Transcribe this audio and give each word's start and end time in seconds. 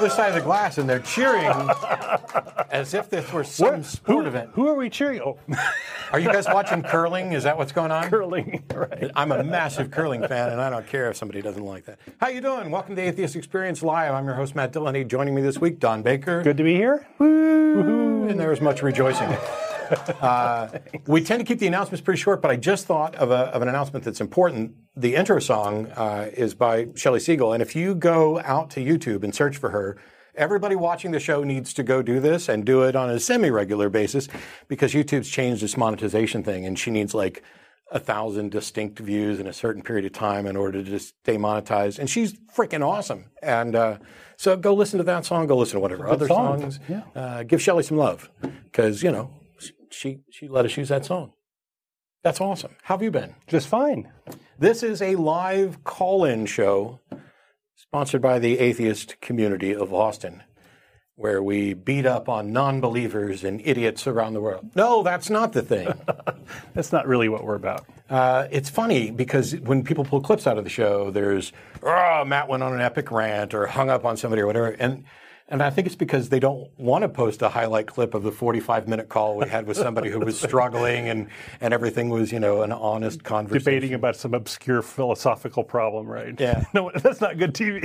other 0.00 0.08
side 0.08 0.28
of 0.28 0.34
the 0.34 0.40
glass 0.40 0.78
and 0.78 0.88
they're 0.88 0.98
cheering 1.00 1.44
as 2.70 2.94
if 2.94 3.10
this 3.10 3.30
were 3.34 3.44
some 3.44 3.76
What? 3.76 3.84
sport 3.84 4.22
who, 4.24 4.28
event. 4.28 4.50
Who 4.54 4.66
are 4.66 4.74
we 4.74 4.88
cheering? 4.88 5.20
Oh, 5.20 5.36
Are 6.10 6.18
you 6.18 6.32
guys 6.32 6.46
watching 6.46 6.82
curling? 6.82 7.34
Is 7.34 7.42
that 7.42 7.58
what's 7.58 7.72
going 7.72 7.90
on? 7.90 8.08
curling. 8.08 8.62
Right. 8.74 9.10
I'm 9.14 9.30
a 9.30 9.44
massive 9.44 9.90
curling 9.90 10.26
fan, 10.26 10.52
and 10.52 10.58
I 10.60 10.70
don't 10.70 10.86
care 10.86 11.10
if 11.10 11.18
somebody 11.18 11.42
doesn't 11.42 11.62
like 11.62 11.84
that. 11.84 11.98
How 12.18 12.28
you 12.28 12.40
doing? 12.40 12.70
Welcome 12.70 12.96
to 12.96 13.02
Atheist 13.02 13.36
Experience 13.36 13.82
Live. 13.82 14.14
I'm 14.14 14.24
your 14.24 14.36
host 14.36 14.54
Matt 14.54 14.72
Dillahunty. 14.72 15.06
Joining 15.06 15.34
me 15.34 15.42
this 15.42 15.58
week, 15.60 15.78
Don 15.78 16.00
Baker, 16.00 16.42
Good 16.42 16.56
to 16.56 16.64
be 16.64 16.74
here. 16.74 17.06
Woo. 17.18 18.26
And 18.26 18.40
there 18.40 18.48
was 18.48 18.62
much 18.62 18.82
rejoicing. 18.82 19.28
Uh, 20.20 20.78
we 21.06 21.22
tend 21.22 21.40
to 21.40 21.46
keep 21.46 21.58
the 21.58 21.66
announcements 21.66 22.00
pretty 22.00 22.20
short, 22.20 22.42
but 22.42 22.50
I 22.50 22.56
just 22.56 22.86
thought 22.86 23.14
of, 23.16 23.30
a, 23.30 23.46
of 23.54 23.62
an 23.62 23.68
announcement 23.68 24.04
that's 24.04 24.20
important. 24.20 24.74
The 24.94 25.14
intro 25.14 25.38
song 25.40 25.86
uh, 25.96 26.30
is 26.32 26.54
by 26.54 26.88
Shelley 26.94 27.20
Segal, 27.20 27.54
and 27.54 27.62
if 27.62 27.74
you 27.74 27.94
go 27.94 28.40
out 28.40 28.70
to 28.70 28.80
YouTube 28.80 29.24
and 29.24 29.34
search 29.34 29.56
for 29.56 29.70
her, 29.70 29.96
everybody 30.34 30.76
watching 30.76 31.10
the 31.10 31.20
show 31.20 31.42
needs 31.42 31.72
to 31.74 31.82
go 31.82 32.02
do 32.02 32.20
this 32.20 32.48
and 32.48 32.64
do 32.64 32.82
it 32.82 32.94
on 32.94 33.10
a 33.10 33.18
semi-regular 33.18 33.88
basis 33.88 34.28
because 34.68 34.92
YouTube's 34.92 35.28
changed 35.28 35.62
its 35.62 35.76
monetization 35.76 36.42
thing, 36.42 36.66
and 36.66 36.78
she 36.78 36.90
needs 36.90 37.14
like 37.14 37.42
a 37.90 37.98
thousand 37.98 38.50
distinct 38.50 38.98
views 38.98 39.40
in 39.40 39.46
a 39.46 39.52
certain 39.52 39.82
period 39.82 40.04
of 40.04 40.12
time 40.12 40.46
in 40.46 40.56
order 40.56 40.82
to 40.82 40.88
just 40.88 41.08
stay 41.22 41.36
monetized. 41.36 41.98
And 41.98 42.08
she's 42.08 42.34
freaking 42.56 42.86
awesome. 42.86 43.24
And 43.42 43.74
uh, 43.74 43.98
so 44.36 44.56
go 44.56 44.74
listen 44.74 44.98
to 44.98 45.04
that 45.04 45.24
song. 45.24 45.46
Go 45.46 45.56
listen 45.56 45.74
to 45.74 45.80
whatever 45.80 46.08
other 46.08 46.28
song. 46.28 46.60
songs. 46.60 46.80
Yeah. 46.88 47.02
Uh, 47.14 47.42
give 47.42 47.60
Shelley 47.60 47.82
some 47.82 47.96
love 47.96 48.30
because 48.40 49.02
you 49.02 49.10
know 49.10 49.30
she 49.90 50.20
she 50.30 50.48
let 50.48 50.64
us 50.64 50.76
use 50.76 50.88
that 50.88 51.04
song. 51.04 51.32
That's 52.22 52.40
awesome. 52.40 52.76
How 52.82 52.94
have 52.94 53.02
you 53.02 53.10
been? 53.10 53.34
Just 53.46 53.68
fine. 53.68 54.12
This 54.58 54.82
is 54.82 55.00
a 55.00 55.16
live 55.16 55.82
call-in 55.84 56.44
show 56.44 57.00
sponsored 57.76 58.20
by 58.20 58.38
the 58.38 58.58
atheist 58.58 59.18
community 59.22 59.74
of 59.74 59.94
Austin, 59.94 60.42
where 61.16 61.42
we 61.42 61.72
beat 61.72 62.04
up 62.04 62.28
on 62.28 62.52
non-believers 62.52 63.42
and 63.42 63.62
idiots 63.64 64.06
around 64.06 64.34
the 64.34 64.40
world. 64.42 64.70
No, 64.74 65.02
that's 65.02 65.30
not 65.30 65.54
the 65.54 65.62
thing. 65.62 65.92
That's 66.74 66.92
not 66.92 67.06
really 67.06 67.28
what 67.28 67.42
we're 67.44 67.56
about. 67.56 67.86
Uh, 68.08 68.46
it's 68.50 68.70
funny 68.70 69.10
because 69.10 69.56
when 69.56 69.82
people 69.82 70.04
pull 70.04 70.20
clips 70.20 70.46
out 70.46 70.58
of 70.58 70.64
the 70.64 70.70
show, 70.70 71.10
there's, 71.10 71.52
oh, 71.82 72.24
Matt 72.24 72.48
went 72.48 72.62
on 72.62 72.72
an 72.72 72.80
epic 72.80 73.10
rant 73.10 73.54
or 73.54 73.66
hung 73.66 73.90
up 73.90 74.04
on 74.04 74.16
somebody 74.16 74.42
or 74.42 74.46
whatever. 74.46 74.68
And 74.78 75.04
and 75.50 75.62
I 75.62 75.70
think 75.70 75.86
it's 75.86 75.96
because 75.96 76.28
they 76.28 76.38
don't 76.38 76.70
want 76.78 77.02
to 77.02 77.08
post 77.08 77.42
a 77.42 77.48
highlight 77.48 77.88
clip 77.88 78.14
of 78.14 78.22
the 78.22 78.30
45 78.30 78.86
minute 78.86 79.08
call 79.08 79.36
we 79.36 79.48
had 79.48 79.66
with 79.66 79.76
somebody 79.76 80.08
who 80.08 80.20
was 80.20 80.40
struggling 80.40 81.08
and, 81.08 81.28
and 81.60 81.74
everything 81.74 82.08
was, 82.08 82.30
you 82.30 82.38
know, 82.38 82.62
an 82.62 82.70
honest 82.70 83.24
conversation. 83.24 83.64
Debating 83.64 83.94
about 83.94 84.14
some 84.14 84.32
obscure 84.32 84.80
philosophical 84.80 85.64
problem, 85.64 86.06
right? 86.06 86.38
Yeah. 86.38 86.64
No, 86.72 86.92
that's 86.94 87.20
not 87.20 87.36
good 87.36 87.52
TV. 87.52 87.82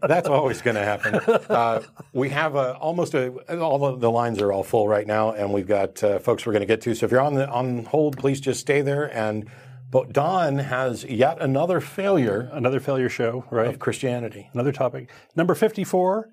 That's 0.00 0.28
always 0.28 0.60
going 0.60 0.74
to 0.74 0.82
happen. 0.82 1.14
Uh, 1.48 1.82
we 2.12 2.28
have 2.30 2.56
a, 2.56 2.74
almost 2.78 3.14
a, 3.14 3.60
all 3.60 3.78
the, 3.78 3.96
the 3.96 4.10
lines 4.10 4.40
are 4.42 4.52
all 4.52 4.64
full 4.64 4.88
right 4.88 5.06
now, 5.06 5.32
and 5.32 5.52
we've 5.52 5.68
got 5.68 6.02
uh, 6.02 6.18
folks 6.18 6.44
we're 6.44 6.52
going 6.52 6.62
to 6.62 6.66
get 6.66 6.80
to. 6.82 6.94
So 6.96 7.06
if 7.06 7.12
you're 7.12 7.20
on 7.20 7.34
the 7.34 7.48
on 7.48 7.84
hold, 7.84 8.18
please 8.18 8.40
just 8.40 8.58
stay 8.58 8.82
there. 8.82 9.16
And 9.16 9.48
but 9.94 10.12
Don 10.12 10.58
has 10.58 11.04
yet 11.04 11.40
another 11.40 11.80
failure 11.80 12.50
Another 12.52 12.80
failure 12.80 13.08
show, 13.08 13.44
right? 13.48 13.68
of 13.68 13.78
Christianity. 13.78 14.50
Another 14.52 14.72
topic. 14.72 15.08
Number 15.36 15.54
54, 15.54 16.30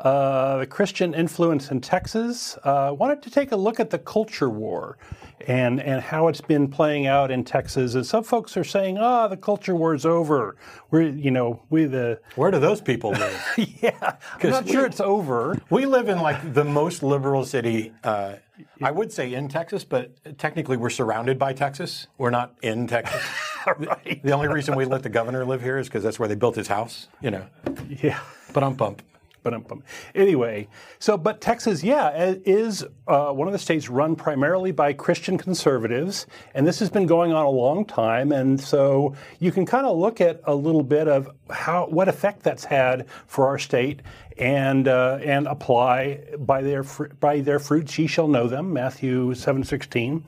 uh, 0.00 0.56
the 0.58 0.66
Christian 0.66 1.14
influence 1.14 1.70
in 1.70 1.80
Texas. 1.80 2.58
Uh, 2.64 2.92
wanted 2.98 3.22
to 3.22 3.30
take 3.30 3.52
a 3.52 3.56
look 3.56 3.78
at 3.78 3.90
the 3.90 4.00
culture 4.00 4.50
war 4.50 4.98
and, 5.46 5.80
and 5.80 6.02
how 6.02 6.26
it's 6.26 6.40
been 6.40 6.66
playing 6.66 7.06
out 7.06 7.30
in 7.30 7.44
Texas. 7.44 7.94
And 7.94 8.04
some 8.04 8.24
folks 8.24 8.56
are 8.56 8.64
saying, 8.64 8.98
ah, 8.98 9.28
the 9.28 9.36
culture 9.36 9.76
war 9.76 9.94
is 9.94 10.04
over. 10.04 10.56
We're, 10.90 11.02
you 11.02 11.30
know, 11.30 11.62
we 11.70 11.84
the, 11.84 12.18
Where 12.34 12.50
do 12.50 12.58
those 12.58 12.80
people 12.80 13.12
live? 13.12 13.40
yeah, 13.80 14.16
I'm 14.42 14.50
not 14.50 14.64
we- 14.64 14.72
sure 14.72 14.86
it's 14.86 15.00
over. 15.00 15.56
We 15.70 15.86
live 15.86 16.08
in 16.08 16.18
like 16.18 16.52
the 16.52 16.64
most 16.64 17.04
liberal 17.04 17.44
city, 17.44 17.92
uh, 18.02 18.34
I 18.82 18.90
would 18.90 19.12
say 19.12 19.34
in 19.34 19.48
Texas, 19.48 19.84
but 19.84 20.38
technically 20.38 20.76
we're 20.76 20.90
surrounded 20.90 21.38
by 21.38 21.52
Texas. 21.52 22.06
We're 22.18 22.30
not 22.30 22.54
in 22.62 22.86
Texas. 22.86 23.22
right. 23.78 24.20
The 24.22 24.32
only 24.32 24.48
reason 24.48 24.76
we 24.76 24.84
let 24.84 25.02
the 25.02 25.08
governor 25.08 25.44
live 25.44 25.62
here 25.62 25.78
is 25.78 25.88
because 25.88 26.02
that's 26.02 26.18
where 26.18 26.28
they 26.28 26.34
built 26.34 26.56
his 26.56 26.68
house, 26.68 27.08
you 27.20 27.30
know. 27.30 27.46
Yeah. 27.88 28.20
But 28.52 28.62
I'm 28.62 28.74
bump. 28.74 29.02
Ba-dum-bum. 29.44 29.84
Anyway, 30.14 30.66
so 30.98 31.18
but 31.18 31.42
Texas, 31.42 31.84
yeah, 31.84 32.34
is 32.46 32.82
uh, 33.06 33.30
one 33.30 33.46
of 33.46 33.52
the 33.52 33.58
states 33.58 33.90
run 33.90 34.16
primarily 34.16 34.72
by 34.72 34.94
Christian 34.94 35.36
conservatives, 35.36 36.26
and 36.54 36.66
this 36.66 36.78
has 36.78 36.88
been 36.88 37.04
going 37.04 37.34
on 37.34 37.44
a 37.44 37.50
long 37.50 37.84
time. 37.84 38.32
And 38.32 38.58
so 38.58 39.14
you 39.40 39.52
can 39.52 39.66
kind 39.66 39.86
of 39.86 39.98
look 39.98 40.22
at 40.22 40.40
a 40.44 40.54
little 40.54 40.82
bit 40.82 41.08
of 41.08 41.28
how 41.50 41.86
what 41.88 42.08
effect 42.08 42.42
that's 42.42 42.64
had 42.64 43.06
for 43.26 43.46
our 43.46 43.58
state, 43.58 44.00
and 44.38 44.88
uh, 44.88 45.18
and 45.22 45.46
apply 45.46 46.20
by 46.38 46.62
their 46.62 46.82
fr- 46.82 47.12
by 47.20 47.40
their 47.40 47.58
fruits 47.58 47.98
ye 47.98 48.06
shall 48.06 48.28
know 48.28 48.48
them, 48.48 48.72
Matthew 48.72 49.34
seven 49.34 49.64
sixteen, 49.64 50.24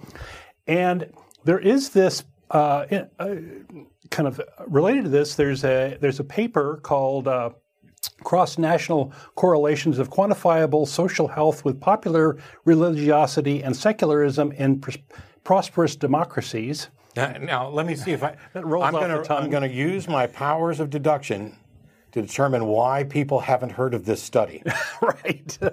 and 0.66 1.12
there 1.44 1.58
is 1.58 1.90
this. 1.90 2.24
Uh, 2.48 3.02
uh, 3.18 3.34
kind 4.10 4.28
of 4.28 4.40
related 4.68 5.02
to 5.02 5.10
this, 5.10 5.34
there's 5.34 5.64
a 5.64 5.98
there's 6.00 6.20
a 6.20 6.24
paper 6.24 6.78
called 6.84 7.26
uh, 7.26 7.50
cross-national 8.22 9.12
correlations 9.34 9.98
of 9.98 10.10
quantifiable 10.10 10.86
social 10.86 11.26
health 11.26 11.64
with 11.64 11.80
popular 11.80 12.38
religiosity 12.64 13.62
and 13.62 13.76
secularism 13.76 14.52
in 14.52 14.80
pros- 14.80 14.98
prosperous 15.42 15.96
democracies. 15.96 16.88
Now, 17.16 17.32
now, 17.40 17.68
let 17.68 17.86
me 17.86 17.96
see 17.96 18.12
if 18.12 18.22
I. 18.22 18.36
rolls 18.54 18.84
I'm 18.84 18.92
gonna. 18.92 19.22
I'm 19.28 19.50
going 19.50 19.68
to 19.68 19.74
use 19.74 20.06
my 20.06 20.26
powers 20.26 20.80
of 20.80 20.90
deduction 20.90 21.56
to 22.16 22.22
determine 22.22 22.64
why 22.64 23.04
people 23.04 23.40
haven't 23.40 23.70
heard 23.70 23.92
of 23.92 24.06
this 24.06 24.22
study. 24.22 24.62
right. 25.02 25.58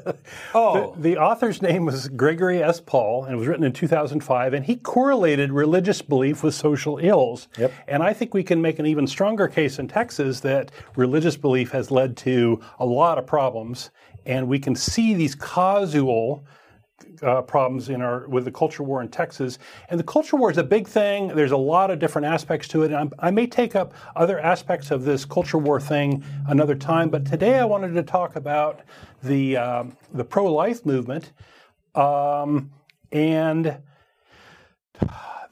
Oh. 0.55 0.93
The, 0.97 1.13
the 1.13 1.17
author's 1.17 1.61
name 1.61 1.85
was 1.85 2.07
Gregory 2.09 2.61
S. 2.61 2.79
Paul, 2.79 3.23
and 3.23 3.33
it 3.33 3.37
was 3.37 3.47
written 3.47 3.63
in 3.63 3.71
2005, 3.71 4.53
and 4.53 4.65
he 4.65 4.75
correlated 4.75 5.51
religious 5.51 6.01
belief 6.01 6.43
with 6.43 6.53
social 6.53 6.99
ills. 6.99 7.47
Yep. 7.57 7.71
And 7.87 8.03
I 8.03 8.13
think 8.13 8.33
we 8.33 8.43
can 8.43 8.61
make 8.61 8.77
an 8.77 8.85
even 8.85 9.07
stronger 9.07 9.47
case 9.47 9.79
in 9.79 9.87
Texas 9.87 10.41
that 10.41 10.71
religious 10.95 11.37
belief 11.37 11.71
has 11.71 11.91
led 11.91 12.15
to 12.17 12.61
a 12.79 12.85
lot 12.85 13.17
of 13.17 13.25
problems, 13.25 13.89
and 14.25 14.47
we 14.47 14.59
can 14.59 14.75
see 14.75 15.13
these 15.13 15.33
causal 15.33 16.45
uh, 17.23 17.41
problems 17.41 17.89
in 17.89 18.01
our 18.01 18.27
with 18.27 18.45
the 18.45 18.51
culture 18.51 18.83
war 18.83 19.01
in 19.01 19.09
Texas. 19.09 19.59
And 19.89 19.99
the 19.99 20.03
culture 20.03 20.35
war 20.35 20.51
is 20.51 20.57
a 20.57 20.63
big 20.63 20.87
thing. 20.87 21.29
There's 21.29 21.51
a 21.51 21.57
lot 21.57 21.91
of 21.91 21.99
different 21.99 22.27
aspects 22.27 22.67
to 22.69 22.83
it. 22.83 22.87
And 22.87 22.95
I'm, 22.95 23.11
I 23.19 23.31
may 23.31 23.47
take 23.47 23.75
up 23.75 23.93
other 24.15 24.39
aspects 24.39 24.91
of 24.91 25.03
this 25.03 25.25
culture 25.25 25.57
war 25.57 25.79
thing 25.79 26.23
another 26.47 26.75
time. 26.75 27.09
But 27.09 27.25
today 27.25 27.59
I 27.59 27.65
wanted 27.65 27.93
to 27.93 28.03
talk 28.03 28.35
about 28.35 28.81
the 29.21 29.57
um, 29.57 29.97
the 30.13 30.23
pro-life 30.23 30.85
movement 30.85 31.31
um, 31.95 32.71
and 33.11 33.77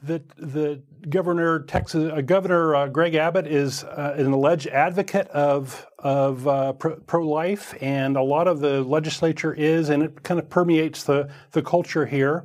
the 0.02 0.22
the 0.36 0.82
governor 1.08 1.60
Texas 1.60 2.12
uh, 2.12 2.20
Governor 2.20 2.74
uh, 2.74 2.88
Greg 2.88 3.14
Abbott 3.14 3.46
is 3.46 3.84
uh, 3.84 4.14
an 4.16 4.32
alleged 4.32 4.66
advocate 4.68 5.28
of 5.28 5.86
of 6.02 6.46
uh, 6.48 6.72
pro 6.72 7.26
life, 7.26 7.74
and 7.80 8.16
a 8.16 8.22
lot 8.22 8.48
of 8.48 8.60
the 8.60 8.82
legislature 8.82 9.54
is, 9.54 9.88
and 9.88 10.02
it 10.02 10.22
kind 10.22 10.40
of 10.40 10.48
permeates 10.50 11.04
the 11.04 11.30
the 11.52 11.62
culture 11.62 12.06
here. 12.06 12.44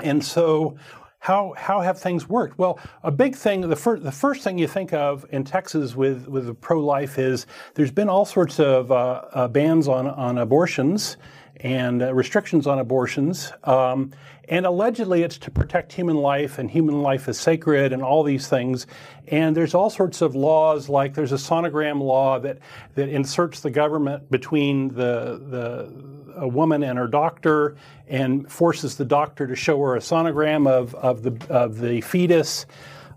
And 0.00 0.24
so, 0.24 0.76
how 1.18 1.54
how 1.56 1.80
have 1.80 1.98
things 1.98 2.28
worked? 2.28 2.58
Well, 2.58 2.78
a 3.02 3.10
big 3.10 3.36
thing 3.36 3.60
the 3.60 3.76
first 3.76 4.02
the 4.02 4.12
first 4.12 4.42
thing 4.42 4.58
you 4.58 4.66
think 4.66 4.92
of 4.92 5.26
in 5.30 5.44
Texas 5.44 5.94
with 5.94 6.26
with 6.26 6.60
pro 6.60 6.80
life 6.80 7.18
is 7.18 7.46
there's 7.74 7.90
been 7.90 8.08
all 8.08 8.24
sorts 8.24 8.58
of 8.58 8.90
uh, 8.90 9.22
uh, 9.32 9.48
bans 9.48 9.86
on 9.86 10.06
on 10.06 10.38
abortions 10.38 11.16
and 11.62 12.02
uh, 12.02 12.14
restrictions 12.14 12.66
on 12.66 12.78
abortions. 12.78 13.52
Um, 13.64 14.12
and 14.48 14.66
allegedly, 14.66 15.22
it's 15.22 15.38
to 15.38 15.50
protect 15.50 15.92
human 15.92 16.16
life, 16.16 16.58
and 16.58 16.70
human 16.70 17.02
life 17.02 17.28
is 17.28 17.38
sacred, 17.38 17.92
and 17.92 18.02
all 18.02 18.24
these 18.24 18.48
things. 18.48 18.86
And 19.28 19.56
there's 19.56 19.74
all 19.74 19.90
sorts 19.90 20.22
of 20.22 20.34
laws, 20.34 20.88
like 20.88 21.14
there's 21.14 21.32
a 21.32 21.36
sonogram 21.36 22.02
law 22.02 22.40
that, 22.40 22.58
that 22.96 23.08
inserts 23.08 23.60
the 23.60 23.70
government 23.70 24.28
between 24.30 24.88
the, 24.88 25.40
the 25.48 25.92
a 26.36 26.48
woman 26.48 26.82
and 26.82 26.98
her 26.98 27.06
doctor, 27.06 27.76
and 28.08 28.50
forces 28.50 28.96
the 28.96 29.04
doctor 29.04 29.46
to 29.46 29.54
show 29.54 29.80
her 29.82 29.96
a 29.96 30.00
sonogram 30.00 30.68
of, 30.68 30.94
of 30.96 31.22
the 31.22 31.36
of 31.48 31.78
the 31.78 32.00
fetus. 32.00 32.66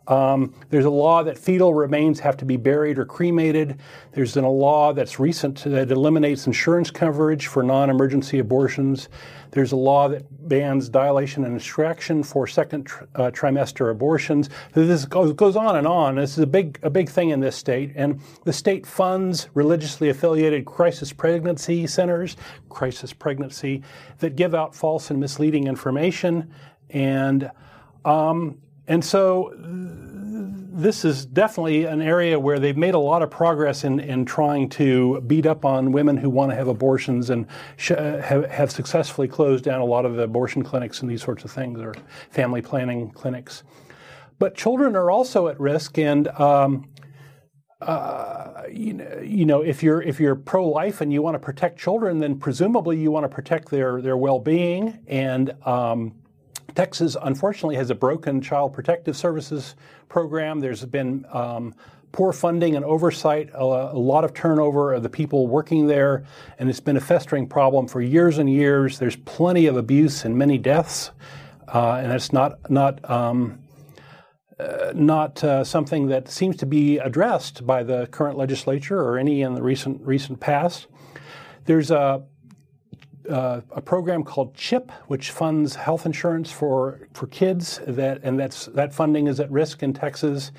Um, 0.07 0.53
there's 0.69 0.85
a 0.85 0.89
law 0.89 1.23
that 1.23 1.38
fetal 1.38 1.73
remains 1.73 2.19
have 2.19 2.35
to 2.38 2.45
be 2.45 2.57
buried 2.57 3.00
or 3.00 3.05
cremated. 3.05 3.79
There's 4.11 4.35
a 4.35 4.41
law 4.41 4.91
that's 4.91 5.19
recent 5.19 5.63
that 5.63 5.91
eliminates 5.91 6.45
insurance 6.45 6.91
coverage 6.91 7.47
for 7.47 7.63
non-emergency 7.63 8.39
abortions. 8.39 9.07
There's 9.51 9.71
a 9.71 9.77
law 9.77 10.09
that 10.09 10.25
bans 10.50 10.89
dilation 10.89 11.45
and 11.45 11.55
extraction 11.55 12.23
for 12.23 12.47
second 12.47 12.85
tr- 12.85 13.05
uh, 13.15 13.31
trimester 13.31 13.91
abortions. 13.91 14.50
This 14.73 15.05
goes, 15.05 15.31
goes 15.33 15.55
on 15.55 15.77
and 15.77 15.88
on. 15.88 16.15
This 16.15 16.33
is 16.33 16.39
a 16.39 16.47
big, 16.47 16.79
a 16.83 16.89
big 16.89 17.07
thing 17.09 17.29
in 17.29 17.39
this 17.39 17.55
state. 17.55 17.94
And 17.95 18.19
the 18.44 18.51
state 18.51 18.85
funds 18.85 19.47
religiously 19.53 20.09
affiliated 20.09 20.65
crisis 20.65 21.13
pregnancy 21.13 21.88
centers, 21.88 22.35
crisis 22.67 23.13
pregnancy, 23.13 23.83
that 24.19 24.35
give 24.35 24.53
out 24.53 24.75
false 24.75 25.11
and 25.11 25.19
misleading 25.19 25.67
information. 25.67 26.51
And 26.89 27.50
um, 28.03 28.57
and 28.88 29.03
so 29.03 29.53
this 30.74 31.06
is 31.06 31.25
definitely 31.25 31.85
an 31.85 32.01
area 32.01 32.39
where 32.39 32.59
they've 32.59 32.77
made 32.77 32.95
a 32.95 33.00
lot 33.00 33.21
of 33.21 33.30
progress 33.30 33.83
in, 33.83 34.00
in 34.00 34.25
trying 34.25 34.68
to 34.68 35.21
beat 35.21 35.45
up 35.45 35.65
on 35.65 35.91
women 35.91 36.18
who 36.18 36.30
want 36.30 36.50
to 36.50 36.56
have 36.56 36.68
abortions 36.68 37.30
and 37.30 37.45
sh- 37.77 37.91
uh, 37.91 38.18
have, 38.21 38.50
have 38.50 38.71
successfully 38.71 39.27
closed 39.27 39.63
down 39.63 39.81
a 39.81 39.85
lot 39.85 40.03
of 40.03 40.15
the 40.15 40.24
abortion 40.24 40.63
clinics 40.63 41.01
and 41.01 41.09
these 41.09 41.21
sorts 41.21 41.45
of 41.45 41.51
things, 41.51 41.80
or 41.80 41.94
family 42.31 42.62
planning 42.62 43.12
clinics. 43.12 43.63
But 44.39 44.56
children 44.56 44.95
are 44.95 45.12
also 45.12 45.47
at 45.47 45.59
risk, 45.59 46.00
and 46.00 46.27
um, 46.29 46.89
uh, 47.79 48.63
you, 48.71 48.94
know, 48.94 49.19
you 49.21 49.45
know, 49.45 49.62
if 49.62 49.83
you're 49.83 50.01
if 50.01 50.19
you're 50.19 50.36
pro-life 50.36 51.01
and 51.01 51.13
you 51.13 51.21
want 51.21 51.36
to 51.36 51.39
protect 51.39 51.77
children, 51.77 52.19
then 52.19 52.39
presumably 52.39 53.00
you 53.00 53.12
want 53.12 53.25
to 53.25 53.29
protect 53.29 53.69
their 53.69 54.01
their 54.01 54.18
well-being 54.18 55.00
and 55.07 55.53
um, 55.68 56.15
Texas, 56.75 57.15
unfortunately, 57.21 57.75
has 57.75 57.89
a 57.89 57.95
broken 57.95 58.42
child 58.42 58.74
protective 58.74 59.15
services 59.15 59.75
program. 60.10 60.60
There's 60.60 60.83
been 60.86 61.25
um, 61.31 61.75
poor 62.12 62.31
funding 62.31 62.75
and 62.75 62.86
oversight, 62.86 63.50
a, 63.54 63.63
a, 63.63 64.00
lot 64.00 64.24
of 64.24 64.33
turnover 64.33 64.94
of 64.94 65.04
the 65.04 65.10
people 65.10 65.48
working 65.48 65.88
there, 65.88 66.24
and 66.60 66.69
it's 66.69 66.80
been 66.80 66.98
a 66.98 67.01
festering 67.01 67.48
problem 67.48 67.88
for 67.88 68.01
years 68.01 68.38
and 68.38 68.50
years. 68.50 69.00
There's 69.00 69.15
plenty 69.18 69.65
of 69.65 69.75
abuse 69.75 70.24
and 70.24 70.38
many 70.38 70.57
deaths, 70.57 71.12
uh, 71.74 71.95
and 71.95 72.12
it's 72.12 72.31
not 72.31 72.69
not 72.71 73.07
um, 73.10 73.60
uh, 74.60 74.94
not 74.95 75.44
uh, 75.44 75.63
something 75.63 76.07
that 76.07 76.30
seems 76.30 76.56
to 76.57 76.65
be 76.65 77.00
addressed 77.00 77.65
by 77.65 77.83
the 77.83 78.07
current 78.07 78.38
legislature 78.38 79.01
or 79.01 79.18
any 79.18 79.42
in 79.42 79.56
the 79.56 79.63
recent 79.63 80.00
recent 80.01 80.39
past. 80.39 80.88
There's 81.65 81.92
a 81.92 82.24
uh, 83.30 83.62
a 83.72 83.81
program 83.81 84.24
called 84.24 84.54
CHIP, 84.56 84.92
which 85.08 85.31
funds 85.31 85.75
health 85.75 86.06
insurance 86.06 86.52
for, 86.52 87.08
for 87.14 87.28
kids, 87.28 87.80
that, 87.88 88.22
and 88.24 88.40
that's, 88.40 88.66
that 88.68 88.94
funding 88.94 89.28
is 89.28 89.40
at 89.40 89.50
risk 89.52 89.84
in 89.84 89.94
Texas. 89.94 90.52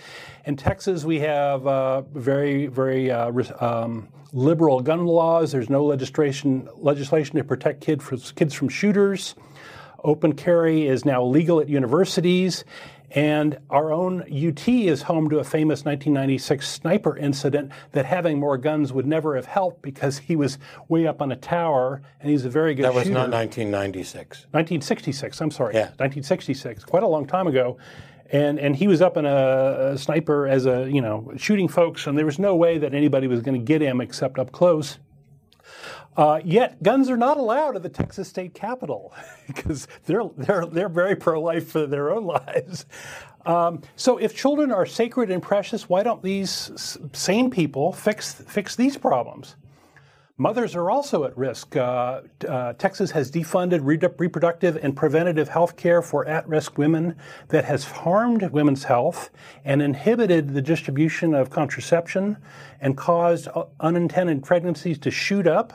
In 0.46 0.56
Texas, 0.56 1.04
we 1.04 1.20
have 1.20 1.66
uh, 1.66 2.02
very, 2.02 2.66
very 2.66 3.10
uh, 3.10 3.30
um, 3.60 4.08
liberal 4.32 4.80
gun 4.80 5.06
laws. 5.06 5.52
There's 5.52 5.70
no 5.70 5.84
legislation, 5.84 6.68
legislation 6.76 7.36
to 7.36 7.44
protect 7.44 7.80
kid 7.80 8.02
kids 8.34 8.54
from 8.54 8.68
shooters. 8.68 9.34
Open 10.02 10.34
carry 10.34 10.86
is 10.86 11.06
now 11.06 11.24
legal 11.24 11.60
at 11.60 11.68
universities, 11.68 12.64
and 13.14 13.58
our 13.70 13.92
own 13.92 14.22
UT 14.22 14.66
is 14.68 15.02
home 15.02 15.30
to 15.30 15.38
a 15.38 15.44
famous 15.44 15.84
1996 15.84 16.68
sniper 16.68 17.16
incident 17.16 17.70
that 17.92 18.04
having 18.04 18.38
more 18.40 18.58
guns 18.58 18.92
would 18.92 19.06
never 19.06 19.36
have 19.36 19.46
helped 19.46 19.82
because 19.82 20.18
he 20.18 20.34
was 20.34 20.58
way 20.88 21.06
up 21.06 21.22
on 21.22 21.30
a 21.30 21.36
tower 21.36 22.02
and 22.20 22.30
he's 22.30 22.44
a 22.44 22.50
very 22.50 22.74
good 22.74 22.84
That 22.84 22.94
was 22.94 23.04
shooter. 23.04 23.14
not 23.14 23.30
1996. 23.30 24.46
1966, 24.50 25.40
I'm 25.40 25.50
sorry. 25.52 25.74
Yeah. 25.74 25.82
1966, 25.98 26.84
quite 26.84 27.04
a 27.04 27.08
long 27.08 27.24
time 27.26 27.46
ago. 27.46 27.78
And, 28.32 28.58
and 28.58 28.74
he 28.74 28.88
was 28.88 29.00
up 29.00 29.16
in 29.16 29.26
a, 29.26 29.92
a 29.92 29.98
sniper 29.98 30.48
as 30.48 30.66
a, 30.66 30.90
you 30.90 31.00
know, 31.00 31.30
shooting 31.36 31.68
folks, 31.68 32.06
and 32.08 32.18
there 32.18 32.24
was 32.26 32.38
no 32.40 32.56
way 32.56 32.78
that 32.78 32.94
anybody 32.94 33.28
was 33.28 33.42
going 33.42 33.58
to 33.60 33.64
get 33.64 33.80
him 33.80 34.00
except 34.00 34.38
up 34.40 34.50
close. 34.50 34.98
Uh, 36.16 36.40
yet 36.44 36.80
guns 36.82 37.10
are 37.10 37.16
not 37.16 37.36
allowed 37.36 37.74
at 37.76 37.82
the 37.82 37.88
Texas 37.88 38.28
state 38.28 38.54
capitol 38.54 39.12
because 39.46 39.88
they're, 40.06 40.22
they're, 40.36 40.66
they're 40.66 40.88
very 40.88 41.16
pro 41.16 41.40
life 41.40 41.68
for 41.68 41.86
their 41.86 42.12
own 42.12 42.24
lives. 42.46 42.86
Um, 43.46 43.82
so 43.96 44.16
if 44.18 44.34
children 44.34 44.72
are 44.72 44.86
sacred 44.86 45.30
and 45.30 45.42
precious, 45.42 45.88
why 45.88 46.02
don't 46.02 46.22
these 46.22 46.98
same 47.12 47.50
people 47.50 47.92
fix, 47.92 48.34
fix 48.34 48.74
these 48.76 48.96
problems? 48.96 49.56
Mothers 50.36 50.74
are 50.74 50.90
also 50.90 51.22
at 51.24 51.38
risk. 51.38 51.76
Uh, 51.76 52.22
uh, 52.48 52.72
Texas 52.72 53.12
has 53.12 53.30
defunded 53.30 53.80
re- 53.84 54.00
reproductive 54.18 54.76
and 54.82 54.96
preventative 54.96 55.48
health 55.48 55.76
care 55.76 56.02
for 56.02 56.26
at 56.26 56.48
risk 56.48 56.76
women 56.76 57.14
that 57.50 57.64
has 57.64 57.84
harmed 57.84 58.42
women's 58.50 58.82
health 58.82 59.30
and 59.64 59.80
inhibited 59.80 60.52
the 60.52 60.60
distribution 60.60 61.34
of 61.34 61.50
contraception 61.50 62.36
and 62.80 62.96
caused 62.96 63.46
unintended 63.78 64.42
pregnancies 64.42 64.98
to 64.98 65.10
shoot 65.10 65.46
up 65.46 65.72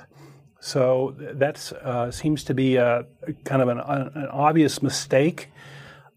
so 0.59 1.15
that 1.17 1.71
uh, 1.83 2.11
seems 2.11 2.43
to 2.45 2.53
be 2.53 2.75
a, 2.75 3.05
kind 3.45 3.61
of 3.61 3.69
an, 3.69 3.79
an 3.79 4.27
obvious 4.27 4.81
mistake. 4.81 5.49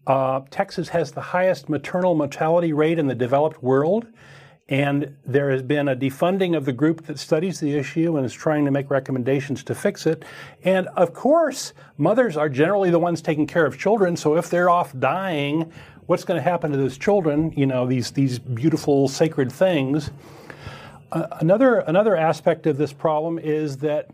Uh, 0.05 0.41
Texas 0.51 0.89
has 0.89 1.11
the 1.11 1.21
highest 1.21 1.69
maternal 1.69 2.13
mortality 2.13 2.73
rate 2.73 2.99
in 2.99 3.07
the 3.07 3.15
developed 3.15 3.63
world, 3.63 4.05
and 4.67 5.15
there 5.25 5.49
has 5.51 5.61
been 5.61 5.87
a 5.87 5.95
defunding 5.95 6.57
of 6.57 6.65
the 6.65 6.73
group 6.73 7.05
that 7.05 7.19
studies 7.19 7.59
the 7.59 7.77
issue 7.77 8.17
and 8.17 8.25
is 8.25 8.33
trying 8.33 8.65
to 8.65 8.71
make 8.71 8.89
recommendations 8.89 9.63
to 9.63 9.75
fix 9.75 10.05
it. 10.05 10.23
And 10.63 10.87
of 10.89 11.13
course, 11.13 11.73
mothers 11.97 12.35
are 12.35 12.49
generally 12.49 12.89
the 12.89 12.99
ones 12.99 13.21
taking 13.21 13.47
care 13.47 13.65
of 13.65 13.77
children, 13.77 14.17
so 14.17 14.35
if 14.35 14.49
they're 14.49 14.69
off 14.69 14.97
dying, 14.99 15.71
what's 16.07 16.25
going 16.25 16.37
to 16.37 16.43
happen 16.43 16.71
to 16.71 16.77
those 16.77 16.97
children? 16.97 17.53
You 17.55 17.65
know, 17.65 17.87
these, 17.87 18.11
these 18.11 18.39
beautiful 18.39 19.07
sacred 19.07 19.51
things. 19.51 20.11
Uh, 21.13 21.27
another, 21.39 21.79
another 21.79 22.17
aspect 22.17 22.67
of 22.67 22.77
this 22.77 22.91
problem 22.91 23.39
is 23.39 23.77
that 23.77 24.09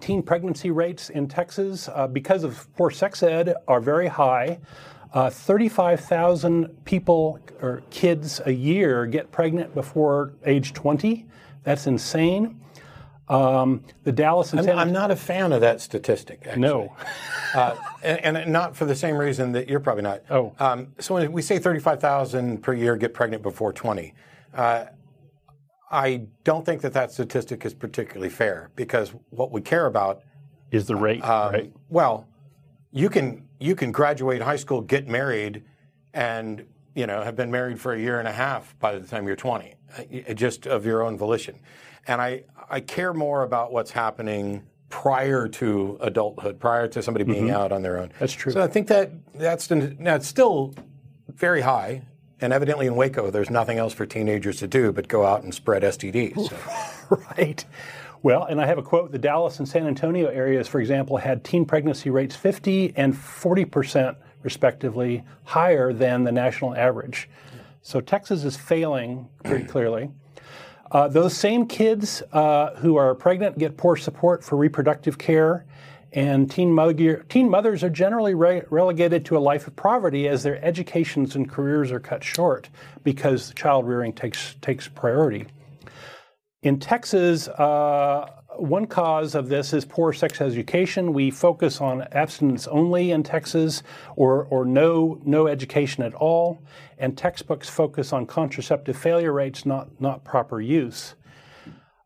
teen 0.00 0.22
pregnancy 0.22 0.70
rates 0.70 1.10
in 1.10 1.28
Texas, 1.28 1.88
uh, 1.88 2.06
because 2.06 2.44
of 2.44 2.68
poor 2.76 2.90
sex 2.90 3.22
ed, 3.22 3.54
are 3.68 3.80
very 3.80 4.08
high. 4.08 4.58
Uh, 5.12 5.28
35,000 5.28 6.84
people 6.84 7.38
or 7.60 7.82
kids 7.90 8.40
a 8.46 8.52
year 8.52 9.04
get 9.06 9.30
pregnant 9.30 9.74
before 9.74 10.32
age 10.46 10.72
20. 10.72 11.26
That's 11.64 11.86
insane. 11.86 12.58
Um, 13.28 13.84
the 14.04 14.12
Dallas 14.12 14.52
and 14.52 14.68
I'm, 14.68 14.78
I'm 14.78 14.92
not 14.92 15.10
a 15.10 15.16
fan 15.16 15.52
of 15.52 15.60
that 15.60 15.80
statistic. 15.80 16.42
Actually. 16.44 16.60
No. 16.60 16.96
uh, 17.54 17.76
and, 18.02 18.36
and, 18.36 18.52
not 18.52 18.76
for 18.76 18.84
the 18.84 18.94
same 18.94 19.16
reason 19.16 19.52
that 19.52 19.68
you're 19.68 19.80
probably 19.80 20.02
not. 20.02 20.22
Oh. 20.28 20.52
Um, 20.58 20.88
so 20.98 21.14
when 21.14 21.30
we 21.30 21.40
say 21.40 21.58
35,000 21.58 22.62
per 22.62 22.74
year 22.74 22.96
get 22.96 23.14
pregnant 23.14 23.42
before 23.42 23.72
20, 23.72 24.12
uh, 24.54 24.86
I 25.92 26.22
don't 26.42 26.64
think 26.64 26.80
that 26.80 26.94
that 26.94 27.12
statistic 27.12 27.66
is 27.66 27.74
particularly 27.74 28.30
fair 28.30 28.70
because 28.74 29.12
what 29.28 29.52
we 29.52 29.60
care 29.60 29.84
about 29.84 30.22
is 30.70 30.86
the 30.86 30.96
rate, 30.96 31.22
um, 31.22 31.52
right? 31.52 31.72
Well, 31.90 32.26
you 32.90 33.10
can 33.10 33.46
you 33.60 33.76
can 33.76 33.92
graduate 33.92 34.40
high 34.40 34.56
school, 34.56 34.80
get 34.80 35.06
married, 35.06 35.62
and 36.14 36.64
you 36.94 37.06
know 37.06 37.22
have 37.22 37.36
been 37.36 37.50
married 37.50 37.78
for 37.78 37.92
a 37.92 38.00
year 38.00 38.18
and 38.18 38.26
a 38.26 38.32
half 38.32 38.76
by 38.78 38.98
the 38.98 39.06
time 39.06 39.26
you're 39.26 39.36
20, 39.36 39.74
uh, 39.98 40.32
just 40.32 40.66
of 40.66 40.86
your 40.86 41.02
own 41.02 41.18
volition. 41.18 41.58
And 42.06 42.22
I 42.22 42.44
I 42.70 42.80
care 42.80 43.12
more 43.12 43.42
about 43.42 43.70
what's 43.70 43.90
happening 43.90 44.62
prior 44.88 45.46
to 45.48 45.98
adulthood, 46.00 46.58
prior 46.58 46.88
to 46.88 47.02
somebody 47.02 47.24
being 47.24 47.46
mm-hmm. 47.46 47.56
out 47.56 47.70
on 47.70 47.82
their 47.82 47.98
own. 47.98 48.12
That's 48.18 48.32
true. 48.32 48.52
So 48.52 48.62
I 48.62 48.66
think 48.66 48.88
that 48.88 49.10
that's 49.34 49.70
now 49.70 50.14
it's 50.14 50.26
still 50.26 50.74
very 51.28 51.60
high 51.60 52.02
and 52.42 52.52
evidently 52.52 52.86
in 52.86 52.96
Waco, 52.96 53.30
there's 53.30 53.50
nothing 53.50 53.78
else 53.78 53.92
for 53.92 54.04
teenagers 54.04 54.56
to 54.58 54.66
do 54.66 54.92
but 54.92 55.08
go 55.08 55.24
out 55.24 55.42
and 55.42 55.54
spread 55.54 55.82
STDs. 55.82 56.48
So. 56.48 57.16
right. 57.38 57.64
Well, 58.22 58.44
and 58.44 58.60
I 58.60 58.66
have 58.66 58.78
a 58.78 58.82
quote 58.82 59.10
the 59.10 59.18
Dallas 59.18 59.58
and 59.58 59.68
San 59.68 59.86
Antonio 59.86 60.28
areas, 60.28 60.68
for 60.68 60.80
example, 60.80 61.16
had 61.16 61.42
teen 61.42 61.64
pregnancy 61.64 62.10
rates 62.10 62.36
50 62.36 62.94
and 62.96 63.16
40 63.16 63.64
percent, 63.64 64.16
respectively, 64.42 65.24
higher 65.44 65.92
than 65.92 66.24
the 66.24 66.32
national 66.32 66.76
average. 66.76 67.28
So 67.82 68.00
Texas 68.00 68.44
is 68.44 68.56
failing 68.56 69.28
pretty 69.44 69.64
clearly. 69.64 70.10
Uh, 70.92 71.08
those 71.08 71.34
same 71.34 71.66
kids 71.66 72.22
uh, 72.32 72.74
who 72.76 72.96
are 72.96 73.14
pregnant 73.14 73.58
get 73.58 73.76
poor 73.76 73.96
support 73.96 74.44
for 74.44 74.56
reproductive 74.56 75.18
care 75.18 75.64
and 76.12 76.50
teen, 76.50 76.72
mother, 76.72 77.24
teen 77.28 77.48
mothers 77.48 77.82
are 77.82 77.90
generally 77.90 78.34
re- 78.34 78.62
relegated 78.68 79.24
to 79.26 79.36
a 79.36 79.40
life 79.40 79.66
of 79.66 79.74
poverty 79.74 80.28
as 80.28 80.42
their 80.42 80.62
educations 80.62 81.34
and 81.36 81.48
careers 81.48 81.90
are 81.90 82.00
cut 82.00 82.22
short 82.22 82.68
because 83.02 83.52
child 83.54 83.86
rearing 83.86 84.12
takes, 84.12 84.54
takes 84.60 84.88
priority. 84.88 85.46
In 86.62 86.78
Texas, 86.78 87.48
uh, 87.48 88.30
one 88.56 88.86
cause 88.86 89.34
of 89.34 89.48
this 89.48 89.72
is 89.72 89.86
poor 89.86 90.12
sex 90.12 90.42
education. 90.42 91.14
We 91.14 91.30
focus 91.30 91.80
on 91.80 92.02
abstinence 92.12 92.66
only 92.66 93.10
in 93.10 93.22
Texas 93.22 93.82
or, 94.14 94.44
or 94.44 94.66
no, 94.66 95.18
no 95.24 95.46
education 95.46 96.02
at 96.02 96.14
all. 96.14 96.62
And 96.98 97.16
textbooks 97.16 97.70
focus 97.70 98.12
on 98.12 98.26
contraceptive 98.26 98.96
failure 98.96 99.32
rates, 99.32 99.64
not, 99.64 100.00
not 100.00 100.24
proper 100.24 100.60
use. 100.60 101.14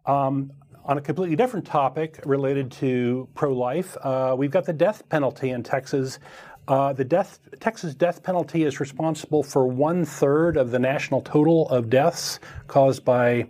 Um, 0.07 0.53
on 0.87 0.99
a 0.99 1.01
completely 1.01 1.35
different 1.35 1.67
topic 1.67 2.21
related 2.25 2.71
to 2.71 3.29
pro 3.35 3.53
life, 3.53 3.97
uh, 4.03 4.35
we've 4.39 4.53
got 4.53 4.65
the 4.65 4.73
death 4.73 5.07
penalty 5.09 5.51
in 5.51 5.63
Texas. 5.63 6.21
Uh, 6.69 6.93
the 6.93 7.05
death, 7.05 7.41
Texas 7.59 7.95
death 7.95 8.23
penalty 8.23 8.63
is 8.63 8.79
responsible 8.79 9.43
for 9.43 9.67
one 9.67 10.05
third 10.05 10.57
of 10.57 10.71
the 10.71 10.79
national 10.79 11.21
total 11.23 11.69
of 11.71 11.91
deaths 11.91 12.39
caused 12.69 13.05
by, 13.05 13.47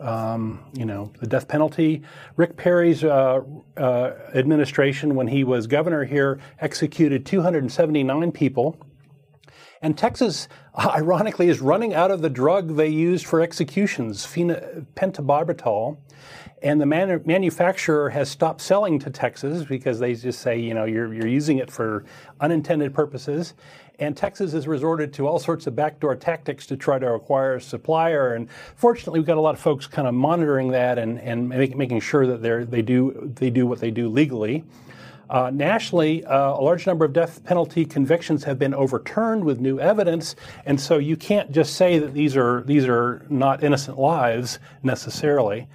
um, 0.00 0.64
you 0.72 0.84
know, 0.84 1.12
the 1.20 1.26
death 1.28 1.46
penalty. 1.46 2.02
Rick 2.36 2.56
Perry's 2.56 3.04
uh, 3.04 3.40
uh 3.76 4.12
administration, 4.34 5.14
when 5.14 5.28
he 5.28 5.44
was 5.44 5.68
governor 5.68 6.04
here, 6.04 6.40
executed 6.60 7.24
279 7.24 8.32
people. 8.32 8.76
And 9.82 9.96
Texas, 9.96 10.48
ironically, 10.78 11.48
is 11.48 11.60
running 11.60 11.94
out 11.94 12.10
of 12.10 12.20
the 12.20 12.30
drug 12.30 12.76
they 12.76 12.88
used 12.88 13.26
for 13.26 13.40
executions, 13.40 14.26
pentobarbital. 14.26 15.98
And 16.62 16.80
the 16.80 16.86
man- 16.86 17.22
manufacturer 17.24 18.10
has 18.10 18.28
stopped 18.28 18.60
selling 18.60 18.98
to 19.00 19.10
Texas 19.10 19.64
because 19.64 19.98
they 19.98 20.14
just 20.14 20.40
say, 20.40 20.58
you 20.58 20.74
know, 20.74 20.84
you're, 20.84 21.12
you're 21.14 21.26
using 21.26 21.58
it 21.58 21.70
for 21.70 22.04
unintended 22.40 22.92
purposes. 22.92 23.54
and 24.00 24.16
Texas 24.16 24.52
has 24.52 24.66
resorted 24.66 25.12
to 25.12 25.28
all 25.28 25.38
sorts 25.38 25.66
of 25.66 25.76
backdoor 25.76 26.16
tactics 26.16 26.66
to 26.66 26.76
try 26.76 26.98
to 26.98 27.12
acquire 27.12 27.56
a 27.56 27.60
supplier. 27.60 28.34
And 28.34 28.48
fortunately, 28.74 29.20
we've 29.20 29.26
got 29.26 29.36
a 29.36 29.40
lot 29.40 29.54
of 29.54 29.60
folks 29.60 29.86
kind 29.86 30.08
of 30.08 30.14
monitoring 30.14 30.70
that 30.70 30.98
and, 30.98 31.20
and 31.20 31.48
make, 31.48 31.76
making 31.76 32.00
sure 32.00 32.26
that 32.26 32.42
they 32.42 32.64
they 32.64 32.82
do 32.82 33.30
they 33.34 33.50
do 33.50 33.66
what 33.66 33.78
they 33.78 33.90
do 33.90 34.08
legally. 34.08 34.64
Uh, 35.28 35.48
nationally, 35.54 36.24
uh, 36.24 36.54
a 36.54 36.60
large 36.60 36.88
number 36.88 37.04
of 37.04 37.12
death 37.12 37.44
penalty 37.44 37.84
convictions 37.84 38.42
have 38.42 38.58
been 38.58 38.74
overturned 38.74 39.44
with 39.44 39.60
new 39.60 39.78
evidence, 39.78 40.34
and 40.66 40.80
so 40.80 40.98
you 40.98 41.16
can't 41.16 41.52
just 41.52 41.76
say 41.76 42.00
that 42.00 42.14
these 42.14 42.36
are 42.36 42.62
these 42.62 42.86
are 42.88 43.24
not 43.28 43.62
innocent 43.62 43.96
lives 43.98 44.58
necessarily. 44.82 45.68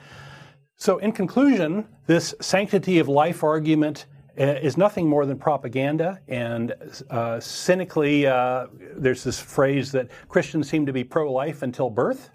So, 0.77 0.98
in 0.98 1.13
conclusion, 1.13 1.88
this 2.05 2.36
sanctity 2.41 3.00
of 3.00 3.08
life 3.08 3.44
argument 3.44 4.08
uh, 4.38 4.44
is 4.44 4.75
nothing 4.75 5.08
more 5.08 5.25
than 5.25 5.38
propaganda. 5.38 6.20
And 6.27 6.74
uh, 7.10 7.39
cynically, 7.39 8.27
uh, 8.27 8.67
there's 8.98 9.24
this 9.24 9.39
phrase 9.39 9.94
that 9.94 10.10
Christians 10.27 10.70
seem 10.70 10.86
to 10.86 10.94
be 10.94 11.03
pro 11.03 11.32
life 11.32 11.62
until 11.62 11.89
birth. 11.89 12.29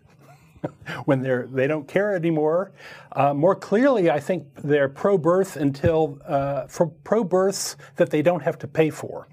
when 1.07 1.23
they're 1.23 1.47
they 1.51 1.67
don't 1.67 1.89
care 1.89 2.15
anymore. 2.15 2.73
Uh, 3.13 3.33
more 3.33 3.55
clearly, 3.55 4.11
I 4.11 4.21
think 4.21 4.47
they're 4.57 4.91
pro-birth 4.91 5.57
until 5.57 6.21
uh, 6.27 6.67
for 6.67 6.87
pro-births 6.87 7.77
that 7.97 8.11
they 8.11 8.21
don't 8.21 8.43
have 8.43 8.59
to 8.59 8.69
pay 8.69 8.91
for. 8.91 9.29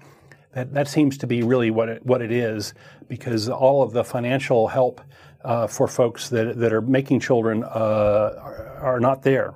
That 0.52 0.72
that 0.72 0.88
seems 0.88 1.18
to 1.18 1.26
be 1.26 1.42
really 1.42 1.70
what 1.70 1.90
it, 1.90 2.06
what 2.06 2.22
it 2.22 2.32
is, 2.32 2.72
because 3.08 3.48
all 3.48 3.82
of 3.82 3.92
the 3.92 4.04
financial 4.04 4.68
help 4.68 5.02
uh, 5.44 5.66
for 5.66 5.86
folks 5.86 6.28
that 6.30 6.58
that 6.58 6.72
are 6.72 6.80
making 6.82 7.20
children 7.20 7.64
uh, 7.64 7.68
are, 7.68 8.78
are 8.80 9.00
not 9.00 9.22
there. 9.22 9.54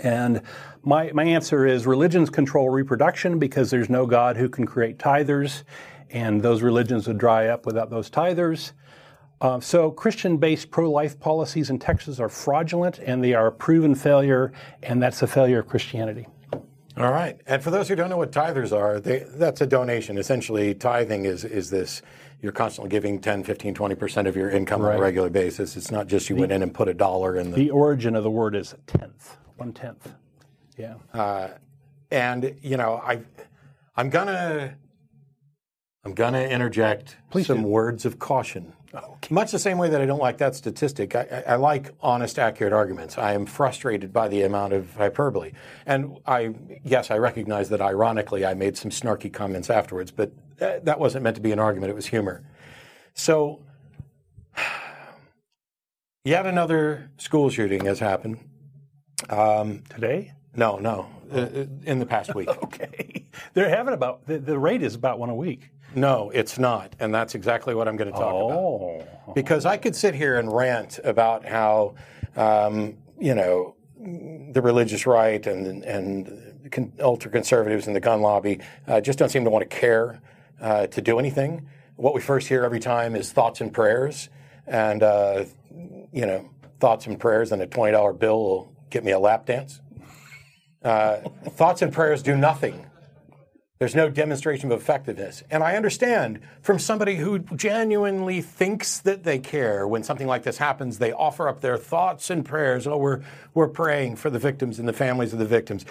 And 0.00 0.42
my, 0.82 1.10
my 1.12 1.24
answer 1.24 1.66
is 1.66 1.86
religions 1.86 2.30
control 2.30 2.70
reproduction 2.70 3.38
because 3.38 3.70
there's 3.70 3.90
no 3.90 4.06
God 4.06 4.36
who 4.36 4.48
can 4.48 4.66
create 4.66 4.98
tithers, 4.98 5.62
and 6.10 6.42
those 6.42 6.62
religions 6.62 7.06
would 7.06 7.18
dry 7.18 7.48
up 7.48 7.66
without 7.66 7.90
those 7.90 8.10
tithers. 8.10 8.72
Uh, 9.40 9.60
so, 9.60 9.90
Christian 9.90 10.36
based 10.36 10.70
pro 10.70 10.90
life 10.90 11.18
policies 11.18 11.68
in 11.68 11.78
Texas 11.78 12.20
are 12.20 12.28
fraudulent 12.28 12.98
and 12.98 13.22
they 13.22 13.34
are 13.34 13.48
a 13.48 13.52
proven 13.52 13.94
failure, 13.94 14.52
and 14.82 15.02
that's 15.02 15.22
a 15.22 15.26
failure 15.26 15.60
of 15.60 15.68
Christianity. 15.68 16.26
All 16.96 17.10
right. 17.10 17.40
And 17.46 17.62
for 17.62 17.70
those 17.70 17.88
who 17.88 17.96
don't 17.96 18.08
know 18.08 18.18
what 18.18 18.30
tithers 18.30 18.72
are, 18.72 19.00
they, 19.00 19.26
that's 19.26 19.60
a 19.60 19.66
donation. 19.66 20.16
Essentially, 20.16 20.74
tithing 20.74 21.24
is, 21.24 21.44
is 21.44 21.68
this 21.68 22.02
you're 22.44 22.52
constantly 22.52 22.90
giving 22.90 23.18
10, 23.18 23.42
15, 23.42 23.74
20% 23.74 24.28
of 24.28 24.36
your 24.36 24.50
income 24.50 24.82
right. 24.82 24.92
on 24.92 24.98
a 24.98 25.00
regular 25.00 25.30
basis. 25.30 25.78
It's 25.78 25.90
not 25.90 26.08
just 26.08 26.28
you 26.28 26.36
the, 26.36 26.40
went 26.40 26.52
in 26.52 26.62
and 26.62 26.74
put 26.74 26.88
a 26.88 26.94
dollar 26.94 27.36
in 27.36 27.50
the. 27.50 27.56
The 27.56 27.70
origin 27.70 28.14
of 28.14 28.22
the 28.22 28.30
word 28.30 28.54
is 28.54 28.74
tenth, 28.86 29.38
one 29.56 29.72
tenth. 29.72 30.12
Yeah. 30.76 30.96
Uh, 31.14 31.48
and, 32.10 32.54
you 32.60 32.76
know, 32.76 33.00
I, 33.02 33.22
I'm 33.96 34.10
going 34.10 34.26
to. 34.26 34.74
I'm 36.04 36.12
going 36.12 36.34
to 36.34 36.46
interject 36.46 37.16
Please 37.30 37.46
some 37.46 37.62
do. 37.62 37.66
words 37.68 38.04
of 38.04 38.18
caution 38.18 38.74
Okay. 38.94 39.34
Much 39.34 39.50
the 39.50 39.58
same 39.58 39.78
way 39.78 39.88
that 39.88 40.00
I 40.00 40.06
don't 40.06 40.20
like 40.20 40.38
that 40.38 40.54
statistic, 40.54 41.16
I, 41.16 41.42
I, 41.48 41.54
like 41.56 41.92
honest, 42.00 42.38
accurate 42.38 42.72
arguments. 42.72 43.18
I 43.18 43.32
am 43.32 43.44
frustrated 43.44 44.12
by 44.12 44.28
the 44.28 44.42
amount 44.42 44.72
of 44.72 44.94
hyperbole. 44.94 45.52
And 45.84 46.18
I, 46.26 46.54
yes, 46.84 47.10
I 47.10 47.18
recognize 47.18 47.70
that 47.70 47.80
ironically 47.80 48.44
I 48.44 48.54
made 48.54 48.76
some 48.76 48.90
snarky 48.90 49.32
comments 49.32 49.68
afterwards, 49.68 50.12
but 50.12 50.32
that 50.58 50.98
wasn't 50.98 51.24
meant 51.24 51.36
to 51.36 51.42
be 51.42 51.52
an 51.52 51.58
argument, 51.58 51.90
it 51.90 51.94
was 51.94 52.06
humor. 52.06 52.42
So, 53.14 53.60
yet 56.24 56.46
another 56.46 57.10
school 57.18 57.50
shooting 57.50 57.84
has 57.84 57.98
happened. 57.98 58.38
Um, 59.30 59.82
Today? 59.88 60.32
No, 60.56 60.78
no, 60.78 61.08
uh, 61.32 61.36
uh 61.36 61.66
in 61.84 61.98
the 61.98 62.06
past 62.06 62.34
week. 62.34 62.48
okay. 62.64 63.24
They're 63.54 63.68
having 63.68 63.94
about, 63.94 64.26
the, 64.26 64.38
the 64.38 64.58
rate 64.58 64.82
is 64.82 64.94
about 64.94 65.18
one 65.18 65.30
a 65.30 65.34
week. 65.34 65.70
No, 65.94 66.30
it's 66.30 66.58
not. 66.58 66.94
And 66.98 67.14
that's 67.14 67.34
exactly 67.34 67.74
what 67.74 67.86
I'm 67.86 67.96
going 67.96 68.12
to 68.12 68.18
talk 68.18 68.34
oh. 68.34 69.00
about. 69.00 69.34
Because 69.34 69.64
I 69.64 69.76
could 69.76 69.94
sit 69.94 70.14
here 70.14 70.38
and 70.38 70.52
rant 70.52 70.98
about 71.04 71.44
how, 71.44 71.94
um, 72.36 72.96
you 73.18 73.34
know, 73.34 73.76
the 73.96 74.60
religious 74.60 75.06
right 75.06 75.46
and, 75.46 75.84
and 75.84 76.92
ultra 77.00 77.30
conservatives 77.30 77.86
and 77.86 77.94
the 77.94 78.00
gun 78.00 78.20
lobby 78.20 78.60
uh, 78.86 79.00
just 79.00 79.18
don't 79.18 79.28
seem 79.28 79.44
to 79.44 79.50
want 79.50 79.68
to 79.68 79.76
care 79.76 80.20
uh, 80.60 80.86
to 80.88 81.00
do 81.00 81.18
anything. 81.18 81.68
What 81.96 82.14
we 82.14 82.20
first 82.20 82.48
hear 82.48 82.64
every 82.64 82.80
time 82.80 83.14
is 83.16 83.32
thoughts 83.32 83.60
and 83.60 83.72
prayers. 83.72 84.28
And, 84.66 85.02
uh, 85.02 85.44
you 86.12 86.26
know, 86.26 86.50
thoughts 86.80 87.06
and 87.06 87.18
prayers 87.18 87.52
and 87.52 87.62
a 87.62 87.66
$20 87.66 88.18
bill 88.18 88.42
will 88.42 88.72
get 88.90 89.04
me 89.04 89.12
a 89.12 89.18
lap 89.18 89.46
dance. 89.46 89.80
Uh, 90.82 91.16
thoughts 91.50 91.82
and 91.82 91.92
prayers 91.92 92.22
do 92.22 92.36
nothing 92.36 92.86
there's 93.84 93.94
no 93.94 94.08
demonstration 94.08 94.70
of 94.70 94.80
effectiveness. 94.80 95.42
And 95.50 95.62
I 95.62 95.76
understand 95.76 96.40
from 96.62 96.78
somebody 96.78 97.16
who 97.16 97.40
genuinely 97.40 98.40
thinks 98.40 99.00
that 99.00 99.24
they 99.24 99.38
care 99.38 99.86
when 99.88 100.04
something 100.04 100.28
like 100.28 100.44
this 100.44 100.58
happens, 100.58 100.98
they 100.98 101.12
offer 101.12 101.48
up 101.48 101.60
their 101.60 101.76
thoughts 101.76 102.30
and 102.30 102.44
prayers. 102.44 102.86
Oh, 102.86 102.96
we're, 102.96 103.22
we're 103.52 103.68
praying 103.68 104.16
for 104.16 104.30
the 104.30 104.38
victims 104.38 104.78
and 104.78 104.86
the 104.86 104.92
families 104.92 105.32
of 105.32 105.40
the 105.40 105.44
victims. 105.44 105.84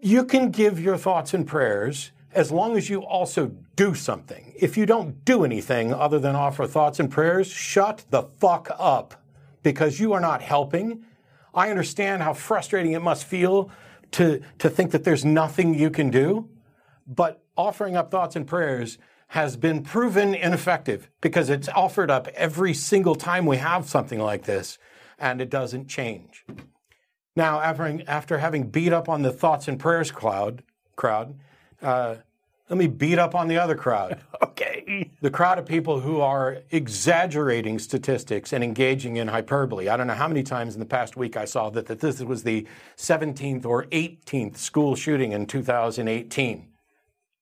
You 0.00 0.24
can 0.24 0.50
give 0.50 0.78
your 0.78 0.98
thoughts 0.98 1.32
and 1.32 1.46
prayers 1.46 2.12
as 2.32 2.50
long 2.50 2.76
as 2.76 2.90
you 2.90 3.02
also 3.02 3.52
do 3.76 3.94
something. 3.94 4.52
If 4.56 4.76
you 4.76 4.86
don't 4.86 5.24
do 5.24 5.44
anything 5.44 5.92
other 5.92 6.18
than 6.18 6.36
offer 6.36 6.66
thoughts 6.66 7.00
and 7.00 7.10
prayers, 7.10 7.46
shut 7.48 8.04
the 8.10 8.22
fuck 8.22 8.70
up 8.78 9.22
because 9.62 9.98
you 9.98 10.12
are 10.12 10.20
not 10.20 10.42
helping. 10.42 11.04
I 11.54 11.70
understand 11.70 12.22
how 12.22 12.34
frustrating 12.34 12.92
it 12.92 13.02
must 13.02 13.24
feel 13.24 13.70
to, 14.12 14.40
to 14.58 14.70
think 14.70 14.90
that 14.90 15.04
there's 15.04 15.24
nothing 15.24 15.74
you 15.74 15.90
can 15.90 16.10
do. 16.10 16.48
But 17.06 17.42
offering 17.56 17.96
up 17.96 18.10
thoughts 18.10 18.36
and 18.36 18.46
prayers 18.46 18.98
has 19.28 19.56
been 19.56 19.82
proven 19.82 20.34
ineffective 20.34 21.10
because 21.20 21.50
it's 21.50 21.68
offered 21.70 22.10
up 22.10 22.28
every 22.28 22.72
single 22.72 23.14
time 23.14 23.46
we 23.46 23.58
have 23.58 23.88
something 23.88 24.18
like 24.18 24.44
this 24.44 24.78
and 25.18 25.40
it 25.40 25.50
doesn't 25.50 25.88
change. 25.88 26.44
Now, 27.36 27.60
after, 27.60 28.38
having 28.38 28.70
beat 28.70 28.92
up 28.92 29.08
on 29.08 29.22
the 29.22 29.32
thoughts 29.32 29.68
and 29.68 29.78
prayers 29.78 30.10
cloud, 30.10 30.62
crowd, 30.96 31.38
uh, 31.82 32.16
let 32.68 32.76
me 32.76 32.86
beat 32.86 33.18
up 33.18 33.34
on 33.34 33.48
the 33.48 33.56
other 33.56 33.74
crowd. 33.74 34.20
okay. 34.42 35.10
The 35.20 35.30
crowd 35.30 35.58
of 35.58 35.66
people 35.66 36.00
who 36.00 36.20
are 36.20 36.58
exaggerating 36.70 37.78
statistics 37.78 38.52
and 38.52 38.62
engaging 38.62 39.16
in 39.16 39.28
hyperbole. 39.28 39.88
I 39.88 39.96
don't 39.96 40.06
know 40.06 40.14
how 40.14 40.28
many 40.28 40.42
times 40.42 40.74
in 40.74 40.80
the 40.80 40.86
past 40.86 41.16
week 41.16 41.36
I 41.36 41.44
saw 41.44 41.70
that, 41.70 41.86
that 41.86 42.00
this 42.00 42.20
was 42.20 42.42
the 42.42 42.66
17th 42.96 43.64
or 43.64 43.84
18th 43.86 44.56
school 44.56 44.94
shooting 44.94 45.32
in 45.32 45.46
2018. 45.46 46.68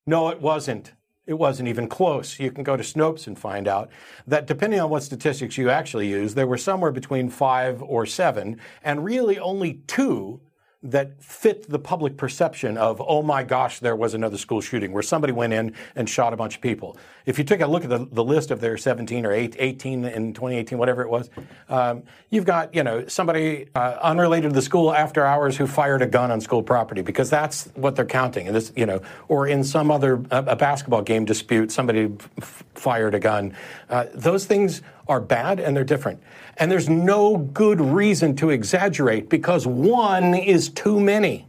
No, 0.05 0.29
it 0.29 0.41
wasn't. 0.41 0.93
It 1.25 1.33
wasn't 1.33 1.67
even 1.67 1.89
close. 1.89 2.39
You 2.39 2.51
can 2.51 2.63
go 2.63 2.77
to 2.77 2.83
Snopes 2.83 3.27
and 3.27 3.37
find 3.37 3.67
out 3.67 3.89
that 4.27 4.47
depending 4.47 4.79
on 4.79 4.89
what 4.89 5.03
statistics 5.03 5.57
you 5.57 5.69
actually 5.69 6.07
use, 6.07 6.35
there 6.35 6.47
were 6.47 6.57
somewhere 6.57 6.93
between 6.93 7.29
five 7.29 7.83
or 7.83 8.05
seven, 8.05 8.61
and 8.81 9.03
really 9.03 9.37
only 9.37 9.81
two 9.87 10.39
that 10.83 11.23
fit 11.23 11.67
the 11.69 11.79
public 11.79 12.17
perception 12.17 12.77
of, 12.77 13.01
oh 13.05 13.23
my 13.23 13.43
gosh, 13.43 13.79
there 13.79 13.95
was 13.95 14.13
another 14.13 14.37
school 14.37 14.61
shooting 14.61 14.91
where 14.91 15.01
somebody 15.01 15.33
went 15.33 15.51
in 15.51 15.73
and 15.95 16.07
shot 16.07 16.33
a 16.33 16.35
bunch 16.35 16.55
of 16.55 16.61
people. 16.61 16.95
If 17.25 17.39
you 17.39 17.43
took 17.43 17.61
a 17.61 17.67
look 17.67 17.83
at 17.83 17.89
the, 17.89 18.07
the 18.11 18.23
list 18.23 18.51
of 18.51 18.61
their 18.61 18.77
17 18.77 19.25
or 19.25 19.31
8, 19.31 19.55
18 19.57 20.05
in 20.05 20.33
2018, 20.33 20.77
whatever 20.77 21.01
it 21.01 21.09
was, 21.09 21.31
um, 21.67 22.03
you've 22.29 22.45
got, 22.45 22.75
you 22.75 22.83
know, 22.83 23.07
somebody 23.07 23.69
uh, 23.73 23.97
unrelated 24.03 24.51
to 24.51 24.55
the 24.55 24.61
school 24.61 24.93
after 24.93 25.25
hours 25.25 25.57
who 25.57 25.65
fired 25.65 26.03
a 26.03 26.07
gun 26.07 26.29
on 26.29 26.39
school 26.39 26.61
property 26.61 27.01
because 27.01 27.29
that's 27.31 27.65
what 27.73 27.95
they're 27.95 28.05
counting. 28.05 28.45
And 28.45 28.55
this, 28.55 28.71
you 28.75 28.85
know, 28.85 29.01
or 29.29 29.47
in 29.47 29.63
some 29.63 29.89
other, 29.89 30.23
a, 30.29 30.43
a 30.43 30.55
basketball 30.55 31.01
game 31.01 31.25
dispute, 31.25 31.71
somebody 31.71 32.13
f- 32.39 32.63
fired 32.75 33.15
a 33.15 33.19
gun. 33.19 33.55
Uh, 33.89 34.05
those 34.13 34.45
things 34.45 34.83
are 35.07 35.19
bad 35.19 35.59
and 35.59 35.75
they're 35.75 35.83
different. 35.83 36.21
And 36.57 36.71
there's 36.71 36.89
no 36.89 37.37
good 37.37 37.79
reason 37.79 38.35
to 38.37 38.49
exaggerate 38.49 39.29
because 39.29 39.67
one 39.67 40.33
is 40.33 40.69
too 40.69 40.99
many. 40.99 41.47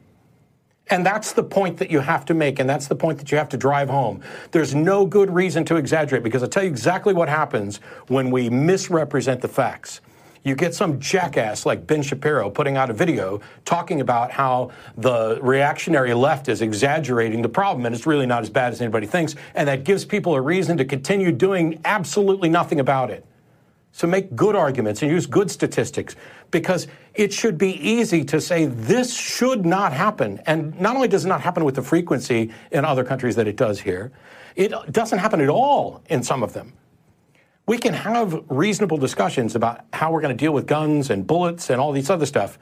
And 0.90 1.04
that's 1.04 1.32
the 1.32 1.42
point 1.42 1.76
that 1.78 1.90
you 1.90 2.00
have 2.00 2.24
to 2.26 2.34
make, 2.34 2.58
and 2.58 2.68
that's 2.68 2.86
the 2.86 2.96
point 2.96 3.18
that 3.18 3.30
you 3.30 3.36
have 3.36 3.48
to 3.50 3.58
drive 3.58 3.90
home. 3.90 4.22
There's 4.52 4.74
no 4.74 5.04
good 5.04 5.30
reason 5.30 5.64
to 5.66 5.76
exaggerate 5.76 6.22
because 6.22 6.42
I'll 6.42 6.48
tell 6.48 6.62
you 6.62 6.70
exactly 6.70 7.12
what 7.12 7.28
happens 7.28 7.78
when 8.06 8.30
we 8.30 8.48
misrepresent 8.48 9.42
the 9.42 9.48
facts. 9.48 10.00
You 10.44 10.54
get 10.54 10.74
some 10.74 10.98
jackass 10.98 11.66
like 11.66 11.86
Ben 11.86 12.00
Shapiro 12.00 12.48
putting 12.48 12.76
out 12.76 12.88
a 12.88 12.94
video 12.94 13.40
talking 13.66 14.00
about 14.00 14.30
how 14.30 14.70
the 14.96 15.38
reactionary 15.42 16.14
left 16.14 16.48
is 16.48 16.62
exaggerating 16.62 17.42
the 17.42 17.48
problem 17.48 17.84
and 17.84 17.94
it's 17.94 18.06
really 18.06 18.24
not 18.24 18.42
as 18.42 18.48
bad 18.48 18.72
as 18.72 18.80
anybody 18.80 19.06
thinks, 19.06 19.34
and 19.54 19.68
that 19.68 19.84
gives 19.84 20.06
people 20.06 20.34
a 20.34 20.40
reason 20.40 20.78
to 20.78 20.86
continue 20.86 21.32
doing 21.32 21.80
absolutely 21.84 22.48
nothing 22.48 22.80
about 22.80 23.10
it. 23.10 23.26
So 23.98 24.06
make 24.06 24.36
good 24.36 24.54
arguments 24.54 25.02
and 25.02 25.10
use 25.10 25.26
good 25.26 25.50
statistics 25.50 26.14
because 26.52 26.86
it 27.14 27.32
should 27.32 27.58
be 27.58 27.72
easy 27.84 28.24
to 28.26 28.40
say 28.40 28.66
this 28.66 29.12
should 29.12 29.66
not 29.66 29.92
happen. 29.92 30.40
And 30.46 30.80
not 30.80 30.94
only 30.94 31.08
does 31.08 31.24
it 31.24 31.28
not 31.28 31.40
happen 31.40 31.64
with 31.64 31.74
the 31.74 31.82
frequency 31.82 32.52
in 32.70 32.84
other 32.84 33.02
countries 33.02 33.34
that 33.34 33.48
it 33.48 33.56
does 33.56 33.80
here, 33.80 34.12
it 34.54 34.72
doesn't 34.92 35.18
happen 35.18 35.40
at 35.40 35.48
all 35.48 36.04
in 36.08 36.22
some 36.22 36.44
of 36.44 36.52
them. 36.52 36.74
We 37.66 37.76
can 37.76 37.92
have 37.92 38.40
reasonable 38.48 38.98
discussions 38.98 39.56
about 39.56 39.80
how 39.92 40.12
we're 40.12 40.20
going 40.20 40.36
to 40.36 40.44
deal 40.44 40.52
with 40.52 40.68
guns 40.68 41.10
and 41.10 41.26
bullets 41.26 41.68
and 41.68 41.80
all 41.80 41.90
these 41.90 42.08
other 42.08 42.24
stuff. 42.24 42.56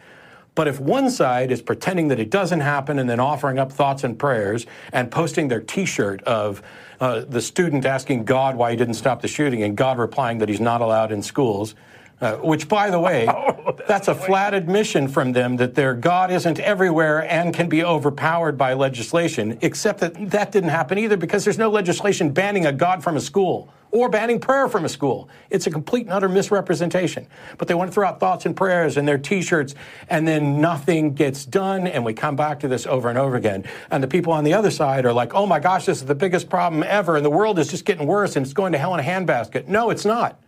But 0.54 0.68
if 0.68 0.80
one 0.80 1.10
side 1.10 1.52
is 1.52 1.60
pretending 1.60 2.08
that 2.08 2.18
it 2.18 2.30
doesn't 2.30 2.60
happen 2.60 2.98
and 2.98 3.10
then 3.10 3.20
offering 3.20 3.58
up 3.58 3.70
thoughts 3.70 4.04
and 4.04 4.18
prayers 4.18 4.64
and 4.90 5.10
posting 5.10 5.48
their 5.48 5.60
t 5.60 5.84
shirt 5.84 6.22
of 6.22 6.62
uh, 7.00 7.20
the 7.20 7.40
student 7.40 7.84
asking 7.84 8.24
God 8.24 8.56
why 8.56 8.70
he 8.70 8.76
didn't 8.76 8.94
stop 8.94 9.22
the 9.22 9.28
shooting 9.28 9.62
and 9.62 9.76
God 9.76 9.98
replying 9.98 10.38
that 10.38 10.48
he's 10.48 10.60
not 10.60 10.80
allowed 10.80 11.12
in 11.12 11.22
schools, 11.22 11.74
uh, 12.20 12.36
which, 12.36 12.68
by 12.68 12.90
the 12.90 12.98
way, 12.98 13.26
oh, 13.28 13.76
that's 13.86 14.08
a 14.08 14.14
flat 14.14 14.54
admission 14.54 15.08
from 15.08 15.32
them 15.32 15.56
that 15.56 15.74
their 15.74 15.94
God 15.94 16.30
isn't 16.30 16.58
everywhere 16.60 17.30
and 17.30 17.54
can 17.54 17.68
be 17.68 17.84
overpowered 17.84 18.56
by 18.56 18.72
legislation, 18.72 19.58
except 19.60 20.00
that 20.00 20.30
that 20.30 20.52
didn't 20.52 20.70
happen 20.70 20.98
either 20.98 21.16
because 21.16 21.44
there's 21.44 21.58
no 21.58 21.70
legislation 21.70 22.30
banning 22.30 22.66
a 22.66 22.72
God 22.72 23.02
from 23.02 23.16
a 23.16 23.20
school 23.20 23.72
or 23.96 24.08
banning 24.10 24.38
prayer 24.38 24.68
from 24.68 24.84
a 24.84 24.88
school. 24.88 25.28
It's 25.48 25.66
a 25.66 25.70
complete 25.70 26.06
and 26.06 26.12
utter 26.12 26.28
misrepresentation. 26.28 27.26
But 27.56 27.66
they 27.66 27.74
want 27.74 27.90
to 27.90 27.94
throw 27.94 28.06
out 28.06 28.20
thoughts 28.20 28.44
and 28.44 28.54
prayers 28.54 28.96
in 28.96 29.06
their 29.06 29.18
t 29.18 29.40
shirts, 29.40 29.74
and 30.08 30.28
then 30.28 30.60
nothing 30.60 31.14
gets 31.14 31.44
done, 31.44 31.86
and 31.86 32.04
we 32.04 32.12
come 32.12 32.36
back 32.36 32.60
to 32.60 32.68
this 32.68 32.86
over 32.86 33.08
and 33.08 33.18
over 33.18 33.36
again. 33.36 33.64
And 33.90 34.02
the 34.02 34.08
people 34.08 34.32
on 34.32 34.44
the 34.44 34.52
other 34.52 34.70
side 34.70 35.06
are 35.06 35.12
like, 35.12 35.34
oh 35.34 35.46
my 35.46 35.60
gosh, 35.60 35.86
this 35.86 35.98
is 35.98 36.06
the 36.06 36.14
biggest 36.14 36.50
problem 36.50 36.82
ever, 36.82 37.16
and 37.16 37.24
the 37.24 37.30
world 37.30 37.58
is 37.58 37.68
just 37.68 37.84
getting 37.84 38.06
worse, 38.06 38.36
and 38.36 38.44
it's 38.44 38.52
going 38.52 38.72
to 38.72 38.78
hell 38.78 38.94
in 38.94 39.00
a 39.00 39.02
handbasket. 39.02 39.66
No, 39.66 39.90
it's 39.90 40.04
not. 40.04 40.38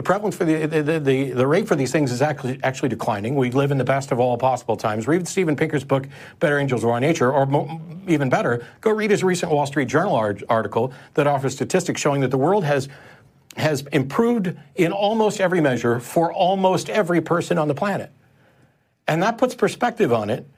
The 0.00 0.04
prevalence 0.04 0.34
for 0.34 0.46
the, 0.46 0.64
the, 0.64 0.98
the, 0.98 1.32
the, 1.32 1.46
rate 1.46 1.68
for 1.68 1.76
these 1.76 1.92
things 1.92 2.10
is 2.10 2.22
actually, 2.22 2.58
actually 2.62 2.88
declining. 2.88 3.34
We 3.34 3.50
live 3.50 3.70
in 3.70 3.76
the 3.76 3.84
best 3.84 4.12
of 4.12 4.18
all 4.18 4.38
possible 4.38 4.74
times. 4.74 5.06
Read 5.06 5.28
Steven 5.28 5.56
Pinker's 5.56 5.84
book, 5.84 6.08
Better 6.38 6.58
Angels, 6.58 6.84
Raw 6.84 6.98
Nature, 6.98 7.30
or 7.30 7.44
mo- 7.44 7.78
even 8.08 8.30
better, 8.30 8.66
go 8.80 8.92
read 8.92 9.10
his 9.10 9.22
recent 9.22 9.52
Wall 9.52 9.66
Street 9.66 9.88
Journal 9.88 10.14
art- 10.14 10.42
article 10.48 10.94
that 11.12 11.26
offers 11.26 11.52
statistics 11.52 12.00
showing 12.00 12.22
that 12.22 12.30
the 12.30 12.38
world 12.38 12.64
has 12.64 12.88
has 13.58 13.82
improved 13.92 14.56
in 14.74 14.90
almost 14.90 15.38
every 15.38 15.60
measure 15.60 16.00
for 16.00 16.32
almost 16.32 16.88
every 16.88 17.20
person 17.20 17.58
on 17.58 17.68
the 17.68 17.74
planet. 17.74 18.10
And 19.06 19.22
that 19.22 19.36
puts 19.36 19.54
perspective 19.54 20.14
on 20.14 20.30
it 20.30 20.48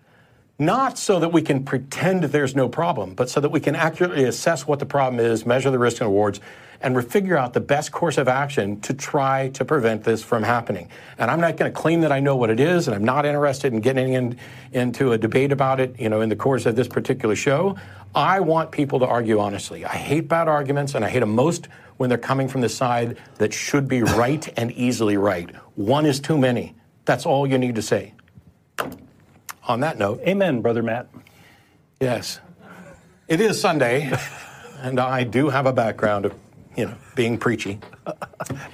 not 0.56 0.98
so 0.98 1.18
that 1.18 1.30
we 1.30 1.42
can 1.42 1.64
pretend 1.64 2.22
there's 2.24 2.54
no 2.54 2.68
problem, 2.68 3.14
but 3.14 3.28
so 3.28 3.40
that 3.40 3.48
we 3.48 3.58
can 3.58 3.74
accurately 3.74 4.22
assess 4.22 4.68
what 4.68 4.78
the 4.78 4.86
problem 4.86 5.18
is, 5.18 5.44
measure 5.44 5.72
the 5.72 5.78
risk 5.78 6.00
and 6.00 6.08
rewards, 6.08 6.38
and 6.82 7.10
figure 7.10 7.36
out 7.36 7.52
the 7.52 7.60
best 7.60 7.92
course 7.92 8.18
of 8.18 8.28
action 8.28 8.80
to 8.82 8.94
try 8.94 9.48
to 9.50 9.64
prevent 9.64 10.04
this 10.04 10.22
from 10.22 10.42
happening. 10.42 10.88
And 11.18 11.30
I'm 11.30 11.40
not 11.40 11.56
going 11.56 11.72
to 11.72 11.78
claim 11.78 12.02
that 12.02 12.12
I 12.12 12.20
know 12.20 12.36
what 12.36 12.50
it 12.50 12.60
is, 12.60 12.88
and 12.88 12.94
I'm 12.94 13.04
not 13.04 13.24
interested 13.24 13.72
in 13.72 13.80
getting 13.80 14.12
in, 14.12 14.38
into 14.72 15.12
a 15.12 15.18
debate 15.18 15.52
about 15.52 15.80
it, 15.80 15.98
you 15.98 16.08
know, 16.08 16.20
in 16.20 16.28
the 16.28 16.36
course 16.36 16.66
of 16.66 16.76
this 16.76 16.88
particular 16.88 17.36
show. 17.36 17.76
I 18.14 18.40
want 18.40 18.72
people 18.72 18.98
to 19.00 19.06
argue 19.06 19.38
honestly. 19.38 19.84
I 19.84 19.96
hate 19.96 20.28
bad 20.28 20.48
arguments, 20.48 20.94
and 20.94 21.04
I 21.04 21.08
hate 21.08 21.20
them 21.20 21.34
most 21.34 21.68
when 21.96 22.08
they're 22.08 22.18
coming 22.18 22.48
from 22.48 22.60
the 22.60 22.68
side 22.68 23.16
that 23.36 23.52
should 23.54 23.88
be 23.88 24.02
right 24.02 24.52
and 24.56 24.72
easily 24.72 25.16
right. 25.16 25.54
One 25.76 26.04
is 26.04 26.20
too 26.20 26.36
many. 26.36 26.74
That's 27.04 27.26
all 27.26 27.46
you 27.46 27.58
need 27.58 27.76
to 27.76 27.82
say 27.82 28.14
on 29.64 29.80
that 29.80 29.98
note. 29.98 30.20
Amen, 30.26 30.62
Brother 30.62 30.82
Matt. 30.82 31.08
Yes. 32.00 32.40
It 33.28 33.40
is 33.40 33.60
Sunday, 33.60 34.12
and 34.78 34.98
I 34.98 35.24
do 35.24 35.48
have 35.48 35.66
a 35.66 35.72
background 35.72 36.26
of, 36.26 36.34
you 36.76 36.86
know, 36.86 36.94
being 37.14 37.38
preachy. 37.38 37.78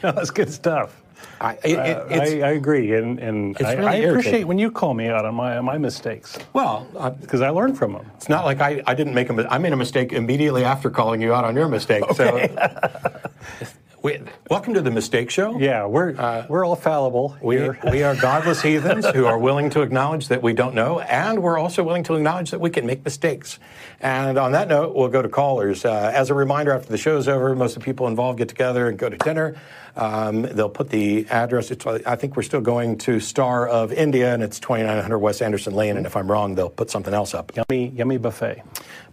no, 0.03 0.13
that's 0.13 0.31
good 0.31 0.51
stuff. 0.51 1.03
I, 1.41 1.59
it, 1.65 1.79
uh, 1.79 2.07
I, 2.11 2.49
I, 2.49 2.53
agree, 2.53 2.95
and, 2.95 3.19
and 3.19 3.57
I, 3.61 3.75
really 3.75 3.87
I, 3.87 3.95
appreciate 3.95 4.45
when 4.45 4.59
you 4.59 4.71
call 4.71 4.95
me 4.95 5.09
out 5.09 5.25
on 5.25 5.35
my 5.35 5.61
my 5.61 5.79
mistakes. 5.79 6.37
Well, 6.53 6.87
because 7.21 7.41
I 7.41 7.51
learned 7.51 7.79
from 7.79 7.93
them. 7.93 8.11
It's 8.17 8.29
not 8.29 8.45
like 8.45 8.61
I, 8.61 8.83
I 8.87 8.95
didn't 8.95 9.15
make 9.15 9.31
a 9.31 9.47
I 9.53 9.59
made 9.59 9.73
a 9.73 9.77
mistake 9.77 10.13
immediately 10.13 10.65
after 10.65 10.91
calling 10.91 11.21
you 11.21 11.33
out 11.35 11.45
on 11.45 11.55
your 11.55 11.69
mistake. 11.69 12.03
Okay. 12.05 12.51
So 12.57 13.67
We, 14.01 14.21
welcome 14.49 14.75
to 14.75 14.81
the 14.81 14.93
Mistake 14.93 15.29
Show. 15.29 15.59
Yeah, 15.59 15.87
we're 15.87 16.15
uh, 16.17 16.47
we're 16.49 16.65
all 16.65 16.77
fallible. 16.77 17.37
We 17.43 17.59
are, 17.59 17.77
we 17.91 18.05
are 18.05 18.15
godless 18.15 18.63
heathens 18.63 19.05
who 19.07 19.27
are 19.27 19.37
willing 19.37 19.71
to 19.71 19.83
acknowledge 19.83 20.29
that 20.29 20.41
we 20.41 20.53
don't 20.53 20.77
know, 20.77 21.01
and 21.01 21.43
we're 21.43 21.59
also 21.59 21.83
willing 21.83 22.05
to 22.05 22.15
acknowledge 22.15 22.53
that 22.53 22.61
we 22.61 22.71
can 22.71 22.87
make 22.87 23.05
mistakes. 23.05 23.59
And 24.01 24.39
on 24.39 24.53
that 24.53 24.69
note, 24.69 24.95
we'll 24.95 25.09
go 25.09 25.21
to 25.21 25.29
callers. 25.29 25.85
Uh, 25.85 26.13
as 26.15 26.31
a 26.31 26.35
reminder, 26.35 26.73
after 26.73 26.91
the 26.91 26.97
show's 26.97 27.27
over, 27.27 27.57
most 27.57 27.75
of 27.75 27.83
the 27.83 27.85
people 27.85 28.07
involved 28.07 28.39
get 28.39 28.49
together 28.49 28.89
and 28.89 28.97
go 28.97 29.09
to 29.09 29.17
dinner. 29.17 29.57
Um, 29.97 30.43
they'll 30.43 30.69
put 30.69 30.91
the 30.91 31.27
address. 31.29 31.73
I 32.07 32.15
think 32.15 32.37
we're 32.37 32.45
still 32.45 32.61
going 32.61 32.99
to 32.99 33.19
Star 33.19 33.67
of 33.67 33.93
India, 33.93 34.33
and 34.33 34.45
it's 34.45 34.61
2900 34.61 35.19
West 35.19 35.43
Anderson 35.43 35.75
Lane. 35.75 35.97
And 35.97 36.07
if 36.07 36.17
I'm 36.17 36.31
wrong, 36.31 36.55
they'll 36.55 36.71
put 36.71 36.89
something 36.89 37.15
else 37.15 37.35
up. 37.35 37.51
Yummy, 37.57 37.89
yummy 37.89 38.19
buffet. 38.19 38.63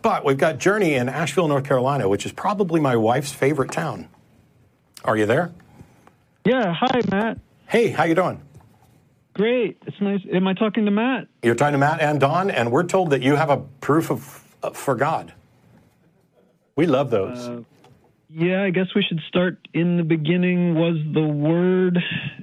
But 0.04 0.24
we've 0.24 0.38
got 0.38 0.60
Journey 0.60 0.94
in 0.94 1.10
Asheville, 1.10 1.48
North 1.48 1.64
Carolina, 1.64 2.08
which 2.08 2.28
is 2.28 2.32
probably 2.32 2.80
my 2.80 2.96
wife's 2.96 3.32
favorite 3.32 3.72
town. 3.72 4.10
Are 5.06 5.16
you 5.16 5.28
there? 5.28 5.52
Yeah. 6.46 6.74
Hi, 6.74 7.02
Matt. 7.12 7.40
Hey, 7.68 7.90
how 7.90 8.06
you 8.06 8.16
doing? 8.16 8.42
Great. 9.34 9.78
It's 9.86 10.00
nice. 10.02 10.22
Am 10.34 10.48
I 10.48 10.56
talking 10.56 10.86
to 10.86 10.92
Matt? 10.92 11.28
You're 11.44 11.54
talking 11.54 11.74
to 11.74 11.78
Matt 11.78 12.02
and 12.02 12.20
Don, 12.20 12.50
and 12.50 12.72
we're 12.72 12.84
told 12.84 13.12
that 13.12 13.22
you 13.22 13.36
have 13.36 13.52
a 13.52 13.58
proof 13.58 14.10
of 14.10 14.44
uh, 14.64 14.72
for 14.72 14.96
God. 14.96 15.32
We 16.76 16.88
love 16.88 17.12
those. 17.12 17.48
Uh, 17.48 17.62
yeah, 18.30 18.64
I 18.64 18.72
guess 18.72 18.88
we 18.96 19.04
should 19.08 19.22
start 19.28 19.60
in 19.74 19.98
the 19.98 20.04
beginning 20.04 20.74
was 20.74 20.98
the 21.14 21.22
Word, 21.22 22.00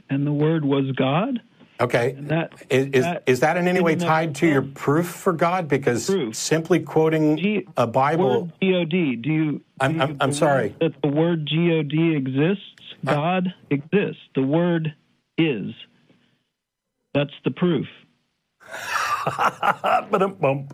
and 0.09 0.25
the 0.25 0.33
Word 0.33 0.64
was 0.64 0.92
God. 0.92 1.40
Okay. 1.80 2.14
That, 2.18 2.52
is, 2.70 2.87
is, 2.87 3.04
that, 3.04 3.22
is 3.26 3.40
that 3.40 3.56
in 3.56 3.66
any 3.66 3.80
way 3.80 3.96
tied 3.96 4.35
to 4.37 4.46
your 4.46 4.62
proof 4.62 5.06
for 5.06 5.32
God? 5.32 5.68
Because 5.68 6.06
proof. 6.06 6.37
simply 6.37 6.80
quoting 6.80 7.37
G, 7.37 7.66
a 7.76 7.87
Bible. 7.87 8.42
Word 8.42 8.52
God. 8.61 8.90
Do 8.90 8.96
you? 8.96 9.16
Do 9.16 9.30
you 9.30 9.61
I'm, 9.80 10.00
I'm, 10.00 10.16
I'm 10.20 10.32
sorry. 10.32 10.74
That 10.80 10.92
the 11.02 11.08
word 11.08 11.50
God 11.50 12.16
exists. 12.16 12.64
Uh, 13.06 13.14
God 13.14 13.46
uh, 13.48 13.50
exists. 13.70 14.22
The 14.35 14.42
word 14.42 14.94
is. 15.37 15.72
That's 17.14 17.32
the 17.44 17.50
proof. 17.50 17.87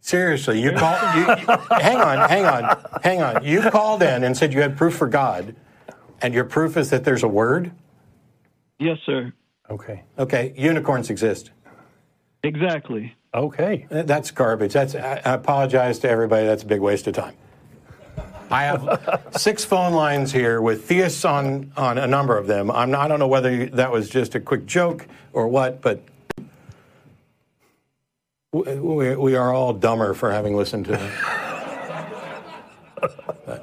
Seriously, 0.00 0.62
you 0.62 0.72
called. 0.72 1.16
You, 1.16 1.22
you, 1.22 1.58
hang 1.80 1.96
on, 1.96 2.28
hang 2.28 2.44
on, 2.44 2.84
hang 3.02 3.22
on. 3.22 3.44
You 3.44 3.62
called 3.70 4.02
in 4.02 4.22
and 4.22 4.36
said 4.36 4.52
you 4.52 4.60
had 4.60 4.76
proof 4.76 4.94
for 4.94 5.08
God, 5.08 5.56
and 6.22 6.32
your 6.32 6.44
proof 6.44 6.76
is 6.76 6.90
that 6.90 7.04
there's 7.04 7.22
a 7.22 7.28
word. 7.28 7.72
Yes, 8.78 8.98
sir. 9.04 9.32
Okay. 9.70 10.02
Okay. 10.18 10.54
Unicorns 10.56 11.10
exist. 11.10 11.50
Exactly. 12.42 13.14
Okay. 13.34 13.86
That's 13.90 14.30
garbage. 14.30 14.72
That's. 14.72 14.94
I 14.94 15.20
apologize 15.24 15.98
to 16.00 16.08
everybody. 16.08 16.46
That's 16.46 16.62
a 16.62 16.66
big 16.66 16.80
waste 16.80 17.06
of 17.06 17.14
time. 17.14 17.34
I 18.50 18.62
have 18.64 19.28
six 19.36 19.64
phone 19.64 19.92
lines 19.92 20.32
here 20.32 20.62
with 20.62 20.84
theists 20.84 21.24
on 21.24 21.72
on 21.76 21.98
a 21.98 22.06
number 22.06 22.38
of 22.38 22.46
them. 22.46 22.70
I'm 22.70 22.90
not, 22.90 23.00
I 23.00 23.08
don't 23.08 23.18
know 23.18 23.28
whether 23.28 23.66
that 23.66 23.90
was 23.90 24.08
just 24.08 24.34
a 24.34 24.40
quick 24.40 24.66
joke 24.66 25.06
or 25.32 25.48
what, 25.48 25.82
but 25.82 26.02
we, 28.52 29.16
we 29.16 29.34
are 29.34 29.52
all 29.52 29.72
dumber 29.72 30.14
for 30.14 30.30
having 30.32 30.56
listened 30.56 30.86
to 30.86 30.92
them. 30.92 31.12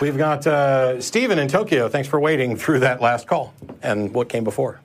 We've 0.00 0.18
got 0.18 0.46
uh, 0.46 1.00
Stephen 1.00 1.38
in 1.38 1.48
Tokyo. 1.48 1.88
Thanks 1.88 2.08
for 2.08 2.18
waiting 2.18 2.56
through 2.56 2.80
that 2.80 3.00
last 3.00 3.26
call 3.26 3.54
and 3.82 4.12
what 4.12 4.28
came 4.28 4.44
before. 4.44 4.80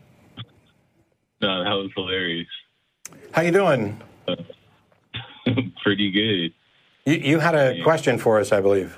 No, 1.42 1.64
that 1.64 1.72
was 1.72 1.92
hilarious. 1.96 2.48
How 3.32 3.42
you 3.42 3.52
doing? 3.52 4.02
Uh, 4.28 4.36
pretty 5.84 6.12
good. 6.12 6.54
You, 7.06 7.32
you, 7.32 7.40
had 7.40 7.56
a 7.56 7.82
question 7.84 8.18
for 8.18 8.40
us, 8.40 8.52
I 8.52 8.60
believe. 8.60 8.98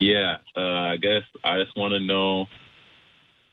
Yeah, 0.00 0.38
uh, 0.56 0.60
I 0.60 0.96
guess 0.96 1.22
I 1.44 1.62
just 1.62 1.76
want 1.76 1.92
to 1.92 2.00
know, 2.00 2.46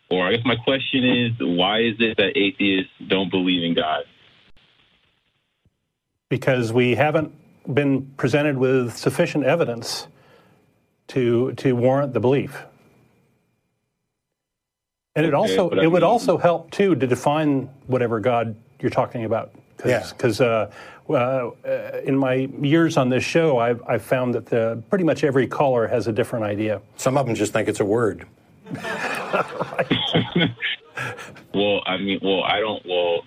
or 0.09 0.27
I 0.27 0.35
guess 0.35 0.45
my 0.45 0.55
question 0.55 1.03
is, 1.03 1.31
why 1.39 1.81
is 1.81 1.95
it 1.99 2.17
that 2.17 2.37
atheists 2.37 2.91
don't 3.07 3.31
believe 3.31 3.63
in 3.63 3.73
God? 3.73 4.03
Because 6.29 6.73
we 6.73 6.95
haven't 6.95 7.31
been 7.71 8.11
presented 8.17 8.57
with 8.57 8.95
sufficient 8.95 9.45
evidence 9.45 10.07
to 11.07 11.53
to 11.53 11.75
warrant 11.75 12.13
the 12.13 12.19
belief. 12.19 12.65
And 15.15 15.25
it 15.25 15.33
also 15.33 15.69
it 15.69 15.77
mean, 15.77 15.91
would 15.91 16.03
also 16.03 16.37
help 16.37 16.71
too 16.71 16.95
to 16.95 17.07
define 17.07 17.69
whatever 17.87 18.19
God 18.19 18.55
you're 18.79 18.91
talking 18.91 19.25
about. 19.25 19.51
Cause, 19.77 19.89
yeah. 19.89 20.09
Because 20.09 20.41
uh, 20.41 20.71
uh, 21.09 21.51
in 22.03 22.17
my 22.17 22.49
years 22.61 22.97
on 22.97 23.09
this 23.09 23.23
show, 23.23 23.57
I've, 23.57 23.81
I've 23.87 24.03
found 24.03 24.33
that 24.35 24.45
the, 24.47 24.81
pretty 24.89 25.03
much 25.03 25.23
every 25.23 25.47
caller 25.47 25.87
has 25.87 26.07
a 26.07 26.11
different 26.11 26.45
idea. 26.45 26.81
Some 26.97 27.17
of 27.17 27.25
them 27.25 27.35
just 27.35 27.53
think 27.53 27.67
it's 27.69 27.79
a 27.79 27.85
word. 27.85 28.25
well, 31.53 31.81
I 31.85 31.97
mean, 31.97 32.19
well, 32.21 32.43
I 32.43 32.59
don't. 32.59 32.83
Well, 32.85 33.23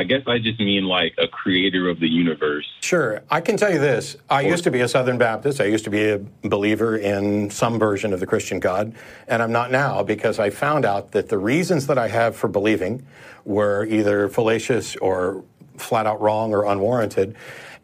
I 0.00 0.04
guess 0.04 0.22
I 0.26 0.38
just 0.38 0.58
mean 0.58 0.84
like 0.84 1.14
a 1.18 1.28
creator 1.28 1.90
of 1.90 2.00
the 2.00 2.08
universe. 2.08 2.66
Sure. 2.80 3.22
I 3.28 3.42
can 3.42 3.58
tell 3.58 3.70
you 3.70 3.78
this. 3.78 4.16
I 4.30 4.40
used 4.40 4.64
to 4.64 4.70
be 4.70 4.80
a 4.80 4.88
Southern 4.88 5.18
Baptist. 5.18 5.60
I 5.60 5.66
used 5.66 5.84
to 5.84 5.90
be 5.90 6.08
a 6.08 6.18
believer 6.42 6.96
in 6.96 7.50
some 7.50 7.78
version 7.78 8.14
of 8.14 8.20
the 8.20 8.26
Christian 8.26 8.60
God, 8.60 8.94
and 9.28 9.42
I'm 9.42 9.52
not 9.52 9.70
now 9.70 10.02
because 10.02 10.38
I 10.38 10.48
found 10.48 10.86
out 10.86 11.12
that 11.12 11.28
the 11.28 11.36
reasons 11.36 11.86
that 11.88 11.98
I 11.98 12.08
have 12.08 12.34
for 12.34 12.48
believing 12.48 13.04
were 13.44 13.84
either 13.84 14.30
fallacious 14.30 14.96
or 14.96 15.44
flat 15.76 16.06
out 16.06 16.22
wrong 16.22 16.54
or 16.54 16.64
unwarranted. 16.64 17.36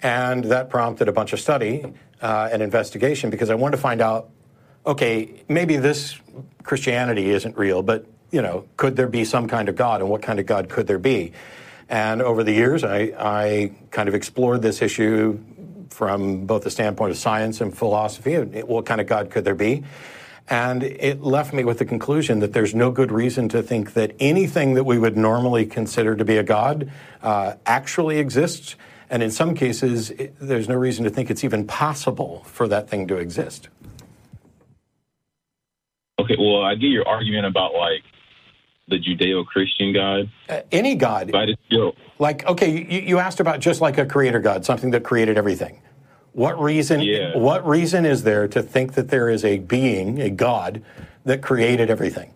And 0.03 0.45
that 0.45 0.71
prompted 0.71 1.09
a 1.09 1.13
bunch 1.13 1.35
of 1.35 1.41
study 1.41 1.85
uh, 2.23 2.49
and 2.51 2.63
investigation 2.63 3.29
because 3.29 3.51
I 3.51 3.57
wanted 3.57 3.77
to 3.77 3.83
find 3.83 4.01
out 4.01 4.31
okay, 4.87 5.43
maybe 5.49 5.77
this 5.77 6.19
Christianity 6.63 7.29
isn't 7.31 7.59
real, 7.59 7.83
but 7.83 8.07
you 8.31 8.41
know, 8.41 8.65
could 8.79 8.97
there 8.97 9.09
be 9.09 9.25
some 9.25 9.49
kind 9.49 9.69
of 9.69 9.77
God 9.77 10.01
and 10.01 10.09
what 10.09 10.23
kind 10.23 10.39
of 10.39 10.47
God 10.47 10.71
could 10.71 10.87
there 10.87 10.99
be? 10.99 11.33
And 11.89 12.21
over 12.21 12.43
the 12.43 12.53
years, 12.53 12.83
I, 12.85 13.13
I 13.19 13.73
kind 13.91 14.09
of 14.09 14.15
explored 14.15 14.63
this 14.63 14.83
issue 14.83 15.39
from 15.91 16.47
both 16.47 16.65
the 16.65 16.71
standpoint 16.71 17.13
of 17.13 17.17
science 17.17 17.61
and 17.61 17.77
philosophy. 17.77 18.37
What 18.37 18.87
kind 18.87 19.01
of 19.01 19.07
God 19.07 19.31
could 19.31 19.45
there 19.45 19.55
be? 19.55 19.85
And 20.49 20.83
it 20.83 21.23
left 21.23 21.53
me 21.53 21.65
with 21.65 21.79
the 21.79 21.85
conclusion 21.85 22.39
that 22.41 22.53
there's 22.53 22.75
no 22.75 22.91
good 22.91 23.11
reason 23.11 23.49
to 23.51 23.63
think 23.63 23.95
that 23.95 24.15
anything 24.21 24.75
that 24.75 24.85
we 24.85 24.99
would 24.99 25.17
normally 25.17 25.67
consider 25.67 26.15
to 26.15 26.25
be 26.25 26.37
a 26.37 26.45
God 26.45 26.91
uh, 27.23 27.55
actually 27.67 28.19
exists. 28.19 28.77
And 29.11 29.23
in 29.23 29.31
some 29.31 29.55
cases, 29.55 30.11
it, 30.11 30.37
there's 30.41 30.69
no 30.69 30.77
reason 30.77 31.05
to 31.05 31.11
think 31.11 31.31
it's 31.31 31.43
even 31.43 31.67
possible 31.67 32.43
for 32.47 32.69
that 32.69 32.89
thing 32.89 33.09
to 33.09 33.17
exist. 33.17 33.69
Okay, 36.19 36.37
well, 36.39 36.63
I 36.63 36.75
get 36.75 36.89
your 36.89 37.07
argument 37.07 37.47
about 37.47 37.75
like 37.75 38.03
the 38.89 38.99
Judeo-Christian 38.99 39.93
God. 39.93 40.31
Uh, 40.49 40.61
any 40.73 40.95
God. 40.95 41.33
But 41.33 41.51
it's 41.51 41.63
still 41.67 41.95
like 42.19 42.47
okay, 42.47 42.71
you, 42.71 43.01
you 43.01 43.19
asked 43.19 43.41
about 43.41 43.61
just 43.61 43.81
like 43.81 43.99
a 43.99 44.07
creator 44.07 44.41
God, 44.41 44.65
something 44.65 44.91
that 44.93 45.05
created 45.05 45.37
everything. 45.39 45.81
What 46.33 46.61
reason? 46.61 47.01
Yeah. 47.01 47.37
What 47.37 47.67
reason 47.67 48.05
is 48.05 48.23
there 48.23 48.47
to 48.49 48.63
think 48.63 48.95
that 48.95 49.09
there 49.09 49.29
is 49.29 49.45
a 49.45 49.59
being, 49.59 50.21
a 50.21 50.31
God, 50.31 50.83
that 51.25 51.43
created 51.43 51.91
everything? 51.91 52.33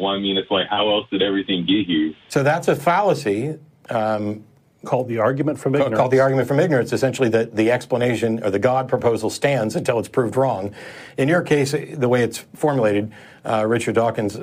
well, 0.00 0.12
I 0.12 0.18
mean, 0.18 0.36
it's 0.36 0.50
like 0.50 0.66
how 0.68 0.88
else 0.90 1.06
did 1.10 1.22
everything 1.22 1.66
get 1.66 1.86
here? 1.86 2.12
So 2.28 2.42
that's 2.42 2.68
a 2.68 2.76
fallacy 2.76 3.58
um, 3.90 4.44
Called 4.84 5.08
the 5.08 5.18
argument 5.18 5.58
from 5.58 5.74
ignorance. 5.74 5.96
called 5.96 6.10
the 6.10 6.20
argument 6.20 6.48
from 6.48 6.58
ignorance. 6.58 6.92
Essentially, 6.92 7.28
that 7.30 7.54
the 7.54 7.70
explanation 7.70 8.42
or 8.42 8.50
the 8.50 8.58
God 8.58 8.88
proposal 8.88 9.28
stands 9.28 9.76
until 9.76 9.98
it's 9.98 10.08
proved 10.08 10.36
wrong. 10.36 10.74
In 11.18 11.28
your 11.28 11.42
case, 11.42 11.72
the 11.72 12.08
way 12.08 12.22
it's 12.22 12.38
formulated, 12.54 13.12
uh, 13.44 13.66
Richard 13.66 13.96
Dawkins 13.96 14.38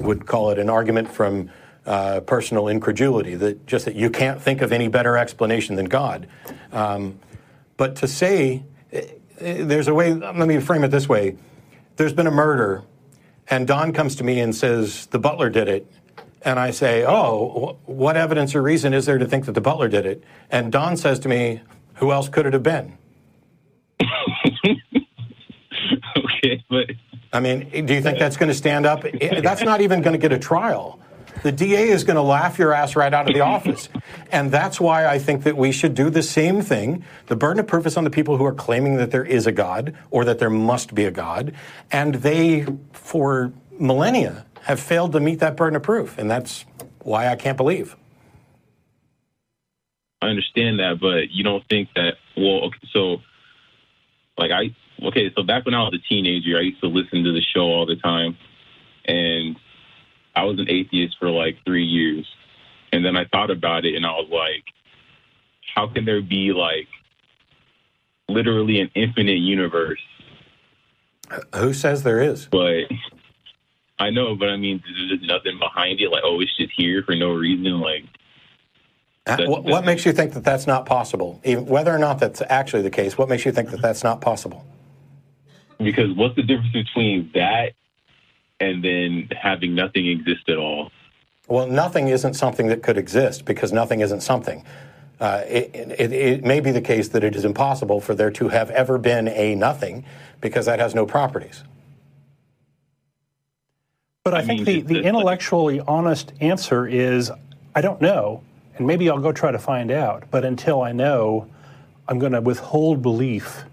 would 0.00 0.26
call 0.26 0.50
it 0.50 0.58
an 0.58 0.70
argument 0.70 1.12
from 1.12 1.50
uh, 1.84 2.20
personal 2.20 2.68
incredulity. 2.68 3.34
That 3.34 3.66
just 3.66 3.84
that 3.84 3.94
you 3.94 4.08
can't 4.08 4.40
think 4.40 4.62
of 4.62 4.72
any 4.72 4.88
better 4.88 5.18
explanation 5.18 5.76
than 5.76 5.86
God. 5.86 6.26
Um, 6.72 7.18
but 7.76 7.96
to 7.96 8.08
say 8.08 8.62
eh, 8.92 9.02
eh, 9.40 9.64
there's 9.64 9.88
a 9.88 9.94
way. 9.94 10.14
Let 10.14 10.36
me 10.36 10.58
frame 10.60 10.84
it 10.84 10.88
this 10.88 11.08
way: 11.08 11.36
There's 11.96 12.14
been 12.14 12.26
a 12.26 12.32
murder, 12.32 12.82
and 13.48 13.66
Don 13.66 13.92
comes 13.92 14.16
to 14.16 14.24
me 14.24 14.40
and 14.40 14.54
says 14.54 15.06
the 15.06 15.18
butler 15.18 15.50
did 15.50 15.68
it. 15.68 15.86
And 16.44 16.58
I 16.58 16.70
say, 16.70 17.04
Oh, 17.06 17.78
wh- 17.84 17.88
what 17.88 18.16
evidence 18.16 18.54
or 18.54 18.62
reason 18.62 18.94
is 18.94 19.06
there 19.06 19.18
to 19.18 19.26
think 19.26 19.46
that 19.46 19.52
the 19.52 19.60
butler 19.60 19.88
did 19.88 20.06
it? 20.06 20.24
And 20.50 20.72
Don 20.72 20.96
says 20.96 21.18
to 21.20 21.28
me, 21.28 21.60
Who 21.94 22.12
else 22.12 22.28
could 22.28 22.46
it 22.46 22.52
have 22.52 22.62
been? 22.62 22.98
okay, 26.16 26.64
but 26.68 26.90
I 27.32 27.40
mean, 27.40 27.86
do 27.86 27.94
you 27.94 28.02
think 28.02 28.18
that's 28.18 28.36
going 28.36 28.48
to 28.48 28.54
stand 28.54 28.84
up? 28.84 29.04
That's 29.20 29.62
not 29.62 29.80
even 29.80 30.02
going 30.02 30.12
to 30.12 30.18
get 30.18 30.32
a 30.32 30.38
trial. 30.38 31.00
The 31.42 31.50
DA 31.50 31.88
is 31.88 32.04
going 32.04 32.16
to 32.16 32.22
laugh 32.22 32.58
your 32.58 32.72
ass 32.72 32.94
right 32.94 33.12
out 33.12 33.28
of 33.28 33.34
the 33.34 33.40
office. 33.40 33.88
And 34.30 34.52
that's 34.52 34.80
why 34.80 35.06
I 35.06 35.18
think 35.18 35.44
that 35.44 35.56
we 35.56 35.72
should 35.72 35.94
do 35.94 36.10
the 36.10 36.22
same 36.22 36.60
thing. 36.62 37.04
The 37.26 37.36
burden 37.36 37.60
of 37.60 37.66
proof 37.66 37.86
is 37.86 37.96
on 37.96 38.04
the 38.04 38.10
people 38.10 38.36
who 38.36 38.44
are 38.44 38.54
claiming 38.54 38.96
that 38.96 39.10
there 39.10 39.24
is 39.24 39.46
a 39.46 39.52
God 39.52 39.94
or 40.10 40.24
that 40.24 40.38
there 40.38 40.50
must 40.50 40.94
be 40.94 41.04
a 41.04 41.10
God. 41.10 41.54
And 41.90 42.16
they, 42.16 42.66
for 42.92 43.52
millennia, 43.78 44.46
have 44.62 44.80
failed 44.80 45.12
to 45.12 45.20
meet 45.20 45.40
that 45.40 45.56
burden 45.56 45.76
of 45.76 45.82
proof. 45.82 46.16
And 46.18 46.30
that's 46.30 46.64
why 47.00 47.28
I 47.28 47.36
can't 47.36 47.56
believe. 47.56 47.96
I 50.20 50.26
understand 50.26 50.78
that, 50.78 51.00
but 51.00 51.30
you 51.30 51.42
don't 51.42 51.64
think 51.68 51.88
that 51.96 52.14
well, 52.36 52.66
okay, 52.66 52.88
so 52.92 53.16
like 54.38 54.52
I 54.52 54.74
okay, 55.04 55.32
so 55.36 55.42
back 55.42 55.64
when 55.64 55.74
I 55.74 55.82
was 55.82 55.94
a 55.94 56.08
teenager, 56.08 56.56
I 56.56 56.60
used 56.60 56.80
to 56.80 56.86
listen 56.86 57.24
to 57.24 57.32
the 57.32 57.42
show 57.42 57.62
all 57.62 57.86
the 57.86 57.96
time, 57.96 58.36
and 59.04 59.56
I 60.36 60.44
was 60.44 60.60
an 60.60 60.70
atheist 60.70 61.16
for 61.18 61.28
like 61.28 61.56
three 61.66 61.84
years, 61.84 62.26
and 62.92 63.04
then 63.04 63.16
I 63.16 63.24
thought 63.32 63.50
about 63.50 63.84
it, 63.84 63.96
and 63.96 64.06
I 64.06 64.12
was 64.12 64.28
like, 64.30 64.64
how 65.74 65.88
can 65.88 66.04
there 66.04 66.22
be 66.22 66.52
like 66.52 66.86
literally 68.28 68.80
an 68.80 68.92
infinite 68.94 69.38
universe? 69.38 70.00
Who 71.56 71.72
says 71.72 72.04
there 72.04 72.20
is? 72.20 72.46
But 72.46 72.84
I 74.02 74.10
know, 74.10 74.34
but 74.34 74.48
I 74.48 74.56
mean, 74.56 74.82
there's 75.08 75.22
nothing 75.22 75.58
behind 75.60 76.00
it. 76.00 76.10
Like, 76.10 76.22
oh, 76.24 76.40
it's 76.40 76.56
just 76.56 76.72
here 76.76 77.02
for 77.04 77.14
no 77.14 77.30
reason. 77.32 77.80
Like, 77.80 78.04
Uh, 79.26 79.36
What, 79.46 79.62
what 79.62 79.84
makes 79.84 80.04
you 80.04 80.12
think 80.12 80.32
that 80.34 80.42
that's 80.42 80.66
not 80.66 80.86
possible? 80.86 81.40
Even, 81.44 81.66
whether 81.66 81.94
or 81.94 81.98
not 81.98 82.18
that's 82.18 82.42
actually 82.48 82.82
the 82.82 82.90
case, 82.90 83.16
what 83.16 83.28
makes 83.28 83.44
you 83.44 83.52
think 83.52 83.70
that 83.70 83.80
that's 83.80 84.02
not 84.02 84.20
possible? 84.20 84.64
because 85.78 86.12
what's 86.14 86.36
the 86.36 86.42
difference 86.44 86.72
between 86.72 87.28
that 87.34 87.72
and 88.60 88.84
then 88.84 89.28
having 89.36 89.74
nothing 89.74 90.06
exist 90.06 90.48
at 90.48 90.56
all? 90.56 90.92
Well, 91.48 91.66
nothing 91.66 92.06
isn't 92.06 92.34
something 92.34 92.68
that 92.68 92.84
could 92.84 92.96
exist 92.96 93.44
because 93.44 93.72
nothing 93.72 93.98
isn't 94.00 94.20
something. 94.20 94.64
Uh, 95.20 95.42
it, 95.48 95.74
it, 95.98 96.12
it 96.12 96.44
may 96.44 96.60
be 96.60 96.70
the 96.70 96.80
case 96.80 97.08
that 97.08 97.24
it 97.24 97.34
is 97.34 97.44
impossible 97.44 98.00
for 98.00 98.14
there 98.14 98.30
to 98.30 98.48
have 98.48 98.70
ever 98.70 98.96
been 98.96 99.26
a 99.28 99.56
nothing 99.56 100.04
because 100.40 100.66
that 100.66 100.78
has 100.78 100.94
no 100.94 101.04
properties. 101.04 101.64
But 104.24 104.34
I, 104.34 104.38
I 104.38 104.42
think 104.42 104.58
mean, 104.60 104.64
the, 104.64 104.70
it's- 104.72 104.88
the 104.88 104.94
it's- 104.98 105.08
intellectually 105.08 105.80
honest 105.80 106.32
answer 106.40 106.86
is 106.86 107.30
I 107.74 107.80
don't 107.80 108.00
know, 108.00 108.42
and 108.76 108.86
maybe 108.86 109.08
I'll 109.10 109.18
go 109.18 109.32
try 109.32 109.50
to 109.50 109.58
find 109.58 109.90
out. 109.90 110.24
But 110.30 110.44
until 110.44 110.82
I 110.82 110.92
know, 110.92 111.48
I'm 112.06 112.18
going 112.18 112.32
to 112.32 112.40
withhold 112.40 113.00
belief. 113.02 113.64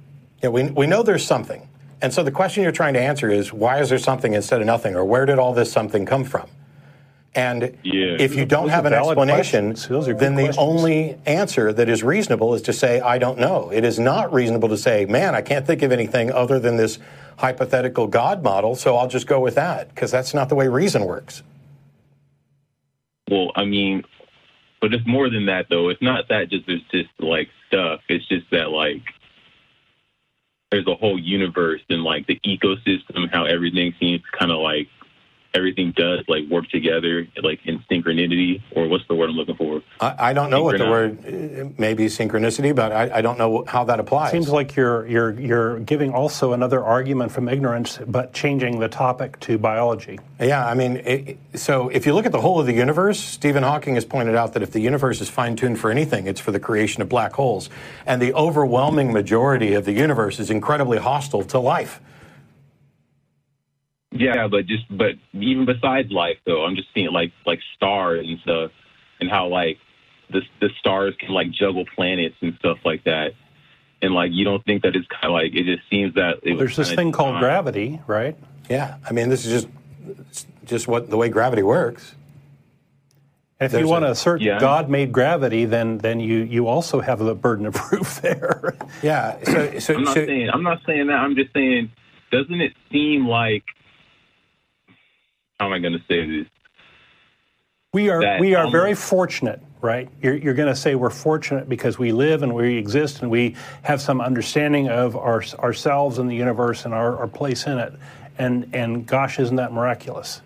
Yeah, 0.42 0.50
we, 0.50 0.64
we 0.72 0.88
know 0.88 1.04
there's 1.04 1.26
something. 1.26 1.68
And 2.02 2.14
so 2.14 2.24
the 2.24 2.32
question 2.32 2.64
you're 2.64 2.72
trying 2.72 2.94
to 2.94 3.02
answer 3.02 3.30
is 3.30 3.52
why 3.52 3.80
is 3.82 3.90
there 3.90 3.98
something 4.00 4.34
instead 4.34 4.62
of 4.62 4.68
nothing? 4.68 4.96
Or 4.96 5.04
where 5.04 5.26
did 5.26 5.38
all 5.38 5.54
this 5.54 5.70
something 5.72 6.06
come 6.06 6.24
from? 6.24 6.48
And 7.36 7.78
Yeah. 7.84 8.16
if 8.20 8.36
you 8.36 8.46
don't 8.46 8.64
Those 8.68 8.72
have 8.72 8.86
an 8.86 8.94
valid 8.94 9.18
explanation, 9.18 9.68
questions. 9.72 9.88
Those 9.90 10.08
are 10.08 10.14
good 10.14 10.20
then 10.22 10.36
the 10.36 10.44
questions. 10.46 10.58
only 10.66 11.18
answer 11.26 11.74
that 11.74 11.90
is 11.90 12.04
reasonable 12.04 12.54
is 12.56 12.62
to 12.64 12.74
say, 12.74 13.02
I 13.02 13.18
don't 13.20 13.38
know. 13.38 13.70
It 13.72 13.84
is 13.84 14.00
not 14.00 14.34
reasonable 14.34 14.70
to 14.70 14.78
say, 14.78 15.06
man, 15.06 15.36
I 15.36 15.42
can't 15.42 15.68
think 15.68 15.84
of 15.84 15.92
anything 15.92 16.32
other 16.32 16.58
than 16.58 16.78
this 16.78 16.98
hypothetical 17.39 18.08
God 18.08 18.43
model, 18.43 18.75
so 18.75 18.97
I'll 18.97 19.08
just 19.08 19.25
go 19.28 19.39
with 19.39 19.56
that, 19.56 19.89
because 19.89 20.12
that's 20.12 20.34
not 20.34 20.49
the 20.49 20.56
way 20.56 20.67
reason 20.67 21.06
works. 21.06 21.41
Well, 23.32 23.52
I 23.56 23.63
mean, 23.63 24.04
but 24.82 24.93
it's 24.93 25.08
more 25.08 25.30
than 25.30 25.45
that, 25.45 25.67
though. 25.69 25.88
It's 25.89 26.02
not 26.02 26.28
that 26.30 26.49
just 26.49 26.67
there's 26.67 26.82
just 26.91 27.10
like 27.19 27.49
stuff. 27.67 28.02
It's 28.10 28.28
just 28.28 28.49
that 28.52 28.71
like 28.71 29.04
there's 30.71 30.88
a 30.88 30.95
whole 30.95 31.19
universe 31.19 31.82
and 31.89 32.04
like 32.04 32.28
the 32.28 32.39
ecosystem, 32.45 33.32
how 33.32 33.45
everything 33.45 33.93
seems 33.99 34.21
kind 34.38 34.52
of 34.52 34.60
like 34.60 34.88
everything 35.54 35.94
does 35.96 36.24
like 36.28 36.48
work 36.50 36.70
together, 36.70 37.28
like 37.42 37.60
in 37.66 37.80
synchronity, 37.90 38.62
or 38.76 38.88
what's 38.88 39.08
the 39.08 39.16
word 39.16 39.30
I'm 39.30 39.36
looking 39.36 39.56
for? 39.56 39.82
I, 40.00 40.30
I 40.30 40.34
don't 40.34 40.50
know 40.50 40.64
what 40.64 40.78
the 40.78 40.90
word 40.90 41.20
uh, 41.26 41.70
maybe 41.78 42.06
synchronicity, 42.06 42.76
but 42.76 42.92
I, 42.92 43.18
I 43.18 43.22
don't 43.22 43.38
know 43.38 43.64
how 43.68 43.84
that 43.86 44.00
applies. 44.00 44.32
Seems 44.32 44.50
like 44.50 44.76
you're 44.76 45.08
you're 45.08 45.40
you're 45.40 45.80
giving 45.80 46.14
also 46.14 46.54
another 46.54 46.84
argument 46.84 47.32
from 47.32 47.50
ignorance, 47.50 48.00
but 48.08 48.34
changing 48.34 48.80
the 48.80 48.88
topic 48.90 49.40
to 49.42 49.58
biology. 49.58 50.20
Yeah, 50.40 50.66
I 50.66 50.74
mean, 50.74 50.98
it, 50.98 51.38
so 51.56 51.90
if 51.90 52.06
you 52.06 52.14
look 52.14 52.26
at 52.26 52.32
the 52.32 52.42
whole 52.42 52.60
of 52.60 52.66
the 52.66 52.74
universe, 52.74 53.20
Stephen 53.20 53.64
Hawking 53.64 53.96
has 53.96 54.06
pointed 54.06 54.36
out 54.36 54.54
that 54.54 54.64
if 54.64 54.72
the 54.72 54.80
universe 54.80 55.22
is 55.22 55.30
fine 55.30 55.56
tuned 55.56 55.80
for 55.80 55.92
anything, 55.92 56.28
it's 56.28 56.40
for 56.40 56.52
the 56.52 56.60
creation 56.60 57.02
of 57.02 57.10
black 57.10 57.34
holes. 57.34 57.70
And 58.06 58.22
the 58.22 58.34
overwhelming 58.34 59.12
majority 59.12 59.74
of 59.74 59.86
the 59.86 59.94
universe 59.94 60.40
is 60.40 60.50
incredibly 60.50 60.98
hostile 60.98 61.44
to 61.44 61.60
life. 61.60 62.00
Yeah, 64.19 64.47
but 64.47 64.65
just 64.67 64.86
but 64.95 65.12
even 65.34 65.65
besides 65.65 66.12
life, 66.12 66.38
though, 66.45 66.65
I'm 66.65 66.75
just 66.75 66.89
seeing 66.93 67.12
like 67.12 67.32
like 67.45 67.60
stars 67.75 68.25
and 68.27 68.39
stuff, 68.41 68.71
and 69.19 69.29
how 69.29 69.47
like 69.47 69.77
the 70.29 70.41
the 70.60 70.69
stars 70.79 71.15
can 71.19 71.29
like 71.29 71.51
juggle 71.51 71.86
planets 71.95 72.36
and 72.41 72.53
stuff 72.60 72.77
like 72.84 73.05
that. 73.05 73.32
And 74.01 74.13
like 74.13 74.32
you 74.34 74.43
don't 74.45 74.63
think 74.65 74.84
that 74.84 74.95
it's 74.95 75.08
kind 75.08 75.25
of 75.25 75.32
like 75.32 75.53
it 75.55 75.63
just 75.63 75.89
seems 75.89 76.13
that 76.15 76.39
it 76.43 76.51
was 76.53 76.60
There's 76.60 76.75
this 76.75 76.93
thing 76.93 77.12
called 77.12 77.36
designed- 77.36 77.41
gravity, 77.41 78.01
right? 78.08 78.38
Yeah, 78.69 78.97
I 79.10 79.13
mean, 79.13 79.29
this 79.29 79.45
is 79.45 79.63
just 79.63 79.67
just 80.65 80.88
what 80.88 81.10
the 81.10 81.17
way 81.17 81.29
gravity 81.29 81.63
works. 81.63 82.15
And 83.62 83.65
if 83.65 83.71
There's 83.73 83.82
you 83.82 83.88
want 83.89 84.05
to 84.05 84.12
assert 84.12 84.39
Yeah. 84.41 84.53
that 84.53 84.62
God 84.62 84.89
made 84.89 85.12
gravity, 85.12 85.65
then 85.65 85.97
then 85.97 86.19
you 86.19 86.39
you 86.43 86.67
also 86.67 86.99
have 87.01 87.19
the 87.19 87.36
burden 87.36 87.65
of 87.65 87.73
proof 87.89 88.21
there. 88.21 88.75
Yeah, 89.01 89.38
so, 89.43 89.79
so, 89.79 89.93
I'm 89.95 90.03
not 90.03 90.13
so 90.15 90.25
saying 90.25 90.49
I'm 90.49 90.63
not 90.63 90.79
saying 90.86 91.08
that. 91.08 91.15
I'm 91.19 91.36
just 91.36 91.51
saying, 91.53 91.91
doesn't 92.32 92.62
it 92.62 92.73
seem 92.91 93.27
like 93.27 93.63
how 95.60 95.67
am 95.67 95.74
I 95.74 95.80
going 95.80 95.93
to 95.93 96.04
say 96.08 96.26
this? 96.26 96.48
We 97.91 98.10
are 98.10 98.22
that 98.22 98.39
we 98.39 98.56
are 98.56 98.65
almost- 98.65 98.72
very 98.72 98.95
fortunate, 98.95 99.62
right? 99.82 100.10
You're, 100.22 100.36
you're 100.38 100.54
going 100.54 100.69
to 100.69 100.76
say 100.76 100.95
we're 100.95 101.10
fortunate 101.10 101.67
because 101.67 101.98
we 101.98 102.12
live 102.12 102.43
and 102.43 102.54
we 102.54 102.78
exist 102.78 103.22
and 103.22 103.32
we 103.32 103.56
have 103.82 104.00
some 104.00 104.22
understanding 104.22 104.89
of 104.89 105.17
our, 105.17 105.43
ourselves 105.60 106.17
and 106.19 106.30
the 106.30 106.36
universe 106.36 106.86
and 106.86 106.93
our, 106.93 107.17
our 107.17 107.28
place 107.28 107.65
in 107.65 107.78
it. 107.80 107.93
And 108.38 108.69
and 108.74 109.06
gosh, 109.06 109.39
isn't 109.39 109.56
that 109.58 109.74
miraculous? 109.74 110.41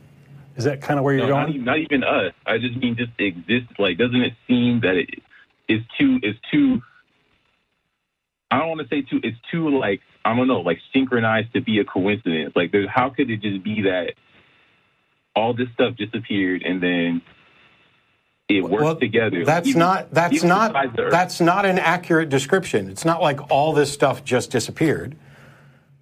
Is 0.55 0.63
that 0.63 0.81
kind 0.81 0.99
of 0.99 1.03
where 1.03 1.15
you're 1.15 1.27
No, 1.27 1.33
not, 1.33 1.45
going? 1.47 1.53
even, 1.55 1.65
not 1.65 1.77
even 1.79 2.03
us. 2.03 2.33
I 2.45 2.57
just 2.57 2.75
mean 2.77 2.95
just 2.95 3.11
exist. 3.19 3.77
Like, 3.77 3.97
doesn't 3.97 4.21
it 4.21 4.33
seem 4.47 4.79
that 4.81 4.95
it 4.95 5.09
is 5.67 5.81
too 5.99 6.19
is 6.23 6.35
too? 6.51 6.81
I 8.49 8.59
don't 8.59 8.69
want 8.69 8.81
to 8.81 8.87
say 8.87 9.01
too. 9.01 9.19
It's 9.21 9.37
too 9.51 9.77
like 9.77 9.99
I 10.25 10.35
don't 10.35 10.47
know, 10.47 10.61
like 10.61 10.79
synchronized 10.93 11.53
to 11.53 11.61
be 11.61 11.79
a 11.79 11.83
coincidence. 11.85 12.53
Like, 12.55 12.71
there, 12.71 12.87
how 12.87 13.09
could 13.09 13.29
it 13.29 13.41
just 13.41 13.63
be 13.63 13.81
that 13.81 14.13
all 15.35 15.53
this 15.53 15.67
stuff 15.73 15.95
disappeared 15.95 16.63
and 16.63 16.81
then 16.81 17.21
it 18.49 18.61
worked 18.63 18.83
Well, 18.83 18.95
together. 18.95 19.45
That's 19.45 19.69
Even- 19.69 19.79
not 19.79 20.11
that's 20.13 20.43
not 20.43 20.73
besides 20.73 20.95
the 20.95 21.01
Earth. 21.03 21.11
that's 21.11 21.41
not 21.41 21.65
an 21.65 21.79
accurate 21.79 22.29
description. 22.29 22.89
It's 22.89 23.05
not 23.05 23.21
like 23.21 23.51
all 23.51 23.73
this 23.73 23.91
stuff 23.91 24.23
just 24.23 24.51
disappeared. 24.51 25.15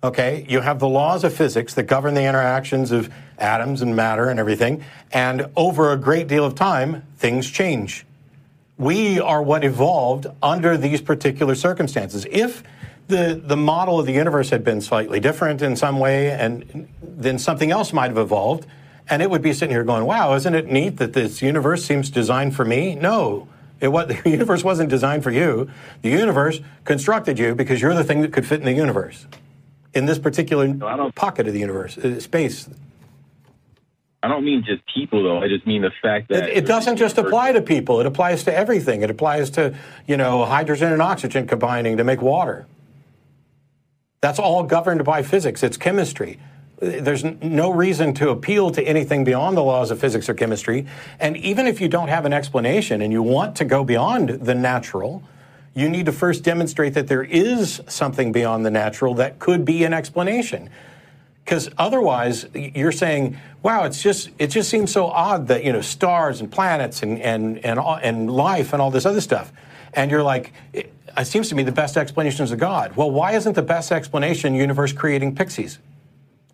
Okay, 0.04 0.46
you 0.50 0.62
have 0.62 0.80
the 0.80 0.90
laws 0.90 1.24
of 1.24 1.32
physics 1.34 1.76
that 1.76 1.84
govern 1.84 2.16
the 2.16 2.24
interactions 2.24 2.92
of 2.92 3.14
atoms 3.38 3.84
and 3.84 3.96
matter 3.96 4.30
and 4.30 4.40
everything, 4.40 4.84
and 5.14 5.46
over 5.56 5.92
a 5.92 5.98
great 5.98 6.28
deal 6.28 6.44
of 6.44 6.56
time, 6.56 7.04
things 7.18 7.50
change. 7.50 8.06
We 8.80 9.20
are 9.20 9.44
what 9.44 9.64
evolved 9.64 10.26
under 10.42 10.76
these 10.76 11.02
particular 11.02 11.54
circumstances. 11.54 12.26
If 12.32 12.64
the, 13.10 13.40
the 13.44 13.56
model 13.58 14.00
of 14.00 14.08
the 14.08 14.14
universe 14.14 14.50
had 14.50 14.64
been 14.64 14.82
slightly 14.82 15.20
different 15.20 15.62
in 15.62 15.76
some 15.76 16.00
way, 16.00 16.32
and 16.32 16.88
then 17.04 17.38
something 17.38 17.70
else 17.70 17.94
might 17.94 18.08
have 18.08 18.18
evolved, 18.18 18.66
and 19.12 19.22
it 19.22 19.30
would 19.30 19.42
be 19.42 19.54
sitting 19.54 19.76
here 19.76 19.84
going, 19.84 20.06
"Wow, 20.06 20.34
isn't 20.34 20.56
it 20.56 20.72
neat 20.72 20.98
that 20.98 21.14
this 21.14 21.42
universe 21.42 21.86
seems 21.86 22.10
designed 22.10 22.56
for 22.56 22.66
me?" 22.66 22.96
No, 22.96 23.48
it 23.80 23.90
was, 23.90 24.08
the 24.24 24.30
universe 24.30 24.64
wasn't 24.64 24.90
designed 24.90 25.24
for 25.24 25.32
you. 25.32 25.70
The 26.02 26.10
universe 26.10 26.62
constructed 26.86 27.38
you 27.38 27.54
because 27.54 27.82
you're 27.82 27.94
the 27.94 28.06
thing 28.06 28.22
that 28.22 28.32
could 28.34 28.48
fit 28.48 28.62
in 28.62 28.66
the 28.66 28.74
universe, 28.74 29.28
in 29.94 30.06
this 30.06 30.18
particular 30.18 30.68
don't- 30.70 31.14
pocket 31.14 31.46
of 31.48 31.54
the 31.54 31.60
universe, 31.60 31.98
uh, 31.98 32.20
space. 32.20 32.68
I 34.24 34.28
don't 34.28 34.46
mean 34.46 34.64
just 34.64 34.84
people 34.94 35.24
though. 35.24 35.40
I 35.40 35.48
just 35.48 35.66
mean 35.66 35.82
the 35.82 35.92
fact 36.02 36.30
that 36.30 36.44
It, 36.48 36.58
it 36.58 36.66
doesn't 36.68 36.98
just 36.98 37.18
apply 37.18 37.54
to 37.54 37.62
people. 37.62 38.00
It 38.00 38.06
applies 38.06 38.44
to 38.44 38.56
everything. 38.56 39.02
It 39.02 39.10
applies 39.10 39.50
to, 39.52 39.76
you 40.08 40.16
know, 40.16 40.46
hydrogen 40.46 40.94
and 40.94 41.02
oxygen 41.02 41.48
combining 41.48 41.98
to 41.98 42.04
make 42.04 42.22
water. 42.22 42.68
That's 44.22 44.38
all 44.38 44.62
governed 44.64 45.04
by 45.04 45.24
physics. 45.24 45.64
It's 45.64 45.76
chemistry. 45.76 46.40
There's 46.82 47.24
no 47.24 47.70
reason 47.70 48.16
to 48.16 48.32
appeal 48.32 48.72
to 48.72 48.82
anything 48.82 49.24
beyond 49.24 49.56
the 49.56 49.62
laws 49.62 49.92
of 49.92 50.00
physics 50.00 50.28
or 50.28 50.34
chemistry. 50.34 50.88
And 51.20 51.38
even 51.38 51.68
if 51.68 51.80
you 51.80 51.88
don't 51.88 52.08
have 52.08 52.26
an 52.26 52.34
explanation 52.34 53.04
and 53.04 53.14
you 53.14 53.22
want 53.22 53.56
to 53.58 53.66
go 53.66 53.84
beyond 53.84 54.30
the 54.30 54.56
natural, 54.56 55.22
you 55.76 55.88
need 55.88 56.08
to 56.08 56.12
first 56.12 56.44
demonstrate 56.44 56.96
that 56.96 57.08
there 57.08 57.22
is 57.22 57.82
something 57.88 58.32
beyond 58.32 58.66
the 58.66 58.72
natural 58.72 59.14
that 59.16 59.38
could 59.38 59.64
be 59.64 59.84
an 59.84 59.94
explanation. 59.94 60.72
Because 61.46 61.70
otherwise 61.78 62.48
you're 62.56 62.92
saying 62.92 63.38
wow 63.62 63.84
it's 63.84 64.02
just 64.02 64.30
it 64.40 64.48
just 64.48 64.70
seems 64.70 64.92
so 64.92 65.06
odd 65.06 65.48
that 65.50 65.64
you 65.64 65.72
know 65.72 65.82
stars 65.82 66.42
and 66.42 66.52
planets 66.52 67.04
and 67.04 67.20
and 67.22 67.64
and, 67.66 67.80
and 67.80 68.32
life 68.32 68.74
and 68.74 68.82
all 68.82 68.90
this 68.92 69.06
other 69.06 69.22
stuff. 69.22 69.52
And 69.94 70.10
you're 70.10 70.24
like 70.24 70.52
it, 70.74 70.92
it 71.16 71.26
seems 71.26 71.50
to 71.50 71.56
me 71.56 71.62
the 71.64 71.72
best 71.72 71.96
explanation 71.96 72.44
is 72.44 72.52
a 72.52 72.58
god. 72.58 72.96
Well 72.96 73.12
why 73.12 73.34
isn't 73.34 73.54
the 73.54 73.62
best 73.62 73.92
explanation 73.92 74.56
universe 74.56 74.94
creating 74.94 75.36
pixies 75.36 75.78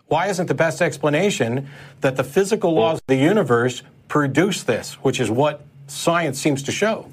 why 0.08 0.28
isn't 0.28 0.48
the 0.48 0.54
best 0.54 0.82
explanation 0.82 1.70
that 2.02 2.16
the 2.16 2.24
physical 2.24 2.74
laws 2.74 3.00
of 3.00 3.08
the 3.08 3.16
universe 3.16 3.84
produce 4.08 4.64
this 4.64 4.94
which 5.04 5.20
is 5.20 5.30
what 5.30 5.66
science 5.88 6.40
seems 6.40 6.64
to 6.64 6.72
show 6.72 7.10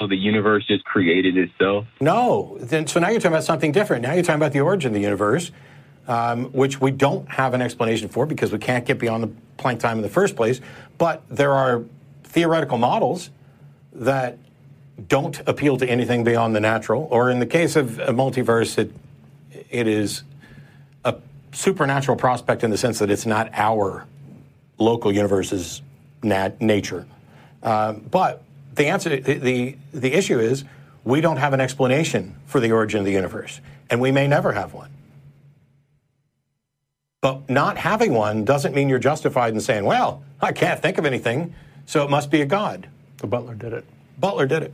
So 0.00 0.06
the 0.06 0.16
universe 0.16 0.64
just 0.66 0.84
created 0.84 1.36
itself. 1.36 1.86
No. 2.00 2.56
Then, 2.60 2.86
so 2.86 3.00
now 3.00 3.08
you're 3.08 3.18
talking 3.18 3.32
about 3.32 3.42
something 3.44 3.72
different. 3.72 4.02
Now 4.02 4.12
you're 4.12 4.22
talking 4.22 4.40
about 4.40 4.52
the 4.52 4.60
origin 4.60 4.90
of 4.90 4.94
the 4.94 5.00
universe, 5.00 5.50
um, 6.06 6.44
which 6.52 6.80
we 6.80 6.92
don't 6.92 7.28
have 7.28 7.52
an 7.52 7.60
explanation 7.60 8.08
for 8.08 8.24
because 8.24 8.52
we 8.52 8.58
can't 8.58 8.86
get 8.86 8.98
beyond 9.00 9.24
the 9.24 9.30
Planck 9.58 9.80
time 9.80 9.96
in 9.98 10.02
the 10.02 10.08
first 10.08 10.36
place. 10.36 10.60
But 10.98 11.24
there 11.28 11.52
are 11.52 11.82
theoretical 12.22 12.78
models 12.78 13.30
that 13.92 14.38
don't 15.08 15.40
appeal 15.48 15.76
to 15.78 15.86
anything 15.88 16.22
beyond 16.22 16.54
the 16.54 16.60
natural. 16.60 17.08
Or 17.10 17.28
in 17.28 17.40
the 17.40 17.46
case 17.46 17.74
of 17.74 17.98
a 17.98 18.12
multiverse, 18.12 18.78
it 18.78 18.92
it 19.70 19.88
is 19.88 20.22
supernatural 21.52 22.16
prospect 22.16 22.64
in 22.64 22.70
the 22.70 22.78
sense 22.78 22.98
that 22.98 23.10
it's 23.10 23.26
not 23.26 23.50
our 23.52 24.06
local 24.78 25.12
universe's 25.12 25.82
nat- 26.22 26.60
nature. 26.60 27.06
Um, 27.62 28.04
but 28.10 28.42
the 28.74 28.86
answer, 28.86 29.20
the, 29.20 29.34
the 29.34 29.76
the 29.92 30.12
issue 30.12 30.38
is, 30.38 30.64
we 31.04 31.20
don't 31.20 31.38
have 31.38 31.52
an 31.52 31.60
explanation 31.60 32.36
for 32.46 32.60
the 32.60 32.72
origin 32.72 33.00
of 33.00 33.06
the 33.06 33.12
universe, 33.12 33.60
and 33.90 34.00
we 34.00 34.12
may 34.12 34.26
never 34.26 34.52
have 34.52 34.72
one. 34.72 34.90
But 37.20 37.50
not 37.50 37.76
having 37.76 38.14
one 38.14 38.44
doesn't 38.44 38.74
mean 38.74 38.88
you're 38.88 39.00
justified 39.00 39.52
in 39.52 39.60
saying, 39.60 39.84
"Well, 39.84 40.22
I 40.40 40.52
can't 40.52 40.80
think 40.80 40.98
of 40.98 41.04
anything, 41.04 41.54
so 41.86 42.04
it 42.04 42.10
must 42.10 42.30
be 42.30 42.40
a 42.42 42.46
god." 42.46 42.88
The 43.18 43.26
butler 43.26 43.54
did 43.54 43.72
it. 43.72 43.84
Butler 44.20 44.46
did 44.46 44.62
it. 44.62 44.72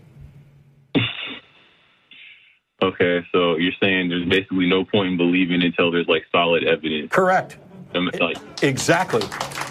Okay, 2.85 3.25
so 3.33 3.57
you're 3.57 3.73
saying 3.81 4.11
there's 4.11 4.29
basically 4.29 4.66
no 4.66 4.85
point 4.85 5.12
in 5.12 5.16
believing 5.16 5.62
until 5.62 5.90
there's 5.90 6.07
like 6.07 6.27
solid 6.31 6.64
evidence. 6.64 7.11
Correct. 7.11 7.57
Like, 7.94 8.37
Exactly. 8.62 9.23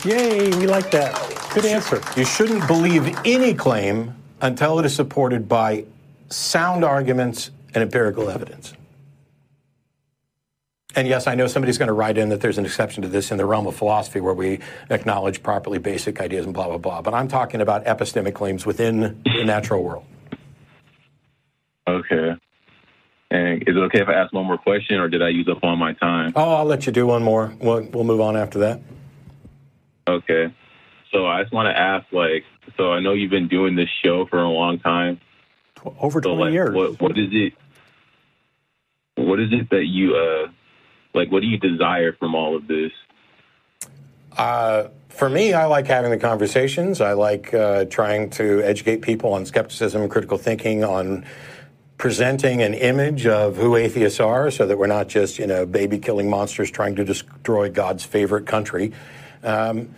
Yay, 0.04 0.50
we 0.58 0.66
like 0.66 0.90
that. 0.92 1.14
Good 1.54 1.66
answer. 1.66 2.02
You 2.18 2.26
shouldn't 2.26 2.66
believe 2.68 3.16
any 3.24 3.54
claim 3.54 4.16
until 4.42 4.80
it 4.80 4.86
is 4.86 4.96
supported 4.96 5.48
by 5.48 5.86
sound 6.30 6.84
arguments 6.84 7.52
and 7.76 7.84
empirical 7.84 8.30
evidence. 8.30 8.74
And 10.96 11.08
yes, 11.08 11.28
I 11.28 11.36
know 11.36 11.46
somebody's 11.46 11.78
going 11.78 11.88
to 11.88 11.94
write 11.94 12.18
in 12.18 12.30
that 12.30 12.42
there's 12.42 12.58
an 12.58 12.66
exception 12.66 13.04
to 13.04 13.10
this 13.10 13.32
in 13.32 13.38
the 13.38 13.46
realm 13.46 13.68
of 13.68 13.76
philosophy 13.76 14.22
where 14.22 14.34
we 14.34 14.60
acknowledge 14.90 15.44
properly 15.44 15.78
basic 15.78 16.20
ideas 16.20 16.46
and 16.46 16.54
blah, 16.54 16.68
blah, 16.68 16.78
blah. 16.78 17.02
But 17.02 17.14
I'm 17.14 17.28
talking 17.28 17.62
about 17.62 17.86
epistemic 17.86 18.34
claims 18.34 18.66
within 18.66 19.22
the 19.24 19.44
natural 19.44 19.84
world. 19.84 20.06
okay. 21.88 22.36
And 23.34 23.64
is 23.68 23.76
it 23.76 23.80
okay 23.80 24.00
if 24.00 24.08
I 24.08 24.14
ask 24.14 24.32
one 24.32 24.46
more 24.46 24.60
question, 24.60 25.00
or 25.00 25.10
did 25.10 25.24
I 25.24 25.30
use 25.30 25.48
up 25.50 25.58
all 25.64 25.76
my 25.76 25.94
time? 25.94 26.34
Oh, 26.36 26.54
I'll 26.54 26.66
let 26.66 26.86
you 26.86 26.92
do 26.92 27.08
one 27.08 27.24
more. 27.24 27.52
We'll, 27.60 27.82
we'll 27.92 28.04
move 28.04 28.22
on 28.22 28.38
after 28.38 28.60
that. 28.60 28.80
Okay. 30.08 30.54
So 31.12 31.26
I 31.26 31.42
just 31.42 31.52
want 31.52 31.66
to 31.66 31.76
ask, 31.76 32.06
like, 32.12 32.44
so 32.78 32.92
I 32.94 33.00
know 33.00 33.14
you've 33.14 33.32
been 33.32 33.48
doing 33.48 33.76
this 33.76 33.90
show 34.06 34.28
for 34.28 34.38
a 34.40 34.48
long 34.48 34.78
time. 34.78 35.20
Over 36.00 36.22
So 36.22 36.36
20 36.36 36.44
like, 36.44 36.54
years. 36.54 36.76
what 36.76 37.02
what 37.02 37.18
is 37.18 37.30
it? 37.32 37.54
What 39.16 39.40
is 39.40 39.50
it 39.52 39.70
that 39.72 39.86
you 39.86 40.16
uh, 40.16 40.52
like? 41.16 41.32
What 41.32 41.42
do 41.42 41.48
you 41.48 41.58
desire 41.58 42.14
from 42.14 42.36
all 42.36 42.56
of 42.56 42.68
this? 42.68 42.92
Uh, 44.38 44.90
for 45.10 45.28
me, 45.30 45.54
I 45.54 45.66
like 45.66 45.88
having 45.88 46.12
the 46.12 46.18
conversations. 46.18 47.02
I 47.02 47.14
like 47.14 47.54
uh, 47.54 47.86
trying 47.86 48.30
to 48.32 48.62
educate 48.62 49.02
people 49.02 49.34
on 49.34 49.46
skepticism 49.46 50.08
critical 50.08 50.38
thinking, 50.38 50.84
on 50.84 51.26
presenting 51.98 52.62
an 52.62 52.74
image 52.74 53.26
of 53.26 53.56
who 53.56 53.76
atheists 53.76 54.20
are 54.20 54.52
so 54.52 54.66
that 54.66 54.78
we're 54.78 54.88
not 54.88 55.08
just, 55.08 55.40
you 55.40 55.48
know, 55.48 55.66
baby 55.66 56.00
killing 56.00 56.30
monsters 56.30 56.70
trying 56.70 56.96
to 56.96 57.04
destroy 57.04 57.70
God's 57.70 58.04
favorite 58.04 58.46
country. 58.46 58.92
Um, 59.44 59.94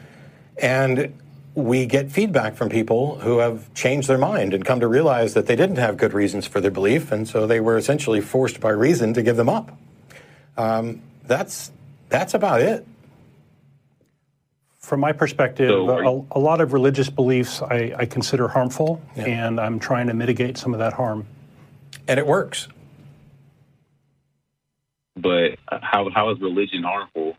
and 0.61 1.13
we 1.55 1.85
get 1.85 2.11
feedback 2.11 2.55
from 2.55 2.69
people 2.69 3.17
who 3.19 3.39
have 3.39 3.73
changed 3.73 4.09
their 4.09 4.17
mind 4.17 4.53
and 4.53 4.65
come 4.65 4.81
to 4.81 4.87
realize 4.87 5.33
that 5.35 5.47
they 5.47 5.55
didn't 5.55 5.77
have 5.77 5.95
good 5.97 6.13
reasons 6.13 6.45
for 6.45 6.59
their 6.59 6.71
belief, 6.71 7.11
and 7.11 7.27
so 7.27 7.47
they 7.47 7.61
were 7.61 7.77
essentially 7.77 8.19
forced 8.19 8.59
by 8.59 8.69
reason 8.69 9.13
to 9.13 9.23
give 9.23 9.37
them 9.37 9.47
up. 9.49 9.77
Um, 10.57 11.01
that's 11.23 11.71
that's 12.09 12.33
about 12.33 12.61
it. 12.61 12.85
From 14.79 14.99
my 14.99 15.13
perspective, 15.13 15.69
So 15.69 16.27
a, 16.31 16.37
a 16.37 16.39
lot 16.39 16.61
of 16.61 16.71
religious 16.73 17.09
beliefs 17.09 17.61
I, 17.61 17.93
I 17.97 18.05
consider 18.05 18.47
harmful, 18.47 19.01
and 19.15 19.59
I'm 19.59 19.79
trying 19.79 20.07
to 20.07 20.13
mitigate 20.13 20.57
some 20.57 20.73
of 20.73 20.79
that 20.79 20.93
harm. 20.93 21.25
And 22.07 22.19
it 22.19 22.27
works. 22.27 22.67
But 25.15 25.57
how 25.69 26.09
how 26.09 26.29
is 26.31 26.39
religion 26.39 26.83
harmful? 26.83 27.37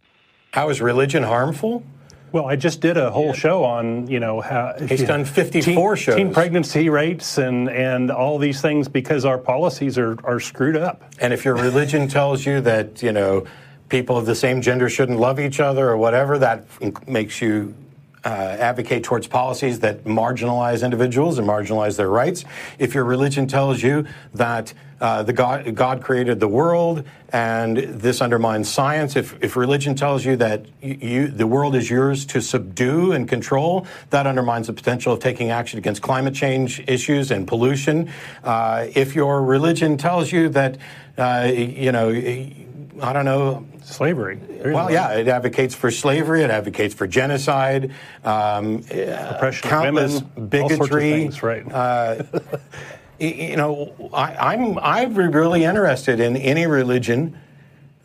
How 0.52 0.70
is 0.70 0.80
religion 0.80 1.22
harmful? 1.22 1.84
Well, 2.32 2.46
I 2.46 2.56
just 2.56 2.80
did 2.80 2.96
a 2.96 3.10
whole 3.10 3.32
show 3.32 3.64
on, 3.64 4.08
you 4.08 4.20
know, 4.20 4.40
how 4.40 4.74
He's 4.78 5.04
done 5.04 5.24
54 5.24 5.94
teen, 5.94 6.02
shows. 6.02 6.16
teen 6.16 6.34
pregnancy 6.34 6.88
rates 6.90 7.38
and, 7.38 7.70
and 7.70 8.10
all 8.10 8.38
these 8.38 8.60
things 8.60 8.88
because 8.88 9.24
our 9.24 9.38
policies 9.38 9.96
are, 9.96 10.18
are 10.24 10.40
screwed 10.40 10.76
up. 10.76 11.02
And 11.20 11.32
if 11.32 11.44
your 11.44 11.54
religion 11.54 12.08
tells 12.18 12.44
you 12.44 12.60
that, 12.62 13.02
you 13.02 13.12
know, 13.12 13.46
people 13.88 14.18
of 14.18 14.26
the 14.26 14.34
same 14.34 14.60
gender 14.60 14.90
shouldn't 14.90 15.18
love 15.18 15.38
each 15.38 15.60
other 15.60 15.88
or 15.88 15.96
whatever, 15.96 16.36
that 16.38 16.66
makes 17.08 17.40
you 17.40 17.74
uh, 18.26 18.56
advocate 18.58 19.04
towards 19.04 19.28
policies 19.28 19.78
that 19.80 20.02
marginalize 20.02 20.84
individuals 20.84 21.38
and 21.38 21.46
marginalize 21.46 21.96
their 21.96 22.10
rights. 22.10 22.44
If 22.76 22.92
your 22.92 23.04
religion 23.04 23.46
tells 23.46 23.84
you 23.84 24.04
that 24.34 24.74
uh, 25.00 25.22
the 25.22 25.32
God, 25.32 25.74
God 25.76 26.02
created 26.02 26.40
the 26.40 26.48
world 26.48 27.04
and 27.32 27.76
this 27.76 28.20
undermines 28.20 28.68
science, 28.68 29.14
if, 29.14 29.40
if 29.44 29.54
religion 29.54 29.94
tells 29.94 30.24
you 30.24 30.34
that 30.36 30.66
you, 30.82 31.28
the 31.28 31.46
world 31.46 31.76
is 31.76 31.88
yours 31.88 32.26
to 32.26 32.40
subdue 32.40 33.12
and 33.12 33.28
control, 33.28 33.86
that 34.10 34.26
undermines 34.26 34.66
the 34.66 34.72
potential 34.72 35.12
of 35.12 35.20
taking 35.20 35.50
action 35.50 35.78
against 35.78 36.02
climate 36.02 36.34
change 36.34 36.82
issues 36.88 37.30
and 37.30 37.46
pollution. 37.46 38.10
Uh, 38.42 38.86
if 38.94 39.14
your 39.14 39.42
religion 39.44 39.96
tells 39.96 40.32
you 40.32 40.48
that, 40.48 40.78
uh, 41.16 41.48
you 41.48 41.92
know, 41.92 42.10
I 43.00 43.12
don't 43.12 43.24
know, 43.24 43.66
Slavery. 43.82 44.40
Well, 44.64 44.90
yeah, 44.90 45.12
it 45.12 45.28
advocates 45.28 45.74
for 45.74 45.90
slavery. 45.90 46.42
It 46.42 46.50
advocates 46.50 46.94
for 46.94 47.06
genocide, 47.06 47.92
um, 48.24 48.82
Oppression 48.90 49.68
countless 49.68 50.22
women, 50.22 50.62
all 50.62 50.68
sorts 50.68 50.72
of 50.72 50.90
bigotry. 50.90 51.10
things, 51.10 51.42
right. 51.42 51.72
Uh, 51.72 52.24
you 53.18 53.56
know, 53.56 54.10
I, 54.12 54.54
I'm 54.54 54.78
I'm 54.78 55.14
really 55.14 55.64
interested 55.64 56.20
in 56.20 56.36
any 56.36 56.66
religion 56.66 57.38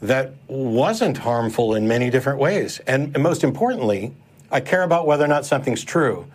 that 0.01 0.33
wasn't 0.47 1.17
harmful 1.17 1.75
in 1.75 1.87
many 1.87 2.09
different 2.09 2.39
ways. 2.39 2.79
And, 2.87 3.13
and 3.15 3.23
most 3.23 3.43
importantly, 3.43 4.13
I 4.51 4.59
care 4.59 4.83
about 4.83 5.05
whether 5.05 5.23
or 5.23 5.27
not 5.27 5.45
something's 5.45 5.83
true. 5.83 6.27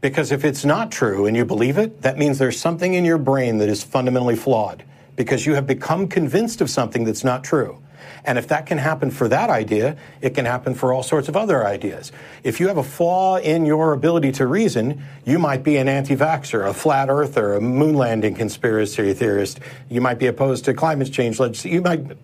Because 0.00 0.32
if 0.32 0.44
it's 0.44 0.64
not 0.64 0.92
true 0.92 1.24
and 1.26 1.36
you 1.36 1.44
believe 1.44 1.78
it, 1.78 2.02
that 2.02 2.18
means 2.18 2.38
there's 2.38 2.60
something 2.60 2.92
in 2.94 3.04
your 3.04 3.16
brain 3.16 3.58
that 3.58 3.68
is 3.68 3.82
fundamentally 3.82 4.36
flawed 4.36 4.84
because 5.16 5.46
you 5.46 5.54
have 5.54 5.66
become 5.66 6.08
convinced 6.08 6.60
of 6.60 6.68
something 6.68 7.04
that's 7.04 7.24
not 7.24 7.42
true. 7.42 7.80
And 8.24 8.38
if 8.38 8.48
that 8.48 8.66
can 8.66 8.78
happen 8.78 9.10
for 9.10 9.28
that 9.28 9.50
idea, 9.50 9.96
it 10.20 10.34
can 10.34 10.44
happen 10.44 10.74
for 10.74 10.92
all 10.92 11.02
sorts 11.02 11.28
of 11.28 11.36
other 11.36 11.66
ideas. 11.66 12.12
If 12.42 12.60
you 12.60 12.68
have 12.68 12.76
a 12.76 12.82
flaw 12.82 13.36
in 13.36 13.66
your 13.66 13.92
ability 13.92 14.32
to 14.32 14.46
reason, 14.46 15.02
you 15.24 15.38
might 15.38 15.62
be 15.62 15.76
an 15.76 15.88
anti 15.88 16.16
vaxxer, 16.16 16.68
a 16.68 16.74
flat 16.74 17.08
earther, 17.08 17.54
a 17.54 17.60
moon 17.60 17.94
landing 17.94 18.34
conspiracy 18.34 19.12
theorist. 19.14 19.60
You 19.88 20.00
might 20.00 20.18
be 20.18 20.26
opposed 20.26 20.64
to 20.66 20.74
climate 20.74 21.12
change 21.12 21.38
legislation. 21.38 21.74
You 21.74 21.82
might, 21.82 22.16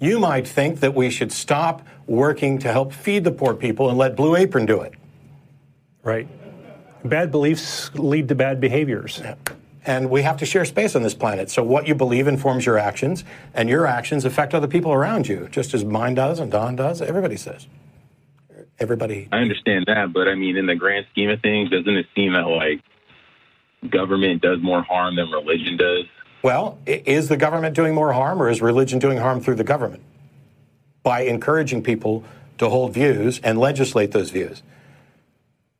you 0.00 0.18
might 0.18 0.46
think 0.46 0.80
that 0.80 0.94
we 0.94 1.10
should 1.10 1.32
stop 1.32 1.86
working 2.06 2.58
to 2.58 2.72
help 2.72 2.92
feed 2.92 3.24
the 3.24 3.32
poor 3.32 3.54
people 3.54 3.88
and 3.88 3.98
let 3.98 4.16
Blue 4.16 4.36
Apron 4.36 4.66
do 4.66 4.80
it. 4.80 4.94
Right. 6.02 6.28
Bad 7.04 7.30
beliefs 7.30 7.94
lead 7.94 8.28
to 8.28 8.34
bad 8.34 8.60
behaviors. 8.60 9.20
Yeah 9.22 9.34
and 9.88 10.10
we 10.10 10.20
have 10.20 10.36
to 10.36 10.44
share 10.44 10.66
space 10.66 10.94
on 10.94 11.02
this 11.02 11.14
planet. 11.14 11.50
So 11.50 11.62
what 11.64 11.88
you 11.88 11.94
believe 11.94 12.28
informs 12.28 12.66
your 12.66 12.78
actions, 12.78 13.24
and 13.54 13.70
your 13.70 13.86
actions 13.86 14.26
affect 14.26 14.54
other 14.54 14.68
people 14.68 14.92
around 14.92 15.26
you, 15.26 15.48
just 15.50 15.72
as 15.72 15.82
mine 15.82 16.14
does 16.14 16.38
and 16.38 16.52
Don 16.52 16.76
does. 16.76 17.00
Everybody 17.00 17.36
says. 17.36 17.66
Everybody. 18.78 19.28
I 19.32 19.38
understand 19.38 19.86
that, 19.86 20.12
but 20.12 20.28
I 20.28 20.34
mean, 20.34 20.58
in 20.58 20.66
the 20.66 20.76
grand 20.76 21.06
scheme 21.10 21.30
of 21.30 21.40
things, 21.40 21.70
doesn't 21.70 21.96
it 21.96 22.06
seem 22.14 22.34
that 22.34 22.46
like 22.46 22.82
government 23.90 24.42
does 24.42 24.60
more 24.60 24.82
harm 24.82 25.16
than 25.16 25.30
religion 25.30 25.78
does? 25.78 26.04
Well, 26.42 26.78
is 26.86 27.28
the 27.28 27.38
government 27.38 27.74
doing 27.74 27.94
more 27.94 28.12
harm, 28.12 28.42
or 28.42 28.50
is 28.50 28.60
religion 28.60 28.98
doing 28.98 29.18
harm 29.18 29.40
through 29.40 29.56
the 29.56 29.64
government 29.64 30.02
by 31.02 31.22
encouraging 31.22 31.82
people 31.82 32.24
to 32.58 32.68
hold 32.68 32.92
views 32.92 33.40
and 33.42 33.58
legislate 33.58 34.12
those 34.12 34.30
views? 34.30 34.62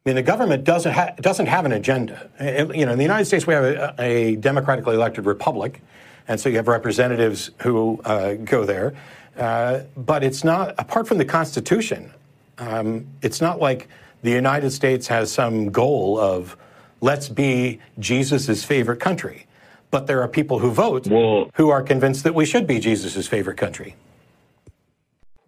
I 0.08 0.10
mean, 0.10 0.16
the 0.16 0.22
government 0.22 0.64
doesn't 0.64 0.92
ha- 0.92 1.12
doesn't 1.20 1.48
have 1.48 1.66
an 1.66 1.72
agenda. 1.72 2.30
You 2.74 2.86
know, 2.86 2.92
in 2.92 2.96
the 2.96 3.04
United 3.04 3.26
States, 3.26 3.46
we 3.46 3.52
have 3.52 3.64
a, 3.64 3.94
a 3.98 4.36
democratically 4.36 4.94
elected 4.94 5.26
republic, 5.26 5.82
and 6.26 6.40
so 6.40 6.48
you 6.48 6.56
have 6.56 6.66
representatives 6.66 7.50
who 7.58 8.00
uh, 8.06 8.32
go 8.36 8.64
there. 8.64 8.94
Uh, 9.36 9.80
but 9.98 10.24
it's 10.24 10.44
not 10.44 10.74
apart 10.78 11.06
from 11.06 11.18
the 11.18 11.26
Constitution. 11.26 12.10
Um, 12.56 13.06
it's 13.20 13.42
not 13.42 13.60
like 13.60 13.86
the 14.22 14.30
United 14.30 14.70
States 14.70 15.08
has 15.08 15.30
some 15.30 15.70
goal 15.70 16.18
of 16.18 16.56
let's 17.02 17.28
be 17.28 17.78
Jesus's 17.98 18.64
favorite 18.64 19.00
country. 19.00 19.44
But 19.90 20.06
there 20.06 20.22
are 20.22 20.28
people 20.28 20.58
who 20.58 20.70
vote 20.70 21.06
well, 21.06 21.50
who 21.56 21.68
are 21.68 21.82
convinced 21.82 22.24
that 22.24 22.34
we 22.34 22.46
should 22.46 22.66
be 22.66 22.78
Jesus's 22.78 23.28
favorite 23.28 23.58
country. 23.58 23.94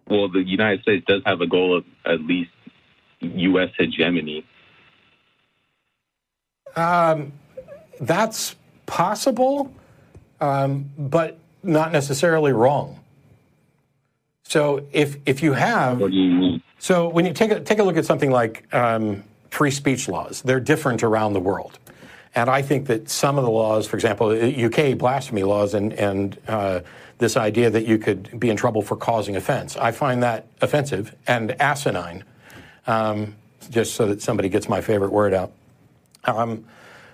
Well, 0.07 0.29
the 0.29 0.43
United 0.43 0.83
States 0.83 1.03
does 1.07 1.23
have 1.25 1.41
a 1.41 1.47
goal 1.47 1.77
of 1.77 1.85
at 2.05 2.21
least 2.21 2.51
U.S. 3.21 3.69
hegemony? 3.77 4.45
Um, 6.75 7.33
that's 7.99 8.55
possible, 8.85 9.73
um, 10.39 10.89
but 10.97 11.37
not 11.63 11.91
necessarily 11.91 12.51
wrong. 12.51 12.99
So 14.43 14.85
if 14.91 15.17
if 15.25 15.41
you 15.41 15.53
have, 15.53 16.01
what 16.01 16.11
do 16.11 16.17
you 16.17 16.29
mean? 16.29 16.63
So 16.79 17.07
when 17.07 17.25
you 17.25 17.33
take 17.33 17.51
a 17.51 17.59
take 17.59 17.79
a 17.79 17.83
look 17.83 17.95
at 17.95 18.05
something 18.05 18.31
like 18.31 18.73
um, 18.73 19.23
free 19.49 19.71
speech 19.71 20.09
laws, 20.09 20.41
they're 20.41 20.59
different 20.59 21.03
around 21.03 21.33
the 21.33 21.39
world, 21.39 21.79
and 22.35 22.49
I 22.49 22.61
think 22.61 22.87
that 22.87 23.09
some 23.09 23.37
of 23.37 23.45
the 23.45 23.49
laws, 23.49 23.87
for 23.87 23.95
example, 23.95 24.29
UK 24.31 24.97
blasphemy 24.97 25.43
laws, 25.43 25.73
and 25.73 25.93
and 25.93 26.37
uh, 26.47 26.81
this 27.19 27.37
idea 27.37 27.69
that 27.69 27.85
you 27.85 27.97
could 27.97 28.39
be 28.39 28.49
in 28.49 28.57
trouble 28.57 28.81
for 28.81 28.97
causing 28.97 29.35
offense, 29.35 29.77
I 29.77 29.91
find 29.91 30.21
that 30.23 30.47
offensive 30.59 31.15
and 31.27 31.51
asinine 31.61 32.23
um, 32.87 33.35
just 33.69 33.93
so 33.93 34.07
that 34.07 34.21
somebody 34.21 34.49
gets 34.49 34.67
my 34.67 34.81
favorite 34.81 35.11
word 35.13 35.33
out. 35.33 35.53
Um, 36.25 36.65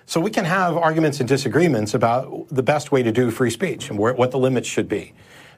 so 0.06 0.22
we 0.22 0.32
can 0.32 0.46
have 0.46 0.78
arguments 0.78 1.20
and 1.20 1.28
disagreements 1.28 1.94
about 1.94 2.48
the 2.50 2.64
best 2.64 2.92
way 2.92 3.04
to 3.04 3.12
do 3.12 3.30
free 3.30 3.50
speech 3.50 3.90
and 3.90 4.00
where, 4.00 4.14
what 4.14 4.32
the 4.32 4.40
limits 4.40 4.68
should 4.68 4.88
be. 4.88 5.14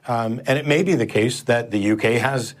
Um, 0.08 0.40
and 0.46 0.58
it 0.58 0.66
may 0.66 0.82
be 0.82 0.94
the 0.94 1.06
case 1.06 1.42
that 1.42 1.70
the 1.70 1.92
UK 1.92 2.20
has 2.20 2.54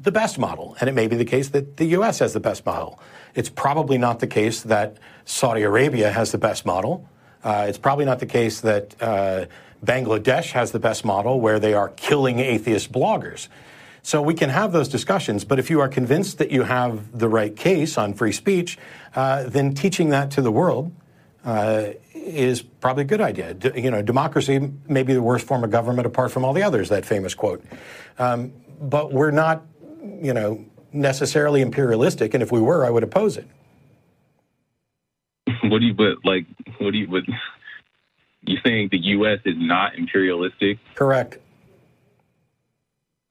the 0.00 0.12
best 0.12 0.38
model, 0.38 0.76
and 0.80 0.88
it 0.88 0.92
may 0.92 1.06
be 1.06 1.16
the 1.16 1.24
case 1.24 1.48
that 1.50 1.76
the 1.76 1.86
US 1.86 2.20
has 2.20 2.32
the 2.32 2.40
best 2.40 2.64
model. 2.64 3.00
It's 3.34 3.48
probably 3.48 3.98
not 3.98 4.20
the 4.20 4.26
case 4.26 4.62
that 4.62 4.98
Saudi 5.24 5.62
Arabia 5.62 6.10
has 6.10 6.32
the 6.32 6.38
best 6.38 6.66
model. 6.66 7.08
Uh, 7.42 7.66
it's 7.68 7.78
probably 7.78 8.04
not 8.04 8.18
the 8.18 8.26
case 8.26 8.60
that 8.60 8.94
uh, 9.00 9.46
Bangladesh 9.84 10.52
has 10.52 10.70
the 10.72 10.78
best 10.78 11.04
model 11.04 11.40
where 11.40 11.58
they 11.58 11.74
are 11.74 11.88
killing 11.88 12.38
atheist 12.38 12.92
bloggers. 12.92 13.48
So 14.02 14.20
we 14.20 14.34
can 14.34 14.50
have 14.50 14.72
those 14.72 14.88
discussions, 14.88 15.44
but 15.44 15.60
if 15.60 15.70
you 15.70 15.80
are 15.80 15.88
convinced 15.88 16.38
that 16.38 16.50
you 16.50 16.64
have 16.64 17.16
the 17.16 17.28
right 17.28 17.54
case 17.54 17.96
on 17.96 18.14
free 18.14 18.32
speech, 18.32 18.76
uh, 19.14 19.44
then 19.44 19.74
teaching 19.74 20.08
that 20.08 20.32
to 20.32 20.42
the 20.42 20.50
world 20.50 20.92
uh, 21.44 21.90
is 22.12 22.62
probably 22.62 23.02
a 23.02 23.06
good 23.06 23.20
idea. 23.20 23.54
D- 23.54 23.80
you 23.80 23.92
know, 23.92 24.02
democracy 24.02 24.72
may 24.88 25.04
be 25.04 25.14
the 25.14 25.22
worst 25.22 25.46
form 25.46 25.62
of 25.62 25.70
government 25.70 26.06
apart 26.06 26.32
from 26.32 26.44
all 26.44 26.52
the 26.52 26.64
others, 26.64 26.88
that 26.88 27.06
famous 27.06 27.34
quote. 27.34 27.64
Um, 28.18 28.52
but 28.80 29.12
we're 29.12 29.30
not, 29.30 29.62
you 30.20 30.34
know, 30.34 30.64
necessarily 30.92 31.60
imperialistic, 31.60 32.34
and 32.34 32.42
if 32.42 32.50
we 32.50 32.60
were, 32.60 32.84
I 32.84 32.90
would 32.90 33.04
oppose 33.04 33.36
it. 33.36 33.46
What 35.62 35.78
do 35.78 35.86
you, 35.86 35.94
but 35.94 36.24
like, 36.24 36.46
what 36.80 36.90
do 36.90 36.98
you, 36.98 37.08
what, 37.08 37.22
you 38.42 38.58
saying 38.64 38.88
the 38.90 38.98
U.S. 38.98 39.38
is 39.44 39.54
not 39.56 39.94
imperialistic? 39.94 40.78
Correct 40.96 41.38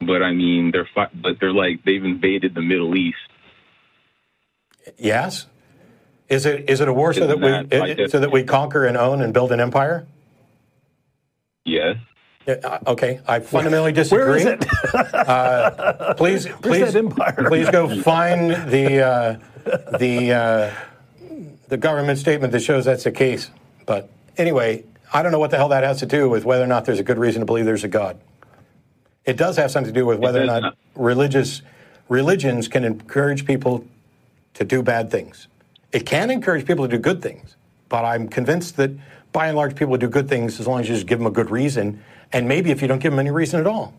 but 0.02 0.24
I 0.24 0.32
mean, 0.34 0.72
they're 0.72 0.90
fi- 0.94 1.10
but 1.14 1.40
they're 1.40 1.54
like 1.54 1.84
they've 1.84 2.04
invaded 2.04 2.56
the 2.56 2.62
Middle 2.62 2.96
East. 2.96 3.18
Yes. 4.98 5.48
Is 6.30 6.46
it 6.46 6.70
is 6.70 6.80
it 6.80 6.88
a 6.88 6.94
war 6.94 7.14
so 7.14 7.28
that, 7.28 7.40
that 7.40 7.70
we 7.72 7.80
like 7.80 8.10
so 8.10 8.20
that 8.20 8.32
we 8.32 8.44
conquer 8.44 8.86
and 8.86 8.98
own 8.98 9.22
and 9.22 9.34
build 9.34 9.52
an 9.52 9.60
empire? 9.60 10.08
Yes. 11.66 11.98
Uh, 12.48 12.80
okay, 12.88 13.22
I 13.28 13.40
fundamentally 13.40 13.92
disagree. 13.92 14.26
Where 14.26 14.36
is 14.38 14.46
it? 14.46 14.66
uh, 15.14 16.16
please, 16.16 16.48
please, 16.62 16.92
please 16.92 17.70
go 17.70 18.02
find 18.02 18.50
the 18.72 19.06
uh, 19.06 19.98
the 20.00 20.34
uh, 20.34 20.74
the 21.68 21.78
government 21.78 22.18
statement 22.18 22.52
that 22.54 22.62
shows 22.62 22.86
that's 22.86 23.04
the 23.04 23.12
case. 23.12 23.52
But 23.86 24.10
anyway, 24.38 24.86
I 25.14 25.22
don't 25.22 25.32
know 25.32 25.40
what 25.40 25.52
the 25.52 25.58
hell 25.58 25.70
that 25.70 25.84
has 25.84 26.00
to 26.00 26.06
do 26.06 26.30
with 26.30 26.44
whether 26.44 26.64
or 26.64 26.68
not 26.68 26.86
there's 26.86 27.00
a 27.00 27.04
good 27.04 27.20
reason 27.20 27.42
to 27.42 27.46
believe 27.46 27.66
there's 27.66 27.84
a 27.84 27.90
God. 27.90 28.20
It 29.25 29.38
does 29.38 29.57
have 29.57 29.71
something 29.71 29.93
to 29.93 29.99
do 29.99 30.05
with 30.05 30.19
whether 30.19 30.41
or 30.41 30.45
not, 30.45 30.62
not 30.62 30.77
religious 30.95 31.62
religions 32.10 32.67
can 32.67 32.84
encourage 32.84 33.45
people 33.45 33.86
to 34.55 34.63
do 34.63 34.81
bad 34.81 35.12
things. 35.12 35.47
It 35.91 36.05
can 36.05 36.31
encourage 36.31 36.65
people 36.65 36.88
to 36.88 36.97
do 36.97 37.01
good 37.01 37.21
things, 37.21 37.55
but 37.89 38.03
I'm 38.03 38.27
convinced 38.27 38.77
that 38.77 38.91
by 39.31 39.47
and 39.47 39.55
large 39.55 39.75
people 39.75 39.95
do 39.97 40.07
good 40.07 40.27
things 40.27 40.60
as 40.60 40.67
long 40.67 40.81
as 40.81 40.89
you 40.89 40.95
just 40.95 41.07
give 41.07 41.19
them 41.19 41.27
a 41.27 41.31
good 41.31 41.49
reason, 41.51 42.03
and 42.34 42.47
maybe 42.47 42.71
if 42.71 42.81
you 42.81 42.88
don't 42.88 42.99
give 42.99 43.12
them 43.12 43.19
any 43.19 43.31
reason 43.31 43.60
at 43.60 43.67
all. 43.67 43.93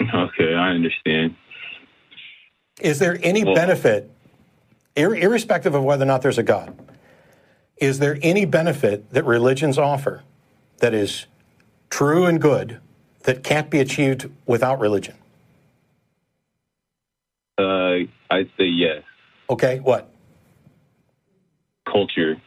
Okay, 0.00 0.54
I 0.54 0.70
understand. 0.70 1.34
Is 2.80 2.98
there 2.98 3.18
any 3.22 3.44
well, 3.44 3.54
benefit, 3.54 4.10
ir- 4.94 5.14
irrespective 5.14 5.74
of 5.74 5.82
whether 5.82 6.04
or 6.04 6.06
not 6.06 6.22
there's 6.22 6.38
a 6.38 6.42
God, 6.42 6.76
is 7.78 7.98
there 7.98 8.18
any 8.22 8.44
benefit 8.44 9.10
that 9.12 9.24
religions 9.24 9.78
offer 9.78 10.22
that 10.78 10.94
is 10.94 11.26
true 11.90 12.24
and 12.24 12.40
good 12.40 12.80
that 13.24 13.42
can't 13.42 13.70
be 13.70 13.80
achieved 13.80 14.30
without 14.46 14.80
religion? 14.80 15.14
Uh, 17.58 18.06
I'd 18.30 18.50
say 18.56 18.66
yes. 18.66 19.02
Okay, 19.50 19.80
what? 19.80 20.10
Culture. 21.90 22.40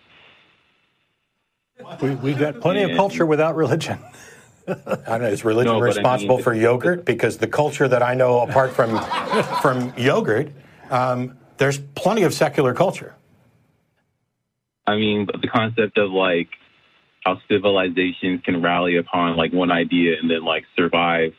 We, 2.02 2.12
we 2.16 2.34
got 2.34 2.62
plenty 2.62 2.84
of 2.84 2.96
culture 2.96 3.26
without 3.26 3.56
religion. 3.56 4.00
I 4.68 4.74
don't 4.74 5.22
know. 5.22 5.28
Is 5.28 5.44
religion 5.44 5.74
no, 5.74 5.80
responsible 5.80 6.36
I 6.36 6.38
mean, 6.38 6.44
for 6.44 6.54
yogurt? 6.54 7.06
Because 7.06 7.38
the 7.38 7.48
culture 7.48 7.88
that 7.88 8.04
I 8.04 8.14
know, 8.14 8.42
apart 8.42 8.72
from 8.72 9.00
from 9.62 9.94
yogurt, 9.98 10.52
um, 10.90 11.38
there's 11.58 11.80
plenty 11.80 12.24
of 12.24 12.34
secular 12.34 12.74
culture. 12.74 13.16
I 14.88 14.96
mean, 14.96 15.28
the 15.42 15.48
concept 15.48 15.98
of 15.98 16.12
like 16.12 16.50
how 17.22 17.40
civilizations 17.48 18.42
can 18.44 18.62
rally 18.62 18.98
upon 18.98 19.38
like 19.38 19.54
one 19.54 19.72
idea 19.72 20.18
and 20.20 20.30
then 20.30 20.44
like 20.44 20.66
survive 20.76 21.34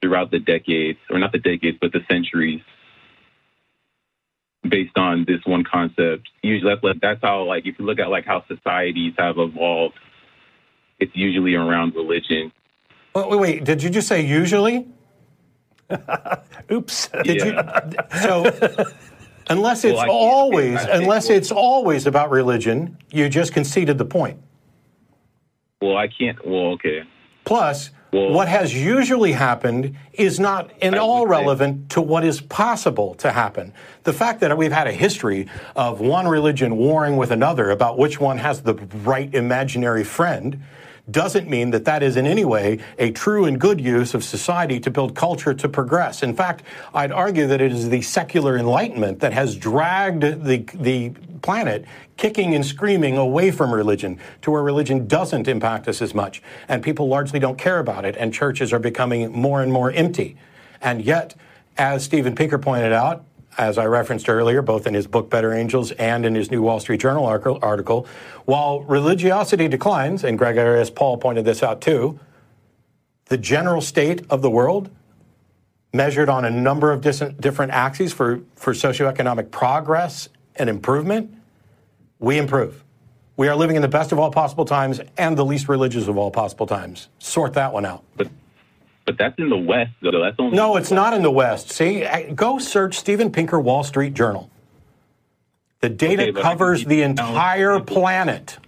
throughout 0.00 0.30
the 0.30 0.40
decades, 0.40 0.98
or 1.10 1.18
not 1.18 1.32
the 1.32 1.38
decades, 1.38 1.78
but 1.80 1.92
the 1.92 2.00
centuries, 2.10 2.60
based 4.68 4.96
on 4.96 5.24
this 5.26 5.40
one 5.44 5.62
concept. 5.62 6.28
Usually, 6.42 6.74
that's, 6.82 6.98
that's 7.00 7.20
how 7.22 7.44
like 7.44 7.66
if 7.66 7.78
you 7.78 7.84
look 7.84 8.00
at 8.00 8.08
like 8.08 8.24
how 8.24 8.44
societies 8.48 9.14
have 9.18 9.38
evolved, 9.38 9.94
it's 10.98 11.14
usually 11.14 11.54
around 11.54 11.94
religion. 11.94 12.52
Wait, 13.14 13.28
wait, 13.28 13.40
wait. 13.40 13.64
did 13.64 13.82
you 13.82 13.90
just 13.90 14.08
say 14.08 14.24
usually? 14.24 14.88
Oops. 16.72 17.08
Did 17.24 17.36
yeah. 17.36 17.90
you? 17.90 18.20
So. 18.20 18.86
Unless 19.50 19.84
it's 19.84 19.96
well, 19.96 20.08
always, 20.08 20.80
unless 20.84 21.28
it's 21.28 21.50
always 21.50 22.06
about 22.06 22.30
religion, 22.30 22.96
you 23.10 23.28
just 23.28 23.52
conceded 23.52 23.98
the 23.98 24.04
point. 24.04 24.40
Well, 25.82 25.96
I 25.96 26.06
can't. 26.06 26.38
Well, 26.46 26.72
okay. 26.74 27.02
Plus, 27.44 27.90
Well- 28.12 28.30
what 28.30 28.46
has 28.46 28.72
usually 28.72 29.32
happened 29.32 29.96
is 30.12 30.38
not 30.38 30.70
at 30.80 30.96
all 30.96 31.26
relevant 31.26 31.90
to 31.90 32.00
what 32.00 32.24
is 32.24 32.40
possible 32.40 33.14
to 33.16 33.32
happen. 33.32 33.72
The 34.04 34.12
fact 34.12 34.40
that 34.40 34.56
we've 34.56 34.72
had 34.72 34.86
a 34.86 34.92
history 34.92 35.48
of 35.74 36.00
one 36.00 36.28
religion 36.28 36.76
warring 36.76 37.16
with 37.16 37.32
another 37.32 37.70
about 37.70 37.98
which 37.98 38.20
one 38.20 38.38
has 38.38 38.62
the 38.62 38.74
right 39.04 39.34
imaginary 39.34 40.04
friend 40.04 40.62
doesn't 41.10 41.48
mean 41.48 41.70
that 41.72 41.84
that 41.84 42.02
is 42.02 42.16
in 42.16 42.26
any 42.26 42.44
way 42.44 42.78
a 42.98 43.10
true 43.10 43.44
and 43.44 43.60
good 43.60 43.80
use 43.80 44.14
of 44.14 44.22
society 44.22 44.78
to 44.80 44.90
build 44.90 45.14
culture 45.14 45.52
to 45.52 45.68
progress. 45.68 46.22
In 46.22 46.34
fact, 46.34 46.62
I'd 46.94 47.10
argue 47.10 47.46
that 47.48 47.60
it 47.60 47.72
is 47.72 47.88
the 47.88 48.02
secular 48.02 48.56
enlightenment 48.56 49.20
that 49.20 49.32
has 49.32 49.56
dragged 49.56 50.22
the, 50.22 50.64
the 50.74 51.10
planet 51.42 51.84
kicking 52.16 52.54
and 52.54 52.64
screaming 52.64 53.16
away 53.16 53.50
from 53.50 53.74
religion 53.74 54.18
to 54.42 54.50
where 54.50 54.62
religion 54.62 55.06
doesn't 55.08 55.48
impact 55.48 55.88
us 55.88 56.00
as 56.00 56.14
much. 56.14 56.40
And 56.68 56.82
people 56.82 57.08
largely 57.08 57.40
don't 57.40 57.58
care 57.58 57.80
about 57.80 58.04
it, 58.04 58.16
and 58.16 58.32
churches 58.32 58.72
are 58.72 58.78
becoming 58.78 59.32
more 59.32 59.60
and 59.60 59.72
more 59.72 59.90
empty. 59.90 60.36
And 60.80 61.04
yet, 61.04 61.34
as 61.76 62.04
Steven 62.04 62.34
Pinker 62.34 62.58
pointed 62.58 62.92
out, 62.92 63.24
as 63.58 63.78
I 63.78 63.84
referenced 63.84 64.28
earlier, 64.28 64.62
both 64.62 64.86
in 64.86 64.94
his 64.94 65.06
book 65.06 65.28
Better 65.30 65.52
Angels 65.52 65.90
and 65.92 66.24
in 66.24 66.34
his 66.34 66.50
new 66.50 66.62
Wall 66.62 66.80
Street 66.80 67.00
Journal 67.00 67.26
article, 67.26 68.06
while 68.44 68.80
religiosity 68.82 69.68
declines, 69.68 70.24
and 70.24 70.38
Gregory 70.38 70.80
S. 70.80 70.90
Paul 70.90 71.18
pointed 71.18 71.44
this 71.44 71.62
out 71.62 71.80
too, 71.80 72.18
the 73.26 73.38
general 73.38 73.80
state 73.80 74.22
of 74.30 74.42
the 74.42 74.50
world, 74.50 74.90
measured 75.94 76.28
on 76.28 76.44
a 76.44 76.50
number 76.50 76.90
of 76.90 77.02
different 77.02 77.72
axes 77.72 78.12
for, 78.12 78.40
for 78.56 78.72
socioeconomic 78.72 79.50
progress 79.50 80.28
and 80.56 80.70
improvement, 80.70 81.34
we 82.18 82.38
improve. 82.38 82.82
We 83.36 83.48
are 83.48 83.56
living 83.56 83.76
in 83.76 83.82
the 83.82 83.88
best 83.88 84.12
of 84.12 84.18
all 84.18 84.30
possible 84.30 84.64
times 84.64 85.00
and 85.16 85.36
the 85.36 85.44
least 85.44 85.68
religious 85.68 86.08
of 86.08 86.16
all 86.16 86.30
possible 86.30 86.66
times. 86.66 87.08
Sort 87.18 87.54
that 87.54 87.72
one 87.72 87.84
out. 87.84 88.04
But 88.16 88.28
but 89.04 89.18
that's 89.18 89.38
in 89.38 89.48
the 89.48 89.56
West, 89.56 89.92
though. 90.00 90.20
That's 90.20 90.36
only 90.38 90.56
No, 90.56 90.76
it's 90.76 90.90
not 90.90 91.14
in 91.14 91.22
the 91.22 91.30
West. 91.30 91.70
See, 91.70 92.06
go 92.34 92.58
search 92.58 92.98
Steven 92.98 93.30
Pinker 93.30 93.60
Wall 93.60 93.84
Street 93.84 94.14
Journal. 94.14 94.50
The 95.80 95.88
data 95.88 96.22
Okay, 96.22 96.30
but 96.30 96.40
I 96.40 96.42
can 96.42 96.58
covers 96.58 96.84
the 96.84 97.02
entire 97.02 97.80
people. 97.80 97.94
planet. 97.96 98.58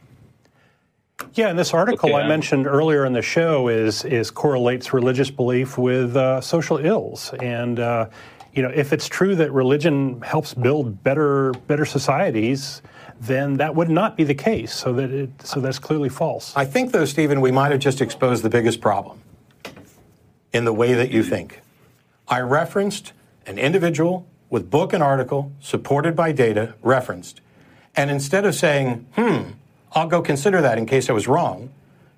Yeah, 1.35 1.49
and 1.49 1.59
this 1.59 1.73
article 1.73 2.11
Okay, 2.11 2.19
I 2.19 2.27
mentioned 2.27 2.67
earlier 2.67 3.05
in 3.05 3.13
the 3.13 3.23
show 3.23 3.69
is 3.69 4.05
is 4.05 4.31
correlates 4.31 4.93
religious 4.93 5.31
belief 5.31 5.79
with 5.79 6.17
uh, 6.17 6.41
social 6.41 6.79
ills, 6.79 7.33
and 7.41 7.79
uh, 7.79 8.09
you 8.53 8.63
know 8.63 8.71
if 8.75 8.93
it's 8.93 9.07
true 9.09 9.37
that 9.37 9.53
religion 9.53 10.21
helps 10.23 10.55
build 10.55 11.05
better 11.05 11.53
better 11.69 11.85
societies, 11.85 12.83
then 13.21 13.57
that 13.59 13.77
would 13.77 13.91
not 13.91 14.17
be 14.17 14.25
the 14.25 14.35
case. 14.35 14.75
So 14.75 14.93
that 14.95 15.11
it, 15.11 15.31
so 15.43 15.61
that's 15.61 15.79
clearly 15.79 16.09
false. 16.09 16.53
I 16.57 16.65
think, 16.65 16.91
though, 16.91 17.05
Stephen, 17.05 17.41
we 17.41 17.53
might 17.53 17.71
have 17.71 17.81
just 17.81 18.01
exposed 18.01 18.43
the 18.43 18.51
biggest 18.51 18.81
problem 18.81 19.21
in 20.55 20.65
the 20.65 20.73
way 20.73 20.95
that 20.95 21.11
you 21.11 21.23
think. 21.23 21.61
I 22.29 22.41
referenced 22.41 23.13
an 23.45 23.59
individual 23.59 24.27
with 24.49 24.71
book 24.71 24.93
and 24.93 25.03
article 25.03 25.53
supported 25.61 26.15
by 26.15 26.31
data 26.33 26.75
referenced. 26.81 27.41
And 27.97 28.11
instead 28.11 28.47
of 28.47 28.55
saying, 28.55 29.07
hmm, 29.17 29.51
I'll 29.93 30.07
go 30.07 30.23
consider 30.23 30.63
that 30.63 30.79
in 30.79 30.87
case 30.87 31.11
I 31.11 31.13
was 31.13 31.27
wrong, 31.27 31.71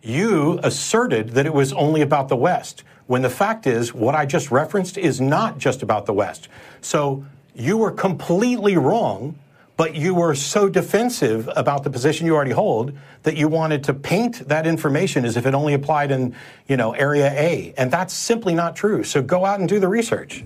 you 0.03 0.61
asserted 0.63 1.31
that 1.31 1.47
it 1.47 1.55
was 1.55 1.73
only 1.73 2.03
about 2.03 2.29
the 2.29 2.37
West, 2.37 2.85
when 3.07 3.23
the 3.23 3.31
fact 3.31 3.67
is, 3.67 3.95
what 3.95 4.15
I 4.15 4.27
just 4.27 4.51
referenced 4.51 4.99
is 4.99 5.21
not 5.21 5.59
just 5.59 5.83
about 5.83 6.07
the 6.07 6.13
West. 6.13 6.49
So 6.81 7.25
you 7.55 7.77
were 7.77 7.91
completely 7.91 8.77
wrong, 8.77 9.39
but 9.77 9.95
you 9.95 10.15
were 10.15 10.35
so 10.35 10.69
defensive 10.69 11.49
about 11.55 11.85
the 11.85 11.91
position 11.91 12.27
you 12.27 12.35
already 12.35 12.53
hold 12.53 12.97
that 13.25 13.37
you 13.37 13.47
wanted 13.49 13.85
to 13.85 13.95
paint 13.95 14.49
that 14.49 14.67
information 14.67 15.25
as 15.25 15.37
if 15.37 15.45
it 15.47 15.55
only 15.55 15.75
applied 15.75 16.11
in, 16.11 16.35
you 16.67 16.77
know, 16.77 16.93
area 16.93 17.31
A. 17.33 17.75
And 17.77 17.91
that's 17.91 18.15
simply 18.15 18.55
not 18.55 18.75
true. 18.75 19.03
So 19.05 19.21
go 19.23 19.45
out 19.45 19.61
and 19.61 19.69
do 19.69 19.79
the 19.79 19.89
research. 19.89 20.45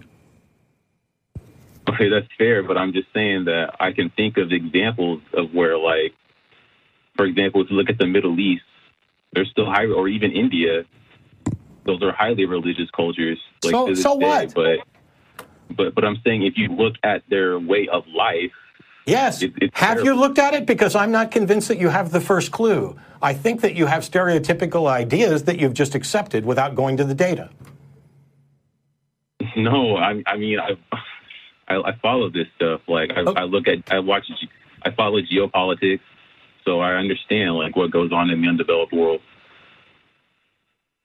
Okay, 1.88 2.08
that's 2.08 2.26
fair, 2.36 2.62
but 2.62 2.76
I'm 2.76 2.92
just 2.92 3.08
saying 3.14 3.44
that 3.46 3.76
I 3.80 3.92
can 3.92 4.10
think 4.10 4.36
of 4.36 4.52
examples 4.52 5.22
of 5.32 5.54
where, 5.54 5.78
like, 5.78 6.14
for 7.16 7.24
example, 7.24 7.62
if 7.62 7.70
you 7.70 7.76
look 7.76 7.90
at 7.90 7.98
the 7.98 8.06
Middle 8.06 8.38
East, 8.38 8.62
they're 9.32 9.44
still 9.46 9.66
high, 9.66 9.86
or 9.86 10.08
even 10.08 10.32
India, 10.32 10.84
those 11.84 12.02
are 12.02 12.12
highly 12.12 12.46
religious 12.46 12.90
cultures. 12.90 13.38
Like, 13.64 13.72
So- 13.72 13.94
so 13.94 14.18
day. 14.18 14.26
what? 14.26 14.54
But, 14.54 14.78
but, 15.76 15.94
but 15.94 16.04
I'm 16.04 16.18
saying 16.24 16.42
if 16.44 16.56
you 16.58 16.68
look 16.68 16.94
at 17.02 17.22
their 17.28 17.58
way 17.58 17.88
of 17.88 18.06
life, 18.08 18.52
Yes. 19.06 19.42
It- 19.42 19.52
have 19.74 20.04
you 20.04 20.14
looked 20.14 20.38
at 20.38 20.54
it? 20.54 20.66
Because 20.66 20.94
I'm 20.94 21.10
not 21.10 21.30
convinced 21.30 21.68
that 21.68 21.78
you 21.78 21.88
have 21.88 22.10
the 22.10 22.20
first 22.20 22.52
clue. 22.52 22.96
I 23.22 23.34
think 23.34 23.60
that 23.62 23.74
you 23.74 23.86
have 23.86 24.02
stereotypical 24.02 24.86
ideas 24.88 25.44
that 25.44 25.58
you've 25.58 25.74
just 25.74 25.94
accepted 25.94 26.44
without 26.44 26.74
going 26.74 26.96
to 26.98 27.04
the 27.04 27.14
data. 27.14 27.50
no, 29.56 29.96
I, 29.96 30.22
I 30.26 30.36
mean, 30.36 30.58
I, 30.58 30.76
I, 31.68 31.76
I 31.76 31.92
follow 32.02 32.30
this 32.30 32.46
stuff. 32.56 32.82
Like, 32.88 33.10
I, 33.16 33.22
Oh. 33.26 33.32
I 33.34 33.44
look 33.44 33.68
at, 33.68 33.78
I 33.92 33.98
watch, 34.00 34.26
I 34.82 34.90
follow 34.90 35.20
geopolitics, 35.20 36.00
so 36.64 36.80
I 36.80 36.94
understand 36.94 37.54
like 37.54 37.76
what 37.76 37.90
goes 37.90 38.12
on 38.12 38.30
in 38.30 38.42
the 38.42 38.48
undeveloped 38.48 38.92
world. 38.92 39.20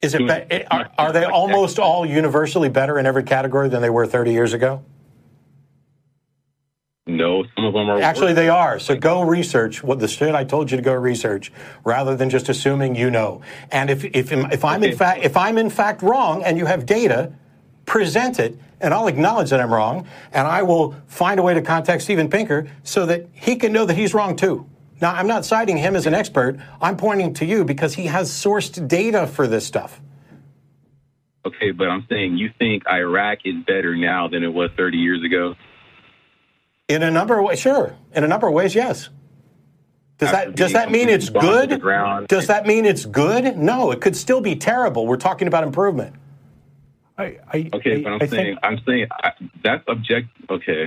Is 0.01 0.13
it? 0.13 0.21
Hmm. 0.21 0.27
Be- 0.27 0.33
eh, 0.51 0.63
are, 0.69 0.89
are 0.97 1.11
they 1.11 1.23
almost 1.39 1.79
all 1.79 2.05
universally 2.05 2.69
better 2.69 2.99
in 2.99 3.05
every 3.05 3.23
category 3.23 3.69
than 3.69 3.81
they 3.81 3.89
were 3.89 4.05
30 4.05 4.31
years 4.31 4.53
ago? 4.53 4.83
No, 7.07 7.43
some 7.55 7.65
of 7.65 7.73
them 7.73 7.87
are 7.87 8.01
Actually, 8.01 8.27
worse. 8.29 8.35
they 8.35 8.49
are. 8.49 8.79
So 8.79 8.95
go 8.95 9.21
research 9.21 9.83
what 9.83 9.99
the 9.99 10.07
shit 10.07 10.33
I 10.33 10.43
told 10.43 10.71
you 10.71 10.77
to 10.77 10.83
go 10.83 10.93
research, 10.93 11.51
rather 11.83 12.15
than 12.15 12.31
just 12.31 12.49
assuming 12.49 12.95
you 12.95 13.11
know. 13.11 13.41
And 13.71 13.91
if 13.91 14.03
if 14.05 14.31
if 14.31 14.65
I'm 14.65 14.83
in 14.83 14.95
fact 14.97 15.23
if 15.23 15.37
I'm 15.37 15.59
in 15.59 15.69
fact 15.69 16.01
wrong 16.01 16.43
and 16.43 16.57
you 16.57 16.65
have 16.65 16.87
data, 16.87 17.31
present 17.85 18.39
it, 18.39 18.57
and 18.81 18.91
I'll 18.91 19.07
acknowledge 19.07 19.51
that 19.51 19.59
I'm 19.61 19.71
wrong, 19.71 20.07
and 20.33 20.47
I 20.47 20.63
will 20.63 20.95
find 21.05 21.39
a 21.39 21.43
way 21.43 21.53
to 21.53 21.61
contact 21.61 22.01
Steven 22.01 22.27
Pinker 22.27 22.67
so 22.83 23.05
that 23.05 23.27
he 23.33 23.55
can 23.55 23.71
know 23.71 23.85
that 23.85 23.95
he's 23.95 24.15
wrong 24.15 24.35
too. 24.35 24.67
Now, 24.99 25.13
I'm 25.13 25.27
not 25.27 25.45
citing 25.45 25.77
him 25.77 25.95
as 25.95 26.07
an 26.07 26.13
expert. 26.15 26.57
I'm 26.81 26.97
pointing 26.97 27.33
to 27.35 27.45
you 27.45 27.65
because 27.65 27.93
he 27.93 28.05
has 28.07 28.31
sourced 28.31 28.87
data 28.87 29.27
for 29.27 29.45
this 29.45 29.67
stuff. 29.67 30.01
Okay, 31.45 31.71
but 31.71 31.87
I'm 31.89 32.07
saying 32.09 32.37
you 32.37 32.49
think 32.57 32.87
Iraq 32.89 33.39
is 33.45 33.55
better 33.67 33.95
now 33.95 34.27
than 34.29 34.43
it 34.43 34.51
was 34.53 34.71
30 34.77 34.97
years 34.97 35.23
ago. 35.23 35.53
In 36.87 37.01
a 37.01 37.09
number 37.09 37.39
of 37.39 37.45
ways, 37.45 37.59
sure. 37.59 37.95
In 38.13 38.23
a 38.23 38.27
number 38.27 38.47
of 38.47 38.53
ways, 38.53 38.75
yes. 38.75 39.09
Does 40.17 40.29
After 40.29 40.49
that 40.51 40.55
does 40.55 40.73
that 40.73 40.91
mean 40.91 41.09
it's 41.09 41.29
completely 41.29 41.57
bombed 41.57 41.69
to 41.69 41.77
good? 41.77 42.27
Does 42.27 42.47
that 42.47 42.65
mean 42.65 42.85
it's 42.85 43.05
good? 43.05 43.57
No, 43.57 43.91
it 43.91 43.99
could 44.01 44.15
still 44.15 44.39
be 44.39 44.55
terrible. 44.55 45.07
We're 45.07 45.17
talking 45.17 45.47
about 45.47 45.63
improvement. 45.63 46.15
I, 47.17 47.37
I, 47.51 47.69
Okay, 47.73 47.99
I, 47.99 48.03
but 48.03 48.13
I'm 48.13 48.21
I 48.21 48.25
saying 48.27 48.29
think, 48.29 48.59
I'm 48.63 48.79
saying 48.85 49.07
I, 49.11 49.31
that's 49.63 49.83
object. 49.87 50.27
Okay, 50.49 50.85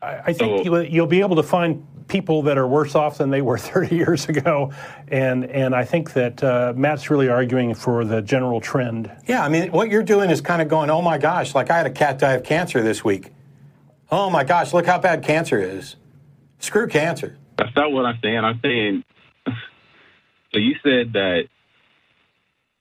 I, 0.00 0.16
I 0.18 0.32
think 0.32 0.38
So- 0.38 0.62
you'll, 0.64 0.82
you'll 0.84 1.06
be 1.06 1.20
able 1.20 1.36
to 1.36 1.42
find 1.42 1.86
people 2.08 2.42
that 2.42 2.56
are 2.58 2.66
worse 2.66 2.94
off 2.94 3.18
than 3.18 3.30
they 3.30 3.42
were 3.42 3.58
30 3.58 3.96
years 3.96 4.28
ago, 4.28 4.72
and 5.08 5.44
and 5.46 5.74
I 5.74 5.84
think 5.84 6.12
that 6.14 6.42
uh, 6.42 6.72
Matt's 6.76 7.10
really 7.10 7.28
arguing 7.28 7.74
for 7.74 8.04
the 8.04 8.22
general 8.22 8.60
trend. 8.60 9.10
Yeah, 9.26 9.44
I 9.44 9.48
mean, 9.50 9.72
what 9.72 9.90
you're 9.90 10.02
doing 10.02 10.30
is 10.30 10.40
kind 10.40 10.62
of 10.62 10.68
going, 10.68 10.88
oh 10.90 11.02
my 11.02 11.18
gosh, 11.18 11.54
like 11.54 11.70
I 11.70 11.76
had 11.76 11.86
a 11.86 11.90
cat 11.90 12.18
die 12.18 12.32
of 12.32 12.44
cancer 12.44 12.82
this 12.82 13.04
week. 13.04 13.30
Oh 14.12 14.28
my 14.28 14.44
gosh, 14.44 14.74
look 14.74 14.84
how 14.84 14.98
bad 14.98 15.22
cancer 15.24 15.58
is. 15.58 15.96
Screw 16.58 16.86
cancer. 16.86 17.38
that's 17.56 17.74
not 17.74 17.90
what 17.92 18.04
I'm 18.04 18.18
saying. 18.22 18.38
I'm 18.44 18.60
saying. 18.62 19.04
So 20.52 20.58
you 20.58 20.74
said 20.82 21.14
that 21.14 21.44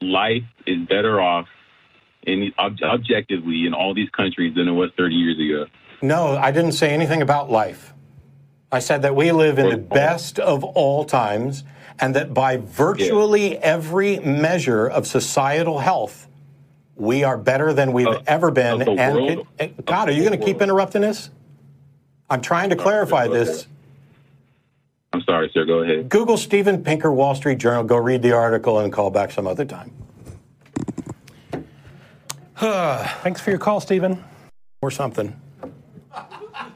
life 0.01 0.43
is 0.67 0.85
better 0.89 1.21
off 1.21 1.47
in 2.23 2.51
ob- 2.59 2.81
objectively 2.83 3.65
in 3.65 3.73
all 3.73 3.93
these 3.93 4.09
countries 4.09 4.55
than 4.55 4.67
it 4.67 4.73
was 4.73 4.91
30 4.97 5.15
years 5.15 5.39
ago. 5.39 5.71
No, 6.01 6.35
I 6.35 6.51
didn't 6.51 6.73
say 6.73 6.89
anything 6.89 7.21
about 7.21 7.49
life. 7.49 7.93
I 8.69 8.79
said 8.79 9.01
that 9.03 9.15
we 9.15 9.31
live 9.31 9.57
in 9.57 9.69
the 9.69 9.77
best 9.77 10.37
of 10.37 10.65
all 10.65 11.05
times 11.05 11.63
and 11.99 12.13
that 12.15 12.33
by 12.33 12.57
virtually 12.57 13.57
every 13.59 14.19
measure 14.19 14.85
of 14.85 15.07
societal 15.07 15.79
health, 15.79 16.27
we 16.95 17.23
are 17.23 17.37
better 17.37 17.73
than 17.73 17.93
we've 17.93 18.07
Of- 18.07 18.23
ever 18.27 18.51
been. 18.51 18.81
of 18.81 18.85
the 18.85 18.91
and 18.91 19.15
world? 19.15 19.47
Eh, 19.59 19.69
God, 19.85 20.09
are 20.09 20.11
you 20.11 20.23
going 20.23 20.37
to 20.37 20.45
keep 20.45 20.61
interrupting 20.61 21.01
this? 21.01 21.29
I'm 22.29 22.41
trying 22.41 22.69
to 22.69 22.75
clarify 22.75 23.25
okay. 23.25 23.33
this. 23.33 23.67
I'm 25.13 25.21
sorry, 25.23 25.51
sir. 25.53 25.65
Go 25.65 25.79
ahead. 25.79 26.07
Google 26.07 26.37
Steven 26.37 26.83
Pinker 26.83 27.11
Wall 27.11 27.35
Street 27.35 27.57
Journal, 27.57 27.83
go 27.83 27.97
read 27.97 28.21
the 28.21 28.31
article 28.31 28.79
and 28.79 28.93
call 28.93 29.11
back 29.11 29.31
some 29.31 29.45
other 29.45 29.65
time. 29.65 29.91
Thanks 33.23 33.41
for 33.41 33.49
your 33.49 33.59
call, 33.59 33.81
Stephen. 33.81 34.23
Or 34.81 34.91
something. 34.91 35.35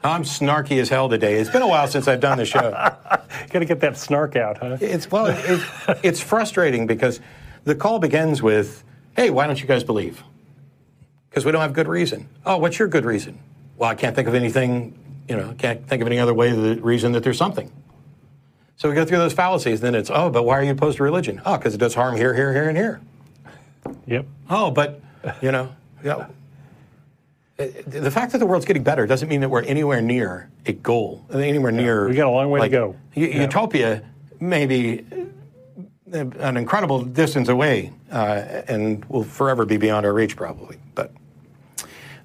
I'm 0.04 0.22
snarky 0.22 0.80
as 0.80 0.88
hell 0.88 1.08
today. 1.08 1.34
It's 1.34 1.50
been 1.50 1.62
a 1.62 1.68
while 1.68 1.88
since 1.88 2.06
I've 2.06 2.20
done 2.20 2.38
the 2.38 2.44
show. 2.44 2.70
Got 3.50 3.58
to 3.58 3.64
get 3.64 3.80
that 3.80 3.96
snark 3.96 4.36
out, 4.36 4.58
huh? 4.58 4.78
It's 4.80 5.10
well, 5.10 5.26
it, 5.26 5.98
it's 6.02 6.20
frustrating 6.20 6.86
because 6.86 7.20
the 7.64 7.74
call 7.74 7.98
begins 7.98 8.42
with, 8.42 8.84
"Hey, 9.16 9.30
why 9.30 9.46
don't 9.46 9.60
you 9.60 9.66
guys 9.66 9.82
believe?" 9.82 10.22
Because 11.28 11.44
we 11.44 11.52
don't 11.52 11.60
have 11.62 11.72
good 11.72 11.88
reason. 11.88 12.28
Oh, 12.44 12.56
what's 12.58 12.78
your 12.78 12.88
good 12.88 13.04
reason? 13.04 13.38
Well, 13.76 13.90
I 13.90 13.94
can't 13.94 14.14
think 14.14 14.28
of 14.28 14.34
anything. 14.34 14.98
You 15.28 15.36
know, 15.36 15.54
can't 15.58 15.86
think 15.86 16.00
of 16.02 16.06
any 16.06 16.18
other 16.18 16.32
way 16.32 16.52
the 16.52 16.80
reason 16.80 17.12
that 17.12 17.24
there's 17.24 17.36
something. 17.38 17.70
So 18.76 18.88
we 18.88 18.94
go 18.94 19.04
through 19.04 19.18
those 19.18 19.32
fallacies. 19.32 19.80
Then 19.80 19.94
it's, 19.94 20.10
oh, 20.10 20.30
but 20.30 20.44
why 20.44 20.58
are 20.58 20.62
you 20.62 20.70
opposed 20.72 20.98
to 20.98 21.02
religion? 21.02 21.40
Oh, 21.44 21.56
because 21.58 21.74
it 21.74 21.78
does 21.78 21.94
harm 21.94 22.16
here, 22.16 22.32
here, 22.34 22.52
here, 22.52 22.68
and 22.68 22.76
here. 22.76 23.00
Yep. 24.06 24.26
Oh, 24.50 24.70
but 24.70 25.00
you 25.42 25.50
know, 25.50 25.74
yeah. 26.04 26.26
The 27.56 28.10
fact 28.10 28.32
that 28.32 28.38
the 28.38 28.46
world's 28.46 28.66
getting 28.66 28.82
better 28.82 29.06
doesn't 29.06 29.28
mean 29.28 29.40
that 29.40 29.48
we're 29.48 29.62
anywhere 29.62 30.02
near 30.02 30.50
a 30.66 30.72
goal, 30.72 31.24
anywhere 31.32 31.72
near. 31.72 32.06
we 32.08 32.14
got 32.14 32.26
a 32.28 32.30
long 32.30 32.50
way 32.50 32.58
to 32.58 32.62
like, 32.62 32.70
go. 32.70 32.96
u- 33.14 33.28
Utopia 33.28 34.02
may 34.40 34.66
be 34.66 35.00
uh, 35.10 35.24
an 36.12 36.56
incredible 36.56 37.02
distance 37.02 37.48
away, 37.48 37.92
uh, 38.10 38.62
and 38.68 39.04
will 39.06 39.24
forever 39.24 39.64
be 39.64 39.76
beyond 39.76 40.06
our 40.06 40.12
reach, 40.12 40.36
probably. 40.36 40.78
But 40.94 41.12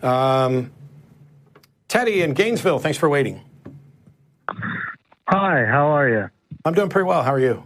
um, 0.04 0.72
Teddy 1.88 2.22
in 2.22 2.34
Gainesville, 2.34 2.80
thanks 2.80 2.98
for 2.98 3.10
waiting. 3.10 3.42
Hi, 5.28 5.66
how 5.66 5.88
are 5.88 6.10
you? 6.10 6.30
I'm 6.66 6.74
doing 6.74 6.90
pretty 6.90 7.08
well. 7.08 7.24
How 7.24 7.34
are 7.34 7.40
you? 7.40 7.64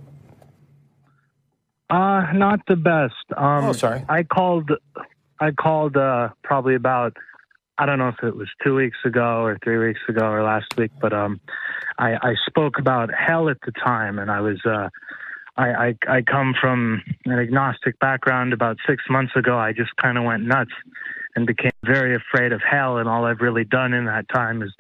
Uh, 1.90 2.32
not 2.34 2.62
the 2.68 2.76
best. 2.76 3.14
Um, 3.36 3.66
Oh, 3.66 3.74
sorry. 3.74 4.06
I 4.08 4.24
called. 4.24 4.72
I 5.40 5.52
called 5.52 5.98
uh, 5.98 6.30
probably 6.44 6.76
about. 6.76 7.18
I 7.78 7.86
don't 7.86 8.00
know 8.00 8.08
if 8.08 8.24
it 8.24 8.36
was 8.38 8.48
two 8.64 8.74
weeks 8.74 8.98
ago 9.04 9.44
or 9.44 9.58
three 9.62 9.78
weeks 9.78 10.00
ago 10.08 10.26
or 10.26 10.44
last 10.44 10.78
week, 10.78 10.92
but 11.02 11.12
um, 11.12 11.42
I, 12.00 12.14
I 12.14 12.36
spoke 12.48 12.80
about 12.80 13.10
hell 13.14 13.50
at 13.50 13.58
the 13.66 13.72
time, 13.74 14.18
and 14.18 14.32
I 14.32 14.40
was. 14.42 14.64
Uh, 14.66 14.90
I, 15.58 15.68
I 15.68 16.18
I 16.18 16.22
come 16.22 16.54
from 16.60 17.02
an 17.26 17.40
agnostic 17.40 17.98
background. 18.00 18.54
About 18.54 18.78
six 18.88 19.04
months 19.10 19.34
ago, 19.36 19.58
I 19.58 19.72
just 19.72 19.96
kind 19.96 20.18
of 20.18 20.24
went 20.24 20.44
nuts 20.44 20.72
and 21.36 21.48
became 21.48 21.72
very 21.84 22.16
afraid 22.16 22.52
of 22.52 22.62
hell. 22.62 22.98
And 22.98 23.08
all 23.08 23.26
I've 23.26 23.42
really 23.42 23.64
done 23.64 23.94
in 23.94 24.06
that 24.06 24.28
time 24.30 24.62
is 24.62 24.74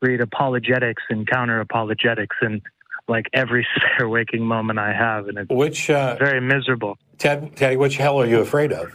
read 0.00 0.20
apologetics 0.20 1.02
and 1.10 1.26
counter 1.26 1.60
apologetics 1.60 2.36
and 2.40 2.60
like 3.08 3.26
every 3.32 3.66
spare 3.76 4.08
waking 4.08 4.44
moment 4.44 4.78
I 4.78 4.92
have, 4.92 5.28
and 5.28 5.38
it's 5.38 5.50
Which 5.50 5.90
uh, 5.90 6.16
very 6.18 6.40
miserable. 6.40 6.96
Ted, 7.18 7.56
Teddy? 7.56 7.76
Which 7.76 7.96
hell 7.96 8.20
are 8.20 8.26
you 8.26 8.40
afraid 8.40 8.72
of? 8.72 8.94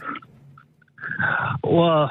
Well, 1.62 2.10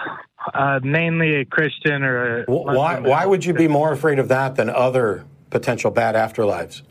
uh, 0.54 0.80
mainly 0.84 1.36
a 1.42 1.46
Christian 1.46 2.04
or 2.04 2.42
a 2.42 2.46
Why, 2.46 2.96
Muslim. 2.96 3.04
why 3.10 3.26
would 3.26 3.44
you 3.46 3.54
be 3.54 3.68
more 3.68 3.92
afraid 3.92 4.20
of 4.20 4.28
that 4.30 4.56
than 4.56 4.70
other 4.70 5.26
potential 5.50 5.92
bad 5.92 6.16
afterlives? 6.16 6.84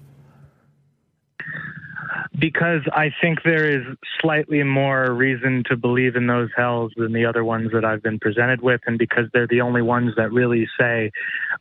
Because 2.39 2.83
I 2.93 3.11
think 3.21 3.43
there 3.43 3.69
is 3.69 3.97
slightly 4.21 4.63
more 4.63 5.13
reason 5.13 5.65
to 5.69 5.77
believe 5.77 6.15
in 6.15 6.27
those 6.27 6.51
hells 6.57 6.93
than 6.97 7.13
the 7.13 7.25
other 7.25 7.43
ones 7.43 7.73
that 7.73 7.85
I've 7.85 8.03
been 8.03 8.19
presented 8.19 8.61
with, 8.61 8.81
and 8.87 8.99
because 8.99 9.27
they're 9.33 9.49
the 9.49 9.61
only 9.61 9.83
ones 9.83 10.15
that 10.17 10.33
really 10.33 10.69
say, 10.79 11.11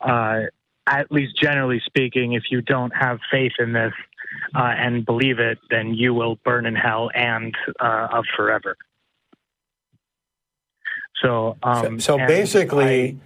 uh, 0.01 0.41
at 0.85 1.11
least 1.11 1.35
generally 1.35 1.81
speaking, 1.85 2.33
if 2.33 2.43
you 2.51 2.61
don't 2.61 2.91
have 2.95 3.19
faith 3.31 3.53
in 3.59 3.73
this 3.73 3.93
uh, 4.55 4.73
and 4.77 5.05
believe 5.05 5.39
it, 5.39 5.57
then 5.69 5.93
you 5.93 6.13
will 6.13 6.35
burn 6.43 6.65
in 6.65 6.75
hell 6.75 7.09
and 7.13 7.55
uh, 7.79 8.07
of 8.11 8.25
forever. 8.35 8.77
So, 11.21 11.57
um, 11.63 11.99
so 11.99 12.19
and 12.19 12.27
basically, 12.27 13.19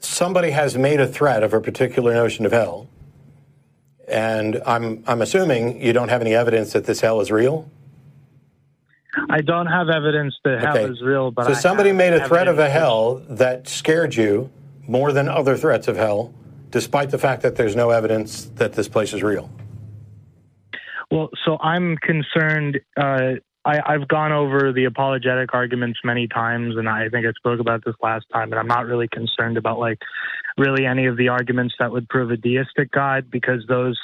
somebody 0.00 0.50
has 0.50 0.76
made 0.76 1.00
a 1.00 1.06
threat 1.06 1.42
of 1.42 1.54
a 1.54 1.60
particular 1.60 2.12
notion 2.12 2.44
of 2.44 2.52
hell, 2.52 2.88
and 4.08 4.60
I'm 4.66 5.02
I'm 5.06 5.22
assuming 5.22 5.80
you 5.80 5.92
don't 5.92 6.08
have 6.08 6.20
any 6.20 6.34
evidence 6.34 6.72
that 6.72 6.84
this 6.84 7.00
hell 7.00 7.20
is 7.20 7.30
real. 7.30 7.70
I 9.28 9.42
don't 9.42 9.66
have 9.66 9.88
evidence 9.90 10.34
that 10.44 10.60
hell 10.60 10.76
Okay. 10.78 10.92
is 10.92 11.02
real, 11.02 11.30
but 11.30 11.44
so 11.44 11.50
I 11.52 11.54
somebody 11.54 11.90
have 11.90 11.98
made 11.98 12.12
a 12.14 12.26
threat 12.26 12.48
of 12.48 12.58
a 12.58 12.70
hell 12.70 13.16
that 13.28 13.68
scared 13.68 14.14
you 14.14 14.50
more 14.86 15.12
than 15.12 15.28
other 15.28 15.56
threats 15.56 15.86
of 15.86 15.96
hell, 15.96 16.32
despite 16.70 17.10
the 17.10 17.18
fact 17.18 17.42
that 17.42 17.56
there's 17.56 17.76
no 17.76 17.90
evidence 17.90 18.46
that 18.56 18.72
this 18.72 18.88
place 18.88 19.12
is 19.12 19.22
real. 19.22 19.50
Well, 21.10 21.28
so 21.44 21.58
I'm 21.60 21.98
concerned. 21.98 22.80
Uh, 22.96 23.34
I, 23.64 23.80
I've 23.86 24.08
gone 24.08 24.32
over 24.32 24.72
the 24.72 24.86
apologetic 24.86 25.54
arguments 25.54 26.00
many 26.02 26.26
times, 26.26 26.76
and 26.76 26.88
I 26.88 27.08
think 27.10 27.26
I 27.26 27.32
spoke 27.32 27.60
about 27.60 27.84
this 27.84 27.94
last 28.02 28.26
time. 28.32 28.50
And 28.50 28.58
I'm 28.58 28.66
not 28.66 28.86
really 28.86 29.08
concerned 29.08 29.56
about 29.56 29.78
like 29.78 29.98
really 30.58 30.86
any 30.86 31.06
of 31.06 31.16
the 31.16 31.28
arguments 31.28 31.74
that 31.78 31.90
would 31.92 32.08
prove 32.08 32.30
a 32.30 32.36
deistic 32.36 32.90
God 32.90 33.30
because 33.30 33.64
those 33.68 33.98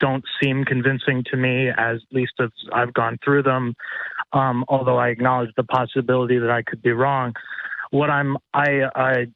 don't 0.00 0.24
seem 0.42 0.64
convincing 0.64 1.24
to 1.30 1.36
me. 1.36 1.70
As 1.76 1.98
least 2.12 2.32
as 2.40 2.50
I've 2.72 2.94
gone 2.94 3.18
through 3.24 3.42
them, 3.42 3.74
um, 4.32 4.64
although 4.68 4.98
I 4.98 5.08
acknowledge 5.08 5.50
the 5.56 5.64
possibility 5.64 6.38
that 6.38 6.50
I 6.50 6.62
could 6.62 6.82
be 6.82 6.92
wrong. 6.92 7.32
What 7.90 8.10
I'm 8.10 8.36
I, 8.54 8.82
I 8.94 9.26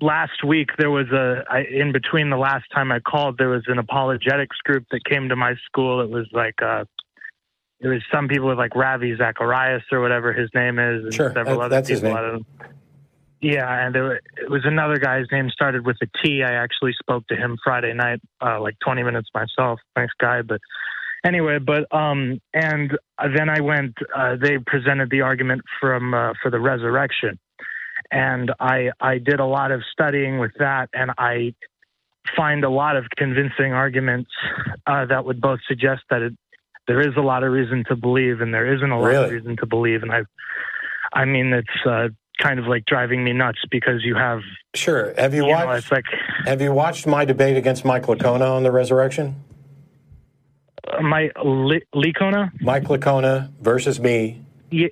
last 0.00 0.42
week 0.44 0.70
there 0.78 0.90
was 0.90 1.06
a 1.12 1.44
I, 1.50 1.60
in 1.70 1.92
between 1.92 2.30
the 2.30 2.38
last 2.38 2.64
time 2.74 2.90
I 2.90 3.00
called 3.00 3.36
there 3.38 3.50
was 3.50 3.64
an 3.68 3.78
apologetics 3.78 4.56
group 4.64 4.84
that 4.90 5.04
came 5.04 5.28
to 5.28 5.36
my 5.36 5.54
school. 5.66 6.00
It 6.00 6.10
was 6.10 6.26
like 6.32 6.60
uh, 6.62 6.84
it 7.80 7.88
was 7.88 8.02
some 8.12 8.26
people 8.26 8.48
with 8.48 8.58
like 8.58 8.74
Ravi 8.74 9.16
Zacharias 9.16 9.82
or 9.92 10.00
whatever 10.00 10.32
his 10.32 10.50
name 10.54 10.78
is, 10.78 11.04
and 11.04 11.14
Sure, 11.14 11.32
several 11.34 11.58
that- 11.60 11.66
other 11.66 11.76
that's 11.76 11.88
his 11.88 12.00
people. 12.00 12.14
name. 12.14 12.24
I 12.24 12.30
don't 12.30 12.46
Yeah, 13.40 13.86
and 13.86 13.94
there, 13.94 14.16
it 14.16 14.50
was 14.50 14.62
another 14.64 14.96
guy's 14.96 15.24
name 15.32 15.48
started 15.48 15.86
with 15.86 15.96
a 16.02 16.06
T. 16.22 16.42
I 16.42 16.52
actually 16.52 16.92
spoke 17.00 17.26
to 17.28 17.36
him 17.36 17.56
Friday 17.64 17.94
night, 17.94 18.20
uh, 18.44 18.60
like 18.60 18.78
20 18.84 19.02
minutes 19.02 19.30
myself. 19.34 19.80
Nice 19.96 20.10
guy, 20.20 20.42
but 20.42 20.60
anyway, 21.24 21.58
but 21.58 21.92
um, 21.94 22.40
and 22.52 22.96
then 23.18 23.48
I 23.48 23.60
went. 23.60 23.96
Uh, 24.14 24.36
they 24.36 24.58
presented 24.58 25.10
the 25.10 25.22
argument 25.22 25.62
from 25.80 26.12
uh, 26.12 26.34
for 26.42 26.50
the 26.50 26.60
resurrection, 26.60 27.38
and 28.10 28.52
I 28.60 28.90
I 29.00 29.18
did 29.18 29.40
a 29.40 29.46
lot 29.46 29.72
of 29.72 29.82
studying 29.90 30.38
with 30.38 30.52
that, 30.58 30.90
and 30.92 31.10
I 31.16 31.54
find 32.36 32.64
a 32.64 32.70
lot 32.70 32.96
of 32.96 33.04
convincing 33.16 33.72
arguments 33.72 34.30
uh, 34.86 35.06
that 35.06 35.24
would 35.24 35.40
both 35.40 35.60
suggest 35.66 36.02
that 36.10 36.20
it, 36.20 36.34
there 36.86 37.00
is 37.00 37.16
a 37.16 37.22
lot 37.22 37.42
of 37.42 37.52
reason 37.52 37.84
to 37.88 37.96
believe, 37.96 38.42
and 38.42 38.52
there 38.52 38.74
isn't 38.74 38.90
a 38.90 39.00
lot 39.00 39.14
of 39.14 39.30
reason 39.30 39.56
to 39.56 39.66
believe, 39.66 40.02
and 40.02 40.12
I 40.12 40.22
I 41.12 41.24
mean 41.24 41.52
it's. 41.52 41.86
Uh, 41.86 42.08
kind 42.40 42.58
of 42.58 42.66
like 42.66 42.84
driving 42.86 43.22
me 43.24 43.32
nuts 43.32 43.58
because 43.70 44.04
you 44.04 44.14
have 44.16 44.40
Sure. 44.74 45.14
Have 45.16 45.34
you 45.34 45.44
you 45.44 45.52
know 45.52 45.66
watched 45.66 45.84
it's 45.84 45.92
like 45.92 46.04
Have 46.46 46.60
you 46.60 46.72
watched 46.72 47.06
my 47.06 47.24
debate 47.24 47.56
against 47.56 47.84
Mike 47.84 48.04
Licona 48.04 48.50
on 48.50 48.62
the 48.62 48.72
resurrection? 48.72 49.42
uh, 50.88 51.02
my 51.02 51.30
Li- 51.44 51.84
Licona 51.94 52.50
Mike 52.60 52.84
Licona 52.84 53.50
versus 53.60 54.00
me. 54.00 54.42
Yeah, 54.70 54.88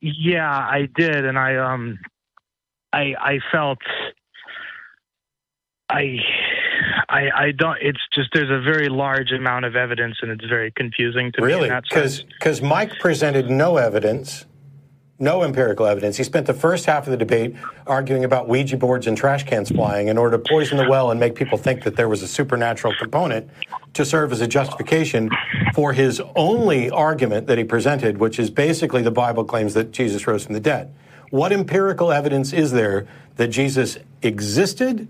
yeah, 0.00 0.50
I 0.50 0.88
did, 0.94 1.24
and 1.24 1.38
I 1.38 1.56
um, 1.56 1.98
I 2.92 3.14
I 3.20 3.38
felt 3.52 3.78
I. 5.88 6.18
I, 7.10 7.30
I 7.34 7.52
don't. 7.56 7.78
It's 7.80 8.00
just 8.14 8.30
there's 8.34 8.50
a 8.50 8.60
very 8.62 8.88
large 8.88 9.32
amount 9.32 9.64
of 9.64 9.76
evidence, 9.76 10.16
and 10.22 10.30
it's 10.30 10.44
very 10.44 10.70
confusing 10.70 11.32
to 11.32 11.40
me. 11.40 11.46
Really? 11.46 11.68
that. 11.68 11.84
Because 11.84 12.62
Mike 12.62 12.98
presented 12.98 13.50
no 13.50 13.78
evidence, 13.78 14.44
no 15.18 15.42
empirical 15.42 15.86
evidence. 15.86 16.16
He 16.16 16.24
spent 16.24 16.46
the 16.46 16.54
first 16.54 16.86
half 16.86 17.06
of 17.06 17.10
the 17.10 17.16
debate 17.16 17.56
arguing 17.86 18.24
about 18.24 18.48
Ouija 18.48 18.76
boards 18.76 19.06
and 19.06 19.16
trash 19.16 19.44
cans 19.44 19.70
flying 19.70 20.08
in 20.08 20.16
order 20.16 20.36
to 20.36 20.44
poison 20.48 20.78
the 20.78 20.88
well 20.88 21.10
and 21.10 21.18
make 21.18 21.34
people 21.34 21.58
think 21.58 21.82
that 21.82 21.96
there 21.96 22.08
was 22.08 22.22
a 22.22 22.28
supernatural 22.28 22.94
component 23.00 23.50
to 23.94 24.04
serve 24.04 24.30
as 24.30 24.40
a 24.40 24.46
justification 24.46 25.28
for 25.74 25.92
his 25.92 26.22
only 26.36 26.88
argument 26.90 27.48
that 27.48 27.58
he 27.58 27.64
presented, 27.64 28.18
which 28.18 28.38
is 28.38 28.48
basically 28.48 29.02
the 29.02 29.10
Bible 29.10 29.44
claims 29.44 29.74
that 29.74 29.90
Jesus 29.90 30.26
rose 30.26 30.44
from 30.44 30.54
the 30.54 30.60
dead. 30.60 30.94
What 31.30 31.52
empirical 31.52 32.12
evidence 32.12 32.52
is 32.52 32.70
there 32.70 33.08
that 33.36 33.48
Jesus 33.48 33.98
existed, 34.22 35.08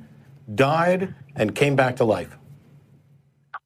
died, 0.55 1.15
and 1.37 1.55
came 1.55 1.77
back 1.77 1.97
to 1.97 2.05
life? 2.05 2.38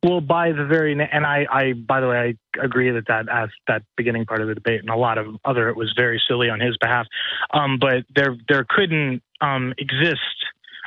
Well, 0.03 0.21
by 0.21 0.51
the 0.51 0.65
very 0.65 0.93
and 0.93 1.25
I, 1.25 1.47
I 1.51 1.73
by 1.75 2.01
the 2.01 2.09
way, 2.09 2.37
I 2.57 2.61
agree 2.61 2.91
that 2.91 3.07
that 3.07 3.29
as 3.29 3.51
that 3.69 3.83
beginning 3.97 4.27
part 4.27 4.41
of 4.41 4.49
the 4.49 4.55
debate 4.55 4.81
and 4.81 4.91
a 4.91 4.97
lot 4.97 5.17
of 5.17 5.37
other 5.45 5.69
it 5.69 5.77
was 5.77 5.93
very 5.97 6.21
silly 6.27 6.51
on 6.51 6.59
his 6.59 6.77
behalf. 6.79 7.07
Um, 7.53 7.79
but 7.79 8.05
there 8.15 8.37
there 8.49 8.67
couldn't 8.69 9.23
um, 9.41 9.75
exist 9.79 10.19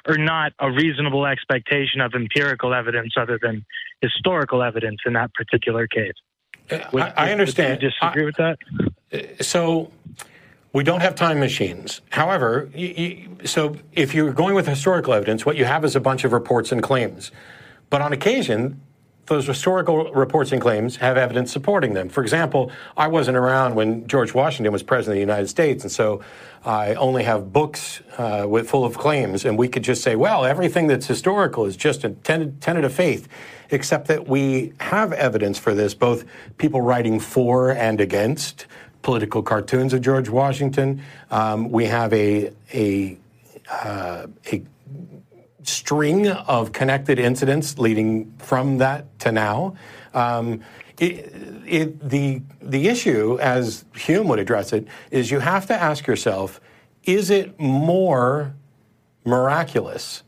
or 0.08 0.18
not 0.18 0.52
a 0.60 0.70
reasonable 0.70 1.26
expectation 1.26 2.02
of 2.02 2.14
empirical 2.14 2.74
evidence 2.74 3.14
other 3.18 3.40
than 3.42 3.66
historical 4.02 4.62
evidence 4.62 5.00
in 5.06 5.14
that 5.14 5.34
particular 5.34 5.88
case. 5.88 6.14
Would- 6.92 7.02
I, 7.02 7.14
I 7.16 7.32
understand. 7.32 7.82
Would 7.82 7.84
you 7.84 7.90
disagree 7.90 8.26
with 8.26 8.36
that? 8.36 8.58
so 9.40 9.92
we 10.74 10.84
don't 10.84 11.00
have 11.00 11.16
time 11.16 11.40
machines. 11.40 12.02
However, 12.10 12.70
y 12.76 12.94
y 12.98 13.46
so 13.46 13.78
if 13.94 14.14
you're 14.14 14.34
going 14.34 14.56
with 14.56 14.68
historical 14.68 15.14
evidence, 15.14 15.46
what 15.46 15.56
you 15.56 15.64
have 15.64 15.86
is 15.86 15.96
a 15.96 16.02
bunch 16.02 16.26
of 16.26 16.34
reports 16.34 16.74
and 16.74 16.84
claims. 16.84 17.32
But 17.90 18.02
on 18.02 18.12
occasion, 18.12 18.82
those 19.28 19.48
historical 19.48 20.12
reports 20.14 20.52
and 20.52 20.62
claims 20.62 20.98
have 20.98 21.18
evidence 21.18 21.52
supporting 21.52 21.94
them. 21.94 22.10
For 22.10 22.22
example, 22.22 22.72
I 22.96 23.08
wasn't 23.08 23.38
around 23.38 23.76
when 23.76 24.08
George 24.08 24.34
Washington 24.34 24.72
was 24.72 24.84
president 24.84 25.14
of 25.14 25.16
the 25.16 25.34
United 25.34 25.48
States, 25.48 25.84
and 25.84 25.92
so 25.92 26.22
I 26.64 26.94
only 26.96 27.24
have 27.24 27.52
books 27.52 28.02
uh, 28.18 28.46
with, 28.48 28.70
full 28.70 28.86
of 28.86 28.98
claims, 28.98 29.46
and 29.46 29.58
we 29.58 29.68
could 29.68 29.84
just 29.84 30.04
say, 30.04 30.16
well, 30.16 30.46
everything 30.46 30.88
that's 30.88 31.08
historical 31.08 31.66
is 31.66 31.76
just 31.76 32.04
a 32.04 32.10
tenet, 32.10 32.86
of 32.86 32.94
faith, 32.94 33.28
except 33.72 34.08
that 34.08 34.28
we 34.28 34.74
have 34.80 35.12
evidence 35.14 35.58
for 35.58 35.74
this, 35.74 35.94
both 35.94 36.26
people 36.58 36.82
writing 36.82 37.20
for 37.20 37.72
and 37.72 38.00
against 38.00 38.68
political 39.02 39.44
cartoons 39.44 39.94
of 39.94 40.02
George 40.02 40.30
Washington. 40.30 41.02
Um, 41.32 41.70
we 41.70 41.86
have 41.86 42.12
a 42.14 42.52
a 42.74 43.18
uh, 43.70 44.28
a 44.52 44.64
string 45.68 46.28
of 46.28 46.72
connected 46.72 47.20
incidents 47.20 47.78
leading 47.78 48.34
from 48.38 48.78
that 48.78 49.18
to 49.20 49.32
now. 49.32 49.76
Um, 50.14 50.62
it, 50.98 51.34
it, 51.66 52.10
the 52.10 52.42
the 52.62 52.88
issue, 52.88 53.38
as 53.42 53.86
Hume 53.96 54.28
would 54.30 54.40
address 54.40 54.72
it, 54.72 54.88
is 55.12 55.30
you 55.32 55.40
have 55.40 55.66
to 55.68 55.74
ask 55.74 56.08
yourself: 56.08 56.62
Is 57.04 57.30
it 57.30 57.60
more 57.60 58.54
miraculous 59.26 60.24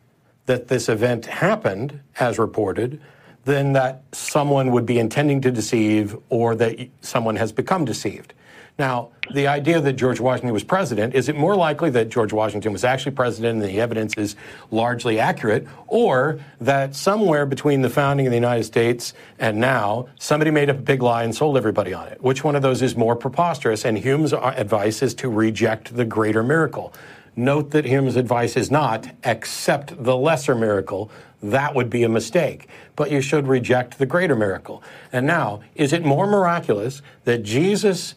that 0.46 0.68
this 0.68 0.90
event 0.90 1.26
happened, 1.26 2.02
as 2.20 2.40
reported, 2.40 3.02
than 3.46 3.74
that 3.74 4.04
someone 4.12 4.72
would 4.72 4.86
be 4.86 5.00
intending 5.00 5.42
to 5.42 5.52
deceive 5.52 6.18
or 6.30 6.56
that 6.56 6.90
someone 7.02 7.38
has 7.38 7.52
become 7.52 7.86
deceived? 7.86 8.34
Now, 8.80 9.10
the 9.34 9.48
idea 9.48 9.82
that 9.82 9.94
George 9.94 10.20
Washington 10.20 10.54
was 10.54 10.64
president, 10.64 11.16
is 11.16 11.30
it 11.30 11.36
more 11.36 11.56
likely 11.56 11.90
that 11.90 12.10
George 12.10 12.32
Washington 12.32 12.72
was 12.72 12.84
actually 12.84 13.14
president 13.14 13.56
and 13.56 13.62
the 13.64 13.82
evidence 13.82 14.14
is 14.18 14.36
largely 14.70 15.20
accurate, 15.20 15.68
or 15.88 16.40
that 16.62 16.96
somewhere 16.96 17.48
between 17.48 17.82
the 17.82 17.90
founding 17.90 18.28
of 18.28 18.32
the 18.32 18.38
United 18.38 18.66
States 18.66 19.14
and 19.40 19.60
now, 19.60 20.08
somebody 20.20 20.52
made 20.52 20.70
up 20.70 20.78
a 20.78 20.82
big 20.82 21.02
lie 21.02 21.24
and 21.24 21.36
sold 21.36 21.58
everybody 21.58 21.94
on 21.94 22.08
it? 22.08 22.22
Which 22.22 22.44
one 22.44 22.56
of 22.56 22.62
those 22.62 22.84
is 22.84 22.96
more 22.96 23.16
preposterous? 23.16 23.84
And 23.84 23.98
Hume's 23.98 24.32
uh, 24.32 24.54
advice 24.56 25.02
is 25.02 25.16
to 25.16 25.30
reject 25.30 25.96
the 25.96 26.06
greater 26.06 26.44
miracle. 26.44 26.94
Note 27.36 27.72
that 27.72 27.86
Hume's 27.86 28.16
advice 28.16 28.56
is 28.56 28.70
not 28.70 29.08
accept 29.24 30.04
the 30.04 30.16
lesser 30.16 30.56
miracle. 30.56 31.10
That 31.42 31.74
would 31.74 31.90
be 31.90 32.04
a 32.04 32.10
mistake. 32.10 32.68
But 32.96 33.12
you 33.12 33.22
should 33.22 33.48
reject 33.48 33.98
the 33.98 34.06
greater 34.06 34.36
miracle. 34.36 34.84
And 35.12 35.26
now, 35.26 35.62
is 35.76 35.94
it 35.94 36.06
more 36.06 36.28
miraculous 36.28 37.02
that 37.26 37.44
Jesus 37.44 38.16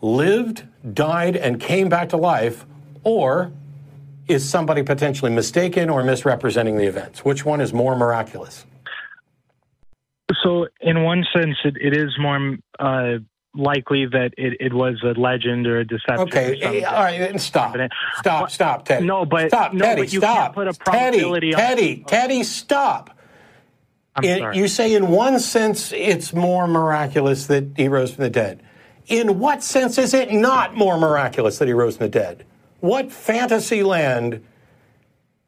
lived, 0.00 0.64
died, 0.94 1.36
and 1.36 1.60
came 1.60 1.88
back 1.88 2.10
to 2.10 2.16
life, 2.16 2.64
or 3.04 3.52
is 4.26 4.48
somebody 4.48 4.82
potentially 4.82 5.30
mistaken 5.30 5.88
or 5.90 6.02
misrepresenting 6.04 6.76
the 6.76 6.84
events? 6.86 7.24
Which 7.24 7.44
one 7.44 7.60
is 7.60 7.72
more 7.72 7.96
miraculous? 7.96 8.66
So, 10.42 10.66
in 10.80 11.02
one 11.02 11.24
sense, 11.34 11.56
it, 11.64 11.76
it 11.80 11.96
is 11.96 12.10
more 12.18 12.56
uh, 12.78 13.18
likely 13.54 14.06
that 14.06 14.30
it, 14.36 14.58
it 14.60 14.72
was 14.74 15.02
a 15.02 15.18
legend 15.18 15.66
or 15.66 15.78
a 15.80 15.84
deception. 15.84 16.20
Okay, 16.20 16.84
all 16.84 17.02
right, 17.02 17.40
stop, 17.40 17.76
stop, 18.16 18.50
stop, 18.50 18.84
Teddy. 18.84 19.06
No, 19.06 19.24
but 19.24 19.48
stop, 19.48 19.72
no, 19.72 19.84
Teddy, 19.84 20.02
but 20.02 20.12
you 20.12 20.20
stop. 20.20 20.36
can't 20.36 20.54
put 20.54 20.68
a 20.68 20.74
probability 20.74 21.52
Teddy, 21.52 21.54
on 21.54 21.76
Teddy, 21.76 22.04
Teddy, 22.06 22.42
stop. 22.44 23.18
I'm 24.14 24.24
It- 24.24 24.38
sorry. 24.38 24.56
you 24.58 24.68
say 24.68 24.94
in 24.94 25.08
one 25.08 25.38
sense 25.40 25.92
it's 25.92 26.34
more 26.34 26.68
miraculous 26.68 27.46
that 27.46 27.64
he 27.76 27.88
rose 27.88 28.12
from 28.12 28.24
the 28.24 28.30
dead. 28.30 28.62
In 29.08 29.38
what 29.38 29.62
sense 29.62 29.98
is 29.98 30.14
it 30.14 30.32
not 30.32 30.76
more 30.76 30.98
miraculous 30.98 31.58
that 31.58 31.68
he 31.68 31.74
rose 31.74 31.96
from 31.96 32.06
the 32.06 32.10
dead? 32.10 32.44
What 32.80 33.10
fantasy 33.10 33.82
land 33.82 34.44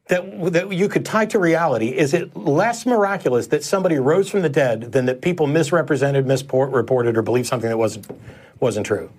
that, 0.09 0.53
that 0.53 0.73
you 0.73 0.89
could 0.89 1.05
tie 1.05 1.27
to 1.27 1.39
reality 1.39 1.89
is 1.97 2.15
it 2.15 2.35
less 2.37 2.85
miraculous 2.85 3.47
that 3.49 3.63
somebody 3.63 3.99
rose 3.99 4.29
from 4.29 4.43
the 4.43 4.49
dead 4.49 4.93
than 4.93 5.07
that 5.07 5.21
people 5.21 5.47
misrepresented, 5.47 6.27
misreported, 6.27 7.17
or 7.17 7.23
believed 7.23 7.47
something 7.47 7.69
that 7.69 7.79
wasn't 7.79 8.11
wasn't 8.59 8.87
true? 8.87 9.11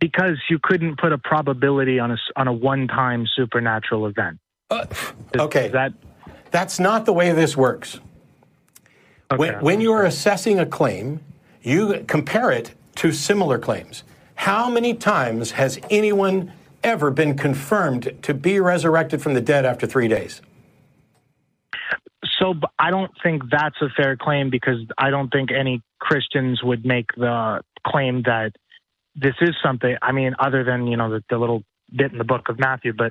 because 0.00 0.36
you 0.48 0.58
couldn't 0.62 0.98
put 0.98 1.12
a 1.12 1.18
probability 1.18 1.98
on 1.98 2.10
a 2.12 2.16
on 2.36 2.48
a 2.48 2.52
one 2.52 2.88
time 2.88 3.26
supernatural 3.34 4.06
event. 4.06 4.38
Uh, 4.70 4.86
is- 4.90 5.40
okay. 5.40 5.66
is 5.66 5.72
that 5.72 5.92
That's 6.50 6.78
not 6.78 7.06
the 7.06 7.12
way 7.12 7.32
this 7.32 7.56
works. 7.56 8.00
When, 9.34 9.54
when 9.54 9.80
you 9.80 9.92
are 9.92 10.04
assessing 10.04 10.60
a 10.60 10.66
claim, 10.66 11.20
you 11.66 12.04
compare 12.06 12.52
it 12.52 12.72
to 12.94 13.10
similar 13.10 13.58
claims. 13.58 14.04
How 14.36 14.70
many 14.70 14.94
times 14.94 15.50
has 15.52 15.80
anyone 15.90 16.52
ever 16.84 17.10
been 17.10 17.36
confirmed 17.36 18.14
to 18.22 18.32
be 18.32 18.60
resurrected 18.60 19.20
from 19.20 19.34
the 19.34 19.40
dead 19.40 19.66
after 19.66 19.84
three 19.84 20.06
days? 20.06 20.40
So 22.38 22.54
I 22.78 22.90
don't 22.90 23.10
think 23.20 23.42
that's 23.50 23.76
a 23.82 23.88
fair 23.96 24.16
claim 24.16 24.48
because 24.48 24.78
I 24.96 25.10
don't 25.10 25.28
think 25.28 25.50
any 25.50 25.82
Christians 25.98 26.62
would 26.62 26.84
make 26.84 27.06
the 27.16 27.62
claim 27.84 28.22
that 28.22 28.52
this 29.16 29.34
is 29.40 29.56
something. 29.60 29.96
I 30.00 30.12
mean, 30.12 30.36
other 30.38 30.62
than 30.62 30.86
you 30.86 30.96
know 30.96 31.10
the, 31.10 31.24
the 31.28 31.36
little 31.36 31.64
bit 31.90 32.12
in 32.12 32.18
the 32.18 32.24
book 32.24 32.48
of 32.48 32.60
Matthew, 32.60 32.92
but 32.92 33.10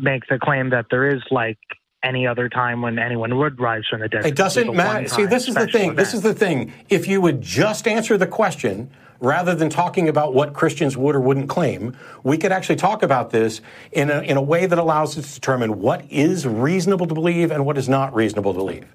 make 0.00 0.26
the 0.28 0.38
claim 0.42 0.70
that 0.70 0.86
there 0.90 1.14
is 1.14 1.22
like 1.30 1.58
any 2.02 2.26
other 2.26 2.48
time 2.48 2.82
when 2.82 2.98
anyone 2.98 3.36
would 3.38 3.60
rise 3.60 3.82
from 3.88 4.00
the 4.00 4.08
dead. 4.08 4.24
It 4.24 4.36
doesn't 4.36 4.74
matter. 4.74 5.08
See, 5.08 5.26
this 5.26 5.48
is 5.48 5.54
the 5.54 5.66
thing. 5.66 5.94
This 5.94 6.14
is 6.14 6.22
the 6.22 6.34
thing. 6.34 6.72
If 6.88 7.08
you 7.08 7.20
would 7.20 7.40
just 7.40 7.88
answer 7.88 8.16
the 8.16 8.26
question 8.26 8.90
rather 9.20 9.54
than 9.54 9.68
talking 9.68 10.08
about 10.08 10.32
what 10.32 10.54
Christians 10.54 10.96
would 10.96 11.16
or 11.16 11.20
wouldn't 11.20 11.48
claim, 11.48 11.96
we 12.22 12.38
could 12.38 12.52
actually 12.52 12.76
talk 12.76 13.02
about 13.02 13.30
this 13.30 13.60
in 13.90 14.10
a, 14.10 14.20
in 14.20 14.36
a 14.36 14.42
way 14.42 14.66
that 14.66 14.78
allows 14.78 15.18
us 15.18 15.26
to 15.26 15.34
determine 15.40 15.80
what 15.80 16.04
is 16.10 16.46
reasonable 16.46 17.06
to 17.06 17.14
believe 17.14 17.50
and 17.50 17.66
what 17.66 17.76
is 17.76 17.88
not 17.88 18.14
reasonable 18.14 18.52
to 18.52 18.58
believe. 18.58 18.86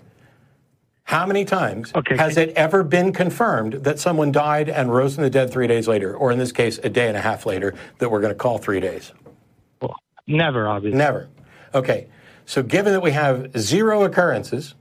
How 1.05 1.25
many 1.25 1.43
times 1.43 1.91
Okay, 1.93 2.15
has 2.15 2.37
it 2.37 2.51
ever 2.55 2.81
been 2.81 3.11
confirmed 3.11 3.73
that 3.73 3.99
someone 3.99 4.31
died 4.31 4.69
and 4.69 4.91
rose 4.91 5.15
from 5.15 5.25
the 5.25 5.29
dead 5.29 5.51
three 5.51 5.67
days 5.67 5.87
later, 5.89 6.15
or 6.15 6.31
in 6.31 6.39
this 6.39 6.53
case, 6.53 6.79
a 6.81 6.89
day 6.89 7.09
and 7.09 7.17
a 7.17 7.21
half 7.21 7.45
later, 7.45 7.75
that 7.97 8.09
we're 8.09 8.21
going 8.21 8.31
to 8.33 8.39
call 8.39 8.57
three 8.57 8.79
days? 8.79 9.11
Well, 9.81 9.95
never, 10.25 10.69
obviously. 10.69 10.97
Never. 10.97 11.27
Okay. 11.75 12.07
So, 12.45 12.61
given 12.63 12.93
that 12.93 13.01
we 13.01 13.11
have 13.11 13.57
zero 13.57 14.03
occurrences 14.03 14.75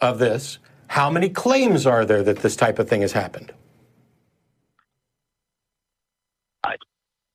of 0.00 0.18
this, 0.18 0.58
how 0.88 1.10
many 1.10 1.28
claims 1.28 1.86
are 1.86 2.04
there 2.04 2.22
that 2.22 2.38
this 2.38 2.56
type 2.56 2.78
of 2.78 2.88
thing 2.88 3.00
has 3.00 3.12
happened? 3.12 3.52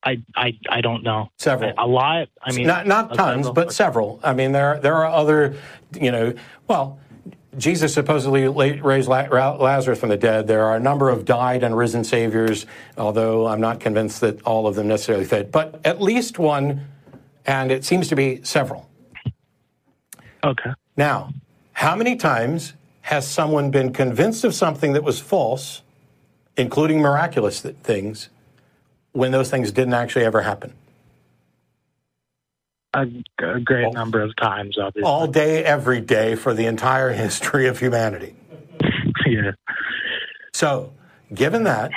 I, 0.04 0.22
I, 0.34 0.58
I 0.68 0.80
don't 0.80 1.02
know. 1.02 1.30
Several. 1.38 1.72
A 1.78 1.86
lot. 1.86 2.28
I 2.42 2.52
mean, 2.52 2.66
not 2.66 2.86
not 2.86 3.14
tons, 3.14 3.46
several. 3.46 3.52
but 3.54 3.72
several. 3.72 4.20
I 4.22 4.34
mean, 4.34 4.52
there 4.52 4.80
there 4.80 4.96
are 4.96 5.06
other, 5.06 5.56
you 5.98 6.10
know, 6.10 6.34
well. 6.68 6.98
Jesus 7.58 7.92
supposedly 7.92 8.48
raised 8.48 9.08
Lazarus 9.08 10.00
from 10.00 10.08
the 10.08 10.16
dead. 10.16 10.46
There 10.46 10.64
are 10.64 10.76
a 10.76 10.80
number 10.80 11.10
of 11.10 11.26
died 11.26 11.62
and 11.62 11.76
risen 11.76 12.02
saviors, 12.02 12.64
although 12.96 13.46
I'm 13.46 13.60
not 13.60 13.78
convinced 13.78 14.22
that 14.22 14.40
all 14.44 14.66
of 14.66 14.74
them 14.74 14.88
necessarily 14.88 15.26
fit. 15.26 15.52
But 15.52 15.78
at 15.84 16.00
least 16.00 16.38
one, 16.38 16.86
and 17.44 17.70
it 17.70 17.84
seems 17.84 18.08
to 18.08 18.16
be 18.16 18.40
several. 18.42 18.88
Okay. 20.44 20.70
Now, 20.96 21.32
how 21.72 21.96
many 21.96 22.16
times 22.16 22.74
has 23.02 23.28
someone 23.28 23.70
been 23.70 23.92
convinced 23.92 24.44
of 24.44 24.54
something 24.54 24.92
that 24.92 25.02
was 25.02 25.20
false, 25.20 25.82
including 26.56 27.00
miraculous 27.00 27.62
th- 27.62 27.76
things, 27.82 28.28
when 29.12 29.32
those 29.32 29.50
things 29.50 29.72
didn't 29.72 29.94
actually 29.94 30.24
ever 30.24 30.42
happen? 30.42 30.74
A, 32.94 33.06
a 33.38 33.60
great 33.60 33.92
number 33.94 34.20
of 34.20 34.36
times, 34.36 34.76
obviously. 34.78 35.08
All 35.08 35.26
day, 35.26 35.64
every 35.64 36.00
day, 36.00 36.34
for 36.34 36.52
the 36.52 36.66
entire 36.66 37.10
history 37.24 37.66
of 37.66 37.78
humanity. 37.78 38.34
yeah. 39.26 39.52
So, 40.52 40.92
given 41.32 41.64
that, 41.64 41.90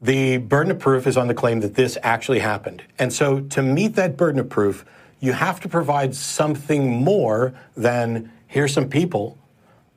the 0.00 0.38
burden 0.38 0.70
of 0.70 0.78
proof 0.78 1.06
is 1.06 1.16
on 1.16 1.26
the 1.28 1.34
claim 1.34 1.60
that 1.60 1.74
this 1.74 1.98
actually 2.02 2.38
happened. 2.38 2.84
And 2.98 3.12
so, 3.12 3.40
to 3.40 3.62
meet 3.62 3.96
that 3.96 4.16
burden 4.16 4.40
of 4.40 4.48
proof, 4.48 4.84
you 5.20 5.32
have 5.32 5.60
to 5.60 5.68
provide 5.68 6.14
something 6.14 6.90
more 6.90 7.54
than 7.76 8.32
here's 8.46 8.72
some 8.72 8.88
people, 8.88 9.38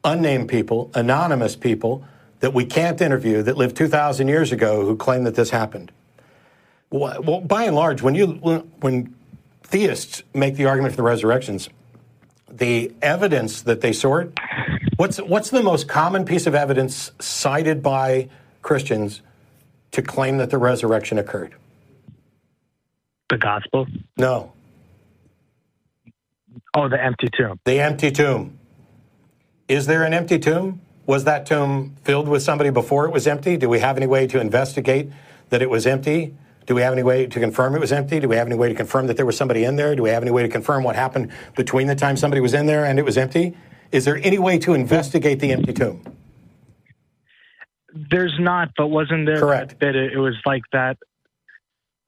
unnamed 0.03 0.49
people, 0.49 0.91
anonymous 0.93 1.55
people 1.55 2.05
that 2.41 2.53
we 2.53 2.65
can't 2.65 3.01
interview 3.01 3.41
that 3.41 3.57
lived 3.57 3.77
2,000 3.77 4.27
years 4.27 4.51
ago 4.51 4.85
who 4.85 4.97
claim 4.97 5.23
that 5.23 5.35
this 5.35 5.49
happened. 5.49 5.91
Well, 6.89 7.23
well, 7.23 7.41
by 7.41 7.63
and 7.63 7.75
large, 7.75 8.01
when 8.01 8.13
you 8.13 8.27
when 8.27 9.15
theists 9.63 10.21
make 10.33 10.57
the 10.57 10.65
argument 10.65 10.93
for 10.93 10.97
the 10.97 11.03
resurrections, 11.03 11.69
the 12.47 12.93
evidence 13.01 13.61
that 13.63 13.81
they 13.81 13.93
sort, 13.93 14.37
what's 14.97 15.17
what's 15.17 15.49
the 15.49 15.63
most 15.63 15.87
common 15.87 16.25
piece 16.25 16.45
of 16.45 16.53
evidence 16.53 17.11
cited 17.19 17.81
by 17.81 18.29
Christians 18.61 19.21
to 19.91 20.01
claim 20.03 20.37
that 20.37 20.51
the 20.51 20.59
resurrection 20.59 21.17
occurred? 21.17 21.55
The 23.29 23.37
gospel. 23.37 23.87
No, 24.17 24.51
Oh, 26.73 26.89
the 26.89 27.01
empty 27.03 27.29
tomb. 27.35 27.59
the 27.65 27.79
empty 27.79 28.11
tomb. 28.11 28.57
Is 29.67 29.85
there 29.85 30.03
an 30.03 30.13
empty 30.13 30.39
tomb? 30.39 30.81
Was 31.05 31.23
that 31.25 31.45
tomb 31.45 31.95
filled 32.03 32.27
with 32.27 32.43
somebody 32.43 32.69
before 32.69 33.05
it 33.05 33.11
was 33.11 33.27
empty? 33.27 33.57
Do 33.57 33.67
we 33.69 33.79
have 33.79 33.97
any 33.97 34.07
way 34.07 34.27
to 34.27 34.39
investigate 34.39 35.09
that 35.49 35.61
it 35.61 35.69
was 35.69 35.85
empty? 35.87 36.35
Do 36.65 36.75
we 36.75 36.81
have 36.81 36.93
any 36.93 37.03
way 37.03 37.25
to 37.25 37.39
confirm 37.39 37.75
it 37.75 37.79
was 37.79 37.91
empty? 37.91 38.19
Do 38.19 38.27
we 38.29 38.35
have 38.37 38.47
any 38.47 38.55
way 38.55 38.69
to 38.69 38.75
confirm 38.75 39.07
that 39.07 39.17
there 39.17 39.25
was 39.25 39.35
somebody 39.35 39.65
in 39.65 39.75
there? 39.75 39.95
Do 39.95 40.03
we 40.03 40.09
have 40.11 40.21
any 40.23 40.31
way 40.31 40.43
to 40.43 40.49
confirm 40.49 40.83
what 40.83 40.95
happened 40.95 41.31
between 41.57 41.87
the 41.87 41.95
time 41.95 42.15
somebody 42.15 42.39
was 42.39 42.53
in 42.53 42.67
there 42.67 42.85
and 42.85 42.99
it 42.99 43.03
was 43.05 43.17
empty? 43.17 43.57
Is 43.91 44.05
there 44.05 44.17
any 44.23 44.39
way 44.39 44.57
to 44.59 44.73
investigate 44.73 45.39
the 45.39 45.51
empty 45.51 45.73
tomb? 45.73 46.03
There's 48.09 48.35
not, 48.39 48.69
but 48.77 48.87
wasn't 48.87 49.25
there 49.25 49.39
Correct. 49.39 49.79
that 49.81 49.95
it, 49.95 50.13
it 50.13 50.17
was 50.19 50.35
like 50.45 50.63
that? 50.71 50.97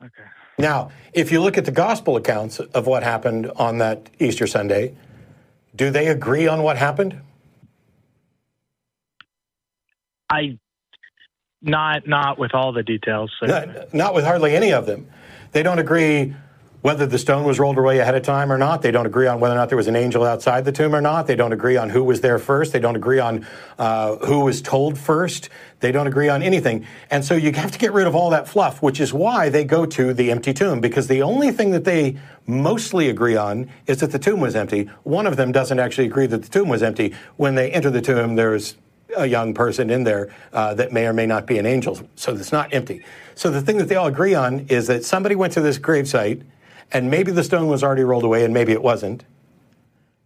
Okay. 0.04 0.24
Now, 0.58 0.92
if 1.14 1.32
you 1.32 1.42
look 1.42 1.58
at 1.58 1.66
the 1.66 1.72
gospel 1.72 2.16
accounts 2.16 2.60
of 2.60 2.88
what 2.88 3.04
happened 3.04 3.52
on 3.58 3.78
that 3.80 4.10
Easter 4.20 4.48
Sunday, 4.48 4.96
do 5.76 5.90
they 5.90 6.08
agree 6.08 6.48
on 6.48 6.64
what 6.64 6.78
happened? 6.78 7.20
I 10.30 10.58
not 11.62 12.08
not 12.08 12.40
with 12.40 12.54
all 12.54 12.72
the 12.74 12.84
details. 12.84 13.32
so- 13.40 13.48
Not, 13.48 13.94
not 13.94 14.14
with 14.14 14.24
hardly 14.24 14.56
any 14.56 14.72
of 14.72 14.86
them. 14.86 15.08
They 15.52 15.64
don't 15.64 15.80
agree 15.80 16.36
whether 16.86 17.08
the 17.08 17.18
stone 17.18 17.44
was 17.46 17.58
rolled 17.58 17.80
away 17.80 17.98
ahead 17.98 18.14
of 18.14 18.22
time 18.22 18.52
or 18.52 18.60
not. 18.60 18.84
They 18.84 18.92
don't 18.92 19.08
agree 19.08 19.26
on 19.26 19.40
whether 19.40 19.56
or 19.56 19.58
not 19.58 19.70
there 19.70 19.76
was 19.76 19.88
an 19.88 19.96
angel 19.96 20.24
outside 20.24 20.66
the 20.66 20.72
tomb 20.72 20.94
or 20.94 21.02
not. 21.02 21.26
They 21.26 21.36
don't 21.36 21.52
agree 21.52 21.78
on 21.78 21.90
who 21.90 22.04
was 22.04 22.22
there 22.22 22.38
first. 22.38 22.74
They 22.74 22.80
don't 22.80 22.96
agree 22.96 23.18
on 23.18 23.48
uh, 23.80 24.18
who 24.18 24.42
was 24.42 24.62
told 24.62 24.96
first. 24.96 25.50
They 25.80 25.92
don't 25.92 26.06
agree 26.06 26.30
on 26.30 26.44
anything. 26.44 26.86
And 27.10 27.26
so 27.26 27.34
you 27.34 27.52
have 27.54 27.72
to 27.72 27.80
get 27.80 27.92
rid 27.92 28.06
of 28.06 28.14
all 28.14 28.30
that 28.30 28.48
fluff, 28.48 28.84
which 28.84 29.00
is 29.00 29.12
why 29.12 29.50
they 29.50 29.64
go 29.64 29.88
to 29.88 30.14
the 30.14 30.30
empty 30.30 30.54
tomb, 30.54 30.80
because 30.80 31.08
the 31.08 31.24
only 31.24 31.52
thing 31.52 31.72
that 31.72 31.86
they 31.86 32.18
mostly 32.46 33.10
agree 33.10 33.36
on 33.36 33.68
is 33.88 34.02
that 34.02 34.12
the 34.12 34.20
tomb 34.20 34.40
was 34.40 34.56
empty. 34.56 34.88
One 35.02 35.26
of 35.26 35.38
them 35.38 35.52
doesn't 35.52 35.80
actually 35.80 36.06
agree 36.06 36.28
that 36.28 36.44
the 36.44 36.50
tomb 36.50 36.70
was 36.70 36.84
empty. 36.84 37.16
When 37.36 37.56
they 37.56 37.72
enter 37.72 37.90
the 37.90 38.04
tomb, 38.04 38.36
there's 38.36 38.78
a 39.18 39.26
young 39.26 39.56
person 39.56 39.90
in 39.90 40.04
there 40.04 40.30
uh, 40.54 40.76
that 40.76 40.94
may 40.94 41.08
or 41.08 41.14
may 41.14 41.26
not 41.26 41.48
be 41.48 41.58
an 41.58 41.66
angel, 41.66 42.00
so 42.16 42.36
it's 42.36 42.52
not 42.52 42.72
empty. 42.76 43.04
So 43.34 43.50
the 43.50 43.62
thing 43.64 43.78
that 43.78 43.90
they 43.90 43.96
all 43.96 44.08
agree 44.08 44.36
on 44.36 44.68
is 44.68 44.86
that 44.86 45.04
somebody 45.04 45.34
went 45.34 45.54
to 45.54 45.62
this 45.62 45.80
gravesite 45.80 46.44
and 46.92 47.10
maybe 47.10 47.32
the 47.32 47.44
stone 47.44 47.68
was 47.68 47.84
already 47.84 48.04
rolled 48.04 48.24
away 48.24 48.44
and 48.44 48.54
maybe 48.54 48.72
it 48.72 48.82
wasn't. 48.82 49.26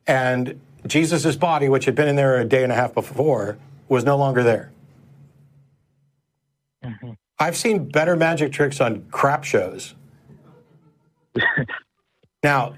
And 0.07 0.59
Jesus' 0.85 1.35
body, 1.35 1.69
which 1.69 1.85
had 1.85 1.95
been 1.95 2.07
in 2.07 2.15
there 2.15 2.39
a 2.39 2.45
day 2.45 2.63
and 2.63 2.71
a 2.71 2.75
half 2.75 2.93
before, 2.93 3.57
was 3.87 4.03
no 4.03 4.17
longer 4.17 4.43
there. 4.43 4.71
Mm-hmm. 6.83 7.11
I've 7.39 7.57
seen 7.57 7.89
better 7.89 8.15
magic 8.15 8.51
tricks 8.51 8.81
on 8.81 9.05
crap 9.11 9.43
shows. 9.43 9.95
now, 12.43 12.75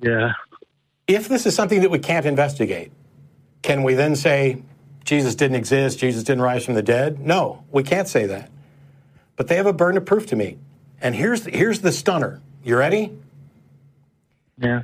yeah. 0.00 0.32
If 1.06 1.28
this 1.28 1.46
is 1.46 1.54
something 1.54 1.80
that 1.80 1.90
we 1.90 1.98
can't 1.98 2.26
investigate, 2.26 2.92
can 3.62 3.82
we 3.82 3.94
then 3.94 4.14
say 4.14 4.62
Jesus 5.04 5.34
didn't 5.34 5.56
exist, 5.56 5.98
Jesus 5.98 6.22
didn't 6.22 6.42
rise 6.42 6.64
from 6.64 6.74
the 6.74 6.82
dead? 6.82 7.18
No, 7.18 7.64
we 7.72 7.82
can't 7.82 8.06
say 8.06 8.26
that. 8.26 8.50
But 9.36 9.48
they 9.48 9.56
have 9.56 9.66
a 9.66 9.72
burden 9.72 9.96
of 9.96 10.04
proof 10.04 10.26
to 10.26 10.36
meet. 10.36 10.58
And 11.00 11.14
here's 11.14 11.46
here's 11.46 11.80
the 11.80 11.92
stunner. 11.92 12.42
You 12.64 12.76
ready? 12.76 13.12
Yeah. 14.58 14.82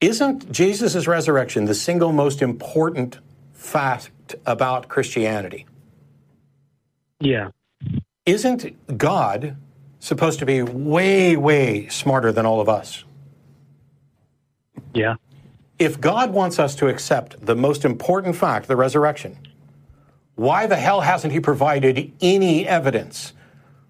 Isn't 0.00 0.52
Jesus' 0.52 1.06
resurrection 1.06 1.64
the 1.64 1.74
single 1.74 2.12
most 2.12 2.42
important 2.42 3.18
fact 3.52 4.34
about 4.44 4.88
Christianity? 4.88 5.66
Yeah. 7.20 7.48
Isn't 8.26 8.98
God 8.98 9.56
supposed 9.98 10.38
to 10.40 10.46
be 10.46 10.62
way, 10.62 11.36
way 11.36 11.88
smarter 11.88 12.32
than 12.32 12.44
all 12.44 12.60
of 12.60 12.68
us? 12.68 13.04
Yeah. 14.92 15.14
If 15.78 16.00
God 16.00 16.32
wants 16.32 16.58
us 16.58 16.76
to 16.76 16.88
accept 16.88 17.44
the 17.44 17.56
most 17.56 17.84
important 17.84 18.36
fact, 18.36 18.68
the 18.68 18.76
resurrection, 18.76 19.38
why 20.34 20.66
the 20.66 20.76
hell 20.76 21.00
hasn't 21.00 21.32
He 21.32 21.40
provided 21.40 22.12
any 22.20 22.66
evidence 22.66 23.32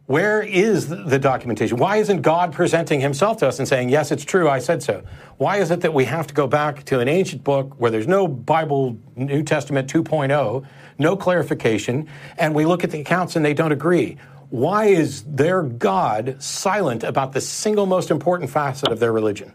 where 0.07 0.43
is 0.43 0.89
the 0.89 1.19
documentation? 1.19 1.79
Why 1.79 1.97
isn't 1.97 2.21
God 2.21 2.53
presenting 2.53 3.01
himself 3.01 3.39
to 3.39 3.49
us 3.49 3.59
and 3.59 3.67
saying, 3.67 3.89
Yes, 3.89 4.11
it's 4.11 4.25
true, 4.25 4.51
I 4.51 4.59
said 4.59 4.83
so? 4.83 5.03
Why 5.39 5.57
is 5.57 5.71
it 5.71 5.81
that 5.81 5.95
we 5.95 6.05
have 6.05 6.27
to 6.27 6.35
go 6.35 6.47
back 6.47 6.85
to 6.85 7.01
an 7.01 7.09
ancient 7.09 7.43
book 7.43 7.75
where 7.79 7.91
there's 7.91 8.07
no 8.07 8.29
Bible, 8.29 8.99
New 9.17 9.43
Testament 9.43 9.91
2.0, 9.91 10.67
no 10.99 11.17
clarification, 11.17 12.07
and 12.37 12.55
we 12.55 12.67
look 12.67 12.85
at 12.85 12.91
the 12.91 13.01
accounts 13.01 13.35
and 13.35 13.45
they 13.45 13.55
don't 13.55 13.73
agree? 13.73 14.19
Why 14.51 14.87
is 14.87 15.25
their 15.25 15.63
God 15.63 16.37
silent 16.41 17.03
about 17.03 17.33
the 17.33 17.41
single 17.41 17.87
most 17.87 18.11
important 18.11 18.51
facet 18.51 18.93
of 18.93 19.01
their 19.01 19.13
religion? 19.13 19.55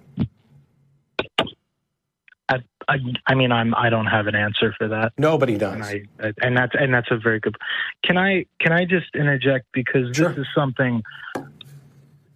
I, 2.90 2.98
I 3.28 3.36
mean, 3.36 3.52
I'm 3.52 3.76
I 3.76 3.90
don't 3.90 4.08
have 4.08 4.26
an 4.28 4.36
answer 4.36 4.74
for 4.78 4.88
that. 4.88 5.14
Nobody 5.18 5.58
does, 5.58 5.76
and, 5.76 5.84
I, 5.84 6.34
and 6.42 6.58
that's 6.58 6.74
and 6.74 6.94
that's 6.94 7.12
a 7.12 7.18
very 7.18 7.40
good. 7.40 7.56
Can 8.04 8.18
I 8.18 8.46
can 8.60 8.72
I 8.72 8.86
just 8.86 9.16
interject 9.16 9.68
because 9.74 10.16
sure. 10.16 10.30
this 10.30 10.40
is 10.40 10.48
something 10.56 11.04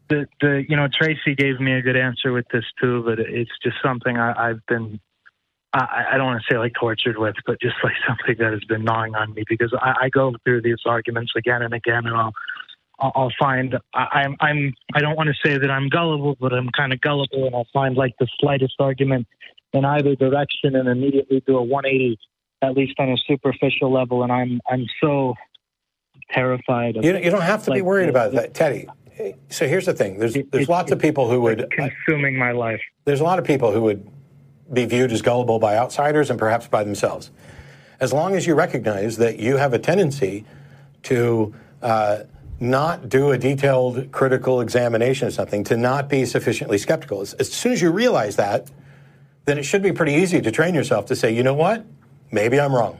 that 0.09 0.27
the 0.41 0.63
you 0.69 0.75
know 0.75 0.87
Tracy 0.87 1.33
gave 1.35 1.59
me 1.59 1.73
a 1.73 1.81
good 1.81 1.97
answer 1.97 2.31
with 2.31 2.45
this 2.53 2.65
too, 2.79 3.03
but 3.03 3.19
it's 3.19 3.51
just 3.63 3.77
something 3.81 4.15
I, 4.17 4.49
I've 4.49 4.65
been 4.67 4.99
I, 5.73 6.05
I, 6.11 6.17
don't 6.17 6.27
want 6.27 6.43
to 6.47 6.53
say 6.53 6.59
like 6.59 6.73
tortured 6.79 7.17
with, 7.17 7.35
but 7.47 7.59
just 7.59 7.75
like 7.83 7.93
something 8.07 8.35
that 8.37 8.53
has 8.53 8.63
been 8.65 8.83
gnawing 8.83 9.15
on 9.15 9.33
me 9.33 9.43
because 9.49 9.73
I, 9.81 9.95
I 10.03 10.09
go 10.09 10.33
through 10.43 10.61
these 10.61 10.81
arguments 10.85 11.33
again 11.35 11.63
and 11.63 11.73
again, 11.73 12.05
and 12.05 12.15
I'll 12.15 12.33
I'll 12.99 13.33
find 13.39 13.75
I, 13.93 14.05
I'm 14.13 14.35
I'm 14.39 14.73
I 14.93 14.99
don't 14.99 15.15
want 15.15 15.29
to 15.29 15.35
say 15.43 15.57
that 15.57 15.71
I'm 15.71 15.89
gullible, 15.89 16.37
but 16.39 16.53
I'm 16.53 16.69
kind 16.69 16.93
of 16.93 17.01
gullible, 17.01 17.47
and 17.47 17.55
I'll 17.55 17.67
find 17.73 17.95
like 17.95 18.13
the 18.19 18.27
slightest 18.39 18.75
argument 18.79 19.27
in 19.73 19.85
either 19.85 20.15
direction 20.15 20.75
and 20.75 20.87
immediately 20.87 21.43
do 21.45 21.57
a 21.57 21.63
180, 21.63 22.19
at 22.61 22.75
least 22.75 22.93
on 22.99 23.09
a 23.09 23.17
superficial 23.27 23.91
level. 23.91 24.23
And 24.23 24.31
I'm 24.31 24.61
I'm 24.69 24.85
so 25.01 25.35
terrified. 26.31 26.97
Of, 26.97 27.05
you, 27.05 27.13
don't, 27.13 27.23
you 27.23 27.31
don't 27.31 27.41
have 27.41 27.63
to 27.65 27.71
like, 27.71 27.77
be 27.77 27.81
worried 27.81 28.09
about 28.09 28.33
that, 28.33 28.53
Teddy. 28.53 28.87
So 29.49 29.67
here's 29.67 29.85
the 29.85 29.93
thing: 29.93 30.19
there's 30.19 30.33
there's 30.33 30.63
it, 30.63 30.69
lots 30.69 30.91
of 30.91 30.99
people 30.99 31.29
who 31.29 31.41
would 31.41 31.71
consuming 31.71 32.37
my 32.37 32.51
life. 32.51 32.81
There's 33.05 33.19
a 33.19 33.23
lot 33.23 33.39
of 33.39 33.45
people 33.45 33.71
who 33.71 33.81
would 33.81 34.09
be 34.71 34.85
viewed 34.85 35.11
as 35.11 35.21
gullible 35.21 35.59
by 35.59 35.77
outsiders 35.77 36.29
and 36.29 36.39
perhaps 36.39 36.67
by 36.67 36.83
themselves. 36.83 37.31
As 37.99 38.11
long 38.11 38.35
as 38.35 38.47
you 38.47 38.55
recognize 38.55 39.17
that 39.17 39.39
you 39.39 39.57
have 39.57 39.73
a 39.73 39.79
tendency 39.79 40.45
to 41.03 41.53
uh, 41.81 42.23
not 42.59 43.09
do 43.09 43.31
a 43.31 43.37
detailed 43.37 44.11
critical 44.11 44.61
examination 44.61 45.27
of 45.27 45.33
something, 45.33 45.63
to 45.65 45.77
not 45.77 46.09
be 46.09 46.25
sufficiently 46.25 46.77
skeptical. 46.77 47.21
As, 47.21 47.33
as 47.33 47.51
soon 47.51 47.73
as 47.73 47.81
you 47.81 47.91
realize 47.91 48.35
that, 48.37 48.71
then 49.45 49.57
it 49.57 49.63
should 49.63 49.81
be 49.81 49.91
pretty 49.91 50.13
easy 50.13 50.41
to 50.41 50.51
train 50.51 50.73
yourself 50.73 51.05
to 51.07 51.15
say, 51.15 51.33
you 51.33 51.43
know 51.43 51.53
what? 51.53 51.85
Maybe 52.31 52.59
I'm 52.59 52.73
wrong. 52.73 52.99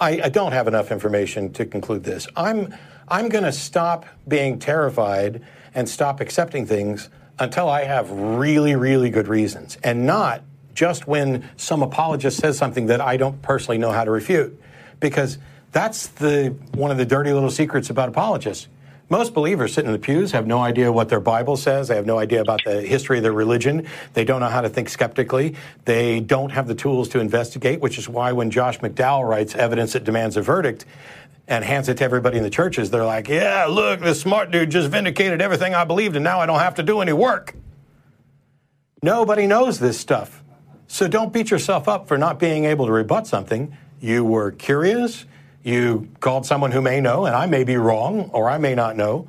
I, 0.00 0.22
I 0.24 0.28
don't 0.28 0.52
have 0.52 0.68
enough 0.68 0.90
information 0.90 1.52
to 1.54 1.64
conclude 1.64 2.04
this. 2.04 2.26
I'm, 2.36 2.74
I'm 3.08 3.28
going 3.28 3.44
to 3.44 3.52
stop 3.52 4.06
being 4.26 4.58
terrified 4.58 5.42
and 5.74 5.88
stop 5.88 6.20
accepting 6.20 6.66
things 6.66 7.08
until 7.38 7.68
I 7.68 7.84
have 7.84 8.10
really, 8.10 8.76
really 8.76 9.10
good 9.10 9.28
reasons 9.28 9.76
and 9.82 10.06
not 10.06 10.42
just 10.74 11.06
when 11.06 11.48
some 11.56 11.82
apologist 11.82 12.38
says 12.38 12.56
something 12.56 12.86
that 12.86 13.00
I 13.00 13.16
don't 13.16 13.42
personally 13.42 13.78
know 13.78 13.92
how 13.92 14.04
to 14.04 14.10
refute. 14.10 14.58
Because 15.00 15.38
that's 15.72 16.06
the, 16.06 16.56
one 16.74 16.90
of 16.90 16.98
the 16.98 17.06
dirty 17.06 17.32
little 17.32 17.50
secrets 17.50 17.90
about 17.90 18.08
apologists. 18.08 18.68
Most 19.12 19.34
believers 19.34 19.74
sitting 19.74 19.90
in 19.90 19.92
the 19.92 19.98
pews 19.98 20.32
have 20.32 20.46
no 20.46 20.60
idea 20.60 20.90
what 20.90 21.10
their 21.10 21.20
Bible 21.20 21.58
says. 21.58 21.88
They 21.88 21.96
have 21.96 22.06
no 22.06 22.18
idea 22.18 22.40
about 22.40 22.60
the 22.64 22.80
history 22.80 23.18
of 23.18 23.22
their 23.22 23.34
religion. 23.34 23.86
They 24.14 24.24
don't 24.24 24.40
know 24.40 24.48
how 24.48 24.62
to 24.62 24.70
think 24.70 24.88
skeptically. 24.88 25.54
They 25.84 26.20
don't 26.20 26.48
have 26.48 26.66
the 26.66 26.74
tools 26.74 27.10
to 27.10 27.20
investigate, 27.20 27.80
which 27.80 27.98
is 27.98 28.08
why 28.08 28.32
when 28.32 28.50
Josh 28.50 28.78
McDowell 28.78 29.28
writes 29.28 29.54
evidence 29.54 29.92
that 29.92 30.04
demands 30.04 30.38
a 30.38 30.40
verdict, 30.40 30.86
and 31.46 31.62
hands 31.62 31.90
it 31.90 31.98
to 31.98 32.04
everybody 32.04 32.38
in 32.38 32.42
the 32.42 32.48
churches, 32.48 32.88
they're 32.88 33.04
like, 33.04 33.28
yeah, 33.28 33.66
look, 33.66 34.00
this 34.00 34.18
smart 34.18 34.50
dude 34.50 34.70
just 34.70 34.88
vindicated 34.88 35.42
everything 35.42 35.74
I 35.74 35.84
believed, 35.84 36.16
and 36.16 36.24
now 36.24 36.40
I 36.40 36.46
don't 36.46 36.60
have 36.60 36.76
to 36.76 36.82
do 36.82 37.00
any 37.00 37.12
work. 37.12 37.54
Nobody 39.02 39.46
knows 39.46 39.78
this 39.78 40.00
stuff. 40.00 40.42
So 40.86 41.06
don't 41.06 41.34
beat 41.34 41.50
yourself 41.50 41.86
up 41.86 42.08
for 42.08 42.16
not 42.16 42.38
being 42.38 42.64
able 42.64 42.86
to 42.86 42.92
rebut 42.92 43.26
something. 43.26 43.76
You 44.00 44.24
were 44.24 44.52
curious, 44.52 45.26
you 45.62 46.08
called 46.20 46.46
someone 46.46 46.72
who 46.72 46.80
may 46.80 47.00
know, 47.00 47.26
and 47.26 47.34
I 47.34 47.46
may 47.46 47.64
be 47.64 47.76
wrong 47.76 48.30
or 48.32 48.48
I 48.48 48.58
may 48.58 48.74
not 48.74 48.96
know. 48.96 49.28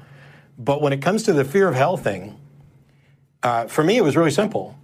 But 0.57 0.81
when 0.81 0.93
it 0.93 1.01
comes 1.01 1.23
to 1.23 1.33
the 1.33 1.45
fear 1.45 1.67
of 1.67 1.75
hell 1.75 1.97
thing, 1.97 2.39
uh, 3.41 3.67
for 3.67 3.83
me, 3.83 3.97
it 3.97 4.03
was 4.03 4.15
really 4.15 4.31
simple. 4.31 4.75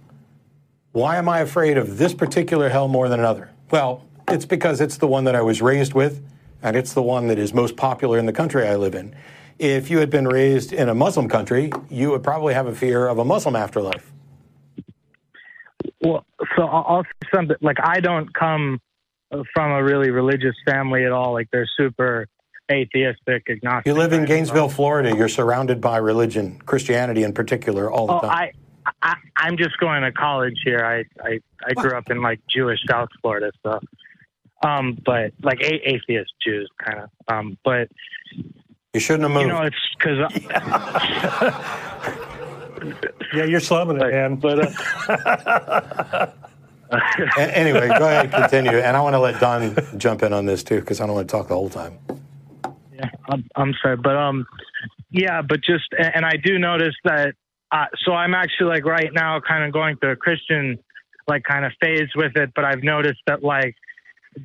Why 0.92 1.16
am 1.16 1.28
I 1.28 1.40
afraid 1.40 1.78
of 1.78 1.98
this 1.98 2.14
particular 2.14 2.68
hell 2.68 2.88
more 2.88 3.08
than 3.08 3.20
another? 3.20 3.50
Well, 3.70 4.04
it's 4.28 4.44
because 4.44 4.80
it's 4.80 4.96
the 4.96 5.06
one 5.06 5.24
that 5.24 5.34
I 5.34 5.42
was 5.42 5.62
raised 5.62 5.94
with, 5.94 6.22
and 6.62 6.76
it's 6.76 6.92
the 6.92 7.02
one 7.02 7.28
that 7.28 7.38
is 7.38 7.54
most 7.54 7.76
popular 7.76 8.18
in 8.18 8.26
the 8.26 8.32
country 8.32 8.66
I 8.66 8.76
live 8.76 8.94
in. 8.94 9.14
If 9.58 9.90
you 9.90 9.98
had 9.98 10.10
been 10.10 10.26
raised 10.26 10.72
in 10.72 10.88
a 10.88 10.94
Muslim 10.94 11.28
country, 11.28 11.72
you 11.88 12.10
would 12.10 12.22
probably 12.22 12.54
have 12.54 12.66
a 12.66 12.74
fear 12.74 13.06
of 13.06 13.18
a 13.18 13.24
Muslim 13.24 13.56
afterlife. 13.56 14.12
Well, 16.00 16.24
so 16.56 16.62
I'll 16.62 17.04
say 17.04 17.28
something 17.34 17.56
like 17.60 17.76
I 17.82 18.00
don't 18.00 18.32
come 18.34 18.80
from 19.54 19.72
a 19.72 19.82
really 19.82 20.10
religious 20.10 20.54
family 20.66 21.04
at 21.04 21.12
all. 21.12 21.32
Like 21.32 21.48
they're 21.50 21.68
super 21.76 22.26
atheistic, 22.70 23.48
agnostic. 23.48 23.86
You 23.86 23.94
live 23.94 24.12
in 24.12 24.24
Gainesville, 24.24 24.68
Florida. 24.68 25.16
You're 25.16 25.28
surrounded 25.28 25.80
by 25.80 25.96
religion, 25.98 26.60
Christianity 26.66 27.22
in 27.22 27.32
particular, 27.32 27.90
all 27.90 28.06
the 28.06 28.14
oh, 28.14 28.20
time. 28.20 28.30
I, 28.30 28.52
I, 29.02 29.14
I'm 29.36 29.56
just 29.56 29.76
going 29.78 30.02
to 30.02 30.12
college 30.12 30.58
here. 30.64 30.84
I, 30.84 31.04
I, 31.24 31.40
I 31.66 31.72
grew 31.74 31.96
up 31.96 32.10
in 32.10 32.22
like 32.22 32.40
Jewish 32.48 32.78
South 32.88 33.08
Florida, 33.20 33.50
so, 33.62 33.80
um, 34.64 34.98
but 35.04 35.32
like 35.42 35.60
a- 35.60 35.88
atheist 35.88 36.32
Jews 36.44 36.70
kind 36.84 37.00
of. 37.00 37.10
Um, 37.28 37.58
but 37.64 37.88
you 38.94 39.00
shouldn't 39.00 39.22
have 39.22 39.32
moved. 39.32 39.46
You 39.46 39.52
know, 39.52 39.62
it's 39.62 39.76
because. 39.98 40.18
yeah, 43.34 43.44
you're 43.44 43.60
slumming 43.60 44.00
it, 44.00 44.10
man. 44.10 44.36
But. 44.36 44.74
Uh, 45.08 46.26
anyway, 47.38 47.88
go 47.88 48.06
ahead, 48.06 48.26
and 48.26 48.32
continue. 48.32 48.78
And 48.78 48.96
I 48.96 49.00
want 49.00 49.14
to 49.14 49.20
let 49.20 49.40
Don 49.40 49.76
jump 49.96 50.22
in 50.22 50.32
on 50.32 50.46
this 50.46 50.62
too, 50.62 50.80
because 50.80 51.00
I 51.00 51.06
don't 51.06 51.14
want 51.14 51.28
to 51.28 51.36
talk 51.36 51.48
the 51.48 51.54
whole 51.54 51.70
time. 51.70 51.98
Yeah, 52.92 53.10
I'm, 53.28 53.44
I'm 53.56 53.74
sorry, 53.82 53.96
but 53.96 54.16
um, 54.16 54.46
yeah, 55.10 55.42
but 55.42 55.60
just 55.62 55.92
and 55.98 56.24
I 56.24 56.36
do 56.36 56.58
notice 56.58 56.94
that. 57.04 57.34
Uh, 57.72 57.86
so 58.04 58.12
I'm 58.12 58.34
actually 58.34 58.66
like 58.66 58.84
right 58.84 59.10
now, 59.12 59.40
kind 59.40 59.64
of 59.64 59.72
going 59.72 59.96
through 59.96 60.10
a 60.12 60.16
Christian 60.16 60.78
like 61.28 61.44
kind 61.44 61.64
of 61.64 61.72
phase 61.80 62.08
with 62.16 62.36
it, 62.36 62.50
but 62.56 62.64
I've 62.64 62.82
noticed 62.82 63.20
that 63.28 63.44
like 63.44 63.76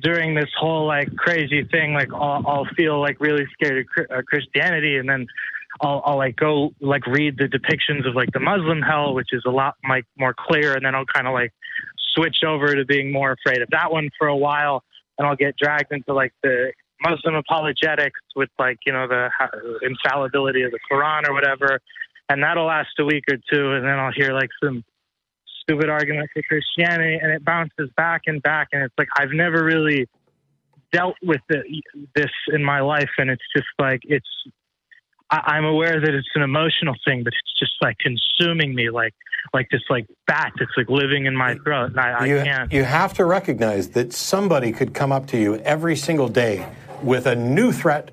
during 0.00 0.34
this 0.34 0.50
whole 0.58 0.86
like 0.86 1.14
crazy 1.16 1.64
thing, 1.64 1.92
like 1.92 2.12
I'll, 2.12 2.44
I'll 2.46 2.68
feel 2.76 3.00
like 3.00 3.20
really 3.20 3.46
scared 3.52 3.86
of 3.98 4.06
uh, 4.10 4.22
Christianity, 4.22 4.96
and 4.96 5.08
then 5.08 5.26
I'll, 5.80 6.02
I'll 6.04 6.16
like 6.16 6.36
go 6.36 6.70
like 6.80 7.06
read 7.06 7.36
the 7.38 7.44
depictions 7.44 8.08
of 8.08 8.14
like 8.14 8.32
the 8.32 8.40
Muslim 8.40 8.82
hell, 8.82 9.14
which 9.14 9.28
is 9.32 9.42
a 9.46 9.50
lot 9.50 9.74
like 9.88 10.04
more 10.16 10.34
clear, 10.36 10.74
and 10.74 10.84
then 10.84 10.94
I'll 10.94 11.06
kind 11.06 11.26
of 11.26 11.34
like 11.34 11.52
switch 12.16 12.38
over 12.46 12.74
to 12.74 12.84
being 12.84 13.12
more 13.12 13.32
afraid 13.32 13.62
of 13.62 13.68
that 13.70 13.92
one 13.92 14.08
for 14.18 14.28
a 14.28 14.36
while, 14.36 14.82
and 15.18 15.26
I'll 15.26 15.36
get 15.36 15.56
dragged 15.56 15.92
into 15.92 16.12
like 16.12 16.32
the 16.42 16.72
Muslim 17.02 17.34
apologetics 17.34 18.20
with 18.34 18.48
like 18.58 18.78
you 18.86 18.92
know 18.92 19.06
the 19.06 19.30
uh, 19.40 19.46
infallibility 19.82 20.62
of 20.62 20.72
the 20.72 20.78
Quran 20.90 21.28
or 21.28 21.34
whatever, 21.34 21.80
and 22.28 22.42
that'll 22.42 22.66
last 22.66 22.90
a 22.98 23.04
week 23.04 23.24
or 23.30 23.36
two, 23.52 23.72
and 23.72 23.84
then 23.84 23.98
I'll 23.98 24.12
hear 24.12 24.32
like 24.32 24.50
some 24.62 24.82
stupid 25.62 25.90
argument 25.90 26.30
for 26.32 26.42
Christianity, 26.42 27.18
and 27.20 27.32
it 27.32 27.44
bounces 27.44 27.90
back 27.96 28.22
and 28.26 28.42
back, 28.42 28.68
and 28.72 28.82
it's 28.82 28.94
like 28.96 29.08
I've 29.18 29.32
never 29.32 29.62
really 29.62 30.08
dealt 30.92 31.16
with 31.22 31.40
the, 31.48 31.62
this 32.14 32.30
in 32.48 32.64
my 32.64 32.80
life, 32.80 33.10
and 33.18 33.30
it's 33.30 33.44
just 33.54 33.68
like 33.78 34.00
it's. 34.04 34.28
I, 35.30 35.42
I'm 35.46 35.64
aware 35.64 36.00
that 36.00 36.14
it's 36.14 36.28
an 36.34 36.42
emotional 36.42 36.94
thing, 37.04 37.24
but 37.24 37.32
it's 37.32 37.58
just 37.58 37.72
like 37.80 37.98
consuming 37.98 38.74
me, 38.74 38.90
like 38.90 39.14
like 39.52 39.68
this 39.70 39.82
like 39.88 40.06
bat 40.26 40.52
that's 40.58 40.72
like 40.76 40.88
living 40.88 41.26
in 41.26 41.36
my 41.36 41.54
throat, 41.56 41.90
and 41.92 42.00
I, 42.00 42.26
you, 42.26 42.40
I 42.40 42.44
can't. 42.44 42.72
You 42.72 42.84
have 42.84 43.14
to 43.14 43.24
recognize 43.24 43.90
that 43.90 44.12
somebody 44.12 44.72
could 44.72 44.94
come 44.94 45.12
up 45.12 45.26
to 45.28 45.38
you 45.38 45.56
every 45.56 45.96
single 45.96 46.28
day 46.28 46.66
with 47.02 47.26
a 47.26 47.36
new 47.36 47.72
threat 47.72 48.10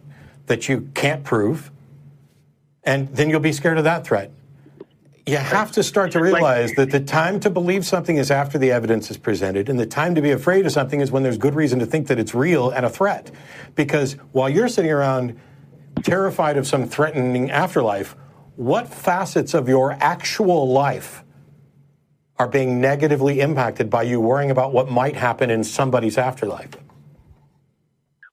that 0.48 0.70
you 0.70 0.90
can't 0.94 1.24
prove, 1.24 1.72
and 2.84 3.10
then 3.16 3.30
you'll 3.30 3.40
be 3.40 3.54
scared 3.54 3.78
of 3.78 3.84
that 3.84 4.06
threat 4.06 4.32
you 5.26 5.38
have 5.38 5.72
to 5.72 5.84
start 5.84 6.12
to 6.12 6.20
realize 6.20 6.74
that 6.74 6.92
the 6.92 7.00
time 7.00 7.40
to 7.40 7.50
believe 7.50 7.86
something 7.86 8.18
is 8.18 8.30
after 8.30 8.58
the 8.58 8.72
evidence 8.72 9.10
is 9.10 9.18
presented, 9.18 9.70
and 9.70 9.80
the 9.80 9.86
time 9.86 10.16
to 10.16 10.22
be 10.22 10.32
afraid 10.32 10.66
of 10.66 10.72
something 10.72 11.00
is 11.00 11.12
when 11.12 11.24
there's 11.24 11.38
good 11.38 11.56
reason 11.56 11.80
to 11.80 11.86
think 11.86 12.08
that 12.08 12.20
it's 12.20 12.36
real 12.36 12.70
and 12.72 12.86
a 12.86 12.90
threat. 12.90 13.32
Because 13.76 14.14
while 14.34 14.50
you're 14.50 14.68
sitting 14.68 14.92
around 14.92 15.40
terrified 16.02 16.58
of 16.58 16.68
some 16.68 16.86
threatening 16.86 17.52
afterlife, 17.52 18.16
what 18.56 18.88
facets 18.88 19.54
of 19.54 19.68
your 19.68 19.94
actual 19.94 20.68
life 20.72 21.24
are 22.38 22.48
being 22.48 22.82
negatively 22.82 23.40
impacted 23.40 23.90
by 23.90 24.04
you 24.04 24.20
worrying 24.20 24.52
about 24.52 24.74
what 24.74 24.90
might 24.90 25.16
happen 25.16 25.50
in 25.50 25.64
somebody's 25.64 26.18
afterlife? 26.18 26.72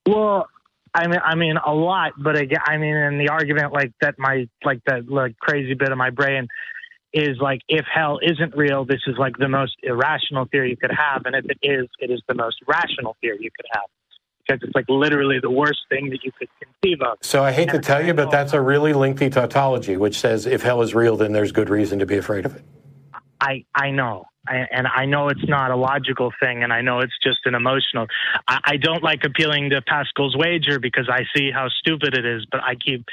Well, 0.07 0.47
I 0.95 1.07
mean, 1.07 1.21
I 1.25 1.35
mean 1.35 1.57
a 1.65 1.73
lot, 1.73 2.13
but 2.19 2.37
again, 2.37 2.59
I 2.67 2.77
mean, 2.77 2.97
in 2.97 3.19
the 3.19 3.29
argument 3.29 3.73
like 3.73 3.93
that, 4.01 4.19
my 4.19 4.49
like 4.65 4.81
that 4.87 5.09
like 5.09 5.39
crazy 5.39 5.75
bit 5.75 5.93
of 5.93 5.99
my 5.99 6.11
brain 6.11 6.49
is 7.13 7.39
like 7.41 7.61
if 7.69 7.85
hell 7.93 8.19
isn't 8.23 8.57
real, 8.57 8.85
this 8.85 9.01
is 9.07 9.17
like 9.19 9.37
the 9.37 9.49
most 9.49 9.77
irrational 9.83 10.47
theory 10.47 10.71
you 10.71 10.77
could 10.77 10.91
have, 10.91 11.27
and 11.27 11.37
if 11.37 11.45
it 11.45 11.59
is, 11.63 11.87
it 12.01 12.11
is 12.11 12.21
the 12.27 12.35
most 12.35 12.57
rational 12.67 13.17
theory 13.21 13.39
you 13.41 13.51
could 13.57 13.67
have 13.73 13.85
because 14.51 14.67
it's 14.67 14.75
like 14.75 14.89
literally 14.89 15.39
the 15.41 15.51
worst 15.51 15.81
thing 15.89 16.11
that 16.11 16.25
you 16.25 16.33
could 16.39 16.49
conceive 16.61 17.01
of. 17.03 17.19
So 17.23 17.43
I 17.43 17.53
hate 17.53 17.71
and 17.71 17.83
to 17.83 17.87
tell 17.87 18.05
you, 18.05 18.15
but 18.15 18.31
that's 18.31 18.53
a 18.53 18.61
really 18.61 18.93
lengthy 18.93 19.31
tautology, 19.31 19.97
which 19.97 20.19
says 20.19 20.47
if 20.47 20.63
hell 20.63 20.83
is 20.83 20.95
real, 20.95 21.17
then 21.17 21.33
there's 21.33 21.53
good 21.53 21.71
reason 21.71 21.99
to 21.99 22.07
be 22.07 22.17
afraid 22.17 22.47
of 22.47 22.57
it. 22.57 22.63
I 23.41 23.65
I 23.75 23.91
know. 23.91 24.27
I, 24.49 24.67
and 24.73 24.87
I 24.87 25.05
know 25.05 25.29
it's 25.29 25.47
not 25.47 25.71
a 25.71 25.77
logical 25.77 26.33
thing, 26.41 26.63
and 26.63 26.73
I 26.73 26.81
know 26.81 27.01
it's 27.01 27.17
just 27.23 27.41
an 27.45 27.55
emotional. 27.55 28.07
I, 28.49 28.61
I 28.65 28.77
don't 28.79 29.03
like 29.03 29.23
appealing 29.23 29.71
to 29.71 29.83
Pascal's 29.83 30.35
wager 30.35 30.79
because 30.79 31.11
I 31.11 31.25
see 31.37 31.51
how 31.51 31.69
stupid 31.69 32.17
it 32.17 32.25
is, 32.25 32.47
but 32.51 32.63
I 32.63 32.75
keep 32.75 33.05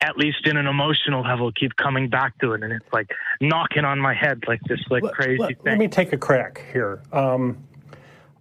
at 0.00 0.16
least 0.16 0.46
in 0.46 0.56
an 0.56 0.66
emotional 0.66 1.22
level, 1.22 1.50
keep 1.52 1.74
coming 1.76 2.08
back 2.08 2.38
to 2.38 2.52
it, 2.52 2.62
and 2.62 2.72
it's 2.72 2.86
like 2.92 3.10
knocking 3.40 3.84
on 3.84 3.98
my 3.98 4.14
head 4.14 4.44
like 4.46 4.60
this, 4.68 4.78
like 4.90 5.02
let, 5.02 5.14
crazy 5.14 5.38
let, 5.38 5.48
thing. 5.48 5.56
Let 5.64 5.78
me 5.78 5.88
take 5.88 6.12
a 6.12 6.18
crack 6.18 6.64
here. 6.72 7.02
Um, 7.12 7.58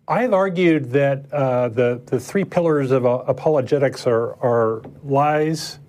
I've 0.07 0.33
argued 0.33 0.91
that 0.91 1.31
uh, 1.31 1.69
the 1.69 2.01
the 2.05 2.19
three 2.19 2.43
pillars 2.43 2.91
of 2.91 3.05
uh, 3.05 3.23
apologetics 3.25 4.05
are 4.05 4.35
are 4.43 4.81
lies, 5.03 5.79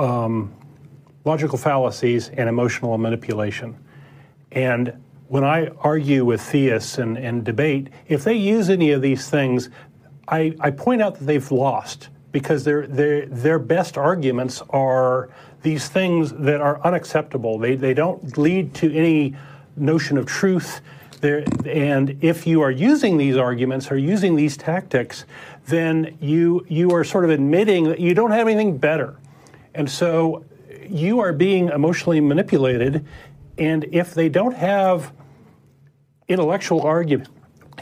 um, 0.00 0.52
logical 1.24 1.58
fallacies, 1.58 2.28
and 2.30 2.48
emotional 2.48 2.98
manipulation. 2.98 3.78
And 4.50 4.92
when 5.28 5.44
I 5.44 5.68
argue 5.78 6.24
with 6.24 6.40
theists 6.40 6.98
and, 6.98 7.16
and 7.16 7.44
debate, 7.44 7.88
if 8.08 8.24
they 8.24 8.34
use 8.34 8.68
any 8.68 8.90
of 8.90 9.00
these 9.00 9.30
things, 9.30 9.70
I, 10.26 10.56
I 10.58 10.72
point 10.72 11.02
out 11.02 11.20
that 11.20 11.24
they've 11.24 11.52
lost 11.52 12.08
because 12.32 12.64
their 12.64 12.88
their 12.88 13.26
their 13.26 13.60
best 13.60 13.96
arguments 13.96 14.60
are 14.70 15.30
these 15.62 15.88
things 15.88 16.32
that 16.32 16.60
are 16.60 16.84
unacceptable. 16.84 17.60
They 17.60 17.76
they 17.76 17.94
don't 17.94 18.36
lead 18.36 18.74
to 18.74 18.92
any 18.92 19.36
notion 19.76 20.18
of 20.18 20.26
truth. 20.26 20.80
There, 21.20 21.44
and 21.66 22.16
if 22.22 22.46
you 22.46 22.62
are 22.62 22.70
using 22.70 23.18
these 23.18 23.36
arguments 23.36 23.90
or 23.90 23.96
using 23.96 24.36
these 24.36 24.56
tactics, 24.56 25.26
then 25.66 26.16
you 26.20 26.64
you 26.68 26.92
are 26.92 27.04
sort 27.04 27.24
of 27.24 27.30
admitting 27.30 27.84
that 27.84 28.00
you 28.00 28.14
don't 28.14 28.30
have 28.30 28.48
anything 28.48 28.78
better, 28.78 29.16
and 29.74 29.90
so 29.90 30.44
you 30.88 31.20
are 31.20 31.32
being 31.32 31.68
emotionally 31.68 32.20
manipulated. 32.20 33.04
And 33.58 33.84
if 33.92 34.14
they 34.14 34.30
don't 34.30 34.54
have 34.54 35.12
intellectual 36.26 36.80
argument 36.82 37.28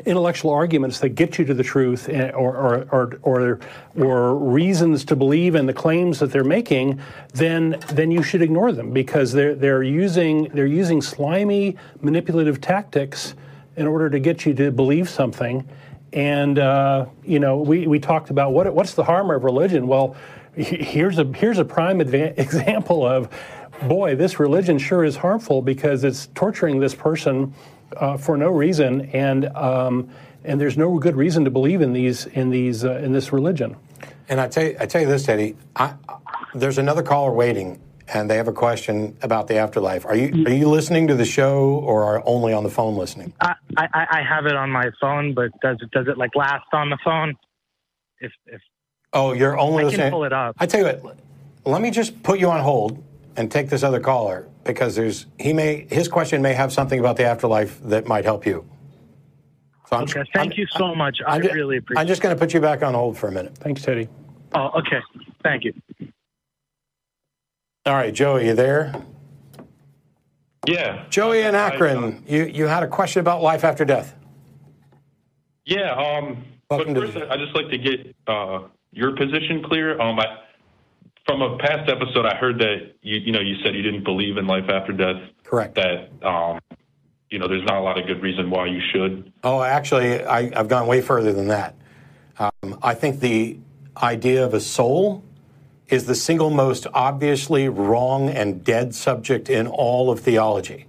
intellectual 0.06 0.50
arguments 0.50 1.00
that 1.00 1.10
get 1.10 1.38
you 1.38 1.44
to 1.44 1.54
the 1.54 1.62
truth 1.62 2.08
eh, 2.08 2.30
or, 2.30 2.56
or, 2.56 2.88
or, 2.90 3.18
or, 3.22 3.60
or 3.96 4.34
reasons 4.36 5.04
to 5.06 5.16
believe 5.16 5.54
in 5.54 5.66
the 5.66 5.72
claims 5.72 6.18
that 6.18 6.30
they're 6.30 6.44
making, 6.44 7.00
then, 7.34 7.78
then 7.92 8.10
you 8.10 8.22
should 8.22 8.42
ignore 8.42 8.72
them 8.72 8.92
because 8.92 9.32
they're, 9.32 9.54
they're, 9.54 9.82
using, 9.82 10.44
they're 10.54 10.66
using 10.66 11.00
slimy, 11.00 11.76
manipulative 12.00 12.60
tactics 12.60 13.34
in 13.76 13.86
order 13.86 14.10
to 14.10 14.18
get 14.18 14.44
you 14.44 14.54
to 14.54 14.70
believe 14.70 15.08
something. 15.08 15.66
And, 16.12 16.58
uh, 16.58 17.06
you 17.24 17.38
know, 17.38 17.58
we, 17.58 17.86
we 17.86 17.98
talked 17.98 18.30
about 18.30 18.52
what, 18.52 18.72
what's 18.74 18.94
the 18.94 19.04
harm 19.04 19.30
of 19.30 19.44
religion? 19.44 19.86
Well, 19.86 20.16
here's 20.56 21.18
a, 21.18 21.24
here's 21.24 21.58
a 21.58 21.64
prime 21.64 22.00
adva- 22.00 22.36
example 22.38 23.06
of, 23.06 23.28
boy, 23.82 24.16
this 24.16 24.40
religion 24.40 24.78
sure 24.78 25.04
is 25.04 25.16
harmful 25.16 25.62
because 25.62 26.04
it's 26.04 26.26
torturing 26.34 26.80
this 26.80 26.94
person 26.94 27.54
uh, 27.96 28.16
for 28.16 28.36
no 28.36 28.50
reason, 28.50 29.02
and 29.12 29.46
um, 29.56 30.08
and 30.44 30.60
there's 30.60 30.76
no 30.76 30.98
good 30.98 31.16
reason 31.16 31.44
to 31.44 31.50
believe 31.50 31.80
in 31.80 31.92
these 31.92 32.26
in 32.26 32.50
these 32.50 32.84
uh, 32.84 32.96
in 32.98 33.12
this 33.12 33.32
religion. 33.32 33.76
And 34.28 34.40
I 34.40 34.48
tell 34.48 34.64
you, 34.64 34.76
I 34.78 34.86
tell 34.86 35.00
you 35.00 35.06
this, 35.06 35.24
Teddy. 35.24 35.56
I, 35.74 35.94
there's 36.54 36.78
another 36.78 37.02
caller 37.02 37.32
waiting, 37.32 37.80
and 38.08 38.30
they 38.30 38.36
have 38.36 38.48
a 38.48 38.52
question 38.52 39.16
about 39.22 39.48
the 39.48 39.56
afterlife. 39.56 40.04
Are 40.04 40.16
you 40.16 40.44
are 40.46 40.52
you 40.52 40.68
listening 40.68 41.08
to 41.08 41.14
the 41.14 41.24
show, 41.24 41.82
or 41.84 42.04
are 42.04 42.22
only 42.26 42.52
on 42.52 42.64
the 42.64 42.70
phone 42.70 42.96
listening? 42.96 43.32
I, 43.40 43.54
I, 43.76 44.06
I 44.10 44.22
have 44.22 44.46
it 44.46 44.54
on 44.54 44.70
my 44.70 44.90
phone, 45.00 45.34
but 45.34 45.50
does 45.60 45.78
it 45.80 45.90
does 45.90 46.06
it 46.08 46.18
like 46.18 46.34
last 46.34 46.66
on 46.72 46.90
the 46.90 46.98
phone? 47.04 47.34
If 48.20 48.32
if 48.46 48.60
oh, 49.12 49.32
you're 49.32 49.58
only 49.58 49.82
I 49.82 49.86
listening. 49.86 50.04
can 50.06 50.12
pull 50.12 50.24
it 50.24 50.32
up. 50.32 50.56
I 50.58 50.66
tell 50.66 50.80
you 50.80 50.86
what. 51.02 51.18
Let 51.64 51.82
me 51.82 51.90
just 51.90 52.22
put 52.22 52.38
you 52.38 52.48
on 52.50 52.60
hold 52.60 53.02
and 53.36 53.50
take 53.50 53.68
this 53.68 53.82
other 53.82 54.00
caller 54.00 54.48
because 54.68 54.94
there's 54.94 55.26
he 55.38 55.52
may 55.52 55.86
his 55.90 56.06
question 56.06 56.40
may 56.40 56.52
have 56.52 56.72
something 56.72 57.00
about 57.00 57.16
the 57.16 57.24
afterlife 57.24 57.80
that 57.82 58.06
might 58.06 58.24
help 58.24 58.46
you. 58.46 58.64
So 59.88 59.96
I'm, 59.96 60.02
okay, 60.04 60.22
thank 60.34 60.52
I'm, 60.52 60.58
you 60.58 60.66
so 60.76 60.94
much. 60.94 61.18
I 61.26 61.40
just, 61.40 61.54
really 61.54 61.78
appreciate. 61.78 62.00
I'm 62.00 62.06
just 62.06 62.20
going 62.20 62.34
to 62.34 62.38
put 62.38 62.52
you 62.52 62.60
back 62.60 62.82
on 62.82 62.92
hold 62.94 63.16
for 63.16 63.28
a 63.28 63.32
minute. 63.32 63.56
Thanks, 63.56 63.82
Teddy. 63.82 64.06
Oh, 64.54 64.70
okay. 64.80 65.00
Thank 65.42 65.64
you. 65.64 65.72
All 67.86 67.94
right, 67.94 68.12
Joey, 68.12 68.48
you 68.48 68.54
there? 68.54 68.94
Yeah. 70.66 71.06
Joey 71.08 71.40
in 71.40 71.54
Akron, 71.54 72.22
I, 72.28 72.30
you 72.30 72.44
you 72.44 72.66
had 72.66 72.82
a 72.82 72.88
question 72.88 73.20
about 73.20 73.42
life 73.42 73.64
after 73.64 73.84
death. 73.84 74.14
Yeah. 75.64 75.92
Um. 75.92 76.44
Welcome 76.70 76.92
but 76.92 77.10
first, 77.14 77.30
I 77.30 77.38
just 77.38 77.54
like 77.54 77.70
to 77.70 77.78
get 77.78 78.14
uh, 78.26 78.64
your 78.92 79.16
position 79.16 79.64
clear. 79.64 79.98
Um. 79.98 80.20
I, 80.20 80.26
from 81.28 81.42
a 81.42 81.58
past 81.58 81.90
episode, 81.90 82.24
I 82.24 82.34
heard 82.36 82.58
that 82.58 82.94
you 83.02 83.18
you 83.18 83.32
know 83.32 83.40
you 83.40 83.56
said 83.62 83.74
you 83.74 83.82
didn't 83.82 84.04
believe 84.04 84.38
in 84.38 84.46
life 84.46 84.70
after 84.70 84.92
death. 84.92 85.22
Correct. 85.44 85.74
That 85.74 86.10
um, 86.26 86.58
you 87.30 87.38
know, 87.38 87.46
there's 87.46 87.64
not 87.64 87.76
a 87.76 87.80
lot 87.80 87.98
of 87.98 88.06
good 88.06 88.22
reason 88.22 88.50
why 88.50 88.66
you 88.66 88.80
should. 88.92 89.30
Oh, 89.44 89.62
actually, 89.62 90.24
I, 90.24 90.54
have 90.56 90.68
gone 90.68 90.86
way 90.86 91.02
further 91.02 91.32
than 91.34 91.48
that. 91.48 91.74
Um, 92.38 92.78
I 92.82 92.94
think 92.94 93.20
the 93.20 93.58
idea 94.02 94.44
of 94.44 94.54
a 94.54 94.60
soul 94.60 95.22
is 95.88 96.06
the 96.06 96.14
single 96.14 96.48
most 96.48 96.86
obviously 96.94 97.68
wrong 97.68 98.30
and 98.30 98.64
dead 98.64 98.94
subject 98.94 99.50
in 99.50 99.66
all 99.66 100.10
of 100.10 100.20
theology 100.20 100.86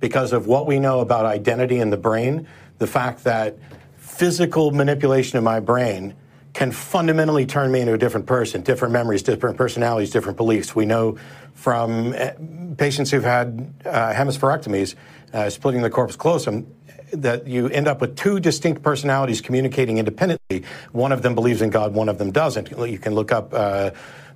because 0.00 0.32
of 0.32 0.46
what 0.46 0.66
we 0.66 0.78
know 0.78 1.00
about 1.00 1.26
identity 1.26 1.78
in 1.78 1.90
the 1.90 1.96
brain, 1.96 2.46
the 2.78 2.86
fact 2.86 3.24
that 3.24 3.58
physical 3.96 4.70
manipulation 4.70 5.36
of 5.36 5.44
my 5.44 5.60
brain 5.60 6.14
can 6.52 6.70
fundamentally 6.70 7.46
turn 7.46 7.72
me 7.72 7.80
into 7.80 7.94
a 7.94 7.98
different 7.98 8.26
person, 8.26 8.62
different 8.62 8.92
memories, 8.92 9.22
different 9.22 9.56
personalities, 9.56 10.10
different 10.10 10.36
beliefs. 10.36 10.74
We 10.74 10.84
know 10.84 11.16
from 11.54 12.12
eh, 12.14 12.34
patients 12.76 13.10
who've 13.10 13.24
had 13.24 13.72
uh, 13.84 14.12
hemispherectomies, 14.12 14.94
uh, 15.32 15.48
splitting 15.48 15.82
the 15.82 15.90
corpus 15.90 16.16
callosum, 16.16 16.66
that 17.12 17.46
you 17.46 17.68
end 17.68 17.88
up 17.88 18.00
with 18.00 18.16
two 18.16 18.40
distinct 18.40 18.82
personalities 18.82 19.40
communicating 19.40 19.98
independently. 19.98 20.64
One 20.92 21.12
of 21.12 21.22
them 21.22 21.34
believes 21.34 21.62
in 21.62 21.70
God, 21.70 21.94
one 21.94 22.08
of 22.08 22.18
them 22.18 22.32
doesn't. 22.32 22.70
You 22.70 22.98
can 22.98 23.14
look 23.14 23.32
up 23.32 23.52
uh, 23.52 23.90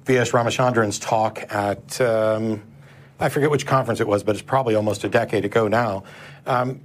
V.S. 0.05 0.33
Ramachandran's 0.33 0.99
talk 0.99 1.43
at, 1.53 2.01
um, 2.01 2.63
I 3.19 3.29
forget 3.29 3.51
which 3.51 3.67
conference 3.67 4.01
it 4.01 4.07
was, 4.07 4.23
but 4.23 4.37
it's 4.37 4.43
probably 4.43 4.75
almost 4.75 5.05
a 5.05 5.09
decade 5.09 5.45
ago 5.45 5.69
now. 5.69 6.05
Um, 6.47 6.81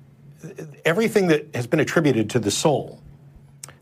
everything 0.86 1.28
that 1.28 1.54
has 1.54 1.68
been 1.68 1.80
attributed 1.80 2.30
to 2.32 2.40
the 2.40 2.52
soul 2.52 3.02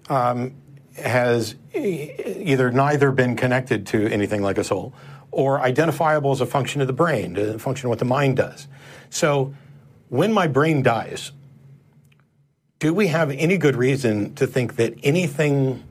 um, 0.10 0.54
has 1.02 1.56
either 1.74 2.72
neither 2.72 3.12
been 3.12 3.36
connected 3.36 3.88
to 3.88 4.08
anything 4.08 4.42
like 4.42 4.58
a 4.58 4.64
soul 4.64 4.94
or 5.32 5.60
identifiable 5.60 6.32
as 6.32 6.42
a 6.42 6.46
function 6.46 6.82
of 6.82 6.88
the 6.88 6.94
brain, 6.94 7.38
a 7.38 7.60
function 7.60 7.88
of 7.88 7.90
what 7.90 8.00
the 8.00 8.06
mind 8.06 8.38
does. 8.38 8.68
So 9.10 9.54
when 10.10 10.34
my 10.34 10.48
brain 10.48 10.82
dies, 10.82 11.32
do 12.80 12.94
we 12.94 13.08
have 13.08 13.30
any 13.32 13.58
good 13.58 13.76
reason 13.76 14.34
to 14.36 14.48
think 14.48 14.78
that 14.78 14.94
anything 15.04 15.84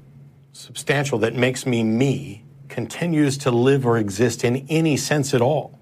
substantial 0.53 1.19
that 1.19 1.35
makes 1.35 1.67
me 1.67 1.85
me 1.85 2.43
continues 2.69 3.39
to 3.39 3.51
live 3.51 3.87
or 3.87 3.99
exist 3.99 4.43
in 4.45 4.67
any 4.69 4.97
sense 4.97 5.35
at 5.35 5.41
all? 5.41 5.79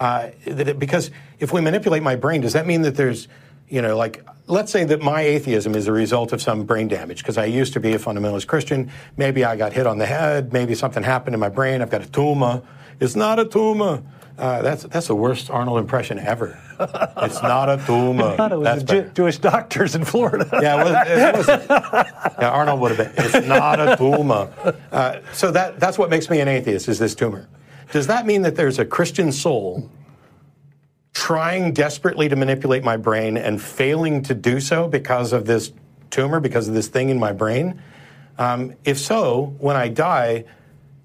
Uh, 0.00 0.30
it, 0.44 0.78
because 0.78 1.10
if 1.38 1.52
we 1.52 1.60
manipulate 1.60 2.02
my 2.02 2.16
brain, 2.16 2.40
does 2.40 2.52
that 2.52 2.66
mean 2.66 2.82
that 2.82 2.96
there's, 2.96 3.28
you 3.68 3.82
know, 3.82 3.96
like, 3.96 4.24
let's 4.46 4.72
say 4.72 4.84
that 4.84 5.00
my 5.00 5.22
atheism 5.22 5.74
is 5.74 5.86
a 5.86 5.92
result 5.92 6.32
of 6.32 6.40
some 6.40 6.64
brain 6.64 6.88
damage 6.88 7.18
because 7.18 7.38
I 7.38 7.44
used 7.44 7.72
to 7.74 7.80
be 7.80 7.92
a 7.92 7.98
fundamentalist 7.98 8.46
Christian. 8.46 8.90
Maybe 9.16 9.44
I 9.44 9.56
got 9.56 9.72
hit 9.72 9.86
on 9.86 9.98
the 9.98 10.06
head. 10.06 10.52
Maybe 10.52 10.74
something 10.74 11.02
happened 11.02 11.34
in 11.34 11.40
my 11.40 11.48
brain. 11.48 11.82
I've 11.82 11.90
got 11.90 12.02
a 12.02 12.10
tumor. 12.10 12.62
It's 13.00 13.14
not 13.16 13.38
a 13.38 13.44
tumor. 13.44 14.02
Uh, 14.38 14.62
that's 14.62 14.84
that's 14.84 15.08
the 15.08 15.16
worst 15.16 15.50
Arnold 15.50 15.80
impression 15.80 16.16
ever. 16.20 16.60
It's 17.22 17.42
not 17.42 17.68
a 17.68 17.82
tumor. 17.84 18.24
I 18.28 18.36
thought 18.36 18.52
it 18.52 18.58
was 18.58 18.84
that's 18.84 19.12
Jewish 19.16 19.38
doctors 19.38 19.96
in 19.96 20.04
Florida. 20.04 20.48
yeah, 20.62 20.80
it 20.80 20.84
was, 20.84 21.08
it 21.08 21.36
was, 21.36 21.48
yeah, 22.38 22.50
Arnold 22.50 22.80
would 22.80 22.92
have 22.92 23.16
been. 23.16 23.24
It's 23.24 23.48
not 23.48 23.80
a 23.80 23.96
tumor. 23.96 24.48
Uh, 24.92 25.18
so 25.32 25.50
that 25.50 25.80
that's 25.80 25.98
what 25.98 26.08
makes 26.08 26.30
me 26.30 26.38
an 26.38 26.46
atheist 26.46 26.88
is 26.88 27.00
this 27.00 27.16
tumor. 27.16 27.48
Does 27.90 28.06
that 28.06 28.26
mean 28.26 28.42
that 28.42 28.54
there's 28.54 28.78
a 28.78 28.84
Christian 28.84 29.32
soul 29.32 29.90
trying 31.18 31.72
desperately 31.72 32.28
to 32.28 32.36
manipulate 32.36 32.84
my 32.84 32.96
brain 32.96 33.36
and 33.36 33.60
failing 33.60 34.22
to 34.22 34.32
do 34.32 34.60
so 34.60 34.86
because 34.86 35.32
of 35.32 35.46
this 35.46 35.72
tumor, 36.10 36.38
because 36.38 36.68
of 36.68 36.74
this 36.74 36.86
thing 36.86 37.08
in 37.08 37.18
my 37.18 37.32
brain? 37.32 37.82
Um, 38.38 38.74
if 38.84 39.00
so, 39.00 39.56
when 39.58 39.74
I 39.74 39.88
die, 39.88 40.44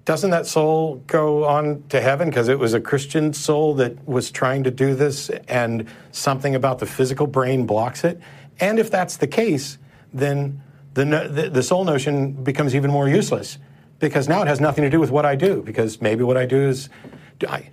doesn't 0.04 0.30
that 0.30 0.46
soul 0.46 1.02
go 1.08 1.44
on 1.46 1.82
to 1.88 2.00
heaven 2.00 2.30
because 2.30 2.48
it 2.48 2.60
was 2.60 2.74
a 2.74 2.80
Christian 2.80 3.32
soul 3.32 3.74
that 3.74 4.06
was 4.06 4.30
trying 4.30 4.62
to 4.62 4.70
do 4.70 4.94
this 4.94 5.30
and 5.48 5.88
something 6.12 6.54
about 6.54 6.78
the 6.78 6.86
physical 6.86 7.26
brain 7.26 7.66
blocks 7.66 8.04
it? 8.04 8.20
And 8.60 8.78
if 8.78 8.92
that's 8.92 9.16
the 9.16 9.26
case, 9.26 9.78
then 10.12 10.62
the, 10.92 11.04
the, 11.28 11.50
the 11.50 11.62
soul 11.64 11.84
notion 11.84 12.34
becomes 12.44 12.76
even 12.76 12.92
more 12.92 13.08
useless 13.08 13.58
because 13.98 14.28
now 14.28 14.42
it 14.42 14.46
has 14.46 14.60
nothing 14.60 14.84
to 14.84 14.90
do 14.90 15.00
with 15.00 15.10
what 15.10 15.26
I 15.26 15.34
do 15.34 15.60
because 15.60 16.00
maybe 16.00 16.22
what 16.22 16.36
I 16.36 16.46
do 16.46 16.68
is. 16.68 16.88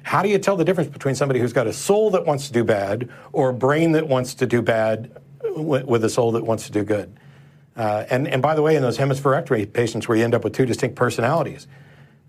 How 0.03 0.21
do 0.21 0.29
you 0.29 0.39
tell 0.39 0.55
the 0.55 0.65
difference 0.65 0.89
between 0.89 1.15
somebody 1.15 1.39
who's 1.39 1.53
got 1.53 1.67
a 1.67 1.73
soul 1.73 2.09
that 2.11 2.25
wants 2.25 2.47
to 2.47 2.53
do 2.53 2.63
bad 2.63 3.09
or 3.31 3.49
a 3.49 3.53
brain 3.53 3.91
that 3.93 4.07
wants 4.07 4.33
to 4.35 4.47
do 4.47 4.61
bad 4.61 5.11
with 5.55 6.03
a 6.03 6.09
soul 6.09 6.31
that 6.33 6.45
wants 6.45 6.65
to 6.65 6.71
do 6.71 6.83
good? 6.83 7.15
Uh, 7.75 8.05
and, 8.09 8.27
and 8.27 8.41
by 8.41 8.55
the 8.55 8.61
way, 8.61 8.75
in 8.75 8.81
those 8.81 8.97
hemispherectomy 8.97 9.71
patients 9.71 10.07
where 10.07 10.17
you 10.17 10.23
end 10.23 10.35
up 10.35 10.43
with 10.43 10.53
two 10.53 10.65
distinct 10.65 10.95
personalities, 10.95 11.67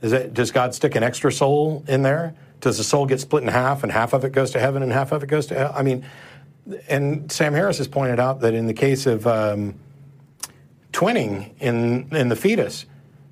it, 0.03 0.35
does 0.35 0.51
God 0.51 0.75
stick 0.75 0.95
an 0.95 1.03
extra 1.03 1.33
soul 1.33 1.85
in 1.89 2.03
there? 2.03 2.35
Does 2.61 2.79
the 2.79 2.85
soul 2.85 3.07
get 3.07 3.21
split 3.21 3.43
in 3.43 3.49
half 3.49 3.83
and 3.83 3.91
half 3.91 4.13
of 4.13 4.25
it 4.25 4.33
goes 4.33 4.51
to 4.53 4.61
heaven 4.61 4.83
and 4.83 4.93
half 4.93 5.13
of 5.13 5.23
it 5.23 5.29
goes 5.29 5.47
to 5.47 5.55
hell? 5.55 5.73
I 5.75 5.83
mean, 5.83 6.05
and 6.89 7.31
Sam 7.31 7.55
Harris 7.55 7.79
has 7.79 7.89
pointed 7.89 8.21
out 8.21 8.41
that 8.41 8.55
in 8.55 8.67
the 8.67 8.75
case 8.75 9.07
of 9.07 9.27
um, 9.27 9.75
twinning 10.93 11.51
in, 11.59 12.15
in 12.15 12.29
the 12.29 12.37
fetus, 12.37 12.87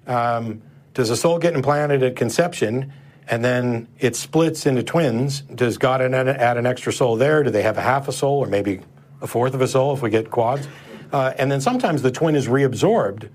um, 0.06 0.62
does 0.94 1.10
a 1.10 1.16
soul 1.16 1.38
get 1.38 1.54
implanted 1.54 2.02
at 2.02 2.16
conception 2.16 2.92
and 3.30 3.44
then 3.44 3.88
it 3.98 4.16
splits 4.16 4.66
into 4.66 4.82
twins? 4.82 5.40
Does 5.42 5.78
God 5.78 6.02
add, 6.02 6.56
an 6.56 6.66
extra 6.66 6.92
soul 6.92 7.16
there? 7.16 7.42
Do 7.42 7.50
they 7.50 7.62
have 7.62 7.78
a 7.78 7.82
half 7.82 8.08
a 8.08 8.12
soul 8.12 8.38
or 8.38 8.46
maybe 8.46 8.80
a 9.22 9.26
fourth 9.26 9.54
of 9.54 9.62
a 9.62 9.68
soul 9.68 9.94
if 9.94 10.02
we 10.02 10.10
get 10.10 10.30
quads? 10.30 10.68
Uh, 11.12 11.32
and 11.38 11.50
then 11.50 11.60
sometimes 11.60 12.02
the 12.02 12.10
twin 12.10 12.36
is 12.36 12.48
reabsorbed 12.48 13.30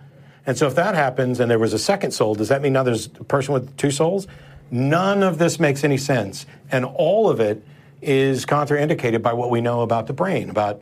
and 0.45 0.57
so 0.57 0.67
if 0.67 0.75
that 0.75 0.95
happens 0.95 1.39
and 1.39 1.49
there 1.49 1.59
was 1.59 1.73
a 1.73 1.79
second 1.79 2.11
soul, 2.11 2.35
does 2.35 2.49
that 2.49 2.61
mean 2.61 2.73
now 2.73 2.83
there's 2.83 3.07
a 3.07 3.23
person 3.23 3.53
with 3.53 3.75
two 3.77 3.91
souls? 3.91 4.27
None 4.69 5.23
of 5.23 5.37
this 5.37 5.59
makes 5.59 5.83
any 5.83 5.97
sense. 5.97 6.45
And 6.71 6.85
all 6.85 7.29
of 7.29 7.39
it 7.39 7.65
is 8.01 8.45
contraindicated 8.45 9.21
by 9.21 9.33
what 9.33 9.49
we 9.49 9.61
know 9.61 9.81
about 9.81 10.07
the 10.07 10.13
brain, 10.13 10.49
about 10.49 10.81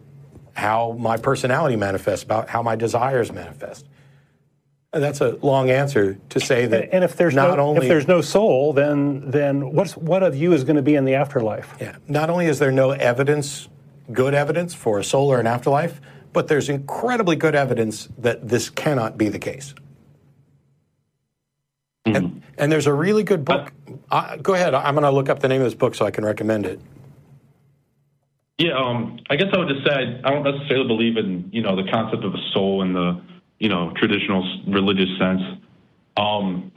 how 0.54 0.96
my 1.00 1.18
personality 1.18 1.76
manifests, 1.76 2.24
about 2.24 2.50
how 2.50 2.62
my 2.62 2.76
desires 2.76 3.32
manifest. 3.32 3.88
And 4.94 5.04
that's 5.04 5.22
a 5.22 5.32
long 5.42 5.72
answer 5.72 6.20
to 6.30 6.40
say 6.40 6.68
that. 6.68 6.94
And 6.94 7.04
if 7.04 7.16
there's 7.16 7.34
not 7.34 7.58
no, 7.58 7.64
only 7.64 7.88
if 7.88 7.90
there's 7.90 8.08
no 8.08 8.22
soul, 8.22 8.74
then 8.74 9.32
then 9.32 9.74
what's 9.74 9.98
what 9.98 10.22
of 10.22 10.36
you 10.36 10.54
is 10.54 10.64
going 10.64 10.76
to 10.76 10.84
be 10.84 10.94
in 10.94 11.04
the 11.04 11.16
afterlife? 11.16 11.76
Yeah. 11.82 11.96
Not 12.08 12.30
only 12.30 12.46
is 12.46 12.60
there 12.60 12.72
no 12.72 12.92
evidence, 12.92 13.68
good 14.12 14.36
evidence 14.36 14.76
for 14.76 15.00
a 15.00 15.04
soul 15.04 15.32
or 15.32 15.40
an 15.40 15.48
afterlife, 15.48 16.00
but 16.32 16.48
there's 16.48 16.70
incredibly 16.70 17.36
good 17.36 17.56
evidence 17.56 18.08
that 18.20 18.48
this 18.48 18.70
cannot 18.70 19.18
be 19.18 19.30
the 19.30 19.40
case. 19.40 19.74
Mm-hmm. 22.06 22.16
And, 22.16 22.44
and, 22.58 22.72
there's 22.72 22.86
a 22.86 22.94
really 22.94 23.24
good 23.24 23.46
book. 23.46 23.72
Uh, 24.12 24.36
go 24.36 24.54
ahead. 24.54 24.74
I'm 24.74 24.94
going 24.94 25.04
to 25.04 25.12
look 25.12 25.30
up 25.30 25.40
the 25.40 25.48
name 25.48 25.62
of 25.62 25.66
this 25.66 25.74
book 25.74 25.96
so 25.96 26.06
I 26.06 26.12
can 26.12 26.26
recommend 26.26 26.66
it. 26.66 26.82
Yeah, 28.58 28.74
um, 28.78 29.20
I 29.30 29.38
guess 29.38 29.48
I 29.54 29.58
would 29.58 29.70
just 29.70 29.88
say 29.88 30.22
I 30.24 30.32
don't 30.32 30.44
necessarily 30.44 30.86
believe 30.86 31.18
in 31.18 31.50
you 31.52 31.62
know 31.62 31.76
the 31.76 31.90
concept 31.90 32.24
of 32.24 32.34
a 32.34 32.38
soul 32.52 32.82
in 32.82 32.94
the 32.94 33.22
you 33.64 33.70
know 33.70 33.94
traditional 33.96 34.44
religious 34.68 35.08
sense. 35.18 35.42
Um, 36.18 36.70